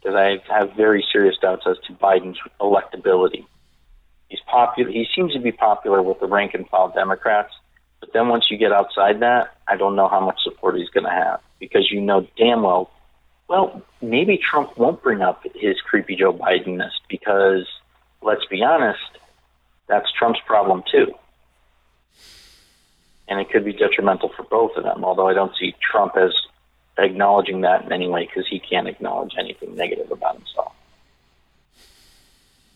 Because 0.00 0.16
I 0.16 0.42
have 0.52 0.72
very 0.74 1.04
serious 1.12 1.36
doubts 1.40 1.62
as 1.66 1.76
to 1.86 1.92
Biden's 1.92 2.38
electability. 2.60 3.46
He's 4.28 4.40
popular. 4.46 4.90
He 4.90 5.06
seems 5.14 5.32
to 5.32 5.40
be 5.40 5.52
popular 5.52 6.02
with 6.02 6.20
the 6.20 6.26
rank 6.26 6.54
and 6.54 6.68
file 6.68 6.92
Democrats, 6.94 7.54
but 8.00 8.12
then 8.12 8.28
once 8.28 8.50
you 8.50 8.58
get 8.58 8.72
outside 8.72 9.20
that, 9.20 9.56
I 9.66 9.76
don't 9.76 9.96
know 9.96 10.08
how 10.08 10.20
much 10.20 10.42
support 10.42 10.76
he's 10.76 10.90
going 10.90 11.04
to 11.04 11.10
have 11.10 11.40
because 11.58 11.90
you 11.90 12.00
know 12.00 12.26
damn 12.36 12.62
well 12.62 12.90
well, 13.48 13.82
maybe 14.02 14.36
Trump 14.38 14.76
won't 14.76 15.02
bring 15.02 15.22
up 15.22 15.42
his 15.54 15.80
creepy 15.80 16.16
Joe 16.16 16.34
Bidenness 16.34 16.92
because, 17.08 17.66
let's 18.22 18.44
be 18.44 18.62
honest, 18.62 19.00
that's 19.88 20.12
Trump's 20.12 20.40
problem 20.46 20.84
too. 20.90 21.14
And 23.26 23.40
it 23.40 23.50
could 23.50 23.64
be 23.64 23.72
detrimental 23.72 24.30
for 24.36 24.42
both 24.42 24.76
of 24.76 24.84
them, 24.84 25.02
although 25.02 25.28
I 25.28 25.34
don't 25.34 25.56
see 25.58 25.74
Trump 25.80 26.16
as 26.16 26.32
acknowledging 26.98 27.62
that 27.62 27.84
in 27.84 27.92
any 27.92 28.08
way 28.08 28.26
because 28.26 28.46
he 28.48 28.58
can't 28.58 28.86
acknowledge 28.86 29.32
anything 29.38 29.74
negative 29.74 30.10
about 30.10 30.36
himself. 30.36 30.72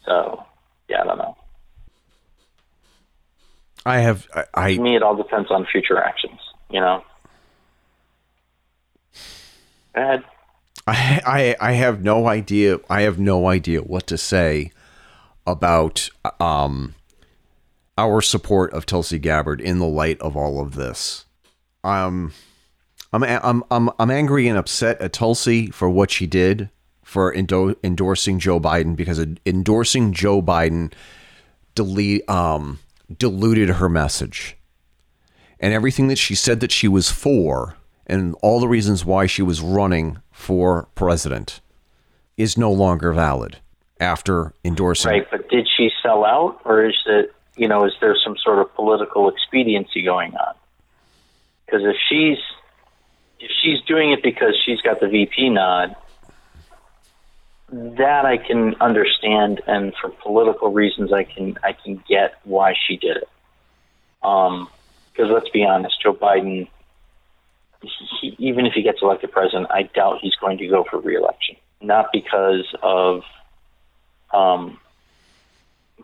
So, 0.05 0.45
yeah, 0.89 1.03
I 1.03 1.05
don't 1.05 1.19
know. 1.19 1.37
I 3.85 3.99
have 3.99 4.27
I, 4.35 4.45
I 4.55 4.75
To 4.75 4.83
me, 4.83 4.97
it 4.97 5.03
all 5.03 5.17
depends 5.17 5.51
on 5.51 5.67
future 5.71 5.99
actions, 5.99 6.39
you 6.71 6.81
know? 6.81 7.03
Ahead. 9.95 10.25
I, 10.87 11.57
I 11.61 11.71
I 11.71 11.73
have 11.73 12.03
no 12.03 12.27
idea. 12.27 12.81
I 12.89 13.03
have 13.03 13.19
no 13.19 13.49
idea 13.49 13.81
what 13.81 14.07
to 14.09 14.19
say 14.19 14.73
about 15.47 16.09
um 16.41 16.95
our 17.99 18.21
support 18.23 18.73
of 18.73 18.87
Tulsi 18.87 19.19
Gabbard 19.19 19.61
in 19.61 19.79
the 19.79 19.87
light 19.87 20.21
of 20.21 20.37
all 20.37 20.61
of 20.61 20.75
this. 20.75 21.27
Um, 21.85 22.33
I'm 23.13 23.23
I'm 23.23 23.65
I'm 23.71 23.91
I'm 23.99 24.11
angry 24.11 24.49
and 24.49 24.57
upset 24.57 25.01
at 25.01 25.13
Tulsi 25.13 25.71
for 25.71 25.91
what 25.91 26.11
she 26.11 26.27
did 26.27 26.71
for 27.05 27.33
endo- 27.33 27.77
endorsing 27.85 28.39
Joe 28.39 28.59
Biden 28.59 28.97
because 28.97 29.25
endorsing 29.45 30.13
Joe 30.13 30.41
Biden 30.41 30.93
delete 31.75 32.29
um 32.31 32.79
diluted 33.19 33.69
her 33.71 33.89
message 33.89 34.57
and 35.61 35.73
everything 35.73 36.09
that 36.09 36.19
she 36.19 36.35
said 36.35 36.61
that 36.61 36.73
she 36.73 36.89
was 36.89 37.11
for 37.11 37.77
and 38.07 38.35
all 38.43 38.61
the 38.61 38.69
reasons 38.69 39.05
why 39.05 39.27
she 39.27 39.43
was 39.43 39.61
running 39.61 40.19
for 40.31 40.89
president 40.95 41.61
is 42.37 42.59
no 42.59 42.73
longer 42.73 43.13
valid 43.13 43.59
after 44.01 44.53
endorsing. 44.65 45.11
Right, 45.11 45.31
but 45.31 45.49
did 45.49 45.69
she 45.77 45.91
sell 46.03 46.25
out, 46.25 46.61
or 46.65 46.85
is 46.85 47.01
it 47.07 47.33
you 47.57 47.69
know 47.69 47.87
is 47.87 47.93
there 48.01 48.17
some 48.23 48.37
sort 48.37 48.59
of 48.59 48.75
political 48.75 49.29
expediency 49.29 50.03
going 50.03 50.35
on? 50.35 50.55
Because 51.65 51.83
if 51.85 51.97
she's 52.09 52.39
if 53.39 53.51
she's 53.63 53.81
doing 53.83 54.13
it 54.13 54.23
because 54.23 54.61
she's 54.65 54.81
got 54.81 55.01
the 55.01 55.09
VP 55.09 55.51
nod, 55.51 55.95
that 57.73 58.27
I 58.27 58.37
can 58.37 58.75
understand, 58.81 59.63
and 59.67 59.95
for 60.01 60.11
political 60.11 60.71
reasons, 60.71 61.13
I 61.13 61.25
can 61.25 61.59
I 61.63 61.73
can 61.73 62.03
get 62.09 62.35
why 62.45 62.75
she 62.87 62.97
did 62.97 63.17
it. 63.17 63.29
Um, 64.23 64.69
because 65.13 65.31
let's 65.31 65.49
be 65.51 65.65
honest, 65.65 66.01
Joe 66.01 66.15
Biden, 66.15 66.69
he, 68.21 68.37
even 68.39 68.67
if 68.67 68.73
he 68.75 68.83
gets 68.83 69.03
elected 69.03 69.33
president, 69.33 69.69
I 69.71 69.83
doubt 69.83 70.19
he's 70.21 70.35
going 70.37 70.59
to 70.59 70.69
go 70.69 70.85
for 70.85 71.01
reelection. 71.01 71.57
Not 71.81 72.13
because 72.13 72.67
of 72.83 73.23
um, 74.33 74.79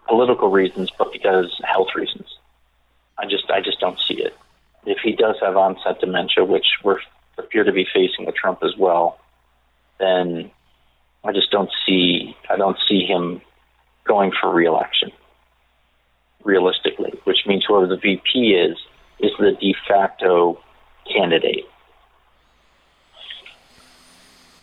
political 0.06 0.50
reasons, 0.50 0.90
but 0.90 1.12
because 1.12 1.54
health 1.64 1.94
reasons. 1.94 2.38
I 3.18 3.26
just 3.26 3.50
I 3.50 3.60
just 3.60 3.78
don't 3.78 3.98
see 4.08 4.22
it. 4.22 4.36
If 4.86 4.98
he 5.02 5.12
does 5.12 5.36
have 5.42 5.56
onset 5.56 6.00
dementia, 6.00 6.44
which 6.44 6.66
we 6.82 6.94
appear 7.36 7.64
to 7.64 7.72
be 7.72 7.86
facing 7.92 8.24
with 8.24 8.34
Trump 8.34 8.62
as 8.62 8.76
well, 8.76 9.18
then 9.98 10.50
I 11.24 11.32
just 11.32 11.50
don't 11.50 11.70
see 11.86 12.36
I 12.48 12.56
don't 12.56 12.78
see 12.88 13.04
him 13.04 13.40
going 14.04 14.32
for 14.40 14.52
reelection 14.52 15.12
realistically, 16.44 17.12
which 17.24 17.46
means 17.46 17.64
whoever 17.66 17.86
the 17.86 17.96
VP 17.96 18.54
is 18.54 18.78
is 19.20 19.32
the 19.38 19.52
de 19.60 19.74
facto 19.86 20.58
candidate. 21.12 21.66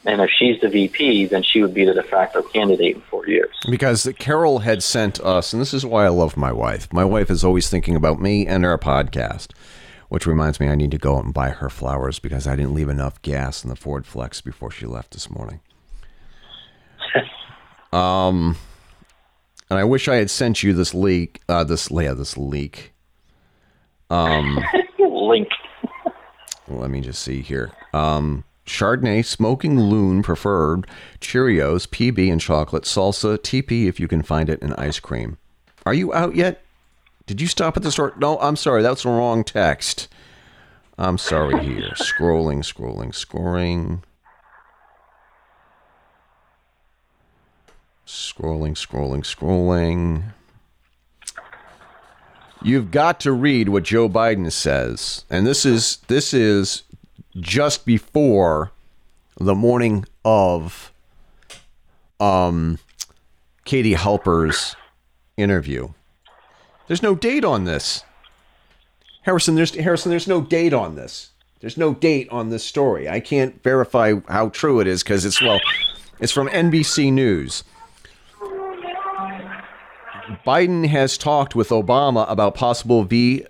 And 0.07 0.21
if 0.21 0.29
she's 0.37 0.61
the 0.61 0.69
VP, 0.69 1.25
then 1.25 1.41
she 1.41 1.61
would 1.61 1.73
be 1.73 1.83
the 1.83 1.93
de 1.93 2.03
facto 2.03 2.43
candidate 2.43 2.95
in 2.95 3.01
four 3.01 3.27
years. 3.27 3.55
Because 3.69 4.07
Carol 4.19 4.59
had 4.59 4.83
sent 4.83 5.19
us, 5.21 5.51
and 5.51 5.59
this 5.59 5.73
is 5.73 5.85
why 5.85 6.05
I 6.05 6.09
love 6.09 6.37
my 6.37 6.51
wife. 6.51 6.91
My 6.93 7.03
wife 7.03 7.31
is 7.31 7.43
always 7.43 7.69
thinking 7.69 7.95
about 7.95 8.21
me 8.21 8.45
and 8.45 8.63
our 8.63 8.77
podcast, 8.77 9.51
which 10.09 10.27
reminds 10.27 10.59
me 10.59 10.67
I 10.67 10.75
need 10.75 10.91
to 10.91 10.99
go 10.99 11.17
out 11.17 11.25
and 11.25 11.33
buy 11.33 11.49
her 11.49 11.71
flowers 11.71 12.19
because 12.19 12.45
I 12.45 12.55
didn't 12.55 12.75
leave 12.75 12.89
enough 12.89 13.19
gas 13.23 13.63
in 13.63 13.71
the 13.71 13.75
Ford 13.75 14.05
Flex 14.05 14.41
before 14.41 14.69
she 14.69 14.85
left 14.85 15.11
this 15.11 15.29
morning. 15.29 15.59
Um, 17.95 18.57
and 19.69 19.79
I 19.79 19.83
wish 19.83 20.07
I 20.07 20.15
had 20.15 20.29
sent 20.29 20.63
you 20.63 20.73
this 20.73 20.93
leak, 20.93 21.41
uh, 21.49 21.63
this 21.63 21.89
yeah, 21.91 22.13
this 22.13 22.37
leak 22.37 22.93
um, 24.09 24.59
Link. 24.99 25.47
let 26.67 26.89
me 26.89 27.01
just 27.01 27.21
see 27.21 27.41
here. 27.41 27.71
Um, 27.93 28.43
Chardonnay, 28.65 29.23
Smoking 29.23 29.79
Loon 29.79 30.23
preferred, 30.23 30.87
Cheerios, 31.19 31.87
PB 31.87 32.31
and 32.31 32.41
chocolate, 32.41 32.83
salsa, 32.83 33.37
TP 33.37 33.87
if 33.87 33.99
you 33.99 34.07
can 34.07 34.23
find 34.23 34.49
it, 34.49 34.61
and 34.61 34.73
ice 34.75 34.99
cream. 34.99 35.37
Are 35.85 35.93
you 35.93 36.13
out 36.13 36.35
yet? 36.35 36.63
Did 37.27 37.41
you 37.41 37.47
stop 37.47 37.77
at 37.77 37.83
the 37.83 37.91
store? 37.91 38.13
No, 38.17 38.39
I'm 38.39 38.55
sorry. 38.55 38.81
That's 38.81 39.03
the 39.03 39.09
wrong 39.09 39.43
text. 39.43 40.07
I'm 40.97 41.17
sorry 41.17 41.63
here. 41.63 41.91
scrolling, 41.95 42.59
scrolling, 42.59 43.09
scrolling. 43.09 44.01
Scrolling, 48.05 48.75
scrolling, 48.75 49.23
scrolling. 49.23 50.33
You've 52.61 52.91
got 52.91 53.19
to 53.21 53.31
read 53.31 53.69
what 53.69 53.83
Joe 53.83 54.09
Biden 54.09 54.51
says. 54.51 55.25
And 55.29 55.45
this 55.45 55.65
is 55.65 55.97
this 56.07 56.33
is 56.33 56.83
just 57.37 57.85
before 57.85 58.71
the 59.39 59.55
morning 59.55 60.05
of 60.23 60.91
um 62.19 62.79
Katie 63.65 63.93
Halper's 63.93 64.75
interview. 65.37 65.89
There's 66.87 67.03
no 67.03 67.15
date 67.15 67.43
on 67.43 67.65
this. 67.65 68.03
Harrison, 69.23 69.55
there's 69.55 69.73
Harrison, 69.73 70.11
there's 70.11 70.27
no 70.27 70.41
date 70.41 70.73
on 70.73 70.95
this. 70.95 71.31
There's 71.59 71.77
no 71.77 71.95
date 71.95 72.29
on 72.29 72.49
this 72.49 72.63
story. 72.63 73.09
I 73.09 73.19
can't 73.19 73.61
verify 73.63 74.13
how 74.27 74.49
true 74.49 74.79
it 74.79 74.87
is 74.87 75.01
because 75.01 75.25
it's 75.25 75.41
well, 75.41 75.59
it's 76.19 76.31
from 76.31 76.47
NBC 76.49 77.11
News. 77.11 77.63
Biden 80.45 80.87
has 80.87 81.17
talked 81.17 81.55
with 81.55 81.69
Obama 81.69 82.29
about 82.29 82.55
possible 82.55 83.03
V 83.03 83.45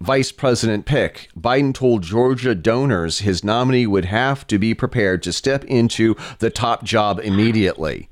vice 0.00 0.32
president 0.32 0.86
pick. 0.86 1.28
Biden 1.38 1.74
told 1.74 2.02
Georgia 2.02 2.54
donors 2.54 3.18
his 3.18 3.44
nominee 3.44 3.86
would 3.86 4.06
have 4.06 4.46
to 4.46 4.58
be 4.58 4.72
prepared 4.72 5.22
to 5.24 5.32
step 5.32 5.64
into 5.64 6.16
the 6.38 6.48
top 6.48 6.84
job 6.84 7.20
immediately. 7.20 8.08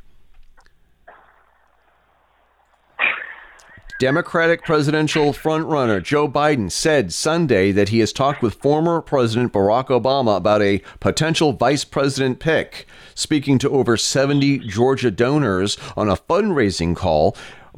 Democratic 4.01 4.62
presidential 4.62 5.32
frontrunner 5.32 6.01
Joe 6.01 6.28
Biden 6.28 6.70
said 6.70 7.12
Sunday 7.12 7.73
that 7.73 7.89
he 7.89 7.99
has 7.99 8.12
talked 8.12 8.43
with 8.43 8.55
former 8.55 9.01
President 9.01 9.53
Barack 9.53 9.89
Obama 9.89 10.36
about 10.36 10.62
a 10.62 10.81
potential 11.01 11.53
vice 11.53 11.85
president 11.85 12.39
pick. 12.39 12.86
Speaking 13.16 13.59
to 13.59 13.70
over 13.70 13.97
70 13.97 14.61
Georgia 14.61 15.11
donors 15.11 15.77
on 15.97 16.09
a 16.09 16.15
fundraising 16.15 16.95
call, 16.95 17.36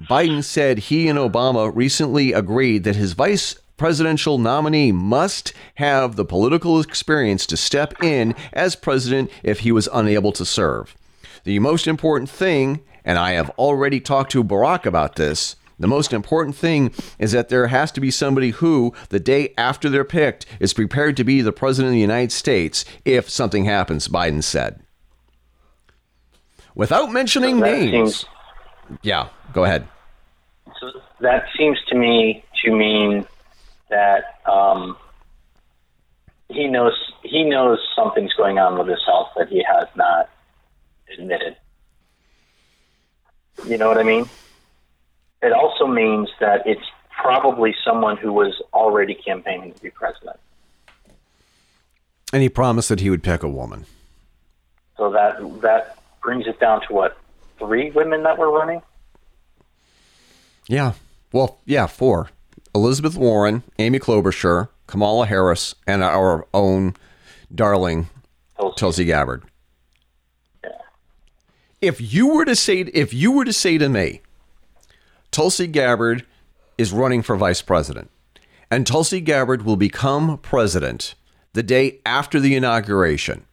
Biden 0.09 0.43
said 0.43 0.79
he 0.79 1.09
and 1.09 1.19
Obama 1.19 1.71
recently 1.75 2.33
agreed 2.33 2.85
that 2.85 2.97
his 2.97 3.13
vice 3.13 3.57
presidential 3.77 4.39
nominee 4.39 4.93
must 4.93 5.53
have 5.77 6.17
the 6.17 6.25
political 6.25 6.81
experience 6.81 7.47
to 7.47 7.57
step 7.57 7.95
in 8.03 8.35
as 8.53 8.77
president 8.77 9.31
if 9.43 9.61
he 9.61 9.73
was 9.73 9.89
unable 9.93 10.33
to 10.33 10.45
serve. 10.45 10.95
The 11.45 11.59
most 11.61 11.87
important 11.87 12.29
thing, 12.29 12.81
and 13.05 13.19
I 13.19 13.33
have 13.33 13.51
already 13.51 14.01
talked 14.01 14.33
to 14.33 14.45
Barack 14.45 14.85
about 14.85 15.17
this, 15.17 15.57
the 15.79 15.87
most 15.87 16.13
important 16.13 16.57
thing 16.57 16.93
is 17.19 17.33
that 17.33 17.49
there 17.49 17.69
has 17.69 17.91
to 17.93 18.03
be 18.03 18.11
somebody 18.11 18.51
who, 18.51 18.93
the 19.09 19.19
day 19.19 19.55
after 19.57 19.89
they're 19.89 20.05
picked, 20.05 20.45
is 20.61 20.75
prepared 20.75 21.17
to 21.17 21.25
be 21.25 21.41
the 21.41 21.53
president 21.53 21.89
of 21.89 21.95
the 21.95 22.01
United 22.01 22.33
States 22.33 22.85
if 23.07 23.31
something 23.31 23.65
happens, 23.65 24.07
Biden 24.07 24.45
said. 24.45 24.81
Without 26.75 27.11
mentioning 27.11 27.59
names. 27.61 28.27
Yeah, 29.03 29.29
go 29.53 29.65
ahead. 29.65 29.87
So 30.79 30.91
that 31.21 31.47
seems 31.57 31.79
to 31.89 31.97
me 31.97 32.45
to 32.65 32.73
mean 32.73 33.27
that 33.89 34.41
um, 34.47 34.97
he 36.49 36.67
knows 36.69 36.93
he 37.23 37.45
knows 37.45 37.79
something's 37.95 38.33
going 38.35 38.59
on 38.59 38.79
with 38.79 38.89
his 38.89 39.01
health 39.07 39.31
that 39.37 39.49
he 39.49 39.63
has 39.63 39.89
not 39.95 40.31
admitted. 41.13 41.57
You 43.67 43.77
know 43.79 43.89
what 43.89 43.99
I 43.99 44.03
mean? 44.03 44.29
It 45.43 45.53
also 45.53 45.87
means 45.87 46.29
that 46.41 46.67
it's 46.67 46.85
probably 47.23 47.75
someone 47.85 48.17
who 48.17 48.33
was 48.33 48.61
already 48.73 49.15
campaigning 49.15 49.73
to 49.75 49.83
be 49.83 49.91
president. 49.91 50.39
And 52.33 52.43
he 52.43 52.49
promised 52.49 52.89
that 52.89 53.01
he 53.01 53.11
would 53.11 53.23
pick 53.23 53.43
a 53.43 53.49
woman. 53.49 53.87
So 54.97 55.11
that 55.11 55.61
that 55.63 55.99
brings 56.23 56.47
it 56.47 56.61
down 56.61 56.81
to 56.87 56.93
what 56.93 57.19
three 57.59 57.91
women 57.91 58.23
that 58.23 58.39
were 58.39 58.51
running. 58.51 58.83
Yeah. 60.71 60.93
Well, 61.33 61.59
yeah, 61.67 61.89
four. 61.89 62.31
Elizabeth 62.77 63.17
Warren, 63.17 63.65
Amy 63.81 63.99
Klobuchar, 63.99 64.69
Kamala 64.87 65.27
Harris, 65.27 65.75
and 65.85 66.01
our 66.01 66.47
own 66.55 66.95
darling 67.53 68.09
Tulsi, 68.57 68.77
Tulsi 68.77 69.05
Gabbard. 69.05 69.43
Yeah. 70.63 70.71
If 71.81 72.01
you 72.01 72.29
were 72.29 72.45
to 72.45 72.55
say 72.55 72.83
if 72.83 73.13
you 73.13 73.33
were 73.33 73.45
to 73.45 73.53
say 73.53 73.79
to 73.79 73.89
me, 73.89 74.21
Tulsi 75.33 75.67
Gabbard 75.67 76.25
is 76.79 76.93
running 76.93 77.23
for 77.23 77.35
vice 77.35 77.63
president, 77.63 78.09
and 78.71 78.87
Tulsi 78.87 79.21
Gabbard 79.21 79.63
will 79.63 79.77
become 79.77 80.39
president 80.39 81.17
the 81.53 81.65
day 81.65 81.99
after 82.07 82.39
the 82.39 82.55
inauguration, 82.55 83.45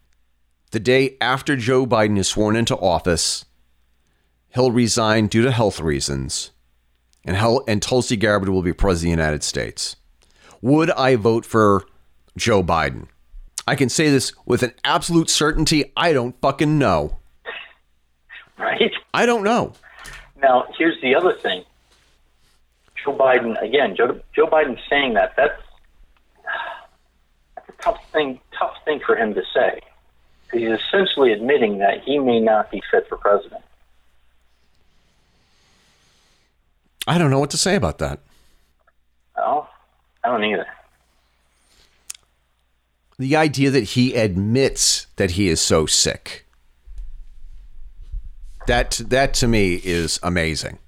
the 0.69 0.79
day 0.79 1.17
after 1.19 1.55
Joe 1.55 1.87
Biden 1.87 2.19
is 2.19 2.27
sworn 2.27 2.55
into 2.55 2.77
office, 2.77 3.45
he'll 4.49 4.69
resign 4.71 5.25
due 5.25 5.41
to 5.41 5.51
health 5.51 5.79
reasons 5.79 6.51
and 7.27 7.35
how 7.35 7.63
and 7.67 7.81
Tulsi 7.81 8.15
Gabbard 8.15 8.49
will 8.49 8.63
be 8.63 8.73
president 8.73 9.13
of 9.13 9.17
the 9.17 9.23
United 9.23 9.43
States. 9.43 9.97
Would 10.61 10.89
I 10.91 11.17
vote 11.17 11.45
for 11.45 11.83
Joe 12.37 12.63
Biden? 12.63 13.07
I 13.67 13.75
can 13.75 13.89
say 13.89 14.09
this 14.09 14.31
with 14.45 14.63
an 14.63 14.73
absolute 14.85 15.29
certainty. 15.29 15.91
I 15.95 16.13
don't 16.13 16.39
fucking 16.39 16.79
know. 16.79 17.17
Right? 18.57 18.91
I 19.13 19.25
don't 19.25 19.43
know. 19.43 19.73
Now, 20.41 20.67
here's 20.77 20.99
the 21.01 21.15
other 21.15 21.33
thing. 21.33 21.63
Joe 23.03 23.15
Biden, 23.15 23.61
again, 23.61 23.95
Joe, 23.95 24.19
Joe 24.33 24.47
Biden 24.47 24.79
saying 24.89 25.15
that, 25.15 25.35
that's, 25.35 25.61
that's 27.55 27.69
a 27.69 27.83
tough 27.83 28.11
thing, 28.11 28.39
tough 28.57 28.75
thing 28.85 29.01
for 29.05 29.17
him 29.17 29.33
to 29.33 29.43
say. 29.53 29.81
He's 30.53 30.69
essentially 30.69 31.33
admitting 31.33 31.79
that 31.79 32.01
he 32.03 32.19
may 32.19 32.39
not 32.39 32.71
be 32.71 32.81
fit 32.89 33.07
for 33.09 33.17
president. 33.17 33.63
I 37.07 37.17
don't 37.17 37.31
know 37.31 37.39
what 37.39 37.51
to 37.51 37.57
say 37.57 37.75
about 37.75 37.99
that. 37.99 38.19
Oh, 39.37 39.67
I 40.23 40.27
don't 40.27 40.43
either. 40.43 40.67
The 43.17 43.35
idea 43.35 43.71
that 43.71 43.83
he 43.83 44.13
admits 44.13 45.07
that 45.15 45.31
he 45.31 45.47
is 45.47 45.61
so 45.61 45.85
sick. 45.85 46.45
That 48.67 49.01
that 49.05 49.33
to 49.35 49.47
me 49.47 49.81
is 49.83 50.19
amazing. 50.21 50.79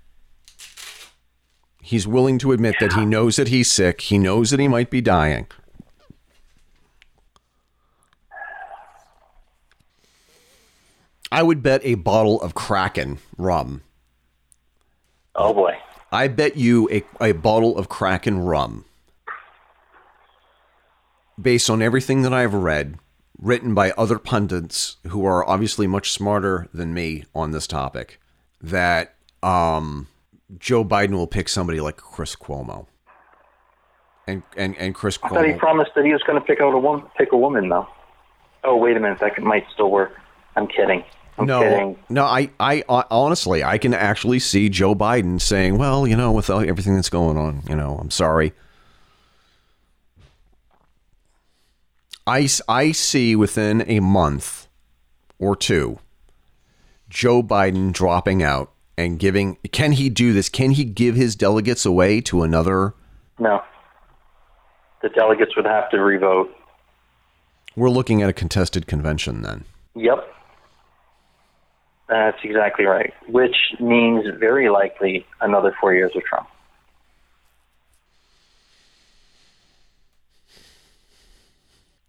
He's 1.82 2.06
willing 2.06 2.38
to 2.40 2.52
admit 2.52 2.76
that 2.82 2.94
he 2.94 3.06
knows 3.06 3.38
that 3.38 3.48
he's 3.48 3.72
sick. 3.72 4.02
He 4.02 4.20
knows 4.20 4.52
that 4.52 4.60
he 4.60 4.68
might 4.68 4.90
be 4.92 5.02
dying. 5.02 5.48
I 11.32 11.42
would 11.42 11.64
bet 11.64 11.82
a 11.84 11.96
bottle 11.96 12.42
of 12.42 12.54
Kraken 12.54 13.20
rum. 13.38 13.82
Oh 15.36 15.54
boy. 15.54 15.78
I 16.12 16.28
bet 16.28 16.58
you 16.58 16.90
a, 16.92 17.04
a 17.22 17.32
bottle 17.34 17.78
of 17.78 17.90
Kraken 17.90 18.40
rum, 18.40 18.86
based 21.40 21.70
on 21.70 21.82
everything 21.82 22.24
that 22.24 22.34
I've 22.34 22.54
read, 22.54 22.98
written 23.40 23.74
by 23.74 23.92
other 23.92 24.18
pundits 24.18 24.98
who 25.08 25.26
are 25.26 25.48
obviously 25.48 25.88
much 25.88 26.12
smarter 26.12 26.68
than 26.74 26.94
me 26.94 27.26
on 27.36 27.52
this 27.52 27.68
topic, 27.68 28.20
that 28.62 29.16
um, 29.44 30.08
Joe 30.58 30.84
Biden 30.84 31.12
will 31.12 31.28
pick 31.28 31.48
somebody 31.48 31.80
like 31.80 31.98
Chris 31.98 32.36
Cuomo. 32.36 32.88
And 34.28 34.44
and 34.56 34.78
and 34.78 34.94
Chris 34.94 35.18
I 35.24 35.30
thought 35.30 35.48
he 35.48 35.54
promised 35.54 35.92
that 35.96 36.06
he 36.06 36.14
was 36.14 36.22
going 36.22 36.40
to 36.40 36.46
pick 36.46 36.62
out 36.62 36.74
a 36.74 36.78
woman, 36.78 37.08
pick 37.18 37.32
a 37.32 37.38
woman 37.38 37.70
though. 37.70 37.88
Oh 38.64 38.76
wait 38.76 38.96
a 38.96 39.00
minute, 39.00 39.20
that 39.20 39.40
might 39.42 39.66
still 39.74 39.90
work. 39.90 40.12
I'm 40.56 40.68
kidding. 40.68 41.04
I'm 41.40 41.46
No, 41.48 41.62
kidding. 41.62 42.00
no, 42.10 42.26
I, 42.26 42.50
I, 42.60 42.84
I 42.90 43.06
honestly, 43.10 43.64
I 43.64 43.78
can 43.78 43.94
actually 43.94 44.40
see 44.40 44.68
Joe 44.70 44.94
Biden 44.94 45.40
saying, 45.42 45.78
"Well, 45.78 46.06
you 46.08 46.16
know, 46.18 46.32
with 46.32 46.50
all- 46.50 46.60
everything 46.68 46.96
that's 46.96 47.10
going 47.10 47.38
on, 47.38 47.64
you 47.70 47.76
know, 47.76 47.98
I'm 48.00 48.12
sorry." 48.12 48.54
I, 52.28 52.48
I 52.68 52.92
see 52.92 53.36
within 53.36 53.84
a 53.90 54.00
month 54.02 54.68
or 55.40 55.56
two, 55.56 56.00
Joe 57.10 57.42
Biden 57.42 57.92
dropping 57.92 58.44
out 58.44 58.72
and 58.98 59.18
giving. 59.18 59.58
Can 59.72 59.94
he 59.94 60.10
do 60.10 60.34
this? 60.34 60.50
Can 60.50 60.72
he 60.72 60.84
give 60.84 61.16
his 61.16 61.36
delegates 61.36 61.86
away 61.86 62.22
to 62.22 62.44
another? 62.44 62.94
No. 63.40 63.62
The 65.02 65.10
delegates 65.10 65.56
would 65.56 65.66
have 65.66 65.90
to 65.92 65.98
revote. 66.02 66.54
We're 67.76 67.90
looking 67.90 68.22
at 68.22 68.30
a 68.30 68.34
contested 68.34 68.86
convention 68.86 69.42
then. 69.42 69.64
Yep. 69.96 70.28
That's 72.10 72.40
exactly 72.44 72.86
right. 72.86 73.14
Which 73.28 73.56
means 73.80 74.26
very 74.40 74.70
likely 74.70 75.28
another 75.42 75.76
four 75.80 75.94
years 75.94 76.12
of 76.16 76.24
Trump. 76.24 76.48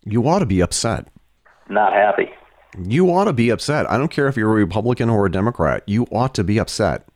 You 0.05 0.27
ought 0.27 0.39
to 0.39 0.47
be 0.47 0.63
upset. 0.63 1.09
Not 1.69 1.93
happy. 1.93 2.31
You 2.83 3.11
ought 3.11 3.25
to 3.25 3.35
be 3.35 3.51
upset. 3.51 3.89
I 3.91 3.99
don't 3.99 4.11
care 4.11 4.27
if 4.27 4.37
you're 4.37 4.51
a 4.51 4.55
Republican 4.55 5.11
or 5.11 5.27
a 5.27 5.31
Democrat. 5.31 5.83
You 5.87 6.07
ought 6.11 6.35
to 6.37 6.45
be 6.45 6.59
upset. 6.59 7.07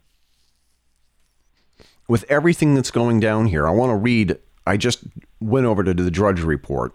With 2.07 2.25
everything 2.29 2.75
that's 2.75 2.91
going 2.91 3.19
down 3.19 3.47
here, 3.47 3.67
I 3.67 3.71
want 3.71 3.91
to 3.91 3.97
read. 3.97 4.37
I 4.67 4.77
just 4.77 5.05
went 5.41 5.65
over 5.65 5.83
to 5.83 5.95
the 5.95 6.11
Drudge 6.11 6.43
Report. 6.43 6.93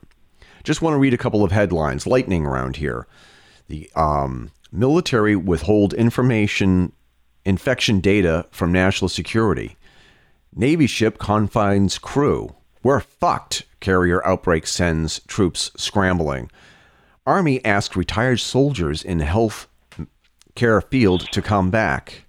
Just 0.64 0.84
want 0.84 0.94
to 0.94 1.00
read 1.00 1.16
a 1.16 1.18
couple 1.18 1.44
of 1.44 1.52
headlines. 1.52 2.06
Lightning 2.06 2.46
around 2.46 2.76
here. 2.76 3.08
The 3.68 3.90
um, 3.96 4.52
military 4.72 5.36
withhold 5.36 5.94
information, 5.94 6.92
infection 7.46 8.00
data 8.00 8.46
from 8.52 8.72
national 8.72 9.10
security. 9.10 9.76
Navy 10.56 10.88
ship 10.88 11.18
confines 11.18 11.98
crew. 11.98 12.56
We're 12.84 13.00
fucked. 13.00 13.64
Carrier 13.80 14.26
outbreak 14.26 14.68
sends 14.68 15.20
troops 15.28 15.72
scrambling. 15.78 16.50
Army 17.26 17.64
asks 17.64 17.96
retired 17.96 18.40
soldiers 18.40 19.04
in 19.04 19.20
health 19.20 19.68
care 20.56 20.82
field 20.82 21.32
to 21.32 21.42
come 21.42 21.70
back. 21.70 22.26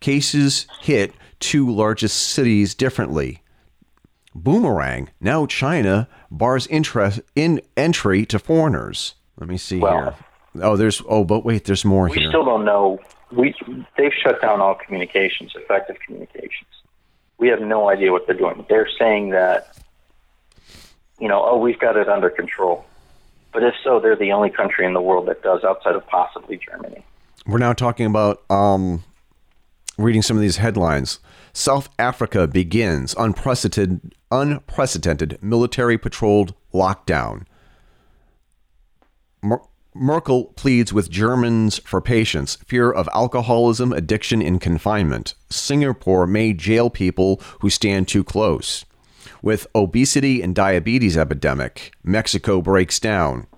Cases 0.00 0.66
hit 0.80 1.12
two 1.38 1.70
largest 1.70 2.16
cities 2.16 2.74
differently. 2.74 3.42
Boomerang. 4.34 5.08
Now 5.20 5.46
China 5.46 6.08
bars 6.30 6.66
interest 6.68 7.20
in 7.34 7.60
entry 7.76 8.24
to 8.26 8.38
foreigners. 8.38 9.14
Let 9.38 9.48
me 9.48 9.56
see 9.56 9.78
Well- 9.78 10.02
here. 10.02 10.14
Oh, 10.60 10.76
there's 10.76 11.02
oh, 11.08 11.24
but 11.24 11.44
wait, 11.44 11.64
there's 11.64 11.84
more 11.84 12.08
We 12.08 12.18
here. 12.18 12.28
still 12.28 12.44
don't 12.44 12.64
know. 12.64 12.98
We 13.30 13.54
they've 13.96 14.12
shut 14.24 14.40
down 14.40 14.60
all 14.60 14.74
communications, 14.74 15.52
effective 15.54 15.96
communications. 16.04 16.68
We 17.38 17.48
have 17.48 17.60
no 17.60 17.88
idea 17.88 18.12
what 18.12 18.26
they're 18.26 18.36
doing. 18.36 18.66
They're 18.68 18.88
saying 18.98 19.30
that, 19.30 19.76
you 21.18 21.28
know, 21.28 21.42
oh, 21.44 21.56
we've 21.56 21.78
got 21.78 21.96
it 21.96 22.08
under 22.08 22.28
control. 22.28 22.84
But 23.52 23.62
if 23.62 23.74
so, 23.82 23.98
they're 24.00 24.16
the 24.16 24.32
only 24.32 24.50
country 24.50 24.84
in 24.86 24.92
the 24.92 25.00
world 25.00 25.26
that 25.28 25.42
does, 25.42 25.64
outside 25.64 25.94
of 25.94 26.06
possibly 26.06 26.56
Germany. 26.58 27.04
We're 27.46 27.58
now 27.58 27.72
talking 27.72 28.06
about 28.06 28.42
um, 28.50 29.02
reading 29.96 30.22
some 30.22 30.36
of 30.36 30.40
these 30.40 30.58
headlines. 30.58 31.20
South 31.52 31.88
Africa 31.98 32.46
begins 32.46 33.14
unprecedented 33.18 34.14
unprecedented 34.32 35.38
military 35.42 35.98
patrolled 35.98 36.54
lockdown. 36.72 37.44
Mer- 39.42 39.62
Merkel 39.94 40.44
pleads 40.54 40.92
with 40.92 41.10
Germans 41.10 41.80
for 41.80 42.00
patience, 42.00 42.56
fear 42.66 42.92
of 42.92 43.08
alcoholism, 43.12 43.92
addiction 43.92 44.40
in 44.40 44.60
confinement. 44.60 45.34
Singapore 45.50 46.28
may 46.28 46.52
jail 46.52 46.90
people 46.90 47.40
who 47.60 47.68
stand 47.68 48.06
too 48.06 48.22
close. 48.22 48.84
With 49.42 49.66
obesity 49.74 50.42
and 50.42 50.54
diabetes 50.54 51.16
epidemic, 51.16 51.92
Mexico 52.04 52.60
breaks 52.60 53.00
down. 53.00 53.48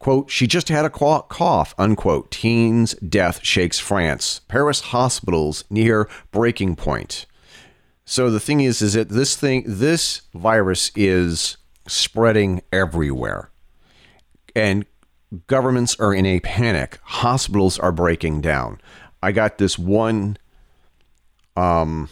Quote, 0.00 0.30
she 0.30 0.46
just 0.46 0.68
had 0.68 0.84
a 0.84 0.90
cough, 0.90 1.74
unquote. 1.78 2.30
Teen's 2.30 2.94
death 2.94 3.40
shakes 3.44 3.78
France. 3.78 4.40
Paris 4.48 4.80
hospitals 4.80 5.64
near 5.70 6.08
breaking 6.32 6.74
point. 6.76 7.26
So 8.04 8.30
the 8.30 8.40
thing 8.40 8.60
is, 8.60 8.82
is 8.82 8.94
that 8.94 9.08
this 9.08 9.36
thing, 9.36 9.64
this 9.66 10.22
virus 10.34 10.90
is 10.96 11.58
spreading 11.86 12.62
everywhere. 12.72 13.50
And 14.58 14.86
governments 15.46 15.98
are 16.00 16.12
in 16.12 16.26
a 16.26 16.40
panic. 16.40 16.98
Hospitals 17.04 17.78
are 17.78 17.92
breaking 17.92 18.40
down. 18.40 18.80
I 19.22 19.30
got 19.30 19.58
this 19.58 19.78
one, 19.78 20.36
um, 21.56 22.08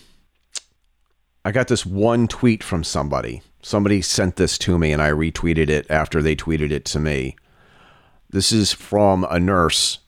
I 1.44 1.50
got 1.50 1.66
this 1.66 1.84
one 1.84 2.28
tweet 2.28 2.62
from 2.62 2.84
somebody. 2.84 3.42
Somebody 3.62 4.00
sent 4.00 4.36
this 4.36 4.58
to 4.58 4.78
me 4.78 4.92
and 4.92 5.02
I 5.02 5.10
retweeted 5.10 5.68
it 5.68 5.90
after 5.90 6.22
they 6.22 6.36
tweeted 6.36 6.70
it 6.70 6.84
to 6.86 7.00
me. 7.00 7.34
This 8.30 8.52
is 8.52 8.72
from 8.72 9.26
a 9.28 9.40
nurse. 9.40 9.98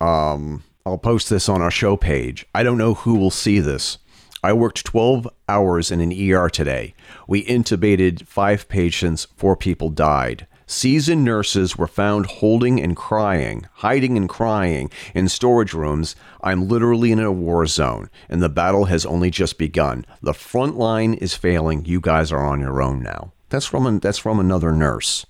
Um, 0.00 0.64
I'll 0.86 0.96
post 0.96 1.28
this 1.28 1.46
on 1.46 1.60
our 1.60 1.70
show 1.70 1.98
page. 1.98 2.46
I 2.54 2.62
don't 2.62 2.78
know 2.78 2.94
who 2.94 3.16
will 3.16 3.30
see 3.30 3.60
this. 3.60 3.98
I 4.42 4.54
worked 4.54 4.86
12 4.86 5.28
hours 5.46 5.90
in 5.90 6.00
an 6.00 6.10
ER 6.10 6.48
today. 6.48 6.94
We 7.28 7.44
intubated 7.44 8.26
five 8.26 8.66
patients, 8.68 9.26
four 9.36 9.56
people 9.56 9.90
died. 9.90 10.46
Seasoned 10.72 11.22
nurses 11.22 11.76
were 11.76 11.86
found 11.86 12.24
holding 12.24 12.80
and 12.80 12.96
crying, 12.96 13.66
hiding 13.74 14.16
and 14.16 14.26
crying 14.26 14.90
in 15.14 15.28
storage 15.28 15.74
rooms. 15.74 16.16
I'm 16.40 16.66
literally 16.66 17.12
in 17.12 17.20
a 17.20 17.30
war 17.30 17.66
zone, 17.66 18.08
and 18.26 18.42
the 18.42 18.48
battle 18.48 18.86
has 18.86 19.04
only 19.04 19.30
just 19.30 19.58
begun. 19.58 20.06
The 20.22 20.32
front 20.32 20.78
line 20.78 21.12
is 21.12 21.34
failing. 21.34 21.84
You 21.84 22.00
guys 22.00 22.32
are 22.32 22.42
on 22.42 22.60
your 22.60 22.80
own 22.80 23.02
now. 23.02 23.32
That's 23.50 23.66
from 23.66 23.86
an, 23.86 23.98
that's 23.98 24.16
from 24.16 24.40
another 24.40 24.72
nurse. 24.72 25.26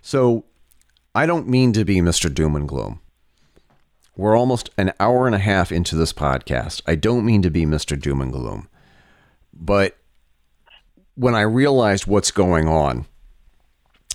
So 0.00 0.46
I 1.14 1.26
don't 1.26 1.46
mean 1.46 1.74
to 1.74 1.84
be 1.84 1.96
Mr. 1.96 2.32
Doom 2.32 2.56
and 2.56 2.66
Gloom. 2.66 3.00
We're 4.16 4.34
almost 4.34 4.70
an 4.78 4.94
hour 4.98 5.26
and 5.26 5.34
a 5.34 5.40
half 5.40 5.72
into 5.72 5.94
this 5.94 6.14
podcast. 6.14 6.80
I 6.86 6.94
don't 6.94 7.26
mean 7.26 7.42
to 7.42 7.50
be 7.50 7.66
Mr. 7.66 8.00
Doom 8.00 8.22
and 8.22 8.32
Gloom. 8.32 8.70
But 9.52 9.98
when 11.16 11.34
I 11.34 11.42
realized 11.42 12.06
what's 12.06 12.30
going 12.30 12.66
on, 12.66 13.04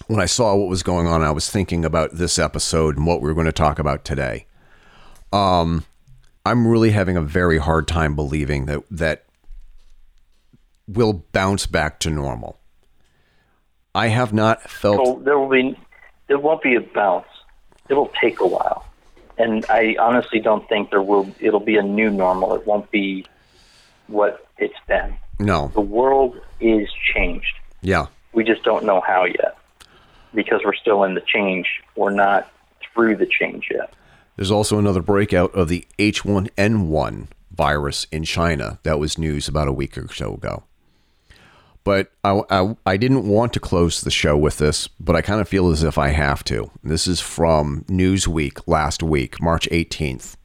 when 0.07 0.19
I 0.19 0.25
saw 0.25 0.55
what 0.55 0.67
was 0.67 0.83
going 0.83 1.07
on, 1.07 1.21
I 1.21 1.31
was 1.31 1.49
thinking 1.49 1.85
about 1.85 2.13
this 2.13 2.39
episode 2.39 2.97
and 2.97 3.05
what 3.05 3.21
we 3.21 3.27
were 3.27 3.33
going 3.33 3.45
to 3.45 3.51
talk 3.51 3.79
about 3.79 4.05
today. 4.05 4.45
Um, 5.31 5.85
I'm 6.45 6.67
really 6.67 6.91
having 6.91 7.17
a 7.17 7.21
very 7.21 7.57
hard 7.57 7.87
time 7.87 8.15
believing 8.15 8.65
that 8.65 8.83
that 8.91 9.25
we'll 10.87 11.25
bounce 11.31 11.65
back 11.65 11.99
to 12.01 12.09
normal. 12.09 12.59
I 13.93 14.07
have 14.07 14.33
not 14.33 14.63
felt. 14.63 15.05
So 15.05 15.21
there 15.23 15.37
will 15.37 15.49
be, 15.49 15.77
there 16.27 16.39
won't 16.39 16.63
be 16.63 16.75
a 16.75 16.81
bounce. 16.81 17.27
It 17.89 17.93
will 17.93 18.11
take 18.21 18.39
a 18.39 18.47
while, 18.47 18.85
and 19.37 19.65
I 19.69 19.95
honestly 19.99 20.39
don't 20.39 20.67
think 20.69 20.89
there 20.89 21.01
will. 21.01 21.29
It'll 21.39 21.59
be 21.59 21.77
a 21.77 21.83
new 21.83 22.09
normal. 22.09 22.55
It 22.55 22.65
won't 22.65 22.89
be 22.91 23.25
what 24.07 24.47
it's 24.57 24.79
been. 24.87 25.15
No. 25.39 25.71
The 25.73 25.81
world 25.81 26.39
is 26.59 26.89
changed. 27.13 27.53
Yeah. 27.81 28.07
We 28.33 28.43
just 28.43 28.63
don't 28.63 28.85
know 28.85 29.01
how 29.01 29.25
yet 29.25 29.57
because 30.33 30.61
we're 30.63 30.75
still 30.75 31.03
in 31.03 31.15
the 31.15 31.21
change. 31.21 31.67
We're 31.95 32.11
not 32.11 32.51
through 32.93 33.17
the 33.17 33.25
change 33.27 33.67
yet. 33.71 33.93
There's 34.35 34.51
also 34.51 34.79
another 34.79 35.01
breakout 35.01 35.53
of 35.53 35.67
the 35.67 35.85
H1N1 35.97 37.27
virus 37.51 38.07
in 38.11 38.23
China. 38.23 38.79
That 38.83 38.99
was 38.99 39.17
news 39.17 39.47
about 39.47 39.67
a 39.67 39.73
week 39.73 39.97
or 39.97 40.11
so 40.13 40.35
ago. 40.35 40.63
But 41.83 42.11
I, 42.23 42.41
I, 42.49 42.75
I 42.85 42.97
didn't 42.97 43.27
want 43.27 43.53
to 43.53 43.59
close 43.59 44.01
the 44.01 44.11
show 44.11 44.37
with 44.37 44.57
this, 44.57 44.87
but 44.87 45.15
I 45.15 45.21
kind 45.21 45.41
of 45.41 45.47
feel 45.47 45.69
as 45.69 45.83
if 45.83 45.97
I 45.97 46.09
have 46.09 46.43
to. 46.45 46.71
This 46.83 47.07
is 47.07 47.19
from 47.19 47.83
Newsweek 47.89 48.61
last 48.67 49.01
week, 49.01 49.41
March 49.41 49.67
18th. 49.71 50.35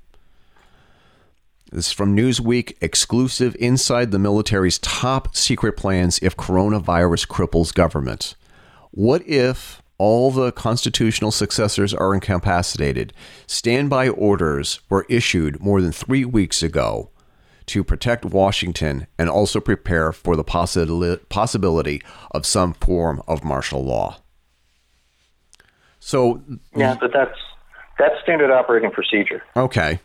This 1.71 1.89
is 1.89 1.93
from 1.93 2.17
Newsweek, 2.17 2.77
exclusive 2.81 3.57
inside 3.59 4.11
the 4.11 4.19
military's 4.19 4.79
top 4.79 5.37
secret 5.37 5.77
plans 5.77 6.19
if 6.23 6.37
coronavirus 6.37 7.27
cripples 7.27 7.75
government. 7.75 8.37
What 8.97 9.27
if 9.27 9.83
all 9.99 10.31
the 10.31 10.53
constitutional 10.53 11.33
successors 11.33 11.93
are 11.93 12.15
incapacitated? 12.15 13.13
Standby 13.49 14.09
orders 14.11 14.81
were 14.89 15.05
issued 15.09 15.61
more 15.61 15.81
than 15.81 15.91
three 15.91 16.25
weeks 16.25 16.63
ago 16.63 17.11
to 17.67 17.83
protect 17.83 18.25
Washington 18.25 19.09
and 19.19 19.29
also 19.29 19.59
prepare 19.59 20.13
for 20.13 20.37
the 20.37 20.45
possi- 20.45 21.29
possibility 21.29 22.03
of 22.31 22.47
some 22.47 22.73
form 22.75 23.21
of 23.27 23.43
martial 23.43 23.85
law. 23.85 24.19
So, 25.99 26.41
yeah, 26.77 26.97
but 27.01 27.13
that's 27.13 27.39
that's 27.99 28.15
standard 28.23 28.53
operating 28.53 28.93
procedure. 28.93 29.43
Okay. 29.57 29.99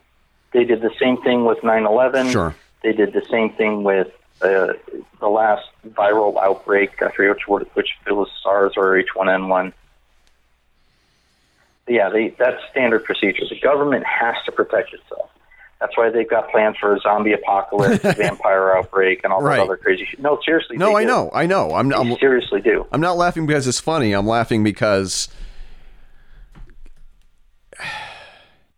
They 0.51 0.63
did 0.63 0.81
the 0.81 0.91
same 0.99 1.21
thing 1.21 1.45
with 1.45 1.59
9/11. 1.59 2.31
Sure. 2.31 2.55
They 2.81 2.93
did 2.93 3.13
the 3.13 3.21
same 3.29 3.53
thing 3.53 3.83
with 3.83 4.07
uh, 4.41 4.73
the 5.19 5.27
last 5.27 5.65
viral 5.87 6.37
outbreak. 6.41 7.01
I 7.01 7.11
forget 7.11 7.35
which 7.47 7.67
which 7.73 7.89
it 8.07 8.13
was 8.13 8.29
SARS 8.43 8.73
or 8.77 9.01
H1N1. 9.01 9.73
Yeah, 11.87 12.09
they, 12.09 12.29
that's 12.37 12.61
standard 12.71 13.03
procedure. 13.03 13.43
The 13.49 13.59
government 13.59 14.05
has 14.05 14.35
to 14.45 14.51
protect 14.51 14.93
itself. 14.93 15.29
That's 15.81 15.97
why 15.97 16.09
they've 16.11 16.29
got 16.29 16.51
plans 16.51 16.77
for 16.77 16.93
a 16.93 16.99
zombie 16.99 17.33
apocalypse, 17.33 18.03
vampire 18.17 18.75
outbreak, 18.75 19.21
and 19.23 19.33
all 19.33 19.41
Right. 19.41 19.57
that 19.57 19.63
other 19.63 19.77
crazy 19.77 20.05
shit. 20.05 20.19
No, 20.19 20.37
seriously. 20.45 20.77
No, 20.77 20.95
I 20.95 21.01
do. 21.03 21.07
know, 21.07 21.31
I 21.33 21.45
know. 21.47 21.73
I'm, 21.73 21.91
I'm 21.93 22.15
seriously 22.17 22.61
do. 22.61 22.85
I'm 22.91 23.01
not 23.01 23.17
laughing 23.17 23.45
because 23.47 23.65
it's 23.65 23.79
funny. 23.79 24.11
I'm 24.13 24.27
laughing 24.27 24.63
because 24.63 25.29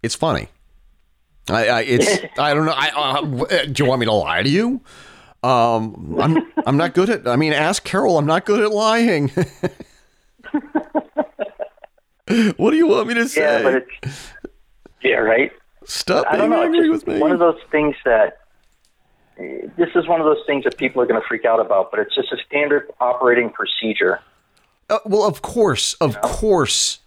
it's 0.04 0.16
funny. 0.16 0.48
I, 1.50 1.68
I 1.68 1.82
it's 1.82 2.08
I 2.40 2.54
don't 2.54 2.66
know. 2.66 2.74
I 2.76 2.90
uh, 2.90 3.66
do 3.66 3.84
you 3.84 3.90
want 3.90 4.00
me 4.00 4.06
to 4.06 4.14
lie 4.14 4.44
to 4.44 4.50
you? 4.50 4.82
Um, 5.44 6.18
I'm 6.20 6.38
I'm 6.66 6.78
not 6.78 6.94
good 6.94 7.10
at. 7.10 7.28
I 7.28 7.36
mean, 7.36 7.54
ask 7.54 7.84
Carol. 7.84 8.18
I'm 8.18 8.26
not 8.28 8.46
good 8.46 8.62
at 8.62 8.72
lying. 8.72 9.30
what 12.58 12.72
do 12.72 12.78
you 12.78 12.88
want 12.88 13.08
me 13.08 13.16
to 13.16 13.28
say? 13.28 13.42
Yeah, 13.42 13.64
but 13.64 13.74
it's 14.04 14.34
yeah, 15.02 15.16
right. 15.16 15.52
Stop 15.86 16.28
I 16.28 16.38
don't 16.38 16.50
being 16.50 16.60
know. 16.60 16.66
Angry 16.66 16.90
with 16.90 17.08
me. 17.08 17.18
one 17.20 17.32
of 17.32 17.40
those 17.40 17.60
things 17.72 17.96
that 18.06 18.38
this 19.38 19.90
is 19.96 20.08
one 20.08 20.20
of 20.22 20.26
those 20.26 20.44
things 20.46 20.64
that 20.66 20.78
people 20.78 21.02
are 21.02 21.06
going 21.06 21.20
to 21.20 21.28
freak 21.28 21.46
out 21.46 21.60
about, 21.60 21.92
but 21.92 22.00
it's 22.00 22.14
just 22.14 22.32
a 22.32 22.38
standard 22.46 22.92
operating 23.00 23.50
procedure. 23.50 24.20
Uh, 24.90 25.00
well, 25.06 25.24
of 25.24 25.42
course, 25.42 25.94
of 25.96 26.22
course, 26.22 27.00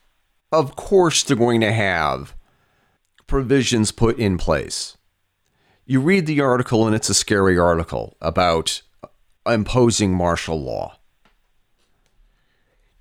of 0.50 0.74
course, 0.74 1.22
they're 1.22 1.36
going 1.36 1.60
to 1.60 1.72
have 1.72 2.34
provisions 3.26 3.92
put 3.92 4.18
in 4.18 4.38
place. 4.38 4.96
You 5.86 6.00
read 6.00 6.26
the 6.26 6.40
article, 6.40 6.86
and 6.86 6.94
it's 6.94 7.08
a 7.10 7.14
scary 7.14 7.58
article 7.58 8.16
about 8.20 8.82
imposing 9.46 10.14
martial 10.14 10.60
law. 10.60 10.96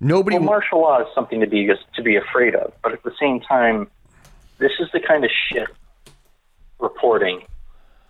Nobody. 0.00 0.36
Well, 0.36 0.44
martial 0.44 0.80
law 0.82 1.00
is 1.00 1.06
something 1.14 1.40
to 1.40 1.46
be 1.46 1.66
to 1.94 2.02
be 2.02 2.16
afraid 2.16 2.54
of, 2.54 2.72
but 2.82 2.92
at 2.92 3.02
the 3.02 3.12
same 3.18 3.40
time, 3.40 3.88
this 4.58 4.72
is 4.80 4.88
the 4.92 5.00
kind 5.00 5.24
of 5.24 5.30
shit 5.48 5.68
reporting 6.78 7.42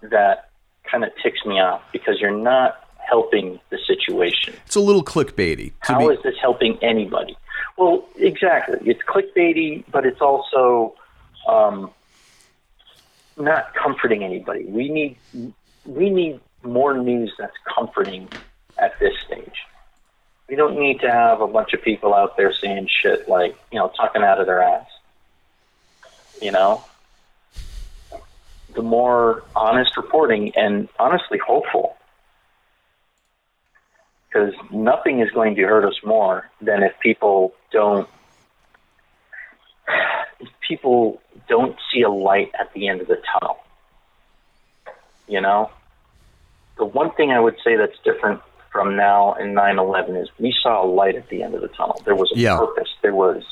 that 0.02 0.50
kind 0.90 1.04
of 1.04 1.10
ticks 1.22 1.44
me 1.46 1.60
off 1.60 1.82
because 1.92 2.20
you're 2.20 2.36
not 2.36 2.88
helping 2.98 3.60
the 3.70 3.78
situation. 3.86 4.54
it's 4.66 4.76
a 4.76 4.80
little 4.80 5.04
clickbaity. 5.04 5.72
How 5.80 5.98
be, 6.00 6.14
is 6.14 6.22
this 6.22 6.34
helping 6.40 6.78
anybody? 6.82 7.36
Well, 7.76 8.06
exactly. 8.16 8.78
It's 8.90 9.02
clickbaity, 9.02 9.84
but 9.90 10.06
it's 10.06 10.20
also 10.20 10.94
um, 11.48 11.90
not 13.36 13.74
comforting 13.74 14.22
anybody. 14.22 14.64
We 14.64 14.88
need 14.88 15.16
we 15.84 16.10
need 16.10 16.40
more 16.62 16.96
news 16.96 17.32
that's 17.38 17.56
comforting 17.74 18.28
at 18.78 18.98
this 18.98 19.14
stage. 19.26 19.66
We 20.48 20.56
don't 20.56 20.78
need 20.78 21.00
to 21.00 21.10
have 21.10 21.40
a 21.40 21.46
bunch 21.46 21.72
of 21.72 21.82
people 21.82 22.14
out 22.14 22.36
there 22.36 22.52
saying 22.52 22.88
shit 23.02 23.28
like 23.28 23.56
you 23.72 23.78
know 23.78 23.90
talking 23.96 24.22
out 24.22 24.40
of 24.40 24.46
their 24.46 24.62
ass. 24.62 24.88
You 26.40 26.52
know, 26.52 26.84
the 28.74 28.82
more 28.82 29.44
honest 29.54 29.96
reporting 29.96 30.52
and 30.56 30.88
honestly 30.98 31.38
hopeful 31.38 31.96
because 34.34 34.52
nothing 34.72 35.20
is 35.20 35.30
going 35.30 35.54
to 35.54 35.62
hurt 35.62 35.84
us 35.84 35.94
more 36.04 36.50
than 36.60 36.82
if 36.82 36.92
people 37.00 37.54
don't 37.70 38.08
if 40.40 40.48
people 40.66 41.20
don't 41.48 41.76
see 41.92 42.02
a 42.02 42.10
light 42.10 42.50
at 42.58 42.72
the 42.74 42.88
end 42.88 43.00
of 43.00 43.08
the 43.08 43.18
tunnel. 43.32 43.58
You 45.26 45.40
know, 45.40 45.70
the 46.76 46.84
one 46.84 47.12
thing 47.12 47.30
I 47.30 47.40
would 47.40 47.56
say 47.64 47.76
that's 47.76 47.98
different 48.04 48.40
from 48.72 48.96
now 48.96 49.34
and 49.34 49.54
9/11 49.54 50.16
is 50.20 50.28
we 50.38 50.54
saw 50.62 50.84
a 50.84 50.88
light 50.88 51.14
at 51.14 51.28
the 51.28 51.42
end 51.42 51.54
of 51.54 51.60
the 51.60 51.68
tunnel. 51.68 52.02
There 52.04 52.16
was 52.16 52.30
a 52.34 52.38
Yeah. 52.38 52.58
purpose. 52.58 52.90
There 53.02 53.14
was 53.14 53.44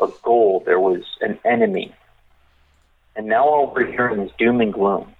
a 0.00 0.08
goal. 0.22 0.62
There 0.64 0.80
was 0.80 1.02
an 1.20 1.38
enemy. 1.44 1.94
And 3.16 3.26
now 3.26 3.44
all 3.44 3.72
we're 3.74 3.86
hearing 3.86 4.20
is 4.20 4.30
doom 4.38 4.60
and 4.60 4.72
gloom 4.72 5.14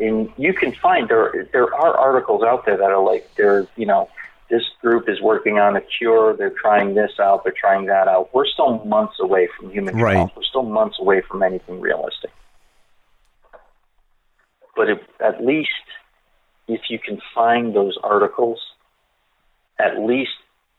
and 0.00 0.32
you 0.36 0.52
can 0.54 0.74
find 0.82 1.08
there 1.08 1.48
there 1.52 1.74
are 1.74 1.96
articles 1.96 2.42
out 2.42 2.64
there 2.66 2.76
that 2.76 2.90
are 2.90 3.02
like 3.02 3.30
there's 3.36 3.66
you 3.76 3.86
know 3.86 4.08
this 4.50 4.62
group 4.80 5.08
is 5.08 5.20
working 5.20 5.58
on 5.58 5.76
a 5.76 5.80
cure. 5.80 6.34
They're 6.36 6.50
trying 6.50 6.94
this 6.94 7.12
out. 7.20 7.44
They're 7.44 7.54
trying 7.58 7.86
that 7.86 8.08
out. 8.08 8.34
We're 8.34 8.46
still 8.46 8.84
months 8.84 9.20
away 9.20 9.48
from 9.56 9.70
human 9.70 9.96
Right. 9.96 10.14
trials 10.14 10.30
we're 10.36 10.42
still 10.42 10.64
months 10.64 10.98
away 11.00 11.20
from 11.22 11.42
anything 11.42 11.80
realistic. 11.80 12.30
But 14.76 14.90
if, 14.90 14.98
at 15.20 15.44
least 15.44 15.70
if 16.68 16.82
you 16.90 16.98
can 16.98 17.20
find 17.34 17.74
those 17.74 17.96
articles 18.02 18.60
at 19.80 19.98
least 20.00 20.32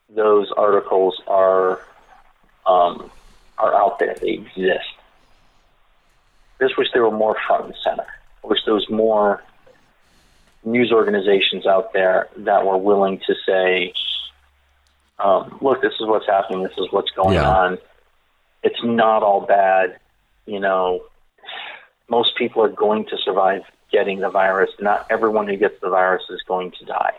those 0.09 0.51
articles 0.55 1.21
are 1.27 1.79
um, 2.65 3.09
are 3.57 3.73
out 3.73 3.99
there. 3.99 4.15
They 4.21 4.29
exist. 4.29 4.89
I 6.59 6.65
just 6.65 6.77
wish 6.77 6.87
they 6.93 6.99
were 6.99 7.11
more 7.11 7.35
front 7.47 7.65
and 7.65 7.75
center. 7.83 8.05
I 8.43 8.47
wish 8.47 8.59
there 8.65 8.73
was 8.75 8.89
more 8.89 9.43
news 10.63 10.91
organizations 10.91 11.65
out 11.65 11.93
there 11.93 12.29
that 12.37 12.65
were 12.65 12.77
willing 12.77 13.19
to 13.27 13.35
say, 13.45 13.93
um, 15.19 15.57
look, 15.61 15.81
this 15.81 15.93
is 15.99 16.07
what's 16.07 16.27
happening, 16.27 16.63
this 16.63 16.77
is 16.77 16.87
what's 16.91 17.11
going 17.11 17.35
Yeah. 17.35 17.47
on. 17.47 17.77
It's 18.63 18.83
not 18.83 19.23
all 19.23 19.41
bad. 19.41 19.99
You 20.45 20.59
know, 20.59 21.03
most 22.09 22.35
people 22.35 22.63
are 22.63 22.69
going 22.69 23.05
to 23.05 23.17
survive 23.17 23.61
getting 23.91 24.19
the 24.19 24.29
virus. 24.29 24.69
Not 24.79 25.05
everyone 25.09 25.47
who 25.47 25.57
gets 25.57 25.79
the 25.81 25.89
virus 25.89 26.23
is 26.29 26.41
going 26.47 26.71
to 26.79 26.85
die. 26.85 27.13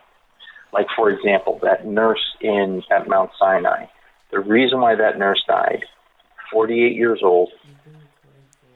Like, 0.73 0.87
for 0.97 1.11
example, 1.11 1.59
that 1.63 1.87
nurse 1.87 2.37
in 2.41 2.83
at 2.91 3.09
Mount 3.09 3.31
Sinai. 3.39 3.87
The 4.31 4.41
reason 4.41 4.81
why 4.81 4.95
that 4.95 5.19
nurse 5.19 5.43
died, 5.47 5.85
48 6.51 6.97
years 6.97 7.21
old, 7.23 7.51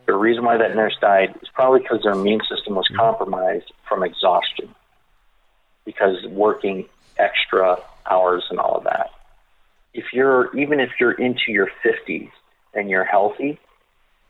the 0.07 0.15
reason 0.15 0.45
why 0.45 0.57
that 0.57 0.75
nurse 0.75 0.97
died 1.01 1.37
is 1.43 1.49
probably 1.53 1.81
because 1.81 2.03
their 2.03 2.13
immune 2.13 2.41
system 2.49 2.75
was 2.75 2.87
mm-hmm. 2.87 2.97
compromised 2.97 3.73
from 3.89 4.03
exhaustion, 4.03 4.75
because 5.85 6.25
working 6.27 6.89
extra 7.19 7.79
hours 8.09 8.45
and 8.51 8.59
all 8.59 8.77
of 8.77 8.85
that. 8.85 9.11
If 9.95 10.13
you're 10.13 10.57
even 10.57 10.81
if 10.81 10.91
you're 11.01 11.13
into 11.13 11.51
your 11.51 11.71
50s 11.85 12.31
and 12.75 12.91
you're 12.91 13.05
healthy, 13.05 13.59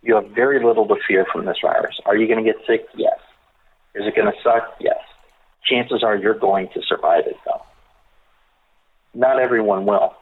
you 0.02 0.14
have 0.14 0.30
very 0.30 0.64
little 0.64 0.86
to 0.88 0.96
fear 1.06 1.26
from 1.32 1.44
this 1.44 1.58
virus. 1.60 1.98
Are 2.06 2.16
you 2.16 2.26
going 2.26 2.44
to 2.44 2.52
get 2.52 2.64
sick? 2.66 2.86
Yes. 2.94 3.18
Is 3.94 4.06
it 4.06 4.14
going 4.14 4.30
to 4.30 4.38
suck? 4.42 4.76
Yes. 4.80 5.00
Chances 5.64 6.04
are 6.04 6.16
you're 6.16 6.34
going 6.38 6.68
to 6.74 6.82
survive 6.82 7.26
it, 7.26 7.36
though. 7.44 7.62
Not 9.14 9.40
everyone 9.40 9.84
will. 9.84 10.14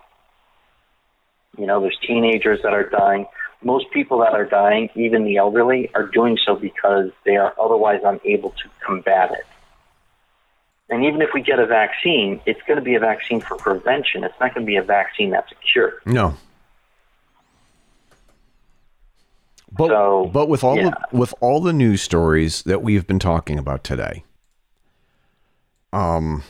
You 1.59 1.67
know, 1.67 1.81
there's 1.81 1.99
teenagers 2.07 2.61
that 2.63 2.73
are 2.73 2.89
dying 2.89 3.27
most 3.65 3.91
people 3.91 4.19
that 4.21 4.35
are 4.35 4.45
dying, 4.45 4.91
even 4.95 5.25
the 5.25 5.37
elderly, 5.37 5.91
are 5.95 6.07
doing 6.07 6.39
so 6.45 6.55
because 6.55 7.11
they 7.25 7.37
are 7.37 7.55
otherwise 7.61 8.01
unable 8.05 8.51
to 8.51 8.69
combat 8.85 9.33
it. 9.33 9.47
And 10.91 11.05
even 11.05 11.23
if 11.23 11.31
we 11.33 11.41
get 11.41 11.59
a 11.59 11.67
vaccine, 11.67 12.41
it's 12.47 12.61
going 12.67 12.79
to 12.79 12.85
be 12.85 12.95
a 12.95 13.01
vaccine 13.01 13.41
for 13.41 13.57
prevention. 13.57 14.23
It's 14.23 14.39
not 14.39 14.55
going 14.55 14.67
to 14.67 14.71
be 14.71 14.77
a 14.77 14.83
vaccine 14.83 15.31
that's 15.31 15.51
a 15.51 15.55
cure. 15.57 15.95
No. 16.05 16.37
But, 19.73 19.89
So, 19.89 20.31
but 20.33 20.49
with 20.49 20.63
all 20.63 20.77
yeah. 20.77 20.91
the, 20.91 21.19
with 21.19 21.35
all 21.41 21.61
the 21.61 21.73
news 21.73 22.01
stories 22.01 22.63
that 22.63 22.83
we've 22.83 23.07
been 23.07 23.19
talking 23.19 23.59
about 23.59 23.83
today, 23.83 24.25
um, 25.93 26.45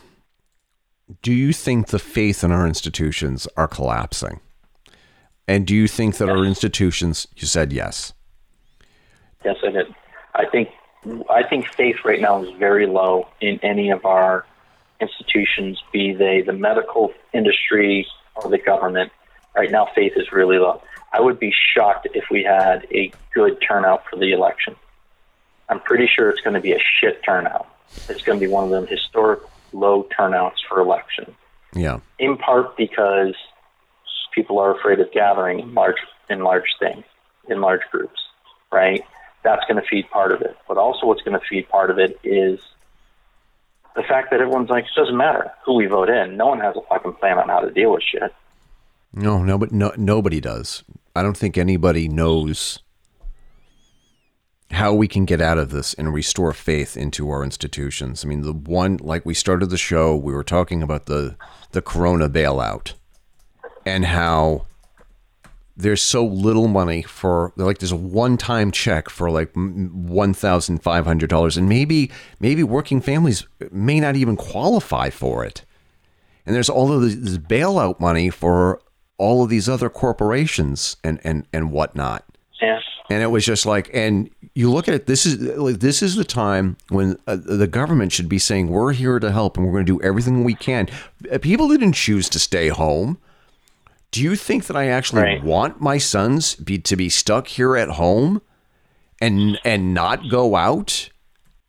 do 1.22 1.32
you 1.32 1.52
think 1.52 1.86
the 1.86 1.98
faith 1.98 2.44
in 2.44 2.50
our 2.50 2.66
institutions 2.66 3.48
are 3.56 3.68
collapsing? 3.68 4.40
And 5.46 5.66
do 5.66 5.74
you 5.74 5.86
think 5.88 6.16
that 6.16 6.28
our 6.28 6.44
institutions? 6.44 7.26
You 7.36 7.46
said 7.46 7.72
yes. 7.72 8.12
Yes, 9.44 9.56
I 9.62 9.70
did. 9.70 9.94
I 10.34 10.46
think 10.46 10.70
I 11.28 11.42
think 11.42 11.66
faith 11.74 11.96
right 12.04 12.20
now 12.20 12.42
is 12.42 12.50
very 12.58 12.86
low 12.86 13.28
in 13.40 13.60
any 13.62 13.90
of 13.90 14.06
our 14.06 14.46
institutions, 15.00 15.82
be 15.92 16.14
they 16.14 16.40
the 16.40 16.54
medical 16.54 17.12
industry 17.34 18.06
or 18.36 18.50
the 18.50 18.58
government. 18.58 19.12
Right 19.54 19.70
now, 19.70 19.88
faith 19.94 20.14
is 20.16 20.32
really 20.32 20.58
low. 20.58 20.82
I 21.12 21.20
would 21.20 21.38
be 21.38 21.52
shocked 21.74 22.08
if 22.14 22.24
we 22.30 22.42
had 22.42 22.86
a 22.90 23.12
good 23.34 23.58
turnout 23.60 24.04
for 24.08 24.16
the 24.16 24.32
election. 24.32 24.74
I'm 25.68 25.80
pretty 25.80 26.08
sure 26.12 26.30
it's 26.30 26.40
going 26.40 26.54
to 26.54 26.60
be 26.60 26.72
a 26.72 26.80
shit 26.80 27.22
turnout. 27.22 27.68
It's 28.08 28.22
going 28.22 28.40
to 28.40 28.44
be 28.44 28.50
one 28.50 28.64
of 28.64 28.70
them 28.70 28.86
historic 28.86 29.40
low 29.72 30.08
turnouts 30.16 30.60
for 30.68 30.80
election. 30.80 31.34
Yeah. 31.74 31.98
in 32.20 32.36
part 32.36 32.76
because 32.76 33.34
people 34.34 34.58
are 34.58 34.76
afraid 34.76 35.00
of 35.00 35.10
gathering 35.12 35.60
in 35.60 35.74
large 35.74 35.96
in 36.30 36.40
large 36.40 36.76
things, 36.78 37.04
in 37.48 37.60
large 37.60 37.82
groups, 37.90 38.20
right? 38.72 39.02
That's 39.42 39.64
going 39.68 39.80
to 39.80 39.88
feed 39.88 40.08
part 40.10 40.32
of 40.32 40.40
it. 40.40 40.56
But 40.66 40.78
also, 40.78 41.06
what's 41.06 41.22
going 41.22 41.38
to 41.38 41.46
feed 41.46 41.68
part 41.68 41.90
of 41.90 41.98
it 41.98 42.18
is 42.24 42.60
the 43.94 44.02
fact 44.02 44.30
that 44.30 44.40
everyone's 44.40 44.70
like, 44.70 44.84
it 44.84 44.90
doesn't 44.96 45.16
matter 45.16 45.52
who 45.64 45.74
we 45.74 45.86
vote 45.86 46.08
in. 46.08 46.36
No 46.36 46.46
one 46.46 46.60
has 46.60 46.74
a 46.76 46.80
fucking 46.88 47.14
plan 47.14 47.38
on 47.38 47.48
how 47.48 47.60
to 47.60 47.70
deal 47.70 47.92
with 47.92 48.02
shit. 48.02 48.34
No, 49.12 49.42
no, 49.42 49.58
but 49.58 49.70
no, 49.70 49.92
nobody 49.96 50.40
does. 50.40 50.82
I 51.14 51.22
don't 51.22 51.36
think 51.36 51.56
anybody 51.56 52.08
knows 52.08 52.80
how 54.70 54.92
we 54.92 55.06
can 55.06 55.24
get 55.24 55.40
out 55.40 55.58
of 55.58 55.70
this 55.70 55.94
and 55.94 56.12
restore 56.12 56.52
faith 56.52 56.96
into 56.96 57.30
our 57.30 57.44
institutions. 57.44 58.24
I 58.24 58.28
mean, 58.28 58.40
the 58.40 58.52
one 58.52 58.96
like 59.00 59.24
we 59.24 59.34
started 59.34 59.70
the 59.70 59.76
show, 59.76 60.16
we 60.16 60.32
were 60.32 60.42
talking 60.42 60.82
about 60.82 61.06
the 61.06 61.36
the 61.70 61.82
corona 61.82 62.28
bailout 62.28 62.94
and 63.86 64.04
how 64.04 64.66
there's 65.76 66.02
so 66.02 66.24
little 66.24 66.68
money 66.68 67.02
for 67.02 67.52
like 67.56 67.78
there's 67.78 67.90
a 67.90 67.96
one-time 67.96 68.70
check 68.70 69.08
for 69.08 69.28
like 69.30 69.52
$1,500 69.54 71.56
and 71.56 71.68
maybe 71.68 72.10
maybe 72.38 72.62
working 72.62 73.00
families 73.00 73.44
may 73.72 73.98
not 73.98 74.14
even 74.16 74.36
qualify 74.36 75.10
for 75.10 75.44
it. 75.44 75.64
And 76.46 76.54
there's 76.54 76.68
all 76.68 76.92
of 76.92 77.02
this 77.02 77.38
bailout 77.38 77.98
money 77.98 78.30
for 78.30 78.80
all 79.18 79.42
of 79.42 79.48
these 79.48 79.68
other 79.68 79.88
corporations 79.88 80.96
and 81.02 81.20
and 81.24 81.46
and 81.52 81.72
whatnot. 81.72 82.24
Yeah. 82.60 82.78
And 83.10 83.22
it 83.22 83.26
was 83.26 83.44
just 83.44 83.66
like, 83.66 83.90
and 83.92 84.30
you 84.54 84.70
look 84.70 84.88
at 84.88 84.94
it. 84.94 85.06
This 85.06 85.26
is 85.26 85.40
like 85.58 85.80
this 85.80 86.02
is 86.02 86.16
the 86.16 86.24
time 86.24 86.76
when 86.88 87.18
uh, 87.26 87.36
the 87.36 87.66
government 87.66 88.12
should 88.12 88.28
be 88.28 88.38
saying 88.38 88.68
we're 88.68 88.92
here 88.92 89.18
to 89.18 89.32
help 89.32 89.56
and 89.56 89.66
we're 89.66 89.72
going 89.72 89.86
to 89.86 89.98
do 89.98 90.02
everything 90.02 90.44
we 90.44 90.54
can. 90.54 90.88
Uh, 91.30 91.38
People 91.38 91.68
didn't 91.68 91.92
choose 91.92 92.28
to 92.30 92.38
stay 92.38 92.68
home. 92.68 93.18
Do 94.14 94.22
you 94.22 94.36
think 94.36 94.66
that 94.66 94.76
I 94.76 94.86
actually 94.86 95.22
Right. 95.22 95.42
want 95.42 95.80
my 95.80 95.98
sons 95.98 96.54
be 96.54 96.78
to 96.78 96.94
be 96.94 97.08
stuck 97.08 97.48
here 97.48 97.76
at 97.76 97.88
home 97.88 98.42
and 99.20 99.58
and 99.64 99.92
not 99.92 100.28
go 100.28 100.54
out 100.54 101.08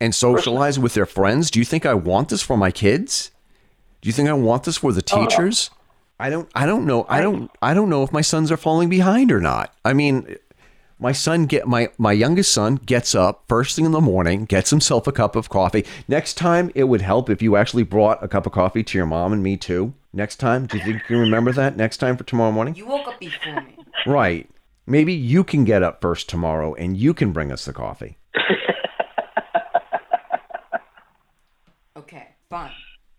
and 0.00 0.14
socialize 0.14 0.78
with 0.78 0.94
their 0.94 1.06
friends? 1.06 1.50
Do 1.50 1.58
you 1.58 1.64
think 1.64 1.84
I 1.84 1.94
want 1.94 2.28
this 2.28 2.42
for 2.42 2.56
my 2.56 2.70
kids? 2.70 3.32
Do 4.00 4.08
you 4.08 4.12
think 4.12 4.28
I 4.28 4.32
want 4.34 4.62
this 4.62 4.76
for 4.76 4.92
the 4.92 5.02
uh, 5.12 5.18
teachers? 5.18 5.70
I 6.20 6.30
don't 6.30 6.48
I 6.54 6.66
don't 6.66 6.86
know. 6.86 7.04
I 7.08 7.20
don't 7.20 7.50
I 7.60 7.74
don't 7.74 7.90
know 7.90 8.04
if 8.04 8.12
my 8.12 8.20
sons 8.22 8.52
are 8.52 8.56
falling 8.56 8.88
behind 8.88 9.32
or 9.32 9.40
not. 9.40 9.74
I 9.84 9.92
mean, 9.92 10.36
my 10.98 11.12
son 11.12 11.46
get 11.46 11.66
my 11.66 11.90
my 11.98 12.12
youngest 12.12 12.52
son 12.52 12.76
gets 12.76 13.14
up 13.14 13.44
first 13.48 13.76
thing 13.76 13.84
in 13.84 13.92
the 13.92 14.00
morning, 14.00 14.44
gets 14.44 14.70
himself 14.70 15.06
a 15.06 15.12
cup 15.12 15.36
of 15.36 15.48
coffee. 15.48 15.84
Next 16.08 16.34
time 16.34 16.70
it 16.74 16.84
would 16.84 17.02
help 17.02 17.28
if 17.28 17.42
you 17.42 17.56
actually 17.56 17.82
brought 17.82 18.22
a 18.22 18.28
cup 18.28 18.46
of 18.46 18.52
coffee 18.52 18.82
to 18.82 18.98
your 18.98 19.06
mom 19.06 19.32
and 19.32 19.42
me 19.42 19.56
too. 19.56 19.94
Next 20.12 20.36
time, 20.36 20.66
do 20.66 20.78
you 20.78 20.84
think 20.84 20.96
you 20.96 21.04
can 21.06 21.18
remember 21.18 21.52
that? 21.52 21.76
Next 21.76 21.98
time 21.98 22.16
for 22.16 22.24
tomorrow 22.24 22.50
morning? 22.50 22.74
You 22.74 22.86
woke 22.86 23.06
up 23.08 23.20
before 23.20 23.60
me. 23.62 23.76
Right. 24.06 24.48
Maybe 24.86 25.12
you 25.12 25.42
can 25.42 25.64
get 25.64 25.82
up 25.82 26.00
first 26.00 26.28
tomorrow 26.28 26.74
and 26.74 26.96
you 26.96 27.12
can 27.12 27.32
bring 27.32 27.50
us 27.50 27.64
the 27.64 27.72
coffee. 27.72 28.18
Okay, 31.96 32.28
fine. 32.50 32.72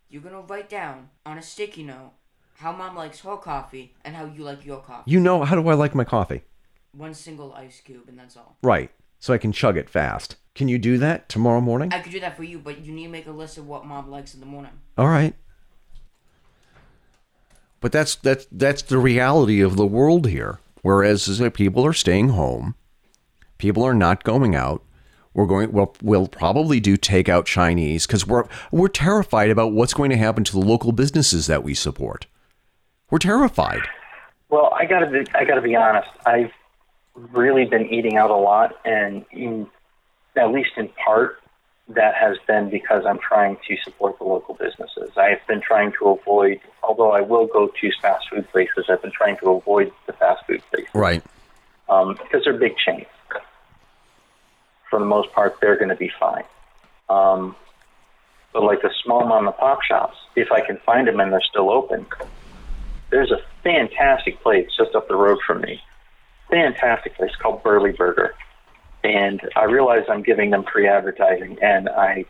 You're 0.10 0.22
gonna 0.22 0.42
write 0.42 0.70
down 0.70 1.10
on 1.26 1.38
a 1.38 1.42
sticky 1.42 1.84
note 1.84 2.14
how 2.56 2.72
mom 2.72 2.96
likes 2.96 3.20
her 3.22 3.36
coffee 3.38 3.94
and 4.06 4.16
how 4.16 4.26
you 4.26 4.44
like 4.44 4.66
your 4.66 4.80
coffee. 4.82 5.12
You 5.12 5.20
know 5.20 5.44
how 5.44 5.56
do 5.56 5.68
I 5.68 5.74
like 5.74 5.94
my 5.96 6.04
coffee? 6.04 6.44
One 6.94 7.14
single 7.14 7.54
ice 7.54 7.82
cube 7.82 8.06
and 8.08 8.18
that's 8.18 8.38
all. 8.38 8.58
Right. 8.62 8.92
So 9.20 9.34
I 9.34 9.38
can 9.38 9.52
chug 9.52 9.78
it 9.78 9.90
fast. 9.90 10.36
Can 10.56 10.68
you 10.68 10.80
do 10.80 10.98
that 10.98 11.30
tomorrow 11.30 11.62
morning? 11.62 11.94
I 11.94 12.00
could 12.00 12.12
do 12.12 12.20
that 12.20 12.36
for 12.36 12.44
you, 12.44 12.58
but 12.58 12.84
you 12.84 12.92
need 12.92 13.06
to 13.06 13.10
make 13.10 13.28
a 13.28 13.32
list 13.32 13.58
of 13.58 13.68
what 13.68 13.86
mom 13.86 14.10
likes 14.10 14.34
in 14.34 14.40
the 14.40 14.46
morning. 14.46 14.72
All 14.98 15.08
right. 15.08 15.36
But 17.80 17.92
that's 17.92 18.16
that's 18.16 18.48
that's 18.52 18.82
the 18.82 18.98
reality 18.98 19.62
of 19.62 19.76
the 19.76 19.86
world 19.86 20.28
here. 20.28 20.60
Whereas 20.82 21.42
people 21.54 21.86
are 21.86 21.94
staying 21.94 22.30
home, 22.30 22.76
people 23.58 23.84
are 23.84 23.94
not 23.94 24.24
going 24.24 24.56
out. 24.56 24.84
We're 25.34 25.46
going. 25.46 25.72
Well, 25.72 25.96
we'll 26.02 26.28
probably 26.28 26.80
do 26.80 26.98
takeout 26.98 27.46
Chinese 27.46 28.08
because 28.08 28.26
we're 28.26 28.46
we're 28.72 28.88
terrified 28.88 29.52
about 29.52 29.74
what's 29.74 29.94
going 29.94 30.10
to 30.10 30.18
happen 30.18 30.44
to 30.44 30.52
the 30.52 30.66
local 30.66 30.92
businesses 30.92 31.46
that 31.46 31.64
we 31.64 31.76
support. 31.76 32.26
We're 33.12 33.20
terrified. 33.20 33.82
Well, 34.50 34.74
I 34.74 34.86
gotta 34.86 35.06
be, 35.06 35.24
I 35.36 35.46
gotta 35.46 35.62
be 35.62 35.76
honest. 35.76 36.10
I've 36.26 36.52
really 37.18 37.66
been 37.66 37.88
eating 37.88 38.18
out 38.18 38.30
a 38.30 38.36
lot, 38.36 38.76
and 38.86 39.26
in, 39.32 39.68
at 40.36 40.52
least 40.52 40.72
in 40.78 40.90
part, 41.04 41.42
that 41.90 42.16
has 42.16 42.38
been 42.48 42.70
because 42.70 43.06
I'm 43.06 43.20
trying 43.20 43.58
to 43.68 43.78
support 43.84 44.18
the 44.18 44.26
local 44.26 44.56
businesses. 44.56 45.12
I've 45.16 45.46
been 45.48 45.62
trying 45.62 45.94
to 46.00 46.10
avoid, 46.10 46.60
although 46.84 47.12
I 47.12 47.22
will 47.22 47.48
go 47.48 47.68
to 47.68 47.92
fast 48.02 48.30
food 48.30 48.48
places. 48.52 48.86
I've 48.90 49.02
been 49.02 49.12
trying 49.12 49.38
to 49.38 49.52
avoid 49.52 49.92
the 50.06 50.14
fast 50.14 50.46
food 50.46 50.62
places 50.70 50.90
Right. 50.94 51.24
um, 51.88 52.18
because 52.22 52.44
they're 52.44 52.58
big 52.58 52.76
chains. 52.78 53.06
For 54.90 55.00
the 55.00 55.06
most 55.06 55.32
part, 55.34 55.60
they're 55.62 55.78
going 55.78 55.90
to 55.90 55.96
be 55.96 56.12
fine. 56.20 56.44
Um, 57.10 57.56
but 58.54 58.64
like 58.64 58.82
the 58.82 58.92
small 59.04 59.26
mom 59.26 59.48
and 59.48 59.56
pop 59.56 59.80
shops, 59.82 60.18
if 60.36 60.52
I 60.52 60.62
can 60.62 60.78
find 60.86 61.08
them 61.08 61.20
and 61.20 61.32
they're 61.32 61.42
still 61.42 61.70
open, 61.70 62.06
there's 63.12 63.32
a 63.32 63.40
fantastic 63.64 64.42
place 64.42 64.68
just 64.78 64.94
up 64.96 65.08
the 65.08 65.16
road 65.16 65.40
from 65.46 65.62
me. 65.62 65.82
Fantastic 66.50 67.16
place 67.16 67.32
called 67.42 67.64
Burley 67.64 67.92
Burger. 67.92 68.34
And 69.04 69.42
I 69.56 69.66
realize 69.66 70.04
I'm 70.10 70.24
giving 70.24 70.50
them 70.50 70.64
free 70.72 70.88
advertising, 70.88 71.58
and 71.62 71.90
I, 71.90 72.26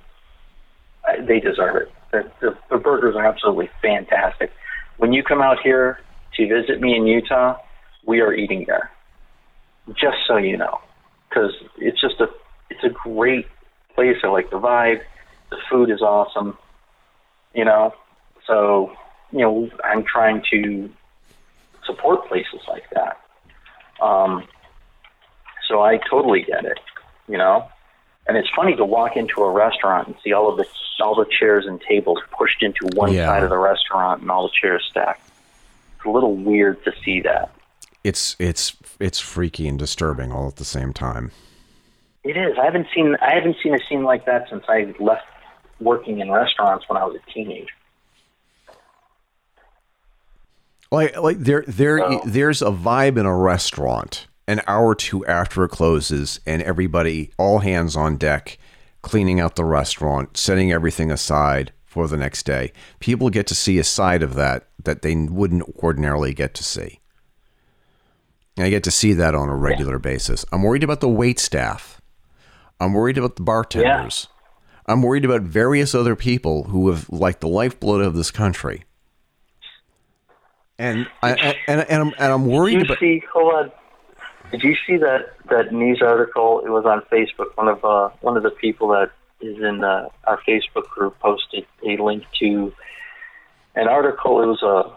I 1.06 1.22
they 1.22 1.40
deserve 1.40 1.76
it. 1.78 1.92
The, 2.12 2.32
the, 2.40 2.58
the 2.70 2.78
burgers 2.78 3.16
are 3.16 3.26
absolutely 3.26 3.70
fantastic. 3.82 4.52
When 4.98 5.14
you 5.14 5.24
come 5.24 5.42
out 5.42 5.60
here 5.64 6.00
to 6.36 6.48
visit 6.48 6.82
me 6.82 6.96
in 6.96 7.08
Utah, 7.08 7.58
we 8.06 8.22
are 8.22 8.34
eating 8.34 8.66
there. 8.68 8.92
Just 9.90 10.18
so 10.28 10.38
you 10.38 10.58
know, 10.58 10.80
because 11.30 11.54
it's 11.78 12.00
just 12.00 12.20
a 12.20 12.30
it's 12.70 12.84
a 12.84 12.90
great 12.90 13.48
place. 13.96 14.18
I 14.24 14.28
like 14.28 14.50
the 14.50 14.60
vibe. 14.60 15.02
The 15.50 15.58
food 15.70 15.90
is 15.90 16.02
awesome. 16.02 16.58
You 17.54 17.66
know, 17.66 17.94
so 18.46 18.92
you 19.32 19.40
know 19.40 19.70
I'm 19.84 20.04
trying 20.04 20.44
to 20.52 20.90
support 21.86 22.28
places 22.28 22.62
like 22.68 22.90
that. 22.94 23.20
Um, 24.02 24.48
so 25.68 25.82
I 25.82 25.98
totally 26.10 26.44
get 26.44 26.66
it. 26.66 26.80
You 27.28 27.38
know, 27.38 27.68
and 28.28 28.38
it's 28.38 28.50
funny 28.56 28.76
to 28.78 28.86
walk 28.86 29.18
into 29.18 29.42
a 29.44 29.52
restaurant 29.52 30.08
and 30.08 30.16
see 30.24 30.32
all 30.34 30.50
of 30.50 30.58
the 30.58 30.66
all 31.00 31.14
the 31.16 31.26
chairs 31.40 31.66
and 31.68 31.80
tables 31.82 32.18
pushed 32.38 32.64
into 32.64 32.88
one 32.96 33.14
Yeah. 33.14 33.28
side 33.28 33.44
of 33.44 33.50
the 33.50 33.58
restaurant 33.58 34.22
and 34.22 34.32
all 34.32 34.48
the 34.48 34.54
chairs 34.60 34.84
stacked. 34.90 35.22
It's 35.98 36.06
a 36.06 36.10
little 36.10 36.36
weird 36.36 36.84
to 36.86 36.94
see 37.04 37.22
that. 37.22 37.52
It's 38.04 38.36
it's 38.40 38.76
it's 39.00 39.20
freaky 39.20 39.68
and 39.68 39.78
disturbing 39.78 40.32
all 40.32 40.48
at 40.48 40.56
the 40.56 40.66
same 40.66 40.94
time. 40.94 41.32
It 42.24 42.36
is. 42.38 42.58
I 42.60 42.66
haven't 42.66 42.88
seen 42.96 43.16
I 43.22 43.34
haven't 43.36 43.58
seen 43.62 43.76
a 43.76 43.80
scene 43.90 44.04
like 44.04 44.26
that 44.26 44.48
since 44.50 44.64
I 44.70 44.94
left 45.00 45.26
working 45.80 46.20
in 46.20 46.32
restaurants 46.32 46.86
when 46.90 46.98
I 46.98 47.06
was 47.06 47.16
a 47.18 47.32
teenager. 47.32 47.74
Like 50.92 51.18
like 51.18 51.40
there 51.40 51.64
there 51.68 52.00
Oh. 52.04 52.22
there's 52.26 52.62
a 52.62 52.72
vibe 52.72 53.18
in 53.18 53.26
a 53.26 53.36
restaurant 53.36 54.28
an 54.48 54.62
hour 54.68 54.88
or 54.88 54.96
two 54.96 55.26
after 55.26 55.66
it 55.66 55.70
closes 55.70 56.40
and 56.46 56.62
everybody 56.62 57.32
all 57.38 57.60
hands 57.60 57.98
on 57.98 58.16
deck 58.16 58.58
cleaning 59.02 59.40
out 59.40 59.56
the 59.56 59.64
restaurant, 59.66 60.36
setting 60.38 60.72
everything 60.72 61.12
aside 61.12 61.72
for 61.86 62.08
the 62.08 62.18
next 62.18 62.44
day. 62.44 62.72
People 63.00 63.30
get 63.30 63.48
to 63.48 63.56
see 63.56 63.78
a 63.80 63.84
side 63.84 64.24
of 64.24 64.36
that 64.36 64.68
that 64.84 65.02
they 65.02 65.16
wouldn't 65.16 65.64
ordinarily 65.78 66.34
get 66.34 66.54
to 66.56 66.64
see. 66.64 67.00
And 68.56 68.66
I 68.66 68.70
get 68.70 68.84
to 68.86 68.92
see 68.92 69.14
that 69.14 69.36
on 69.36 69.50
a 69.50 69.56
regular 69.56 70.00
basis. 70.00 70.46
I'm 70.52 70.64
worried 70.64 70.84
about 70.84 71.00
the 71.02 71.10
wait 71.10 71.40
staff. 71.40 72.02
I'm 72.80 72.94
worried 72.94 73.18
about 73.18 73.36
the 73.36 73.44
bartenders. 73.44 74.28
I'm 74.88 75.02
worried 75.02 75.26
about 75.26 75.42
various 75.42 75.94
other 75.94 76.16
people 76.16 76.66
who 76.66 76.90
have 76.90 77.10
like 77.10 77.40
the 77.40 77.48
lifeblood 77.48 78.02
of 78.02 78.16
this 78.16 78.32
country. 78.32 78.84
And 80.80 81.08
I 81.24 81.56
and 81.68 81.86
and 81.90 82.02
I'm 82.02 82.14
and 82.20 82.34
I'm 82.34 82.46
worried 82.48 82.74
Did 82.74 82.80
you 82.80 82.86
about 82.86 83.00
see? 83.00 83.24
Hold 83.34 83.54
on. 83.54 83.72
Did 84.52 84.64
you 84.64 84.76
see 84.86 84.98
that 84.98 85.34
that 85.50 85.74
news 85.74 86.02
article? 86.02 86.62
It 86.66 86.70
was 86.70 86.86
on 86.86 87.02
Facebook. 87.12 87.56
One 87.56 87.68
of 87.68 87.84
uh, 87.84 88.10
one 88.22 88.38
of 88.38 88.44
the 88.44 88.52
people 88.52 88.90
that 88.90 89.12
is 89.42 89.58
in 89.58 89.84
uh, 89.84 90.10
our 90.26 90.40
Facebook 90.48 90.88
group 90.90 91.20
posted 91.20 91.66
a 91.86 91.98
link 91.98 92.24
to 92.40 92.74
an 93.76 93.88
article. 93.88 94.42
It 94.42 94.46
was 94.46 94.64
a 94.64 94.92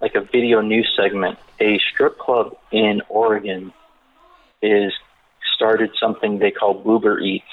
like 0.00 0.14
a 0.14 0.22
video 0.22 0.60
news 0.60 0.90
segment. 0.96 1.38
A 1.60 1.78
strip 1.92 2.18
club 2.18 2.56
in 2.70 3.02
Oregon 3.08 3.72
is 4.62 4.92
started 5.54 5.90
something 6.00 6.38
they 6.38 6.50
call 6.50 6.82
Boober 6.82 7.20
Eats, 7.22 7.44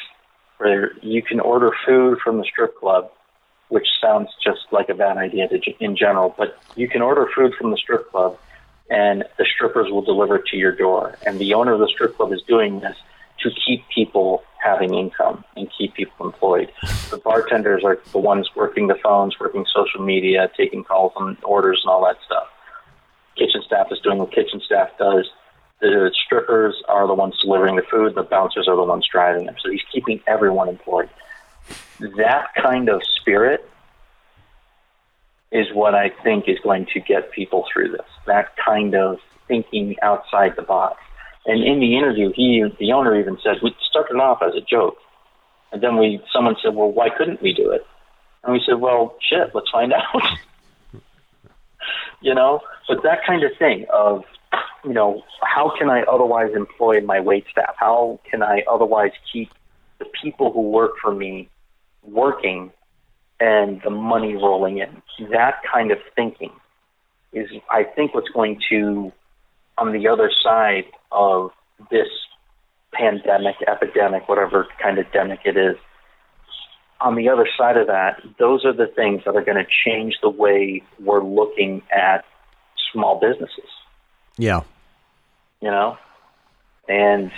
where 0.58 0.94
you 1.02 1.22
can 1.22 1.40
order 1.40 1.72
food 1.86 2.20
from 2.24 2.38
the 2.38 2.44
strip 2.44 2.78
club, 2.78 3.12
which 3.70 3.88
sounds 4.02 4.30
just 4.44 4.62
like 4.72 4.90
a 4.90 4.94
bad 4.94 5.18
idea 5.18 5.48
to, 5.48 5.60
in 5.80 5.96
general, 5.96 6.34
but 6.38 6.58
you 6.76 6.88
can 6.88 7.02
order 7.02 7.28
food 7.36 7.54
from 7.58 7.72
the 7.72 7.78
strip 7.78 8.10
club 8.12 8.38
and 8.90 9.24
the 9.38 9.46
strippers 9.56 9.90
will 9.90 10.02
deliver 10.02 10.36
it 10.38 10.46
to 10.48 10.58
your 10.58 10.76
door. 10.76 11.18
And 11.26 11.40
the 11.40 11.54
owner 11.54 11.74
of 11.74 11.80
the 11.80 11.88
strip 11.88 12.18
club 12.18 12.32
is 12.34 12.42
doing 12.48 12.82
this 12.82 12.98
to 13.42 13.50
keep 13.66 13.84
people 13.94 14.44
having 14.64 14.94
income 14.94 15.44
and 15.56 15.68
keep 15.78 15.94
people 15.96 16.26
employed. 16.26 16.72
The 17.10 17.18
bartenders 17.18 17.84
are 17.84 18.00
the 18.12 18.20
ones 18.20 18.50
working 18.56 18.88
the 18.88 18.96
phones, 19.04 19.36
working 19.40 19.66
social 19.74 20.06
media, 20.06 20.50
taking 20.56 20.84
calls 20.84 21.14
and 21.16 21.38
orders 21.44 21.82
and 21.84 21.92
all 21.92 22.04
that 22.06 22.18
stuff. 22.26 22.48
Kitchen 23.38 23.62
staff 23.66 23.88
is 23.92 24.00
doing 24.00 24.20
what 24.20 24.32
kitchen 24.32 24.62
staff 24.66 24.90
does. 24.98 25.30
The 25.82 26.12
strippers 26.26 26.82
are 26.88 27.08
the 27.08 27.14
ones 27.14 27.36
delivering 27.44 27.76
the 27.76 27.84
food. 27.90 28.16
The 28.16 28.24
bouncers 28.24 28.68
are 28.68 28.76
the 28.76 28.84
ones 28.84 29.08
driving 29.12 29.48
them. 29.48 29.56
So 29.62 29.70
he's 29.70 29.82
keeping 29.92 30.22
everyone 30.28 30.70
employed. 30.70 31.10
That 32.00 32.48
kind 32.62 32.90
of 32.90 33.02
spirit 33.04 33.68
is 35.52 35.68
what 35.74 35.94
I 35.94 36.10
think 36.24 36.46
is 36.48 36.58
going 36.64 36.88
to 36.94 37.00
get 37.00 37.32
people 37.32 37.66
through 37.72 37.92
this. 37.92 38.08
That 38.26 38.56
kind 38.58 38.96
of 38.96 39.20
thinking 39.48 39.96
outside 40.02 40.56
the 40.56 40.64
box. 40.64 41.00
And 41.46 41.64
in 41.64 41.80
the 41.80 41.96
interview, 41.98 42.32
he, 42.34 42.64
the 42.80 42.92
owner, 42.94 43.20
even 43.20 43.38
said 43.44 43.58
we 43.62 43.76
started 43.90 44.16
off 44.16 44.42
as 44.42 44.56
a 44.56 44.62
joke, 44.62 44.98
and 45.72 45.82
then 45.82 45.98
we, 45.98 46.22
someone 46.34 46.56
said, 46.64 46.74
"Well, 46.74 46.92
why 46.92 47.10
couldn't 47.10 47.42
we 47.42 47.54
do 47.54 47.72
it?" 47.72 47.86
And 48.44 48.54
we 48.54 48.62
said, 48.66 48.80
"Well, 48.80 49.16
shit, 49.22 49.54
let's 49.54 49.70
find 49.70 49.94
out." 49.94 50.24
you 52.22 52.34
know, 52.34 52.62
but 52.88 53.04
that 53.04 53.26
kind 53.26 53.44
of 53.44 53.52
thing 53.60 53.86
of, 53.92 54.24
you 54.86 54.94
know, 54.94 55.22
how 55.42 55.74
can 55.78 55.90
I 55.90 56.04
otherwise 56.04 56.52
employ 56.56 57.02
my 57.02 57.20
wait 57.20 57.46
staff? 57.52 57.76
How 57.78 58.20
can 58.30 58.42
I 58.42 58.64
otherwise 58.72 59.12
keep 59.32 59.52
the 60.00 60.06
people 60.22 60.54
who 60.54 60.62
work 60.62 60.94
for 61.02 61.14
me 61.14 61.50
working 62.04 62.72
and 63.40 63.82
the 63.84 63.90
money 63.90 64.36
rolling 64.36 64.80
in? 64.80 65.02
That 65.32 65.62
kind 65.72 65.92
of 65.92 65.98
thinking 66.16 66.52
is, 67.32 67.50
I 67.70 67.84
think, 67.84 68.14
what's 68.14 68.30
going 68.30 68.62
to, 68.70 69.12
on 69.78 69.92
the 69.92 70.08
other 70.08 70.32
side 70.44 70.86
of 71.12 71.52
this 71.90 72.08
pandemic, 72.94 73.56
epidemic, 73.68 74.30
whatever 74.30 74.68
kind 74.82 75.00
of 75.00 75.06
demic 75.08 75.40
it 75.46 75.58
is, 75.58 75.78
on 77.02 77.16
the 77.16 77.28
other 77.28 77.48
side 77.58 77.76
of 77.76 77.88
that, 77.88 78.22
those 78.40 78.64
are 78.64 78.72
the 78.72 78.88
things 78.88 79.24
that 79.26 79.36
are 79.36 79.44
going 79.44 79.58
to 79.58 79.70
change 79.86 80.16
the 80.22 80.30
way 80.30 80.82
we're 81.00 81.24
looking 81.24 81.82
at 81.92 82.24
small 82.92 83.20
businesses. 83.20 83.70
yeah. 84.38 84.62
You 85.60 85.72
know, 85.72 85.98
and 86.90 87.32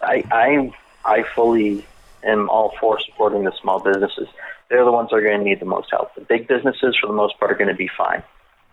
I 0.00 0.22
I 0.30 0.72
I 1.04 1.24
fully 1.34 1.84
am 2.24 2.48
all 2.48 2.74
for 2.80 2.98
supporting 3.00 3.44
the 3.44 3.52
small 3.60 3.80
businesses. 3.80 4.28
They're 4.68 4.84
the 4.84 4.92
ones 4.92 5.10
that 5.10 5.16
are 5.16 5.22
going 5.22 5.38
to 5.38 5.44
need 5.44 5.60
the 5.60 5.66
most 5.66 5.88
help. 5.90 6.14
The 6.14 6.22
big 6.22 6.48
businesses, 6.48 6.96
for 7.00 7.06
the 7.06 7.12
most 7.12 7.38
part, 7.38 7.52
are 7.52 7.56
going 7.56 7.68
to 7.68 7.74
be 7.74 7.90
fine. 7.96 8.22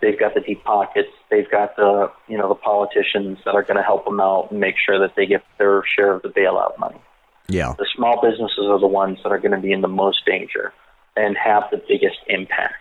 They've 0.01 0.17
got 0.17 0.33
the 0.33 0.41
deep 0.41 0.63
pockets. 0.63 1.09
They've 1.29 1.49
got 1.49 1.75
the 1.75 2.11
you 2.27 2.37
know 2.37 2.47
the 2.47 2.55
politicians 2.55 3.39
that 3.43 3.53
are 3.53 3.63
going 3.63 3.77
to 3.77 3.83
help 3.83 4.05
them 4.05 4.19
out 4.19 4.51
and 4.51 4.59
make 4.59 4.75
sure 4.77 4.99
that 4.99 5.15
they 5.15 5.25
get 5.25 5.43
their 5.57 5.83
share 5.83 6.13
of 6.13 6.21
the 6.21 6.29
bailout 6.29 6.79
money. 6.79 7.01
Yeah. 7.49 7.73
The 7.77 7.87
small 7.95 8.21
businesses 8.21 8.65
are 8.65 8.79
the 8.79 8.87
ones 8.87 9.19
that 9.23 9.31
are 9.31 9.39
going 9.39 9.51
to 9.51 9.59
be 9.59 9.71
in 9.71 9.81
the 9.81 9.87
most 9.87 10.25
danger 10.25 10.71
and 11.17 11.35
have 11.35 11.63
the 11.71 11.81
biggest 11.87 12.19
impact. 12.27 12.75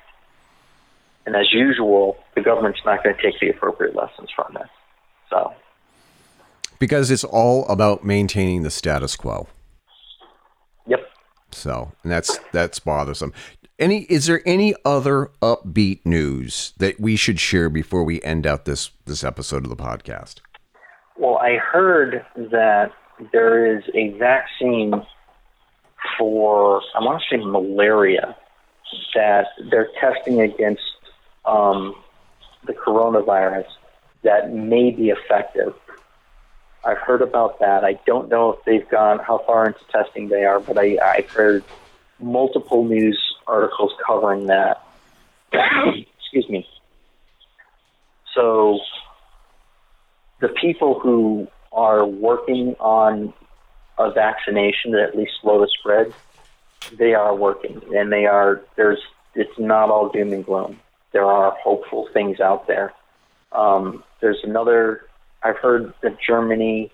And 1.27 1.35
as 1.35 1.53
usual, 1.53 2.19
the 2.35 2.41
government's 2.41 2.81
not 2.85 3.03
going 3.03 3.17
to 3.17 3.23
take 3.23 3.41
the 3.41 3.49
appropriate 3.49 3.97
lessons 3.97 4.31
from 4.35 4.55
this. 4.55 4.69
So, 5.29 5.53
Because 6.79 7.11
it's 7.11 7.25
all 7.25 7.67
about 7.67 8.05
maintaining 8.05 8.63
the 8.63 8.71
status 8.71 9.17
quo. 9.17 9.49
So, 11.51 11.93
and 12.03 12.13
that's 12.13 12.39
that's 12.53 12.79
bothersome. 12.79 13.33
Any 13.79 14.03
is 14.05 14.27
there 14.27 14.43
any 14.45 14.75
other 14.85 15.31
upbeat 15.41 16.05
news 16.05 16.73
that 16.79 16.99
we 17.01 17.17
should 17.17 17.39
share 17.41 17.69
before 17.69 18.05
we 18.05 18.21
end 18.23 18.47
out 18.47 18.65
this 18.65 18.91
this 19.07 19.25
episode 19.25 19.65
of 19.65 19.71
the 19.71 19.77
podcast? 19.77 20.41
Well, 21.17 21.39
I 21.39 21.57
heard 21.57 22.25
that 22.37 22.93
there 23.33 23.77
is 23.77 23.83
a 23.95 24.11
vaccine 24.19 24.93
for, 26.17 26.81
I 26.95 27.01
want 27.01 27.23
to 27.23 27.37
say 27.37 27.45
malaria, 27.45 28.37
that 29.15 29.47
they're 29.71 29.91
testing 30.01 30.41
against 30.41 30.83
um, 31.45 31.95
the 32.67 32.73
coronavirus 32.73 33.67
that 34.23 34.53
may 34.53 34.91
be 34.91 35.11
effective. 35.11 35.75
I've 36.89 36.99
heard 36.99 37.21
about 37.21 37.61
that. 37.61 37.85
I 37.85 38.01
don't 38.07 38.31
know 38.31 38.55
if 38.55 38.65
they've 38.65 38.89
gone, 38.89 39.19
how 39.19 39.43
far 39.47 39.67
into 39.67 39.81
testing 39.93 40.29
they 40.29 40.45
are, 40.45 40.59
but 40.59 40.79
I, 40.79 40.97
I've 41.05 41.29
heard 41.35 41.65
multiple 42.19 42.85
news 42.85 43.21
articles 43.47 43.93
covering 44.07 44.47
that. 44.47 44.83
Excuse 45.53 46.49
me. 46.49 46.67
So 48.35 48.79
the 50.41 50.49
people 50.49 50.99
who 50.99 51.49
are 51.73 52.07
working 52.07 52.75
on 52.81 53.35
a 53.99 54.11
vaccination 54.11 54.93
to 54.93 55.03
at 55.03 55.15
least 55.17 55.33
slow 55.43 55.61
the 55.61 55.69
spread, 55.79 56.15
they 56.99 57.13
are 57.13 57.35
working, 57.35 57.83
and 57.95 58.11
they 58.11 58.25
are. 58.25 58.63
There's. 58.77 58.99
It's 59.35 59.59
not 59.59 59.91
all 59.91 60.09
doom 60.09 60.33
and 60.33 60.45
gloom. 60.45 60.81
There 61.13 61.25
are 61.25 61.55
hopeful 61.63 62.09
things 62.15 62.41
out 62.41 62.67
there. 62.67 62.95
Um, 63.53 64.03
there's 64.23 64.39
another. 64.43 65.03
I've 65.43 65.57
heard 65.59 65.93
that 66.03 66.19
Germany 66.21 66.91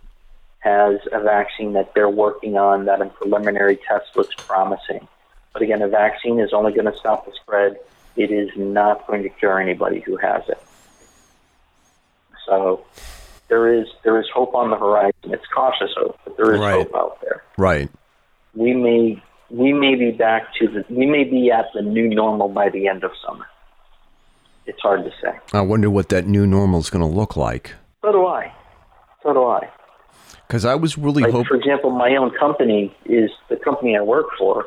has 0.61 0.97
a 1.13 1.21
vaccine 1.21 1.75
that 1.75 1.93
they're 1.95 2.09
working 2.09 2.57
on 2.57 2.87
that 2.87 3.01
in 3.01 3.11
preliminary 3.11 3.77
tests 3.89 4.17
looks 4.17 4.35
promising. 4.37 5.07
But 5.53 5.63
again, 5.63 5.83
a 5.83 5.89
vaccine 5.89 6.41
is 6.41 6.53
only 6.53 6.73
going 6.73 6.91
to 6.91 6.99
stop 6.99 7.27
the 7.27 7.33
spread. 7.43 7.79
It 8.17 8.31
is 8.31 8.51
not 8.57 9.07
going 9.07 9.23
to 9.23 9.29
cure 9.29 9.61
anybody 9.61 10.01
who 10.01 10.17
has 10.17 10.43
it. 10.49 10.59
So 12.47 12.85
there 13.49 13.73
is 13.73 13.87
there 14.05 14.19
is 14.21 14.27
hope 14.35 14.55
on 14.55 14.71
the 14.71 14.77
horizon. 14.77 15.13
It's 15.25 15.47
cautious 15.55 15.91
hope, 15.97 16.19
but 16.25 16.37
there 16.37 16.55
is 16.55 16.61
Right. 16.61 16.87
hope 16.87 16.95
out 16.95 17.21
there. 17.21 17.43
Right. 17.57 17.91
We 18.55 18.75
may 18.75 19.23
we 19.51 19.73
may 19.73 19.95
be 19.95 20.11
back 20.13 20.55
to 20.61 20.69
the 20.69 20.85
we 20.89 21.07
may 21.07 21.25
be 21.25 21.51
at 21.51 21.67
the 21.75 21.83
new 21.83 22.09
normal 22.09 22.49
by 22.49 22.69
the 22.69 22.89
end 22.89 23.05
of 23.05 23.13
summer. 23.27 23.47
It's 24.67 24.81
hard 24.81 25.05
to 25.05 25.11
say. 25.23 25.39
I 25.53 25.61
wonder 25.61 25.91
what 25.91 26.09
that 26.09 26.27
new 26.27 26.47
normal 26.47 26.81
is 26.81 26.89
going 26.91 27.03
to 27.07 27.17
look 27.17 27.37
like. 27.37 27.75
So 28.05 28.13
do 28.13 28.27
I. 28.27 28.53
So 29.23 29.33
do 29.33 29.45
I. 29.45 29.71
Because 30.47 30.67
I 30.67 30.75
was 30.75 30.99
really 30.99 31.23
Like 31.23 31.33
hoping. 31.33 31.47
for 31.47 31.57
example, 31.57 31.89
my 31.89 32.15
own 32.17 32.33
company 32.39 32.95
is 33.07 33.31
the 33.49 33.57
company 33.57 33.97
I 33.97 34.03
work 34.03 34.27
for, 34.39 34.67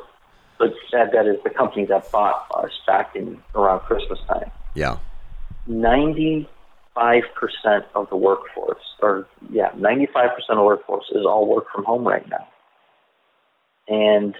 but 0.57 0.73
that 0.91 1.11
that 1.11 1.27
is 1.27 1.37
the 1.43 1.51
company 1.51 1.85
that 1.85 2.11
bought 2.11 2.47
us 2.55 2.71
back 2.87 3.15
in 3.15 3.39
around 3.53 3.81
Christmas 3.81 4.17
time. 4.27 4.49
Yeah. 4.73 4.97
95% 5.69 6.47
of 7.93 8.09
the 8.09 8.15
workforce, 8.15 8.81
or 9.03 9.27
yeah, 9.51 9.69
95% 9.73 10.31
of 10.49 10.57
the 10.57 10.63
workforce 10.63 11.05
is 11.11 11.23
all 11.23 11.45
work 11.45 11.65
from 11.71 11.83
home 11.83 12.07
right 12.07 12.27
now. 12.27 12.47
And 13.87 14.33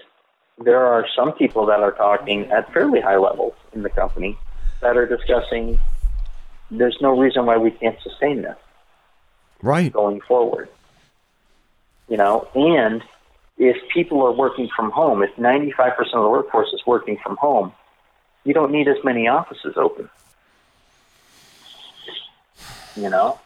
there 0.64 0.84
are 0.84 1.06
some 1.14 1.34
people 1.34 1.66
that 1.66 1.78
are 1.78 1.92
talking 1.92 2.50
at 2.50 2.72
fairly 2.72 3.00
high 3.00 3.18
levels 3.18 3.54
in 3.72 3.84
the 3.84 3.90
company 3.90 4.36
that 4.80 4.96
are 4.96 5.06
discussing 5.06 5.78
there's 6.72 6.98
no 7.00 7.16
reason 7.16 7.46
why 7.46 7.56
we 7.56 7.70
can't 7.70 7.96
sustain 8.02 8.42
this 8.42 8.56
Right. 9.62 9.92
going 9.92 10.20
forward. 10.20 10.68
You 12.08 12.16
know, 12.16 12.48
and 12.54 13.02
if 13.58 13.76
people 13.92 14.22
are 14.24 14.32
working 14.32 14.68
from 14.74 14.90
home, 14.90 15.22
if 15.22 15.34
95% 15.36 15.98
of 15.98 16.22
the 16.22 16.28
workforce 16.28 16.68
is 16.72 16.80
working 16.86 17.18
from 17.22 17.36
home, 17.36 17.72
you 18.44 18.54
don't 18.54 18.70
need 18.70 18.88
as 18.88 18.96
many 19.04 19.28
offices 19.28 19.74
open. 19.76 20.08
You 22.96 23.10
know? 23.10 23.38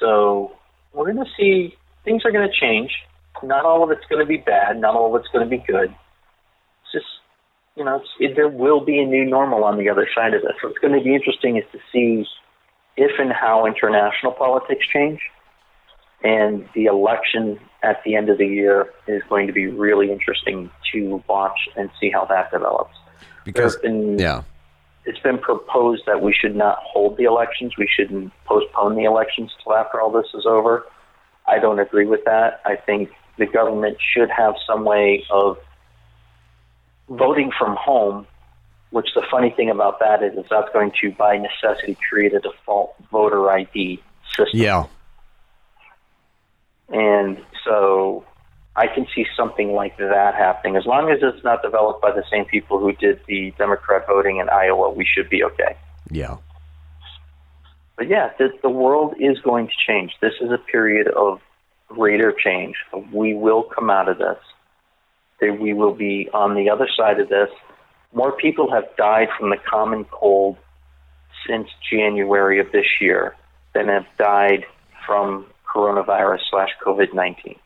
So 0.00 0.52
we're 0.92 1.12
going 1.12 1.24
to 1.24 1.30
see 1.36 1.76
things 2.04 2.24
are 2.24 2.32
going 2.32 2.48
to 2.48 2.54
change. 2.54 2.92
Not 3.42 3.64
all 3.64 3.82
of 3.82 3.90
it's 3.90 4.04
going 4.08 4.20
to 4.20 4.26
be 4.26 4.38
bad, 4.38 4.80
not 4.80 4.94
all 4.94 5.14
of 5.14 5.20
it's 5.20 5.30
going 5.30 5.44
to 5.44 5.50
be 5.50 5.62
good. 5.66 5.90
It's 5.90 6.92
just, 6.92 7.06
you 7.76 7.84
know, 7.84 8.02
it, 8.20 8.36
there 8.36 8.48
will 8.48 8.80
be 8.80 9.00
a 9.00 9.06
new 9.06 9.24
normal 9.24 9.64
on 9.64 9.76
the 9.76 9.88
other 9.90 10.08
side 10.14 10.34
of 10.34 10.42
this. 10.42 10.52
What's 10.62 10.78
going 10.78 10.96
to 10.96 11.04
be 11.04 11.14
interesting 11.14 11.56
is 11.56 11.64
to 11.72 11.78
see 11.92 12.26
if 12.96 13.12
and 13.18 13.32
how 13.32 13.66
international 13.66 14.32
politics 14.32 14.86
change 14.92 15.20
and 16.22 16.66
the 16.74 16.86
election 16.86 17.60
at 17.82 18.02
the 18.04 18.16
end 18.16 18.30
of 18.30 18.38
the 18.38 18.46
year 18.46 18.90
is 19.06 19.22
going 19.28 19.46
to 19.46 19.52
be 19.52 19.66
really 19.66 20.10
interesting 20.10 20.70
to 20.92 21.22
watch 21.28 21.68
and 21.76 21.90
see 22.00 22.10
how 22.10 22.24
that 22.24 22.50
develops. 22.50 22.96
Because, 23.44 23.76
been- 23.76 24.18
yeah. 24.18 24.42
It's 25.06 25.18
been 25.18 25.36
proposed 25.36 26.04
that 26.06 26.22
we 26.22 26.32
should 26.32 26.56
not 26.56 26.78
hold 26.80 27.18
the 27.18 27.24
elections. 27.24 27.74
We 27.76 27.86
shouldn't 27.94 28.32
postpone 28.46 28.96
the 28.96 29.04
elections 29.04 29.52
till 29.62 29.74
after 29.74 30.00
all 30.00 30.10
this 30.10 30.28
is 30.32 30.46
over. 30.46 30.86
I 31.46 31.58
don't 31.58 31.78
agree 31.78 32.06
with 32.06 32.24
that. 32.24 32.62
I 32.64 32.76
think 32.76 33.10
the 33.36 33.44
government 33.44 33.98
should 34.14 34.30
have 34.30 34.54
some 34.66 34.86
way 34.86 35.22
of 35.30 35.58
voting 37.10 37.50
from 37.58 37.76
home, 37.78 38.26
which 38.94 39.08
the 39.16 39.24
funny 39.28 39.50
thing 39.50 39.70
about 39.70 39.98
that 39.98 40.22
is, 40.22 40.38
is 40.38 40.46
that's 40.48 40.72
going 40.72 40.92
to, 41.00 41.10
by 41.10 41.36
necessity, 41.36 41.98
create 42.08 42.32
a 42.32 42.38
default 42.38 42.94
voter 43.10 43.50
ID 43.50 44.00
system. 44.28 44.60
Yeah. 44.60 44.86
And 46.90 47.44
so 47.64 48.24
I 48.76 48.86
can 48.86 49.08
see 49.12 49.26
something 49.36 49.72
like 49.72 49.96
that 49.96 50.36
happening. 50.36 50.76
As 50.76 50.86
long 50.86 51.10
as 51.10 51.18
it's 51.22 51.42
not 51.42 51.60
developed 51.60 52.02
by 52.02 52.12
the 52.12 52.22
same 52.30 52.44
people 52.44 52.78
who 52.78 52.92
did 52.92 53.18
the 53.26 53.52
Democrat 53.58 54.06
voting 54.06 54.36
in 54.36 54.48
Iowa, 54.48 54.92
we 54.92 55.04
should 55.04 55.28
be 55.28 55.42
okay. 55.42 55.76
Yeah. 56.12 56.36
But 57.96 58.08
yeah, 58.08 58.30
the, 58.38 58.50
the 58.62 58.70
world 58.70 59.16
is 59.18 59.40
going 59.40 59.66
to 59.66 59.74
change. 59.88 60.12
This 60.20 60.34
is 60.40 60.52
a 60.52 60.58
period 60.58 61.08
of 61.08 61.40
greater 61.88 62.32
change. 62.32 62.76
We 63.12 63.34
will 63.34 63.64
come 63.64 63.90
out 63.90 64.08
of 64.08 64.18
this. 64.18 64.38
We 65.40 65.74
will 65.74 65.94
be 65.94 66.30
on 66.32 66.54
the 66.54 66.70
other 66.70 66.88
side 66.96 67.18
of 67.18 67.28
this. 67.28 67.50
More 68.14 68.32
people 68.32 68.70
have 68.72 68.84
died 68.96 69.28
from 69.36 69.50
the 69.50 69.56
common 69.56 70.04
cold 70.04 70.56
since 71.46 71.68
January 71.90 72.60
of 72.60 72.70
this 72.72 72.86
year 73.00 73.34
than 73.74 73.88
have 73.88 74.06
died 74.16 74.64
from 75.04 75.46
coronavirus 75.74 76.38
slash 76.50 76.70
COVID 76.86 77.12
19 77.12 77.56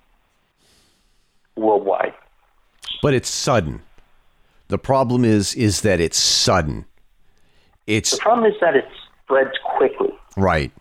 worldwide. 1.57 2.15
But 3.03 3.15
it's 3.15 3.29
sudden. 3.29 3.83
The 4.69 4.79
problem 4.79 5.25
is 5.25 5.55
is 5.55 5.83
that 5.83 6.01
it's 6.01 6.19
sudden. 6.19 6.87
It's 7.87 8.13
The 8.13 8.19
problem 8.19 8.51
is 8.51 8.59
that 8.61 8.75
it 8.75 8.87
spreads 9.25 9.53
quickly. 9.77 10.19
right. 10.37 10.73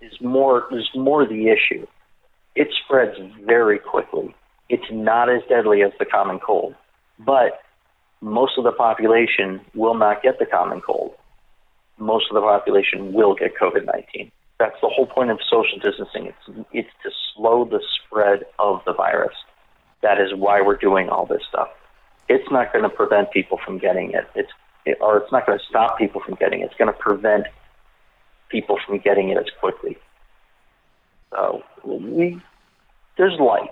is 0.00 0.18
more 0.20 0.66
is 0.72 0.88
more 0.94 1.26
the 1.26 1.48
issue. 1.48 1.86
It 2.54 2.68
spreads 2.84 3.16
very 3.44 3.78
quickly. 3.78 4.34
It's 4.68 4.90
not 4.90 5.28
as 5.30 5.42
deadly 5.48 5.82
as 5.82 5.92
the 5.98 6.04
common 6.04 6.38
cold, 6.38 6.74
but 7.18 7.60
most 8.20 8.58
of 8.58 8.64
the 8.64 8.72
population 8.72 9.60
will 9.74 9.94
not 9.94 10.22
get 10.22 10.38
the 10.38 10.46
common 10.46 10.80
cold. 10.80 11.14
Most 11.98 12.26
of 12.30 12.34
the 12.34 12.40
population 12.40 13.12
will 13.12 13.34
get 13.34 13.56
COVID 13.56 13.84
nineteen. 13.84 14.30
That's 14.58 14.80
the 14.80 14.88
whole 14.88 15.06
point 15.06 15.30
of 15.30 15.38
social 15.48 15.78
distancing. 15.78 16.26
It's 16.26 16.66
it's 16.72 16.90
to 17.04 17.10
slow 17.34 17.64
the 17.64 17.80
spread 17.96 18.44
of 18.58 18.80
the 18.86 18.92
virus. 18.92 19.34
That 20.02 20.20
is 20.20 20.34
why 20.34 20.60
we're 20.60 20.76
doing 20.76 21.08
all 21.08 21.26
this 21.26 21.42
stuff. 21.48 21.68
It's 22.28 22.50
not 22.50 22.72
going 22.72 22.82
to 22.82 22.90
prevent 22.90 23.30
people 23.30 23.58
from 23.64 23.78
getting 23.78 24.12
it. 24.12 24.28
It's 24.34 24.50
it, 24.84 24.98
or 25.00 25.18
it's 25.18 25.32
not 25.32 25.46
going 25.46 25.58
to 25.58 25.64
stop 25.64 25.98
people 25.98 26.20
from 26.20 26.34
getting 26.34 26.60
it. 26.60 26.66
It's 26.66 26.74
going 26.76 26.92
to 26.92 26.98
prevent 26.98 27.46
people 28.48 28.78
from 28.86 28.98
getting 28.98 29.28
it 29.30 29.38
as 29.38 29.46
quickly. 29.60 29.96
So 31.30 31.62
we 31.84 32.40
there's 33.16 33.38
light. 33.38 33.70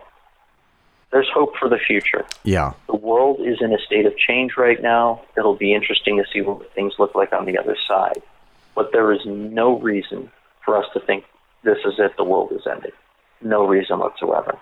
There's 1.12 1.28
hope 1.32 1.56
for 1.56 1.68
the 1.68 1.78
future. 1.78 2.24
Yeah. 2.42 2.72
The 2.88 2.96
world 2.96 3.40
is 3.40 3.58
in 3.60 3.72
a 3.72 3.78
state 3.78 4.06
of 4.06 4.16
change 4.16 4.56
right 4.56 4.82
now. 4.82 5.22
It'll 5.36 5.56
be 5.56 5.72
interesting 5.72 6.16
to 6.16 6.24
see 6.32 6.40
what 6.40 6.72
things 6.74 6.94
look 6.98 7.14
like 7.14 7.32
on 7.32 7.46
the 7.46 7.56
other 7.58 7.76
side. 7.88 8.22
But 8.74 8.90
there 8.92 9.12
is 9.12 9.20
no 9.24 9.78
reason 9.78 10.30
for 10.64 10.76
us 10.76 10.86
to 10.94 11.00
think 11.00 11.24
this 11.64 11.78
is 11.84 11.94
it, 11.98 12.16
the 12.16 12.24
world 12.24 12.52
is 12.52 12.66
ending. 12.70 12.92
No 13.40 13.66
reason 13.66 13.98
whatsoever. 13.98 14.58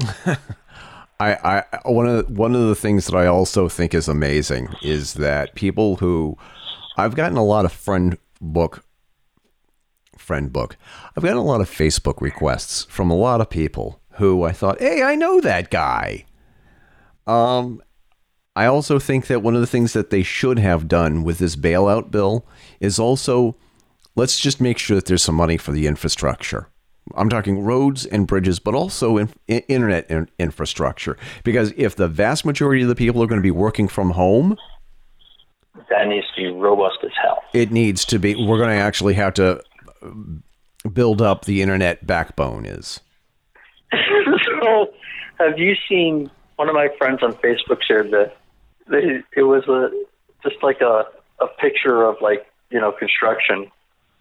I, 1.20 1.64
I 1.72 1.90
one 1.90 2.06
of 2.06 2.26
the, 2.26 2.32
one 2.32 2.54
of 2.54 2.68
the 2.68 2.74
things 2.74 3.06
that 3.06 3.16
I 3.16 3.26
also 3.26 3.68
think 3.68 3.92
is 3.92 4.08
amazing 4.08 4.68
is 4.82 5.14
that 5.14 5.54
people 5.54 5.96
who 5.96 6.38
I've 6.96 7.14
gotten 7.14 7.36
a 7.36 7.44
lot 7.44 7.64
of 7.64 7.72
friend 7.72 8.16
book 8.40 8.82
friend 10.20 10.52
book. 10.52 10.76
I've 11.16 11.22
gotten 11.22 11.38
a 11.38 11.42
lot 11.44 11.60
of 11.60 11.70
Facebook 11.70 12.20
requests 12.20 12.84
from 12.84 13.10
a 13.10 13.16
lot 13.16 13.40
of 13.40 13.50
people 13.50 14.00
who 14.14 14.42
I 14.44 14.52
thought, 14.52 14.80
"Hey, 14.80 15.02
I 15.02 15.14
know 15.14 15.40
that 15.40 15.70
guy." 15.70 16.24
Um 17.26 17.82
I 18.56 18.66
also 18.66 18.98
think 18.98 19.28
that 19.28 19.42
one 19.42 19.54
of 19.54 19.60
the 19.60 19.66
things 19.66 19.92
that 19.92 20.10
they 20.10 20.22
should 20.22 20.58
have 20.58 20.88
done 20.88 21.22
with 21.22 21.38
this 21.38 21.54
bailout 21.56 22.10
bill 22.10 22.44
is 22.80 22.98
also 22.98 23.56
let's 24.16 24.38
just 24.40 24.60
make 24.60 24.76
sure 24.76 24.96
that 24.96 25.06
there's 25.06 25.22
some 25.22 25.36
money 25.36 25.56
for 25.56 25.72
the 25.72 25.86
infrastructure. 25.86 26.68
I'm 27.14 27.28
talking 27.30 27.60
roads 27.62 28.04
and 28.06 28.26
bridges, 28.26 28.58
but 28.58 28.74
also 28.74 29.16
in, 29.16 29.30
in- 29.48 29.62
internet 29.68 30.10
in- 30.10 30.28
infrastructure. 30.38 31.16
Because 31.44 31.72
if 31.76 31.96
the 31.96 32.08
vast 32.08 32.44
majority 32.44 32.82
of 32.82 32.88
the 32.88 32.94
people 32.94 33.22
are 33.22 33.26
going 33.26 33.40
to 33.40 33.42
be 33.42 33.50
working 33.50 33.88
from 33.88 34.10
home, 34.10 34.56
That 35.88 36.08
needs 36.08 36.26
to 36.36 36.42
be 36.42 36.50
robust 36.52 36.98
as 37.04 37.10
hell. 37.20 37.38
it 37.54 37.70
needs 37.72 38.04
to 38.06 38.18
be. 38.18 38.34
We're 38.34 38.58
going 38.58 38.76
to 38.76 38.82
actually 38.82 39.14
have 39.14 39.34
to 39.34 39.62
build 40.92 41.22
up 41.22 41.44
the 41.44 41.62
internet 41.62 42.06
backbone. 42.06 42.66
Is 42.66 43.00
so, 44.62 44.92
have 45.38 45.58
you 45.58 45.74
seen 45.88 46.30
one 46.56 46.68
of 46.68 46.74
my 46.74 46.88
friends 46.98 47.22
on 47.22 47.32
Facebook 47.34 47.82
shared 47.86 48.10
that 48.10 48.36
they, 48.88 49.22
it 49.36 49.42
was 49.42 49.64
a 49.68 49.90
just 50.42 50.62
like 50.62 50.80
a 50.80 51.04
a 51.40 51.46
picture 51.60 52.04
of 52.04 52.16
like 52.20 52.46
you 52.70 52.80
know 52.80 52.92
construction. 52.92 53.70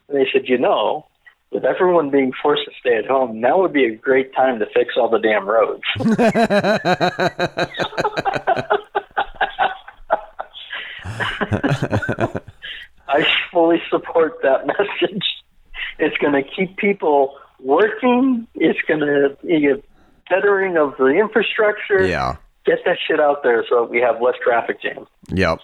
And 0.07 0.17
they 0.17 0.27
said, 0.31 0.47
you 0.47 0.57
know, 0.57 1.05
with 1.51 1.65
everyone 1.65 2.09
being 2.09 2.31
forced 2.41 2.65
to 2.65 2.71
stay 2.79 2.95
at 2.95 3.05
home, 3.05 3.39
now 3.39 3.61
would 3.61 3.73
be 3.73 3.85
a 3.85 3.95
great 3.95 4.33
time 4.33 4.59
to 4.59 4.65
fix 4.73 4.95
all 4.97 5.09
the 5.09 5.19
damn 5.19 5.47
roads. 5.47 5.83
I 13.07 13.25
fully 13.51 13.81
support 13.89 14.37
that 14.43 14.67
message. 14.67 15.25
It's 15.99 16.17
going 16.17 16.33
to 16.33 16.43
keep 16.43 16.77
people 16.77 17.35
working. 17.59 18.47
It's 18.55 18.79
going 18.87 19.01
to 19.01 19.37
be 19.45 19.67
bettering 20.29 20.77
of 20.77 20.95
the 20.97 21.07
infrastructure. 21.07 22.05
yeah, 22.07 22.37
Get 22.65 22.79
that 22.85 22.97
shit 23.07 23.19
out 23.19 23.43
there 23.43 23.65
so 23.69 23.85
we 23.85 23.99
have 23.99 24.21
less 24.21 24.35
traffic 24.43 24.81
jams. 24.81 25.07
yep, 25.29 25.59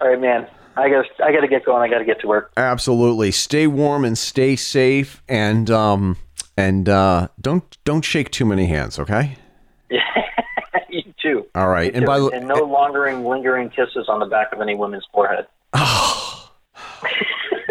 All 0.00 0.08
right, 0.08 0.20
man. 0.20 0.46
I 0.76 0.88
got 0.88 1.04
I 1.24 1.30
got 1.32 1.40
to 1.42 1.48
get 1.48 1.64
going. 1.64 1.82
I 1.82 1.88
got 1.92 2.00
to 2.00 2.04
get 2.04 2.20
to 2.22 2.26
work. 2.26 2.52
absolutely. 2.56 3.30
Stay 3.30 3.66
warm 3.68 4.04
and 4.04 4.18
stay 4.18 4.56
safe, 4.56 5.22
and 5.28 5.70
um 5.70 6.16
and 6.56 6.88
uh, 6.88 7.28
don't 7.40 7.78
don't 7.84 8.04
shake 8.04 8.30
too 8.32 8.44
many 8.44 8.66
hands. 8.66 8.98
Okay. 8.98 9.36
you 10.88 11.02
too. 11.22 11.46
All 11.54 11.68
right. 11.68 11.86
You 11.86 11.98
And 11.98 12.02
too. 12.02 12.30
by 12.30 12.36
and 12.36 12.48
no 12.48 12.56
lingering, 12.64 13.24
lingering 13.24 13.70
kisses 13.70 14.06
on 14.08 14.18
the 14.18 14.26
back 14.26 14.52
of 14.52 14.60
any 14.60 14.74
woman's 14.74 15.06
forehead. 15.12 15.46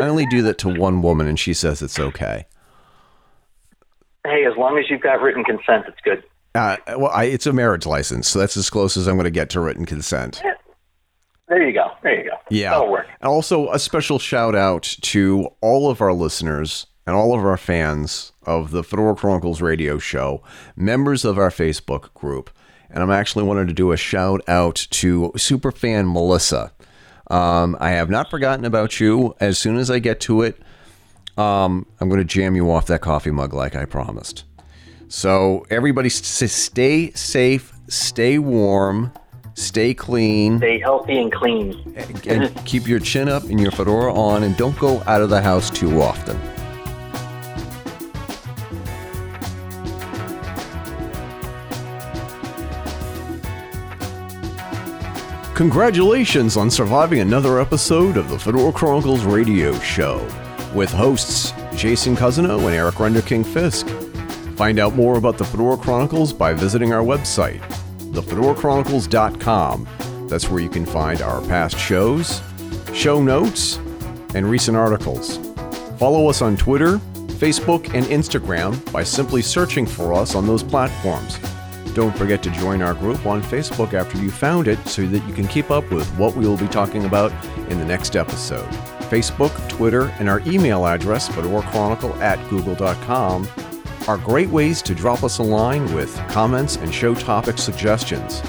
I 0.03 0.09
only 0.09 0.25
do 0.25 0.41
that 0.43 0.57
to 0.59 0.69
one 0.69 1.01
woman, 1.01 1.27
and 1.27 1.39
she 1.39 1.53
says 1.53 1.81
it's 1.81 1.97
okay. 1.97 2.45
Hey, 4.25 4.45
as 4.45 4.57
long 4.57 4.77
as 4.77 4.89
you've 4.89 5.01
got 5.01 5.21
written 5.21 5.43
consent, 5.43 5.85
it's 5.87 5.99
good. 6.03 6.23
Uh, 6.55 6.77
well, 6.97 7.11
I, 7.11 7.25
it's 7.25 7.47
a 7.47 7.53
marriage 7.53 7.85
license, 7.85 8.27
so 8.27 8.39
that's 8.39 8.57
as 8.57 8.69
close 8.69 8.97
as 8.97 9.07
I'm 9.07 9.15
going 9.15 9.25
to 9.25 9.31
get 9.31 9.49
to 9.51 9.59
written 9.59 9.85
consent. 9.85 10.41
There 11.47 11.67
you 11.67 11.73
go. 11.73 11.91
There 12.03 12.17
you 12.17 12.29
go. 12.29 12.35
Yeah. 12.49 12.71
That'll 12.71 12.91
work. 12.91 13.07
And 13.21 13.29
also, 13.29 13.71
a 13.71 13.79
special 13.79 14.19
shout 14.19 14.55
out 14.55 14.83
to 15.01 15.47
all 15.61 15.89
of 15.89 16.01
our 16.01 16.13
listeners 16.13 16.87
and 17.05 17.15
all 17.15 17.37
of 17.37 17.45
our 17.45 17.57
fans 17.57 18.33
of 18.43 18.71
the 18.71 18.83
Fedora 18.83 19.15
Chronicles 19.15 19.61
radio 19.61 19.97
show, 19.99 20.43
members 20.75 21.25
of 21.25 21.37
our 21.37 21.49
Facebook 21.49 22.13
group. 22.13 22.49
And 22.89 23.01
I'm 23.01 23.11
actually 23.11 23.43
wanted 23.45 23.67
to 23.69 23.73
do 23.73 23.91
a 23.91 23.97
shout 23.97 24.41
out 24.47 24.87
to 24.91 25.31
superfan 25.35 26.11
Melissa. 26.11 26.71
Um, 27.29 27.77
I 27.79 27.91
have 27.91 28.09
not 28.09 28.29
forgotten 28.29 28.65
about 28.65 28.99
you. 28.99 29.35
As 29.39 29.57
soon 29.57 29.77
as 29.77 29.89
I 29.89 29.99
get 29.99 30.19
to 30.21 30.41
it, 30.41 30.57
um, 31.37 31.85
I'm 31.99 32.09
going 32.09 32.19
to 32.19 32.25
jam 32.25 32.55
you 32.55 32.69
off 32.71 32.87
that 32.87 33.01
coffee 33.01 33.31
mug 33.31 33.53
like 33.53 33.75
I 33.75 33.85
promised. 33.85 34.43
So, 35.07 35.65
everybody, 35.69 36.07
s- 36.07 36.25
stay 36.51 37.11
safe, 37.11 37.73
stay 37.87 38.39
warm, 38.39 39.11
stay 39.55 39.93
clean 39.93 40.57
Stay 40.57 40.79
healthy 40.79 41.19
and 41.19 41.31
clean. 41.31 41.95
and 42.27 42.65
keep 42.65 42.87
your 42.87 42.99
chin 42.99 43.29
up 43.29 43.43
and 43.43 43.59
your 43.59 43.71
fedora 43.71 44.13
on 44.13 44.43
and 44.43 44.57
don't 44.57 44.77
go 44.79 45.01
out 45.05 45.21
of 45.21 45.29
the 45.29 45.41
house 45.41 45.69
too 45.69 46.01
often. 46.01 46.39
Congratulations 55.55 56.57
on 56.57 56.71
surviving 56.71 57.19
another 57.19 57.59
episode 57.59 58.17
of 58.17 58.27
the 58.27 58.39
Fedora 58.39 58.73
Chronicles 58.73 59.23
radio 59.23 59.77
show 59.81 60.17
with 60.73 60.91
hosts 60.91 61.53
Jason 61.75 62.15
Cousineau 62.15 62.57
and 62.65 62.73
Eric 62.73 62.95
Renderking 62.95 63.45
Fisk. 63.45 63.87
Find 64.57 64.79
out 64.79 64.95
more 64.95 65.19
about 65.19 65.37
the 65.37 65.45
Fedora 65.45 65.77
Chronicles 65.77 66.33
by 66.33 66.53
visiting 66.53 66.91
our 66.91 67.03
website, 67.03 67.61
thefedorachronicles.com. 68.13 69.87
That's 70.27 70.49
where 70.49 70.59
you 70.59 70.69
can 70.69 70.87
find 70.87 71.21
our 71.21 71.39
past 71.41 71.77
shows, 71.77 72.41
show 72.91 73.21
notes, 73.21 73.77
and 74.33 74.49
recent 74.49 74.75
articles. 74.75 75.37
Follow 75.99 76.29
us 76.29 76.41
on 76.41 76.57
Twitter, 76.57 76.97
Facebook, 77.37 77.93
and 77.93 78.07
Instagram 78.07 78.91
by 78.91 79.03
simply 79.03 79.43
searching 79.43 79.85
for 79.85 80.15
us 80.15 80.33
on 80.33 80.47
those 80.47 80.63
platforms. 80.63 81.37
Don't 81.93 82.15
forget 82.17 82.41
to 82.43 82.49
join 82.49 82.81
our 82.81 82.93
group 82.93 83.25
on 83.25 83.43
Facebook 83.43 83.93
after 83.93 84.17
you 84.17 84.31
found 84.31 84.67
it 84.67 84.79
so 84.87 85.05
that 85.05 85.27
you 85.27 85.33
can 85.33 85.47
keep 85.47 85.69
up 85.69 85.89
with 85.91 86.07
what 86.17 86.35
we 86.35 86.47
will 86.47 86.57
be 86.57 86.67
talking 86.67 87.05
about 87.05 87.31
in 87.69 87.77
the 87.77 87.85
next 87.85 88.15
episode. 88.15 88.67
Facebook, 89.09 89.51
Twitter, 89.69 90.05
and 90.19 90.27
our 90.27 90.39
email 90.47 90.87
address, 90.87 91.29
fedorachronicle 91.29 92.19
at 92.19 92.39
google.com, 92.49 93.47
are 94.07 94.17
great 94.17 94.49
ways 94.49 94.81
to 94.81 94.95
drop 94.95 95.23
us 95.23 95.37
a 95.37 95.43
line 95.43 95.93
with 95.93 96.15
comments 96.29 96.77
and 96.77 96.93
show 96.93 97.13
topic 97.13 97.57
suggestions. 97.57 98.41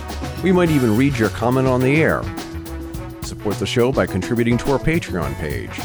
We 0.43 0.51
might 0.51 0.71
even 0.71 0.97
read 0.97 1.19
your 1.19 1.29
comment 1.31 1.69
on 1.69 1.81
the 1.81 1.97
air. 1.97 2.23
Support 3.23 3.57
the 3.57 3.67
show 3.67 3.93
by 3.93 4.07
contributing 4.07 4.57
to 4.59 4.73
our 4.73 4.79
Patreon 4.79 5.35
page 5.35 5.79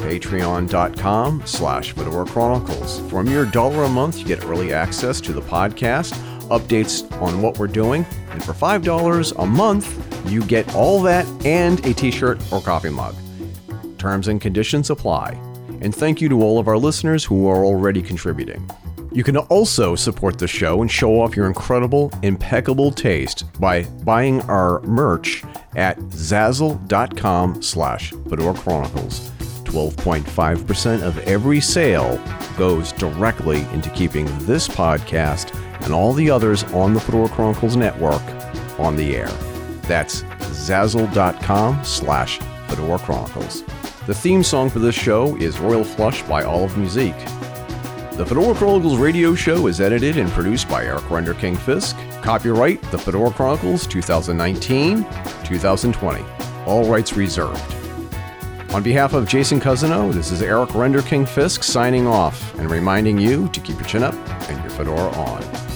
patreon.com 0.00 1.42
slash 1.44 1.92
Fedora 1.92 2.26
Chronicles. 2.26 3.00
For 3.10 3.24
your 3.24 3.44
dollar 3.44 3.84
a 3.84 3.88
month, 3.88 4.18
you 4.18 4.24
get 4.24 4.44
early 4.46 4.72
access 4.72 5.20
to 5.20 5.32
the 5.32 5.42
podcast, 5.42 6.14
updates 6.50 7.10
on 7.20 7.42
what 7.42 7.58
we're 7.58 7.66
doing, 7.66 8.06
and 8.30 8.44
for 8.44 8.52
$5 8.52 9.42
a 9.42 9.46
month, 9.46 10.30
you 10.30 10.42
get 10.42 10.74
all 10.74 11.00
that 11.02 11.26
and 11.44 11.84
a 11.86 11.94
t-shirt 11.94 12.40
or 12.52 12.60
coffee 12.60 12.90
mug. 12.90 13.14
Terms 13.98 14.28
and 14.28 14.40
conditions 14.40 14.90
apply. 14.90 15.30
And 15.80 15.94
thank 15.94 16.20
you 16.20 16.28
to 16.28 16.42
all 16.42 16.58
of 16.58 16.68
our 16.68 16.78
listeners 16.78 17.24
who 17.24 17.46
are 17.48 17.64
already 17.64 18.02
contributing. 18.02 18.68
You 19.12 19.24
can 19.24 19.36
also 19.36 19.96
support 19.96 20.38
the 20.38 20.46
show 20.46 20.82
and 20.82 20.90
show 20.90 21.20
off 21.20 21.34
your 21.34 21.46
incredible, 21.46 22.12
impeccable 22.22 22.92
taste 22.92 23.44
by 23.60 23.82
buying 24.04 24.40
our 24.42 24.80
merch 24.82 25.42
at 25.74 25.98
zazzle.com 25.98 27.62
slash 27.62 28.10
Fedora 28.28 28.54
Chronicles. 28.54 29.30
12.5% 29.64 31.02
of 31.02 31.18
every 31.20 31.60
sale 31.60 32.22
goes 32.56 32.92
directly 32.92 33.60
into 33.72 33.90
keeping 33.90 34.26
this 34.46 34.68
podcast 34.68 35.54
and 35.82 35.92
all 35.92 36.12
the 36.12 36.30
others 36.30 36.64
on 36.72 36.94
the 36.94 37.00
Fedora 37.00 37.28
Chronicles 37.28 37.76
network 37.76 38.22
on 38.78 38.96
the 38.96 39.16
air. 39.16 39.30
That's 39.82 40.22
zazzle.com 40.22 41.84
slash 41.84 42.38
Fedora 42.68 42.98
Chronicles. 42.98 43.62
The 44.06 44.14
theme 44.14 44.42
song 44.42 44.70
for 44.70 44.78
this 44.78 44.94
show 44.94 45.36
is 45.36 45.58
Royal 45.58 45.84
Flush 45.84 46.22
by 46.22 46.42
Olive 46.42 46.76
Musique. 46.76 47.18
The 48.12 48.26
Fedora 48.26 48.54
Chronicles 48.54 48.98
radio 48.98 49.34
show 49.34 49.66
is 49.66 49.80
edited 49.80 50.16
and 50.18 50.30
produced 50.30 50.68
by 50.68 50.84
Eric 50.84 51.04
Renderking 51.04 51.56
Fisk. 51.56 51.96
Copyright 52.22 52.82
The 52.90 52.98
Fedora 52.98 53.30
Chronicles 53.30 53.86
2019 53.86 55.04
2020. 55.44 56.24
All 56.66 56.84
rights 56.84 57.14
reserved. 57.14 57.74
On 58.74 58.82
behalf 58.82 59.14
of 59.14 59.26
Jason 59.26 59.58
Cousineau, 59.58 60.12
this 60.12 60.30
is 60.30 60.42
Eric 60.42 60.70
Renderking 60.70 61.26
Fisk 61.26 61.64
signing 61.64 62.06
off 62.06 62.56
and 62.58 62.70
reminding 62.70 63.18
you 63.18 63.48
to 63.48 63.60
keep 63.60 63.76
your 63.76 63.88
chin 63.88 64.02
up 64.02 64.14
and 64.48 64.60
your 64.62 64.70
fedora 64.70 65.10
on. 65.12 65.69